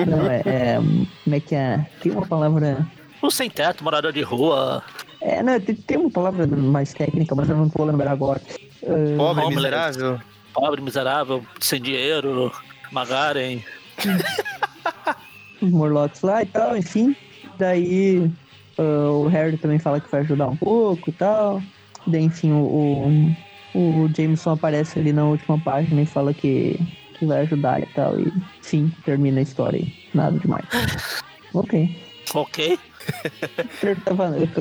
não 0.06 0.30
é, 0.30 0.40
é. 0.46 0.76
Como 1.24 1.34
é 1.34 1.40
que 1.40 1.56
é? 1.56 1.84
Tem 2.00 2.12
uma 2.12 2.24
palavra. 2.24 2.86
O 3.26 3.30
sem 3.30 3.50
teto, 3.50 3.82
morador 3.82 4.12
de 4.12 4.22
rua, 4.22 4.82
É, 5.20 5.42
não, 5.42 5.58
tem, 5.58 5.74
tem 5.74 5.96
uma 5.98 6.10
palavra 6.10 6.46
mais 6.46 6.92
técnica, 6.94 7.34
mas 7.34 7.48
eu 7.48 7.56
não 7.56 7.66
vou 7.66 7.84
lembrar 7.86 8.12
agora. 8.12 8.40
Ah, 8.84 8.86
Pobre, 9.16 9.42
Homeless. 9.42 9.56
miserável. 9.56 10.20
pobre, 10.54 10.80
miserável, 10.80 11.44
sem 11.60 11.80
dinheiro, 11.80 12.52
Magaren. 12.92 13.58
os 15.60 15.70
Morlocks 15.70 16.22
lá 16.22 16.42
e 16.42 16.46
tal, 16.46 16.76
enfim. 16.76 17.16
Daí 17.58 18.30
ah, 18.78 19.10
o 19.10 19.26
Harry 19.26 19.56
também 19.56 19.78
fala 19.80 20.00
que 20.00 20.10
vai 20.10 20.20
ajudar 20.20 20.46
um 20.48 20.56
pouco 20.56 21.10
e 21.10 21.12
tal. 21.12 21.60
Daí, 22.06 22.22
enfim, 22.22 22.52
o, 22.52 23.34
o, 23.74 24.04
o 24.04 24.10
Jameson 24.16 24.52
aparece 24.52 25.00
ali 25.00 25.12
na 25.12 25.24
última 25.24 25.58
página 25.58 26.00
e 26.02 26.06
fala 26.06 26.32
que, 26.32 26.78
que 27.18 27.26
vai 27.26 27.40
ajudar 27.40 27.80
e 27.82 27.86
tal. 27.86 28.20
E, 28.20 28.32
enfim, 28.60 28.92
termina 29.04 29.40
a 29.40 29.42
história 29.42 29.80
aí. 29.80 29.92
Nada 30.14 30.38
demais. 30.38 30.64
Ok. 31.54 31.96
Ok. 32.34 32.78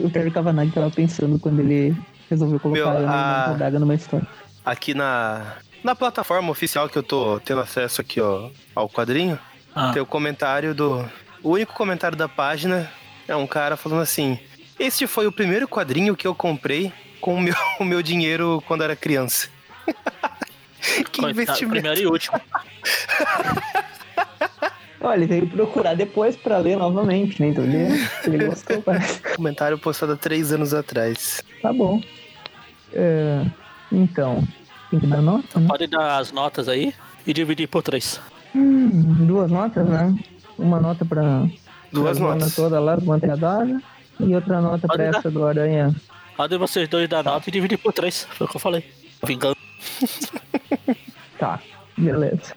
O 0.03 0.09
Terry 0.09 0.31
Cavanagh- 0.31 0.71
tava 0.73 0.91
pensando 0.91 1.39
quando 1.39 1.59
ele 1.59 1.95
resolveu 2.29 2.59
colocar 2.59 2.79
Meu, 2.79 2.89
a 2.89 2.93
Ana 2.93 3.11
a- 3.11 3.47
na 3.49 3.53
daga 3.57 3.79
numa 3.79 3.95
história. 3.95 4.27
Aqui 4.65 4.93
na, 4.93 5.57
na 5.83 5.95
plataforma 5.95 6.49
oficial 6.51 6.89
que 6.89 6.97
eu 6.97 7.03
tô 7.03 7.39
tendo 7.39 7.61
acesso 7.61 8.01
aqui, 8.01 8.19
ó, 8.19 8.49
ao 8.73 8.89
quadrinho, 8.89 9.37
Ah, 9.75 9.91
tem 9.93 10.01
o 10.01 10.05
comentário 10.05 10.73
do. 10.73 11.07
O 11.43 11.51
único 11.51 11.73
comentário 11.73 12.17
da 12.17 12.27
página 12.27 12.89
é 13.27 13.35
um 13.35 13.45
cara 13.45 13.77
falando 13.77 14.01
assim: 14.01 14.39
Este 14.79 15.05
foi 15.05 15.27
o 15.27 15.31
primeiro 15.31 15.67
quadrinho 15.67 16.15
que 16.15 16.25
eu 16.25 16.33
comprei 16.33 16.91
com 17.21 17.35
o 17.35 17.41
meu, 17.41 17.53
o 17.79 17.83
meu 17.85 18.01
dinheiro 18.01 18.63
quando 18.67 18.83
era 18.83 18.95
criança. 18.95 19.49
que 21.11 21.21
coitado, 21.21 21.29
investimento. 21.31 21.71
primeiro 21.71 22.01
e 22.01 22.07
último. 22.07 22.39
Olha, 25.05 25.15
ele 25.17 25.25
veio 25.27 25.47
procurar 25.47 25.93
depois 25.95 26.35
pra 26.35 26.57
ler 26.57 26.77
novamente, 26.77 27.39
né? 27.41 27.49
Então 27.49 27.63
ele, 27.63 27.87
ele 28.25 28.45
gostou, 28.45 28.81
parece. 28.83 29.21
Comentário 29.35 29.77
postado 29.77 30.13
há 30.13 30.15
três 30.17 30.51
anos 30.51 30.73
atrás. 30.73 31.43
Tá 31.61 31.71
bom. 31.71 32.01
É, 32.93 33.45
então, 33.91 34.43
tem 34.89 34.99
que 34.99 35.07
dar 35.07 35.21
nota, 35.21 35.59
né? 35.59 35.67
Pode 35.67 35.87
dar 35.87 36.17
as 36.17 36.31
notas 36.31 36.67
aí 36.67 36.93
e 37.27 37.33
dividir 37.33 37.67
por 37.67 37.83
três. 37.83 38.19
Hum, 38.55 39.25
duas 39.25 39.51
notas, 39.51 39.87
né? 39.87 40.15
Uma 40.57 40.79
nota 40.79 41.03
pra 41.05 41.45
Duas 41.91 42.17
pra 42.17 42.27
notas. 42.29 42.55
toda 42.55 42.79
lá 42.79 42.95
do 42.95 43.05
Manteadora 43.05 43.81
e 44.19 44.33
outra 44.33 44.59
nota 44.61 44.87
Pode 44.87 44.97
pra 45.03 45.11
dar. 45.11 45.19
essa 45.19 45.29
do 45.29 45.45
Aranha. 45.45 45.93
Pode 46.35 46.57
vocês 46.57 46.87
dois 46.89 47.07
dar 47.07 47.23
nota 47.23 47.49
e 47.49 47.51
dividir 47.51 47.77
por 47.77 47.93
três. 47.93 48.25
Foi 48.31 48.47
o 48.47 48.49
que 48.49 48.55
eu 48.55 48.61
falei. 48.61 48.83
Vingando. 49.25 49.55
Tá, 51.37 51.59
beleza. 51.97 52.55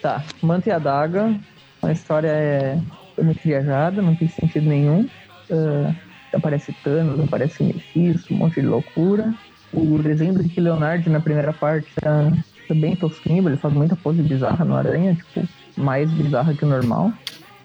Tá, 0.00 0.22
Manta 0.40 0.68
e 0.68 0.72
a 0.72 0.78
Daga. 0.78 1.34
A 1.82 1.92
história 1.92 2.28
é 2.28 2.78
muito 3.22 3.40
viajada, 3.42 4.02
não 4.02 4.14
tem 4.14 4.28
sentido 4.28 4.68
nenhum. 4.68 5.08
Ah, 5.50 5.94
aparece 6.32 6.72
Thanos, 6.84 7.20
aparece 7.20 7.62
Mephisto, 7.62 8.34
um 8.34 8.38
monte 8.38 8.60
de 8.60 8.66
loucura. 8.66 9.32
O 9.72 9.98
desenho 9.98 10.34
do 10.34 10.42
Rick 10.42 10.60
Leonard 10.60 11.08
na 11.10 11.20
primeira 11.20 11.52
parte 11.52 11.88
tá, 12.00 12.30
tá 12.66 12.74
bem 12.74 12.96
tosquinho, 12.96 13.46
ele 13.48 13.56
faz 13.56 13.74
muita 13.74 13.96
pose 13.96 14.22
bizarra 14.22 14.64
no 14.64 14.74
Aranha, 14.74 15.14
tipo, 15.14 15.46
mais 15.76 16.10
bizarra 16.10 16.54
que 16.54 16.64
o 16.64 16.68
normal. 16.68 17.12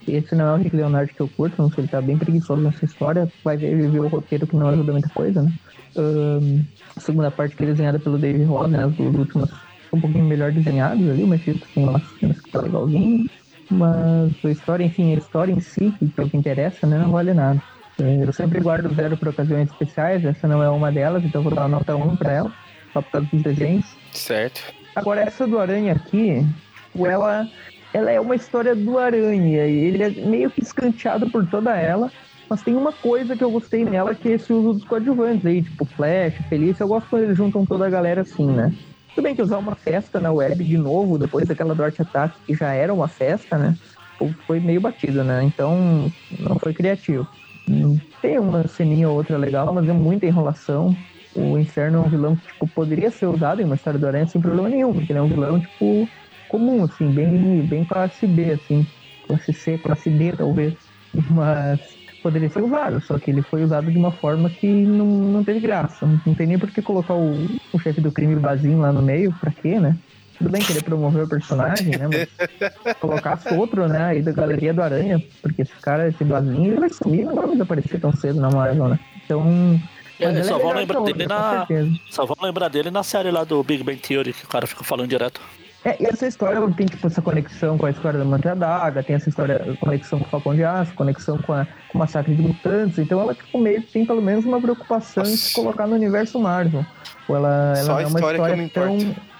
Esse 0.05 0.36
não 0.36 0.47
é 0.47 0.53
o 0.53 0.57
Rick 0.57 0.76
Leonard 0.76 1.14
que 1.14 1.22
eu 1.22 1.30
curto, 1.30 1.61
não 1.61 1.70
sei, 1.70 1.84
ele 1.84 1.88
tá 1.88 2.01
bem 2.01 2.18
preguiçoso 2.18 2.61
nessa 2.61 2.84
história. 2.84 3.32
Vai 3.43 3.55
ver, 3.55 3.68
ele 3.68 3.88
viu 3.88 4.03
o 4.03 4.07
roteiro 4.09 4.45
que 4.45 4.55
não 4.55 4.68
ajuda 4.68 4.91
muita 4.91 5.09
coisa, 5.09 5.41
né? 5.41 5.53
Ahn, 5.95 6.61
a 6.95 6.99
segunda 6.99 7.32
parte 7.32 7.55
que 7.55 7.64
é 7.64 7.68
desenhada 7.68 7.99
pelo 7.99 8.18
Dave 8.18 8.43
Ross, 8.43 8.70
né? 8.70 8.84
As 8.84 8.93
duas 8.93 9.16
últimas 9.16 9.49
um 9.93 10.01
pouquinho 10.01 10.26
melhor 10.26 10.51
desenhadas 10.51 11.07
ali, 11.07 11.24
o 11.24 11.28
Mephisto 11.28 11.68
tem 11.74 11.88
umas 11.88 12.01
cenas 12.20 12.41
que 12.41 12.49
tá 12.49 12.61
legalzinho. 12.61 13.26
Mas 13.70 14.34
a 14.43 14.49
história, 14.49 14.84
enfim, 14.84 15.14
a 15.14 15.18
história 15.18 15.51
em 15.51 15.59
si, 15.59 15.93
que 15.97 16.11
é 16.18 16.24
o 16.24 16.30
que 16.30 16.38
interessa, 16.38 16.86
né? 16.86 16.97
Não 16.97 17.11
vale 17.11 17.34
nada. 17.34 17.61
Eu 17.99 18.34
sempre 18.34 18.59
guardo 18.59 18.93
zero 18.93 19.16
para 19.16 19.30
ocasiões 19.30 19.70
especiais, 19.70 20.26
essa 20.26 20.47
não 20.47 20.64
é 20.64 20.70
uma 20.70 20.91
delas, 20.91 21.24
então 21.24 21.43
vou 21.43 21.53
dar 21.53 21.61
uma 21.61 21.78
nota 21.78 21.95
1 21.95 22.16
pra 22.16 22.32
ela, 22.32 22.53
só 22.91 23.01
por 23.01 23.11
causa 23.11 23.28
dos 23.32 23.43
desenhos. 23.43 23.86
Certo. 24.11 24.61
Agora, 24.95 25.22
essa 25.22 25.47
do 25.47 25.59
Aranha 25.59 25.93
aqui, 25.93 26.43
ela, 26.95 27.47
ela 27.93 28.11
é 28.11 28.20
uma 28.20 28.36
história 28.36 28.76
do 28.76 28.97
Aranha, 28.97 29.68
e 29.68 29.78
ele 29.86 30.03
é 30.03 30.09
meio 30.09 30.49
que 30.49 30.61
escanteado 30.61 31.30
por 31.30 31.45
toda 31.45 31.76
ela, 31.78 32.11
mas 32.49 32.64
tem 32.64 32.76
uma 32.76 32.91
coisa 32.91 33.36
que 33.36 33.43
eu 33.43 33.51
gostei 33.51 33.86
nela, 33.86 34.16
que 34.16 34.28
é 34.28 34.34
esse 34.34 34.51
uso 34.51 34.74
dos 34.74 34.84
coadjuvantes 34.84 35.45
aí, 35.45 35.61
tipo 35.61 35.86
Flash, 35.86 36.34
Felícia, 36.49 36.84
eu 36.84 36.88
gosto 36.88 37.07
quando 37.09 37.24
eles 37.24 37.38
juntam 37.38 37.64
toda 37.64 37.86
a 37.86 37.89
galera 37.91 38.22
assim, 38.22 38.47
né? 38.47 38.74
Tudo 39.16 39.24
bem 39.24 39.36
que 39.36 39.41
usar 39.41 39.59
uma 39.59 39.76
festa 39.76 40.20
na 40.20 40.32
web 40.32 40.64
de 40.64 40.78
novo, 40.78 41.18
depois 41.18 41.47
daquela 41.47 41.76
do 41.76 41.84
Art 41.84 41.99
Attack, 41.99 42.36
que 42.45 42.55
já 42.55 42.74
era 42.74 42.93
uma 42.93 43.07
festa, 43.07 43.57
né? 43.57 43.76
Foi 44.47 44.59
meio 44.59 44.82
batido, 44.82 45.24
né? 45.24 45.43
Então, 45.43 46.11
não 46.39 46.57
foi 46.57 46.74
criativo. 46.74 47.28
Tem 48.22 48.39
uma 48.39 48.68
ceninha 48.68 49.09
ou 49.09 49.18
outra 49.18 49.38
legal, 49.38 49.74
mas 49.74 49.88
é 49.88 49.93
muita 49.93 50.26
enrolação. 50.26 50.95
O 51.36 51.57
Inferno 51.57 51.97
é 51.97 52.01
um 52.01 52.09
vilão 52.09 52.36
que, 52.36 52.47
tipo, 52.47 52.68
poderia 52.68 53.11
ser 53.11 53.28
usado 53.28 53.61
em 53.61 53.66
uma 53.66 53.76
história 53.76 53.99
do 53.99 54.07
Aranha 54.07 54.28
sem 54.28 54.41
problema 54.41 54.70
nenhum, 54.70 54.93
porque 54.93 55.11
ele 55.11 55.20
é 55.20 55.22
um 55.22 55.28
vilão, 55.28 55.59
tipo, 55.59 56.07
comum, 56.47 56.84
assim, 56.84 57.11
bem, 57.11 57.61
bem 57.61 57.84
classe 57.86 58.26
B, 58.28 58.51
assim. 58.51 58.86
Classe 59.28 59.53
C, 59.53 59.78
classe 59.78 60.09
D, 60.09 60.32
talvez. 60.34 60.74
Mas 61.30 61.80
poderia 62.24 62.49
ser 62.49 62.63
usado, 62.63 63.01
só 63.01 63.19
que 63.19 63.30
ele 63.30 63.41
foi 63.41 63.63
usado 63.63 63.91
de 63.91 63.97
uma 63.97 64.11
forma 64.11 64.49
que 64.49 64.67
não, 64.67 65.05
não 65.05 65.43
teve 65.43 65.59
graça. 65.59 66.07
Não 66.26 66.34
tem 66.34 66.47
nem 66.47 66.57
por 66.57 66.71
que 66.71 66.82
colocar 66.82 67.13
o, 67.13 67.36
o 67.74 67.80
chefe 67.80 67.99
do 67.99 68.11
crime 68.11 68.36
vazio 68.36 68.80
lá 68.80 68.91
no 68.93 69.01
meio, 69.01 69.32
pra 69.34 69.51
quê, 69.51 69.80
né? 69.80 69.95
Tudo 70.38 70.49
bem 70.49 70.61
querer 70.61 70.84
promover 70.84 71.26
o 71.26 71.30
personagem, 71.30 71.91
né? 71.91 72.07
Mas 72.07 72.95
colocasse 72.99 73.53
outro, 73.53 73.88
né? 73.88 74.05
Aí 74.05 74.21
da 74.21 74.32
galeria 74.32 74.74
do 74.74 74.82
Aranha, 74.82 75.21
porque 75.41 75.61
esse 75.61 75.74
cara, 75.82 76.07
esse 76.07 76.24
Blazinho, 76.24 76.71
ele 76.71 76.80
vai 76.80 76.89
sumir, 76.89 77.26
não 77.26 77.36
vai 77.36 77.45
mais 77.45 77.61
aparecer 77.61 77.99
tão 77.99 78.11
cedo 78.13 78.39
na 78.39 78.49
Marvel, 78.49 78.88
né? 78.88 78.99
Então, 79.24 79.80
É, 80.19 80.26
ela 80.26 80.43
só 80.43 80.57
é 80.57 80.61
vão 80.61 80.74
lembrar 80.74 81.01
dele 81.01 81.24
outra, 81.24 81.65
com 81.67 81.74
na. 81.74 81.99
Só 82.09 82.26
vão 82.26 82.38
lembrar 82.41 82.69
dele 82.69 82.89
na 82.89 83.03
série 83.03 83.30
lá 83.30 83.43
do 83.43 83.61
Big 83.63 83.84
Bang 83.84 83.97
Theory, 83.99 84.34
que 84.34 84.45
o 84.45 84.49
cara 84.49 84.65
fica 84.65 84.84
falando 84.84 85.09
direto. 85.09 85.41
É, 85.86 86.02
e 86.02 86.06
essa 86.06 86.26
história 86.26 86.62
tem, 86.76 86.86
tipo, 86.86 87.06
essa 87.06 87.22
conexão 87.22 87.78
com 87.78 87.86
a 87.86 87.90
história 87.90 88.18
da 88.18 88.24
Mantra 88.24 88.56
Daga, 88.56 89.04
tem 89.04 89.18
essa 89.18 89.28
história, 89.28 89.78
conexão 89.82 90.20
com 90.20 90.26
o 90.26 90.30
Falcão 90.30 90.56
de 90.56 90.64
Aço, 90.64 90.94
conexão 90.94 91.38
com, 91.38 91.52
a, 91.52 91.66
com 91.90 91.98
o 91.98 92.00
Massacre 92.00 92.34
de 92.34 92.42
Mutantes, 92.42 92.98
então 93.00 93.20
ela, 93.20 93.36
tipo, 93.36 93.60
meio 93.60 93.82
que 93.82 93.92
tem 93.92 94.06
pelo 94.06 94.22
menos 94.22 94.46
uma 94.46 94.62
preocupação 94.62 95.24
em 95.24 95.36
se 95.36 95.50
Nossa. 95.50 95.56
colocar 95.56 95.88
no 95.88 95.96
universo 95.96 96.40
Marvel. 96.40 96.86
Ou 97.28 97.36
ela, 97.36 97.74
ela 97.76 97.86
Só 97.86 98.00
é 98.00 98.06
uma 98.06 98.20
história 98.20 98.40
que 98.40 98.50
eu 98.50 98.56
história 98.56 98.56
me 98.56 98.70
tão... 98.70 98.98
importo. 98.98 99.34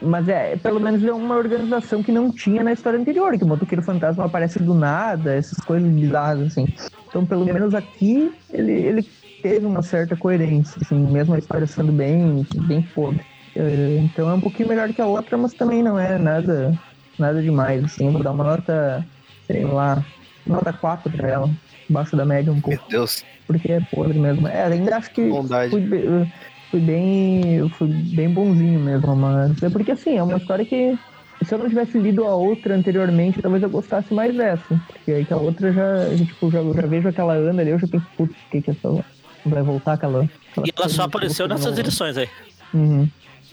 Mas 0.00 0.28
é, 0.28 0.56
pelo 0.56 0.80
menos 0.80 1.04
é 1.04 1.12
uma 1.12 1.36
organização 1.36 2.02
que 2.02 2.10
não 2.10 2.30
tinha 2.30 2.62
na 2.62 2.72
história 2.72 2.98
anterior, 2.98 3.36
que 3.36 3.44
o 3.44 3.46
Motoqueiro 3.46 3.82
Fantasma 3.82 4.24
aparece 4.24 4.58
do 4.58 4.72
nada, 4.72 5.34
essas 5.34 5.58
coisas 5.58 5.90
bizarras, 5.90 6.46
assim. 6.46 6.66
Então, 7.08 7.26
pelo 7.26 7.44
menos 7.44 7.74
aqui, 7.74 8.32
ele, 8.50 8.72
ele 8.72 9.02
teve 9.42 9.66
uma 9.66 9.82
certa 9.82 10.16
coerência, 10.16 10.80
assim, 10.82 10.96
mesmo 10.96 11.34
a 11.34 11.38
história 11.38 11.66
sendo 11.66 11.92
bem, 11.92 12.46
bem 12.66 12.82
podre. 12.82 13.24
É, 13.56 13.98
Então 14.04 14.28
é 14.28 14.34
um 14.34 14.40
pouquinho 14.40 14.68
melhor 14.68 14.92
que 14.92 15.00
a 15.00 15.06
outra, 15.06 15.36
mas 15.36 15.54
também 15.54 15.82
não 15.82 15.98
é 15.98 16.18
nada, 16.18 16.78
nada 17.18 17.42
demais, 17.42 17.82
assim. 17.84 18.10
Vou 18.10 18.22
dar 18.22 18.32
uma 18.32 18.44
nota, 18.44 19.04
sei 19.46 19.64
lá, 19.64 20.04
nota 20.46 20.72
4 20.72 21.10
pra 21.10 21.28
ela, 21.28 21.50
abaixo 21.88 22.16
da 22.16 22.24
média 22.24 22.52
um 22.52 22.60
pouco, 22.60 22.78
Meu 22.78 22.88
Deus, 22.88 23.24
porque 23.46 23.72
é 23.72 23.80
podre 23.80 24.18
mesmo. 24.18 24.46
É, 24.46 24.64
ainda 24.64 24.96
acho 24.96 25.10
que 25.10 25.28
bondade. 25.28 25.70
fui, 25.70 25.82
eu 25.92 26.26
fui 26.70 26.80
bem. 26.80 27.68
fui 27.70 27.88
bem 27.88 28.28
bonzinho 28.28 28.78
mesmo, 28.78 29.16
mas. 29.16 29.62
É 29.62 29.70
porque 29.70 29.92
assim, 29.92 30.18
é 30.18 30.22
uma 30.22 30.36
história 30.36 30.64
que. 30.64 30.98
Se 31.44 31.54
eu 31.54 31.58
não 31.58 31.68
tivesse 31.68 31.98
lido 31.98 32.24
a 32.24 32.34
outra 32.34 32.74
anteriormente, 32.74 33.42
talvez 33.42 33.62
eu 33.62 33.68
gostasse 33.68 34.12
mais 34.12 34.34
dessa. 34.34 34.80
Porque 34.88 35.12
aí 35.12 35.24
que 35.24 35.34
a 35.34 35.36
outra 35.36 35.70
já, 35.70 36.08
já, 36.14 36.24
tipo, 36.24 36.50
já, 36.50 36.62
já 36.62 36.86
vejo 36.86 37.08
aquela 37.08 37.34
Ana 37.34 37.60
ali, 37.60 37.72
eu 37.72 37.78
já 37.78 37.86
penso, 37.86 38.06
putz, 38.16 38.34
o 38.34 38.50
que 38.50 38.62
que 38.62 38.70
é 38.70 38.72
essa. 38.74 39.04
Vai 39.44 39.62
voltar 39.62 39.92
aquela. 39.92 40.24
aquela 40.24 40.66
E 40.66 40.72
ela 40.74 40.88
só 40.88 41.02
apareceu 41.02 41.46
nessas 41.46 41.78
edições 41.78 42.16
aí. 42.16 42.28
Uhum. 42.72 43.06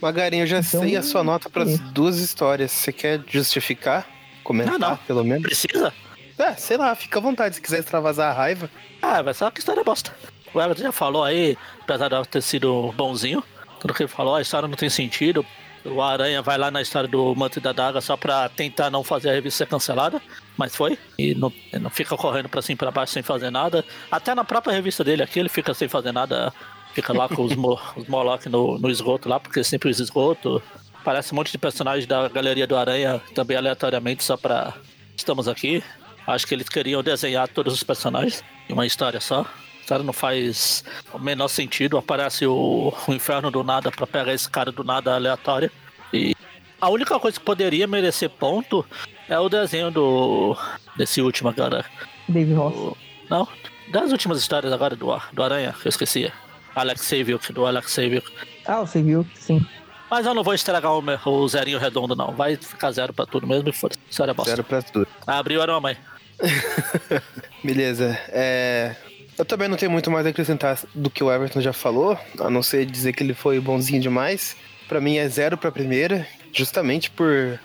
Magarinho, 0.04 0.44
eu 0.44 0.48
já 0.48 0.60
Então, 0.60 0.82
sei 0.82 0.96
a 0.98 1.02
sua 1.02 1.24
nota 1.24 1.50
para 1.50 1.64
as 1.64 1.76
é. 1.76 1.78
duas 1.94 2.18
histórias. 2.18 2.72
Você 2.72 2.92
quer 2.92 3.22
justificar? 3.28 4.06
Comentar, 4.44 4.78
Não, 4.78 4.90
não. 4.92 4.98
pelo 4.98 5.24
menos? 5.24 5.44
Precisa? 5.44 5.94
É, 6.38 6.54
sei 6.56 6.76
lá, 6.78 6.94
fica 6.96 7.20
à 7.20 7.22
vontade. 7.22 7.56
Se 7.56 7.62
quiser 7.62 7.80
extravasar 7.80 8.32
a 8.32 8.34
raiva. 8.34 8.70
Ah, 9.02 9.22
vai 9.22 9.34
ser 9.34 9.46
uma 9.46 9.54
história 9.58 9.84
bosta. 9.84 10.14
O 10.54 10.62
Everton 10.62 10.84
já 10.84 10.92
falou 10.92 11.24
aí, 11.24 11.58
apesar 11.82 12.10
de 12.10 12.16
ela 12.16 12.26
ter 12.26 12.42
sido 12.42 12.92
bonzinho, 12.98 13.44
tudo 13.80 13.94
que 13.94 14.04
ele 14.04 14.10
falou, 14.10 14.36
a 14.36 14.42
história 14.42 14.68
não 14.68 14.76
tem 14.76 14.90
sentido. 14.90 15.46
O 15.86 16.02
Aranha 16.02 16.42
vai 16.42 16.58
lá 16.58 16.72
na 16.72 16.82
história 16.82 17.10
do 17.10 17.36
Manto 17.36 17.60
da 17.60 17.74
Daga 17.74 18.00
só 18.00 18.16
pra 18.16 18.48
tentar 18.48 18.90
não 18.90 19.04
fazer 19.04 19.30
a 19.30 19.34
revista 19.34 19.66
ser 19.66 19.70
cancelada, 19.70 20.22
mas 20.58 20.74
foi. 20.76 20.98
E 21.20 21.36
não, 21.36 21.52
não 21.82 21.90
fica 21.90 22.16
correndo 22.16 22.48
pra 22.48 22.62
cima 22.62 22.76
e 22.76 22.78
pra 22.78 22.92
baixo 22.92 23.12
sem 23.14 23.22
fazer 23.24 23.50
nada. 23.50 23.84
Até 24.10 24.34
na 24.34 24.46
própria 24.46 24.74
revista 24.74 25.04
dele 25.04 25.24
aqui, 25.24 25.40
ele 25.40 25.50
fica 25.50 25.74
sem 25.74 25.90
fazer 25.90 26.12
nada. 26.14 26.54
Fica 26.94 27.12
lá 27.14 27.28
com 27.28 27.44
os, 27.44 27.56
mo 27.56 27.80
os 27.98 28.08
Moloch 28.08 28.48
no, 28.50 28.78
no 28.78 28.90
esgoto 28.90 29.28
lá, 29.28 29.40
porque 29.40 29.64
sempre 29.64 29.90
usa 29.90 30.04
esgoto. 30.04 30.62
Parece 31.04 31.34
um 31.34 31.36
monte 31.36 31.52
de 31.52 31.58
personagens 31.58 32.06
da 32.08 32.30
Galeria 32.30 32.66
do 32.66 32.78
Aranha, 32.78 33.22
também 33.36 33.58
aleatoriamente, 33.58 34.24
só 34.24 34.38
pra. 34.38 34.74
Estamos 35.18 35.48
aqui. 35.48 35.84
Acho 36.26 36.48
que 36.48 36.54
eles 36.56 36.70
queriam 36.70 37.04
desenhar 37.04 37.48
todos 37.50 37.74
os 37.74 37.84
personagens 37.84 38.44
em 38.70 38.74
uma 38.74 38.86
história 38.86 39.20
só. 39.20 39.42
A 39.42 39.82
história 39.82 40.04
não 40.06 40.14
faz 40.14 40.84
o 41.14 41.20
menor 41.20 41.50
sentido. 41.50 41.98
Aparece 41.98 42.46
o, 42.48 42.94
o 43.08 43.14
inferno 43.14 43.52
do 43.52 43.64
nada 43.64 43.92
pra 43.92 44.08
pegar 44.08 44.34
esse 44.34 44.50
cara 44.50 44.72
do 44.72 44.84
nada 44.84 45.14
aleatório. 45.14 45.70
E 46.14 46.34
a 46.80 46.90
única 46.90 47.20
coisa 47.20 47.38
que 47.38 47.44
poderia 47.46 47.86
merecer 47.86 48.30
ponto 48.30 48.86
é 49.28 49.38
o 49.38 49.50
desenho 49.50 49.92
do. 49.92 50.56
desse 50.96 51.22
último 51.22 51.50
agora. 51.50 51.84
Dave 52.30 52.54
Ross. 52.54 52.74
O- 52.76 52.98
não, 53.30 53.46
das 53.92 54.12
últimas 54.14 54.38
histórias 54.40 54.72
agora 54.72 54.96
do, 54.96 55.08
do 55.34 55.44
Aranha, 55.44 55.76
que 55.82 55.86
eu 55.88 55.90
esqueci. 55.90 56.32
Alex 56.76 57.02
Saviuk, 57.02 57.52
do 57.54 57.66
Alex 57.66 57.92
Saviuk. 57.92 58.28
Ah, 58.66 58.80
você 58.82 59.02
viu? 59.02 59.26
Sim. 59.36 59.66
Mas 60.10 60.26
eu 60.26 60.34
não 60.34 60.44
vou 60.44 60.54
estragar 60.54 60.94
o, 60.94 61.02
meu- 61.02 61.20
o 61.26 61.48
zerinho 61.48 61.80
redondo, 61.80 62.16
não. 62.16 62.32
Vai 62.34 62.56
ficar 62.56 62.92
zero 62.92 63.12
pra 63.14 63.26
tudo 63.26 63.48
mesmo 63.48 63.68
e 63.70 63.72
foda-se. 63.74 64.00
História 64.10 64.32
é 64.32 64.34
bosta. 64.34 64.52
Zero 64.52 64.64
pra 64.64 64.82
tudo. 64.82 65.08
Abriu 65.26 65.62
uma 65.64 65.80
mãe. 65.80 65.98
Beleza. 67.64 68.18
É... 68.30 68.96
Eu 69.38 69.44
também 69.46 69.68
não 69.68 69.76
tenho 69.78 69.92
muito 69.92 70.12
mais 70.12 70.26
a 70.28 70.30
acrescentar 70.30 70.78
do 70.94 71.10
que 71.10 71.24
o 71.24 71.32
Everton 71.32 71.60
já 71.60 71.74
falou, 71.74 72.16
a 72.40 72.50
não 72.52 72.62
ser 72.62 72.86
dizer 72.86 73.14
que 73.14 73.24
ele 73.24 73.34
foi 73.34 73.60
bonzinho 73.60 74.00
demais. 74.00 74.56
Pra 74.88 75.02
mim 75.02 75.18
é 75.18 75.28
zero 75.28 75.58
pra 75.58 75.72
primeira, 75.72 76.28
justamente 76.54 77.10
por. 77.10 77.60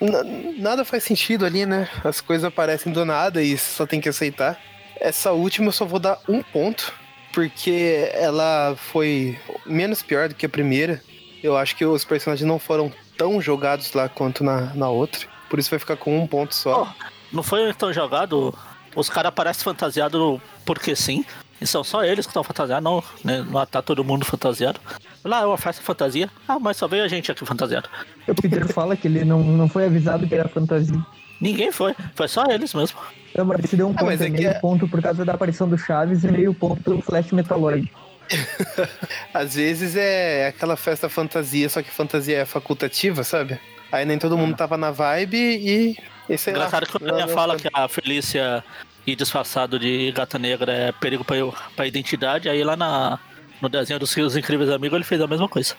n- 0.00 0.58
nada 0.58 0.84
faz 0.84 1.04
sentido 1.04 1.46
ali, 1.46 1.64
né? 1.64 1.88
As 2.02 2.20
coisas 2.20 2.44
aparecem 2.44 2.92
do 2.92 3.04
nada 3.04 3.40
e 3.40 3.56
só 3.56 3.86
tem 3.86 4.00
que 4.00 4.08
aceitar. 4.08 4.60
Essa 5.00 5.30
última 5.30 5.68
eu 5.68 5.72
só 5.72 5.84
vou 5.84 6.00
dar 6.00 6.18
um 6.28 6.42
ponto, 6.42 6.92
porque 7.36 8.08
ela 8.14 8.74
foi 8.78 9.38
menos 9.66 10.02
pior 10.02 10.26
do 10.26 10.34
que 10.34 10.46
a 10.46 10.48
primeira. 10.48 11.02
Eu 11.42 11.54
acho 11.54 11.76
que 11.76 11.84
os 11.84 12.02
personagens 12.02 12.48
não 12.48 12.58
foram 12.58 12.90
tão 13.14 13.42
jogados 13.42 13.92
lá 13.92 14.08
quanto 14.08 14.42
na, 14.42 14.72
na 14.74 14.88
outra. 14.88 15.28
Por 15.50 15.58
isso 15.58 15.68
vai 15.68 15.78
ficar 15.78 15.98
com 15.98 16.18
um 16.18 16.26
ponto 16.26 16.54
só. 16.54 16.84
Oh, 16.84 17.04
não 17.30 17.42
foi 17.42 17.74
tão 17.74 17.92
jogado. 17.92 18.56
Os 18.94 19.10
caras 19.10 19.34
parecem 19.34 19.62
fantasiados 19.62 20.40
porque 20.64 20.96
sim. 20.96 21.26
E 21.60 21.66
são 21.66 21.84
só 21.84 22.02
eles 22.02 22.24
que 22.24 22.30
estão 22.30 22.42
fantasiados, 22.42 22.82
não, 22.82 23.04
né? 23.22 23.44
Não 23.46 23.66
tá 23.66 23.82
todo 23.82 24.02
mundo 24.02 24.24
fantasiado. 24.24 24.80
Lá 25.22 25.42
é 25.42 25.44
uma 25.44 25.58
festa 25.58 25.82
fantasia. 25.82 26.30
Ah, 26.48 26.58
mas 26.58 26.78
só 26.78 26.88
veio 26.88 27.04
a 27.04 27.08
gente 27.08 27.30
aqui 27.30 27.44
fantasiado. 27.44 27.86
O 28.26 28.34
Peter 28.34 28.66
fala 28.72 28.96
que 28.96 29.08
ele 29.08 29.26
não, 29.26 29.44
não 29.44 29.68
foi 29.68 29.84
avisado 29.84 30.26
que 30.26 30.34
era 30.34 30.48
fantasia. 30.48 31.04
Ninguém 31.38 31.70
foi. 31.70 31.94
Foi 32.14 32.28
só 32.28 32.46
eles 32.46 32.72
mesmo. 32.72 32.98
Eu, 33.36 33.44
mas 33.44 33.68
se 33.68 33.76
deu 33.76 33.86
um 33.86 33.90
Ah, 33.90 33.94
ponto, 33.94 34.06
mas 34.06 34.20
é 34.20 34.24
que 34.26 34.30
meio 34.32 34.48
é- 34.48 34.54
ponto 34.54 34.88
por 34.88 35.00
causa 35.02 35.24
da 35.24 35.34
aparição 35.34 35.68
do 35.68 35.76
Chaves 35.78 36.24
e 36.24 36.28
meio 36.28 36.52
ponto 36.54 36.82
pelo 36.82 37.00
Flash 37.02 37.32
Metaloid. 37.32 37.90
Às 39.32 39.54
vezes 39.54 39.94
é 39.96 40.48
aquela 40.48 40.76
festa 40.76 41.08
fantasia, 41.08 41.68
só 41.68 41.82
que 41.82 41.90
fantasia 41.90 42.38
é 42.38 42.44
facultativa, 42.44 43.22
sabe? 43.22 43.58
Aí 43.92 44.04
nem 44.04 44.18
todo 44.18 44.36
mundo 44.36 44.56
tava 44.56 44.76
na 44.76 44.90
vibe 44.90 45.36
e. 45.36 45.96
e 46.28 46.36
sei 46.38 46.52
lá. 46.54 46.66
Engraçado 46.66 46.86
que 46.86 46.96
o 46.96 47.00
Não, 47.00 47.08
Aranha 47.14 47.26
não, 47.26 47.34
fala 47.34 47.52
não. 47.54 47.60
que 47.60 47.68
a 47.72 47.88
Felícia 47.88 48.64
ir 49.06 49.14
disfarçado 49.14 49.78
de 49.78 50.10
gata 50.12 50.38
negra 50.38 50.72
é 50.72 50.92
perigo 50.92 51.24
pra, 51.24 51.36
pra 51.76 51.86
identidade. 51.86 52.48
Aí 52.48 52.64
lá 52.64 52.76
na, 52.76 53.18
no 53.62 53.68
desenho 53.68 54.00
dos 54.00 54.10
Seus 54.10 54.34
Incríveis 54.36 54.70
Amigos 54.70 54.96
ele 54.96 55.04
fez 55.04 55.20
a 55.20 55.26
mesma 55.28 55.48
coisa. 55.48 55.74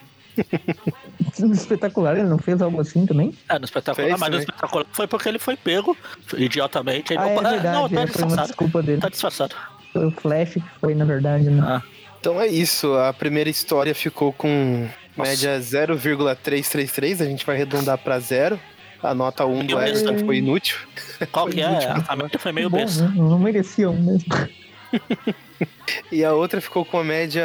No 1.38 1.52
espetacular, 1.52 2.16
ele 2.16 2.28
não 2.28 2.38
fez 2.38 2.60
algo 2.60 2.80
assim 2.80 3.06
também? 3.06 3.32
É, 3.48 3.58
no 3.58 3.64
espetacular, 3.64 4.08
Fez 4.08 4.18
mas 4.20 4.20
no 4.20 4.24
também. 4.26 4.40
espetacular 4.40 4.86
foi 4.92 5.06
porque 5.06 5.28
ele 5.28 5.38
foi 5.38 5.56
pego 5.56 5.96
idiotamente. 6.36 7.12
Aí 7.12 7.18
Ah, 7.18 7.22
não, 7.22 7.28
é 7.30 7.38
ah, 7.38 7.50
verdade, 7.50 7.76
não, 7.76 7.88
tá 7.88 7.88
é, 7.88 7.88
foi 7.88 8.00
uma 8.00 8.06
disfarçado. 8.06 8.46
desculpa 8.48 8.82
dele. 8.82 9.00
Tá 9.00 9.08
disfarçado. 9.08 9.54
Foi 9.92 10.06
o 10.06 10.10
Flash 10.10 10.54
que 10.54 10.62
foi, 10.80 10.94
na 10.94 11.04
verdade, 11.04 11.48
né? 11.50 11.62
Ah. 11.64 11.82
Então 12.20 12.40
é 12.40 12.46
isso. 12.46 12.94
A 12.94 13.12
primeira 13.12 13.48
história 13.48 13.94
ficou 13.94 14.32
com 14.32 14.88
Nossa. 15.16 15.30
média 15.30 15.60
0,333. 15.60 17.20
A 17.22 17.24
gente 17.24 17.46
vai 17.46 17.54
arredondar 17.56 17.98
pra 17.98 18.18
zero. 18.18 18.58
A 19.00 19.14
nota 19.14 19.46
1 19.46 19.66
do. 19.66 19.80
Everton 19.80 20.18
foi 20.26 20.38
inútil. 20.38 20.76
Qual 21.30 21.46
Foi 21.46 21.54
que 21.54 21.60
é? 21.60 21.94
A 22.08 22.16
média 22.16 22.36
foi 22.38 22.50
meio 22.50 22.68
Bom, 22.68 22.78
besta. 22.78 23.04
né? 23.04 23.12
Não 23.14 23.38
mereciam 23.38 23.94
mesmo. 23.94 24.26
E 26.10 26.24
a 26.24 26.32
outra 26.32 26.60
ficou 26.60 26.84
com 26.84 26.98
a 26.98 27.04
média 27.04 27.44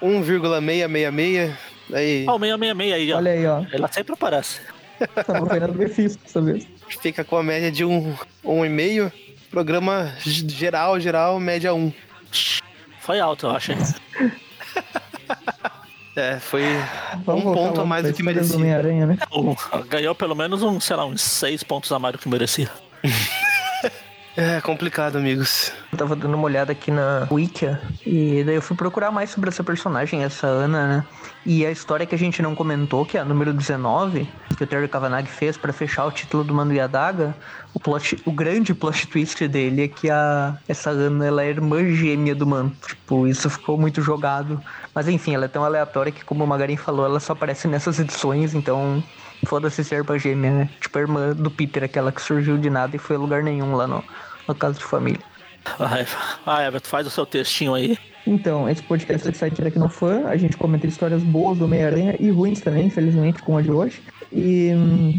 1,666. 0.00 1.52
Aí 1.92 2.24
Ó, 2.28 2.36
o 2.36 2.38
666 2.38 2.92
aí, 2.92 3.12
ó. 3.12 3.16
Olha 3.16 3.30
aí, 3.32 3.46
ó. 3.46 3.64
Ela 3.72 3.88
sempre 3.88 4.12
aparece. 4.14 4.60
Tava 5.26 5.46
Fernando 5.46 5.74
Mephisto 5.76 6.22
dessa 6.24 6.40
vez. 6.42 6.66
fica 7.00 7.22
com 7.24 7.36
a 7.36 7.42
média 7.42 7.70
de 7.70 7.84
1, 7.84 8.14
1,5. 8.44 9.12
Programa 9.50 10.12
g- 10.20 10.46
geral, 10.48 10.98
geral, 11.00 11.38
média 11.40 11.72
1. 11.72 11.92
Foi 13.00 13.18
alto, 13.20 13.46
eu 13.46 13.50
acho. 13.52 13.72
É, 16.16 16.40
foi 16.40 16.62
Vamos 17.24 17.44
um 17.46 17.52
ponto 17.54 17.80
a 17.80 17.84
mais 17.86 18.04
do 18.04 18.12
que 18.12 18.24
merecia. 18.24 18.58
Né? 19.06 19.16
Um, 19.32 19.54
Ganhou 19.88 20.16
pelo 20.16 20.34
menos 20.34 20.64
um, 20.64 20.80
sei 20.80 20.96
lá, 20.96 21.06
uns 21.06 21.22
6 21.22 21.62
pontos 21.62 21.92
a 21.92 21.98
mais 22.00 22.12
do 22.12 22.18
que 22.18 22.28
merecia. 22.28 22.68
É 24.40 24.60
complicado, 24.60 25.16
amigos. 25.16 25.72
Eu 25.90 25.98
tava 25.98 26.14
dando 26.14 26.34
uma 26.34 26.44
olhada 26.44 26.70
aqui 26.70 26.92
na 26.92 27.26
Wikia 27.28 27.80
e 28.06 28.44
daí 28.44 28.54
eu 28.54 28.62
fui 28.62 28.76
procurar 28.76 29.10
mais 29.10 29.30
sobre 29.30 29.48
essa 29.48 29.64
personagem, 29.64 30.22
essa 30.22 30.46
Ana, 30.46 30.86
né? 30.86 31.04
E 31.44 31.66
a 31.66 31.72
história 31.72 32.06
que 32.06 32.14
a 32.14 32.18
gente 32.18 32.40
não 32.40 32.54
comentou, 32.54 33.04
que 33.04 33.18
é 33.18 33.20
a 33.20 33.24
número 33.24 33.52
19, 33.52 34.28
que 34.56 34.62
o 34.62 34.66
Terry 34.66 34.86
Kavanagh 34.86 35.26
fez 35.26 35.56
pra 35.56 35.72
fechar 35.72 36.06
o 36.06 36.12
título 36.12 36.44
do 36.44 36.54
Mando 36.54 36.72
e 36.72 36.78
a 36.78 36.86
Daga, 36.86 37.34
o, 37.74 37.80
plot, 37.80 38.22
o 38.24 38.30
grande 38.30 38.72
plot 38.72 39.08
twist 39.08 39.48
dele 39.48 39.82
é 39.82 39.88
que 39.88 40.08
a, 40.08 40.56
essa 40.68 40.90
Ana 40.90 41.26
ela 41.26 41.42
é 41.42 41.48
irmã 41.48 41.84
gêmea 41.92 42.36
do 42.36 42.46
Mando. 42.46 42.72
Tipo, 42.86 43.26
isso 43.26 43.50
ficou 43.50 43.76
muito 43.76 44.00
jogado. 44.00 44.62
Mas 44.94 45.08
enfim, 45.08 45.34
ela 45.34 45.46
é 45.46 45.48
tão 45.48 45.64
aleatória 45.64 46.12
que, 46.12 46.24
como 46.24 46.44
o 46.44 46.46
Magarin 46.46 46.76
falou, 46.76 47.04
ela 47.04 47.18
só 47.18 47.32
aparece 47.32 47.66
nessas 47.66 47.98
edições, 47.98 48.54
então 48.54 49.02
foda-se 49.46 49.82
ser 49.82 49.96
irmã 49.96 50.16
gêmea, 50.16 50.52
né? 50.52 50.70
Tipo 50.80 50.98
a 50.98 51.00
irmã 51.00 51.32
do 51.32 51.50
Peter, 51.50 51.82
aquela 51.82 52.12
que 52.12 52.22
surgiu 52.22 52.56
de 52.56 52.70
nada 52.70 52.94
e 52.94 52.98
foi 53.00 53.16
a 53.16 53.18
lugar 53.18 53.42
nenhum 53.42 53.74
lá 53.74 53.86
no, 53.86 54.04
no 54.48 54.54
caso 54.54 54.78
de 54.78 54.84
família. 54.84 55.20
Ah, 56.46 56.64
Everton, 56.64 56.88
faz 56.88 57.06
o 57.06 57.10
seu 57.10 57.26
textinho 57.26 57.74
aí. 57.74 57.98
Então, 58.26 58.68
esse 58.68 58.82
podcast 58.82 59.28
é 59.28 59.32
site 59.32 59.62
aqui 59.62 59.78
no 59.78 59.88
fã. 59.88 60.26
A 60.26 60.36
gente 60.36 60.56
comenta 60.56 60.86
histórias 60.86 61.22
boas 61.22 61.58
do 61.58 61.64
Homem-Aranha 61.64 62.16
e 62.18 62.30
ruins 62.30 62.60
também, 62.60 62.86
infelizmente, 62.86 63.42
como 63.42 63.58
a 63.58 63.62
de 63.62 63.70
hoje. 63.70 64.02
E 64.32 64.72
hum, 64.74 65.18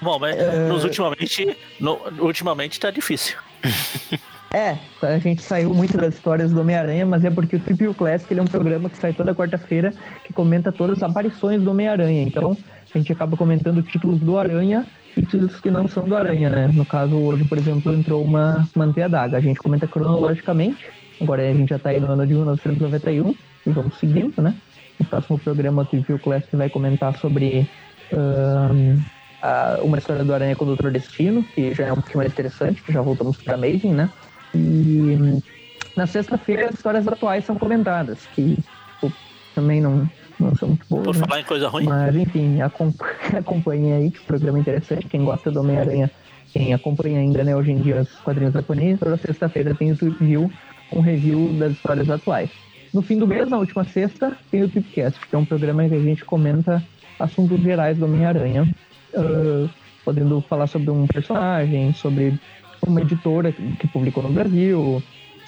Bom, 0.00 0.18
mas 0.18 0.36
nos 0.68 0.84
ultimamente, 0.84 1.56
no, 1.78 1.98
ultimamente 2.18 2.80
tá 2.80 2.90
difícil. 2.90 3.36
É, 4.56 4.78
a 5.02 5.18
gente 5.18 5.42
saiu 5.42 5.74
muito 5.74 5.96
das 5.96 6.14
histórias 6.14 6.52
do 6.52 6.60
Homem-Aranha, 6.60 7.04
mas 7.04 7.24
é 7.24 7.30
porque 7.30 7.56
o 7.56 7.58
Trip 7.58 7.92
Classic 7.94 8.32
ele 8.32 8.38
é 8.38 8.42
um 8.44 8.46
programa 8.46 8.88
que 8.88 8.96
sai 8.96 9.12
toda 9.12 9.34
quarta-feira 9.34 9.92
que 10.22 10.32
comenta 10.32 10.70
todas 10.70 11.02
as 11.02 11.10
aparições 11.10 11.60
do 11.60 11.72
Homem-Aranha. 11.72 12.22
Então, 12.22 12.56
a 12.94 12.96
gente 12.96 13.10
acaba 13.10 13.36
comentando 13.36 13.82
títulos 13.82 14.20
do 14.20 14.38
Aranha 14.38 14.86
títulos 15.14 15.60
que 15.60 15.70
não 15.70 15.86
são 15.88 16.04
do 16.04 16.16
Aranha, 16.16 16.50
né? 16.50 16.70
No 16.72 16.84
caso, 16.84 17.16
hoje, 17.16 17.44
por 17.44 17.58
exemplo, 17.58 17.92
entrou 17.92 18.22
uma 18.22 18.68
Manteia 18.74 19.08
d'Água. 19.08 19.38
A 19.38 19.40
gente 19.40 19.58
comenta 19.58 19.86
cronologicamente. 19.86 20.86
Agora 21.20 21.42
a 21.42 21.54
gente 21.54 21.68
já 21.68 21.78
tá 21.78 21.90
aí 21.90 22.00
no 22.00 22.10
ano 22.10 22.26
de 22.26 22.34
1991 22.34 23.34
e 23.66 23.70
vamos 23.70 23.96
seguindo, 23.98 24.42
né? 24.42 24.54
No 24.98 25.06
próximo 25.06 25.38
programa, 25.38 25.82
o 25.82 25.84
Trip 25.84 26.18
Classic 26.18 26.56
vai 26.56 26.68
comentar 26.68 27.16
sobre 27.18 27.68
um, 28.12 29.00
a, 29.42 29.78
uma 29.82 29.98
história 29.98 30.24
do 30.24 30.34
Aranha 30.34 30.56
com 30.56 30.64
o 30.64 30.68
Doutor 30.68 30.90
Destino, 30.90 31.44
que 31.54 31.72
já 31.74 31.86
é 31.86 31.92
um 31.92 31.96
pouquinho 31.96 32.18
mais 32.18 32.32
interessante, 32.32 32.82
que 32.82 32.92
já 32.92 33.00
voltamos 33.00 33.36
para 33.36 33.54
Amazing, 33.54 33.92
né? 33.92 34.10
E 34.54 35.40
na 35.96 36.06
sexta-feira 36.06 36.66
as 36.66 36.74
histórias 36.74 37.06
atuais 37.06 37.44
são 37.44 37.56
comentadas, 37.56 38.26
que 38.34 38.58
também 39.54 39.80
não, 39.80 40.08
não 40.38 40.54
são 40.56 40.68
muito 40.68 40.86
boas. 40.88 41.04
Por 41.04 41.14
né? 41.16 41.26
falar 41.26 41.40
em 41.40 41.44
coisa 41.44 41.68
ruim, 41.68 41.84
Mas 41.84 42.14
enfim, 42.14 42.60
acompanhe, 42.60 43.12
acompanhe 43.38 43.92
aí, 43.92 44.10
que 44.10 44.20
o 44.20 44.24
programa 44.24 44.58
é 44.58 44.60
interessante. 44.60 45.06
Quem 45.06 45.24
gosta 45.24 45.50
do 45.50 45.60
Homem-Aranha, 45.60 46.10
quem 46.52 46.72
acompanha 46.72 47.20
ainda, 47.20 47.42
né, 47.44 47.56
hoje 47.56 47.72
em 47.72 47.78
dia 47.78 48.02
os 48.02 48.10
quadrinhos 48.20 48.54
japoneses, 48.54 49.00
toda 49.00 49.16
sexta-feira 49.16 49.74
tem 49.74 49.92
o 49.92 49.94
review, 49.94 50.50
um 50.92 51.00
review 51.00 51.52
das 51.58 51.72
histórias 51.72 52.08
atuais. 52.08 52.50
No 52.92 53.02
fim 53.02 53.18
do 53.18 53.26
mês, 53.26 53.48
na 53.48 53.58
última 53.58 53.84
sexta, 53.84 54.36
tem 54.50 54.62
o 54.62 54.68
Tipcast, 54.68 55.18
que 55.26 55.34
é 55.34 55.38
um 55.38 55.44
programa 55.44 55.88
que 55.88 55.94
a 55.94 56.00
gente 56.00 56.24
comenta 56.24 56.82
assuntos 57.18 57.60
gerais 57.60 57.98
do 57.98 58.04
Homem-Aranha, 58.04 58.72
uh, 59.14 59.68
podendo 60.04 60.40
falar 60.42 60.68
sobre 60.68 60.90
um 60.90 61.06
personagem, 61.06 61.92
sobre 61.94 62.38
uma 62.86 63.00
editora 63.00 63.50
que 63.50 63.88
publicou 63.88 64.22
no 64.22 64.30
Brasil, 64.30 65.02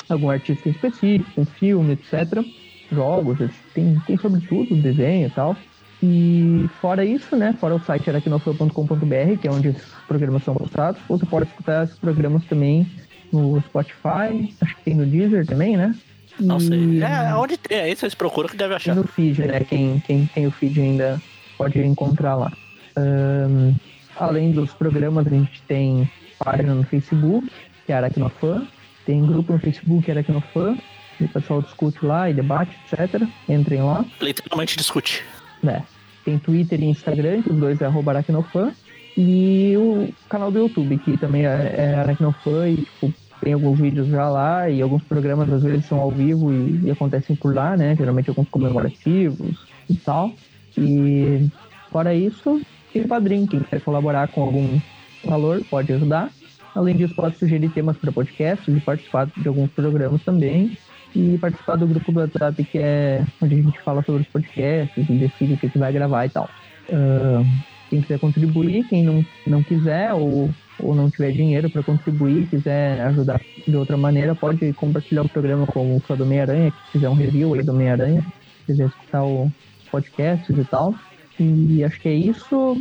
algum 0.08 0.30
artista 0.30 0.68
específico, 0.68 1.40
um 1.40 1.44
filme, 1.44 1.92
etc. 1.92 2.44
Jogos, 2.90 3.38
tem, 3.74 4.00
tem 4.06 4.16
sobre 4.18 4.40
tudo, 4.46 4.74
desenho 4.76 5.26
e 5.26 5.30
tal. 5.30 5.56
E 6.02 6.68
fora 6.80 7.04
isso, 7.04 7.34
né? 7.36 7.54
Fora 7.58 7.74
o 7.74 7.80
site 7.80 8.08
aracnofan.com.br, 8.10 9.38
que 9.40 9.48
é 9.48 9.50
onde 9.50 9.68
esses 9.68 9.82
programas 10.06 10.44
são 10.44 10.54
postados, 10.54 11.00
você 11.08 11.24
pode 11.26 11.46
escutar 11.48 11.84
esses 11.84 11.98
programas 11.98 12.44
também 12.44 12.86
no 13.32 13.60
Spotify, 13.62 14.54
acho 14.60 14.76
que 14.76 14.82
tem 14.84 14.94
no 14.94 15.06
Deezer 15.06 15.46
também, 15.46 15.76
né? 15.76 15.94
não 16.38 16.60
sei. 16.60 16.78
E- 16.78 17.02
É, 17.02 17.34
onde 17.34 17.56
tem 17.56 17.80
aí, 17.80 17.96
vocês 17.96 18.14
procuram 18.14 18.48
que 18.48 18.56
deve 18.56 18.74
e 18.74 18.76
achar. 18.76 18.94
no 18.94 19.04
feed, 19.04 19.40
né? 19.46 19.60
Quem, 19.60 19.98
quem 20.00 20.26
tem 20.26 20.46
o 20.46 20.50
feed 20.50 20.78
ainda 20.80 21.20
pode 21.56 21.80
encontrar 21.80 22.34
lá. 22.34 22.52
Ahn, 22.96 23.72
além 24.16 24.52
dos 24.52 24.72
programas, 24.74 25.26
a 25.26 25.30
gente 25.30 25.62
tem 25.62 26.08
página 26.38 26.74
no 26.74 26.84
Facebook, 26.84 27.50
que 27.86 27.92
é 27.92 27.96
Aracnofan. 27.96 28.66
Tem 29.06 29.24
grupo 29.24 29.54
no 29.54 29.58
Facebook, 29.58 30.08
é 30.10 30.12
Aracnofan. 30.12 30.76
O 31.20 31.28
pessoal 31.28 31.62
discute 31.62 32.04
lá 32.04 32.28
e 32.30 32.34
debate, 32.34 32.76
etc. 32.92 33.22
Entrem 33.48 33.82
lá. 33.82 34.04
Literalmente 34.20 34.76
discute. 34.76 35.24
né? 35.62 35.82
Tem 36.24 36.38
Twitter 36.38 36.80
e 36.80 36.86
Instagram, 36.86 37.42
que 37.42 37.50
os 37.50 37.56
dois 37.56 37.80
é 37.80 37.86
arroba 37.86 38.12
Aracnofan. 38.12 38.72
E 39.16 39.74
o 39.76 40.12
canal 40.28 40.50
do 40.50 40.58
YouTube, 40.58 40.98
que 40.98 41.16
também 41.16 41.46
é, 41.46 41.74
é 41.76 41.94
Aracnofan 41.94 42.68
e 42.68 42.76
tipo, 42.76 43.14
tem 43.40 43.52
alguns 43.52 43.78
vídeos 43.78 44.08
já 44.08 44.28
lá 44.28 44.68
e 44.68 44.82
alguns 44.82 45.02
programas 45.04 45.50
às 45.50 45.62
vezes 45.62 45.86
são 45.86 45.98
ao 45.98 46.10
vivo 46.10 46.52
e, 46.52 46.86
e 46.86 46.90
acontecem 46.90 47.34
por 47.34 47.54
lá, 47.54 47.76
né? 47.76 47.94
Geralmente 47.96 48.28
alguns 48.28 48.48
comemorativos 48.48 49.56
e 49.88 49.94
tal. 49.94 50.32
E 50.76 51.48
fora 51.90 52.14
isso, 52.14 52.60
tem 52.92 53.06
padrinho, 53.06 53.46
quem 53.46 53.60
quiser 53.60 53.80
colaborar 53.80 54.28
com 54.28 54.42
algum 54.42 54.78
valor 55.24 55.62
pode 55.70 55.92
ajudar. 55.92 56.30
Além 56.74 56.94
disso, 56.94 57.14
pode 57.14 57.38
sugerir 57.38 57.70
temas 57.70 57.96
para 57.96 58.12
podcasts 58.12 58.68
e 58.68 58.80
participar 58.80 59.26
de 59.34 59.48
alguns 59.48 59.70
programas 59.70 60.22
também 60.22 60.76
e 61.16 61.38
participar 61.38 61.76
do 61.76 61.86
grupo 61.86 62.12
do 62.12 62.20
WhatsApp, 62.20 62.62
que 62.64 62.78
é 62.78 63.24
onde 63.40 63.54
a 63.54 63.62
gente 63.62 63.80
fala 63.80 64.02
sobre 64.02 64.22
os 64.22 64.28
podcasts 64.28 65.08
e 65.08 65.12
decide 65.14 65.54
o 65.54 65.56
que, 65.56 65.70
que 65.70 65.78
vai 65.78 65.90
gravar 65.90 66.26
e 66.26 66.28
tal. 66.28 66.48
Ah, 66.92 67.42
quem 67.88 68.02
quiser 68.02 68.18
contribuir, 68.18 68.86
quem 68.88 69.02
não, 69.02 69.24
não 69.46 69.62
quiser 69.62 70.12
ou, 70.12 70.50
ou 70.78 70.94
não 70.94 71.10
tiver 71.10 71.32
dinheiro 71.32 71.70
para 71.70 71.82
contribuir, 71.82 72.46
quiser 72.48 73.00
ajudar 73.06 73.40
de 73.66 73.76
outra 73.76 73.96
maneira, 73.96 74.34
pode 74.34 74.72
compartilhar 74.74 75.22
o 75.22 75.28
programa 75.28 75.66
com 75.66 75.96
o 75.96 76.00
fã 76.00 76.16
do 76.16 76.24
Homem-Aranha, 76.24 76.70
que 76.70 76.92
fizer 76.92 77.08
um 77.08 77.14
review 77.14 77.54
aí 77.54 77.62
do 77.62 77.72
Homem-Aranha, 77.72 78.24
quiser 78.66 78.88
escutar 78.88 79.24
o 79.24 79.50
podcast 79.90 80.52
e 80.52 80.64
tal. 80.64 80.94
E 81.38 81.82
acho 81.84 82.00
que 82.00 82.08
é 82.08 82.14
isso. 82.14 82.76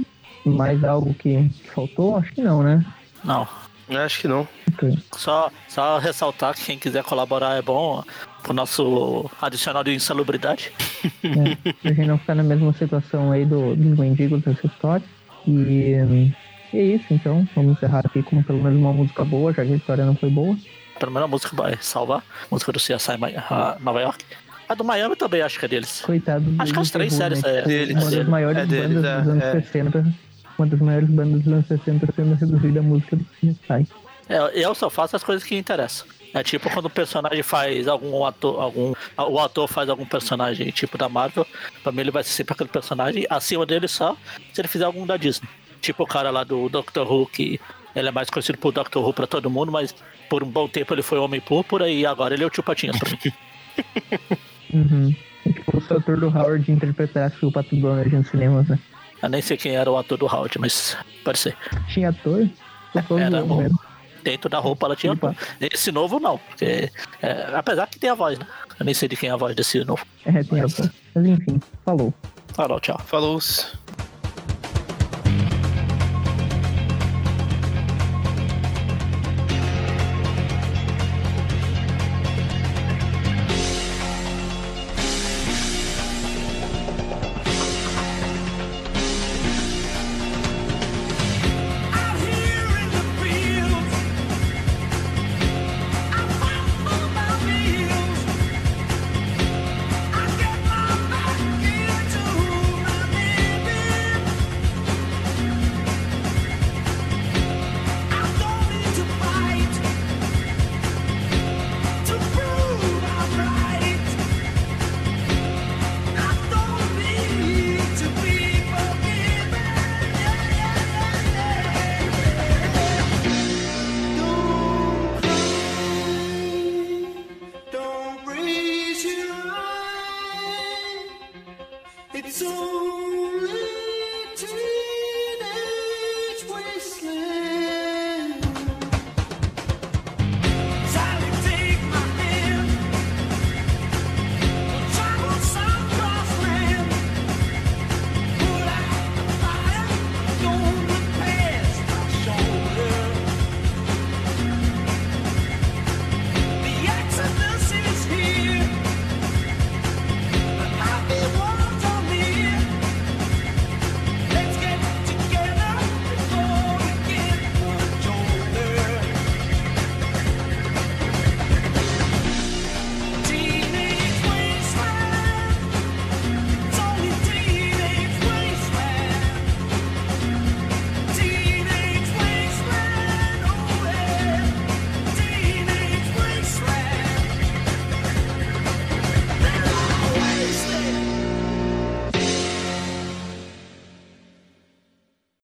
Mais 0.46 0.84
algo 0.84 1.14
que 1.14 1.50
faltou? 1.74 2.18
Acho 2.18 2.34
que 2.34 2.42
não, 2.42 2.62
né? 2.62 2.86
Não. 3.24 3.48
Eu 3.90 4.00
Acho 4.02 4.22
que 4.22 4.28
não. 4.28 4.48
Só, 5.16 5.52
só 5.68 5.98
ressaltar 6.00 6.56
que 6.56 6.66
quem 6.66 6.78
quiser 6.78 7.04
colaborar 7.04 7.56
é 7.56 7.62
bom 7.62 8.04
pro 8.44 8.54
nosso 8.54 9.30
adicional 9.42 9.84
de 9.84 9.94
insalubridade. 9.94 10.72
É, 11.24 11.72
pra 11.74 11.94
gente 11.94 12.08
não 12.08 12.18
ficar 12.18 12.36
na 12.36 12.44
mesma 12.44 12.74
situação 12.74 13.32
aí 13.32 13.46
do, 13.46 13.76
dos 13.76 13.98
mendigos 13.98 14.42
dessa 14.42 14.66
história. 14.68 15.06
E 15.48 16.34
é 16.74 16.82
isso, 16.82 17.06
então. 17.12 17.48
Vamos 17.56 17.78
encerrar 17.78 18.02
aqui 18.06 18.22
com 18.24 18.42
pelo 18.44 18.62
menos 18.62 18.78
uma 18.78 18.92
música 18.94 19.24
boa, 19.24 19.54
já 19.54 19.64
que 19.64 19.74
a 19.74 19.76
história 19.78 20.06
não 20.06 20.16
foi 20.16 20.30
boa. 20.30 20.58
Pelo 21.00 21.12
menos 21.12 21.28
a 21.28 21.32
música 21.32 21.56
vai 21.56 21.78
salvar. 21.80 22.20
A 22.20 22.48
música 22.52 22.72
do 22.72 22.80
CSI 22.80 23.12
a 23.50 23.78
Nova 23.80 24.02
York. 24.02 24.26
A 24.68 24.74
do 24.74 24.84
Miami 24.84 25.16
também 25.16 25.42
acho 25.42 25.60
que 25.60 25.66
é 25.66 25.68
deles. 25.68 26.02
Coitado 26.02 26.44
do 26.44 26.62
Acho 26.62 26.74
que 26.74 26.80
as 26.80 26.90
do 26.90 26.94
três 26.94 27.14
séries 27.14 27.42
né? 27.44 27.60
é 27.60 27.62
Deles. 27.62 28.02
Uma 28.04 28.12
das 28.12 28.28
maiores 28.28 28.58
É 28.58 28.66
deles, 28.66 28.88
bandas 28.88 29.06
é, 29.06 29.18
dos 29.22 29.28
anos 29.30 29.44
é. 29.44 29.52
60. 29.62 30.14
Uma 30.58 30.68
das 30.68 30.80
maiores 30.80 31.10
bandas 31.10 31.42
dos 31.42 31.54
anos 31.54 31.68
60 31.68 32.14
sendo 32.16 32.36
reduzida 32.36 32.80
a 32.80 32.84
música 32.84 33.16
do 33.16 33.26
CSI. 33.26 33.88
É, 34.28 34.38
eu 34.54 34.74
só 34.74 34.90
faço 34.90 35.16
as 35.16 35.24
coisas 35.24 35.44
que 35.44 35.56
interessam. 35.56 36.08
É 36.34 36.44
tipo 36.44 36.70
quando 36.70 36.88
o 36.88 36.90
personagem 36.90 37.42
faz 37.44 37.88
algum 37.88 38.26
ator, 38.26 38.62
algum. 38.62 38.94
O 39.18 39.40
ator 39.40 39.68
faz 39.68 39.90
algum 39.90 40.06
personagem 40.06 40.70
tipo 40.72 40.98
da 40.98 41.08
Marvel, 41.08 41.48
pra 41.82 41.92
mim 41.92 42.02
ele 42.02 42.12
vai 42.12 42.24
ser 42.24 42.32
sempre 42.32 42.54
aquele 42.54 42.70
personagem, 42.70 43.26
acima 43.30 43.66
dele 43.66 43.88
só 43.88 44.18
se 44.52 44.60
ele 44.60 44.68
fizer 44.68 44.84
algum 44.84 45.06
da 45.06 45.16
Disney. 45.16 45.48
Tipo 45.80 46.04
o 46.04 46.08
cara 46.08 46.32
lá 46.32 46.44
do 46.44 46.68
Doctor 46.68 47.10
Who, 47.10 47.28
que 47.28 47.60
ele 47.96 48.10
é 48.10 48.12
mais 48.12 48.30
conhecido 48.30 48.58
por 48.58 48.74
Doctor 48.74 49.06
Who 49.06 49.14
pra 49.14 49.28
todo 49.28 49.50
mundo, 49.50 49.72
mas 49.72 49.96
por 50.30 50.44
um 50.44 50.48
bom 50.48 50.68
tempo 50.68 50.94
ele 50.94 51.02
foi 51.02 51.20
Homem 51.20 51.40
Púrpura 51.40 51.90
e 51.90 52.06
agora 52.06 52.34
ele 52.34 52.44
é 52.44 52.48
o 52.48 52.50
Tio 52.50 52.64
Patinhas 52.64 52.98
pra 52.98 53.10
mim. 53.12 53.34
Uhum. 54.74 55.16
É 55.46 55.54
tipo 55.54 55.80
se 55.80 55.94
o 55.94 55.98
ator 55.98 56.20
do 56.20 56.28
Howard 56.28 56.70
interpretasse 56.70 57.46
o 57.46 57.52
Pato 57.52 57.76
Donald 57.76 58.14
nos 58.14 58.28
cinemas, 58.28 58.68
né? 58.68 58.78
Eu 59.22 59.30
nem 59.30 59.42
sei 59.42 59.58
quem 59.58 59.76
era 59.76 59.90
o 59.90 59.98
ator 59.98 60.18
do 60.18 60.26
Howard, 60.26 60.60
mas 60.60 60.98
pode 61.24 61.40
ser. 61.40 61.58
Tinha 61.88 62.10
ator? 62.10 62.48
Tô 62.94 63.02
só 63.04 63.20
Era 63.20 63.42
mesmo. 63.42 63.80
Dentro 64.24 64.50
da 64.50 64.58
roupa 64.60 64.88
ela 64.88 64.96
tinha 64.96 65.14
Opa. 65.14 65.30
ator. 65.32 65.44
Esse 65.72 65.92
novo 65.92 66.20
não, 66.20 66.38
porque. 66.38 66.92
é, 67.22 67.50
apesar 67.54 67.88
que 67.88 68.00
tem 68.00 68.10
a 68.10 68.16
voz, 68.16 68.38
né? 68.40 68.46
Eu 68.80 68.86
nem 68.86 68.94
sei 68.94 69.08
de 69.08 69.16
quem 69.16 69.30
é 69.30 69.32
a 69.32 69.38
voz 69.38 69.56
desse 69.56 69.84
novo. 69.84 70.06
É, 70.26 70.44
tem 70.44 70.62
ator. 70.62 70.92
Mas 71.14 71.26
enfim, 71.26 71.60
falou. 71.84 72.14
Falou, 72.54 72.80
tchau. 72.80 73.00
Falou. 73.06 73.40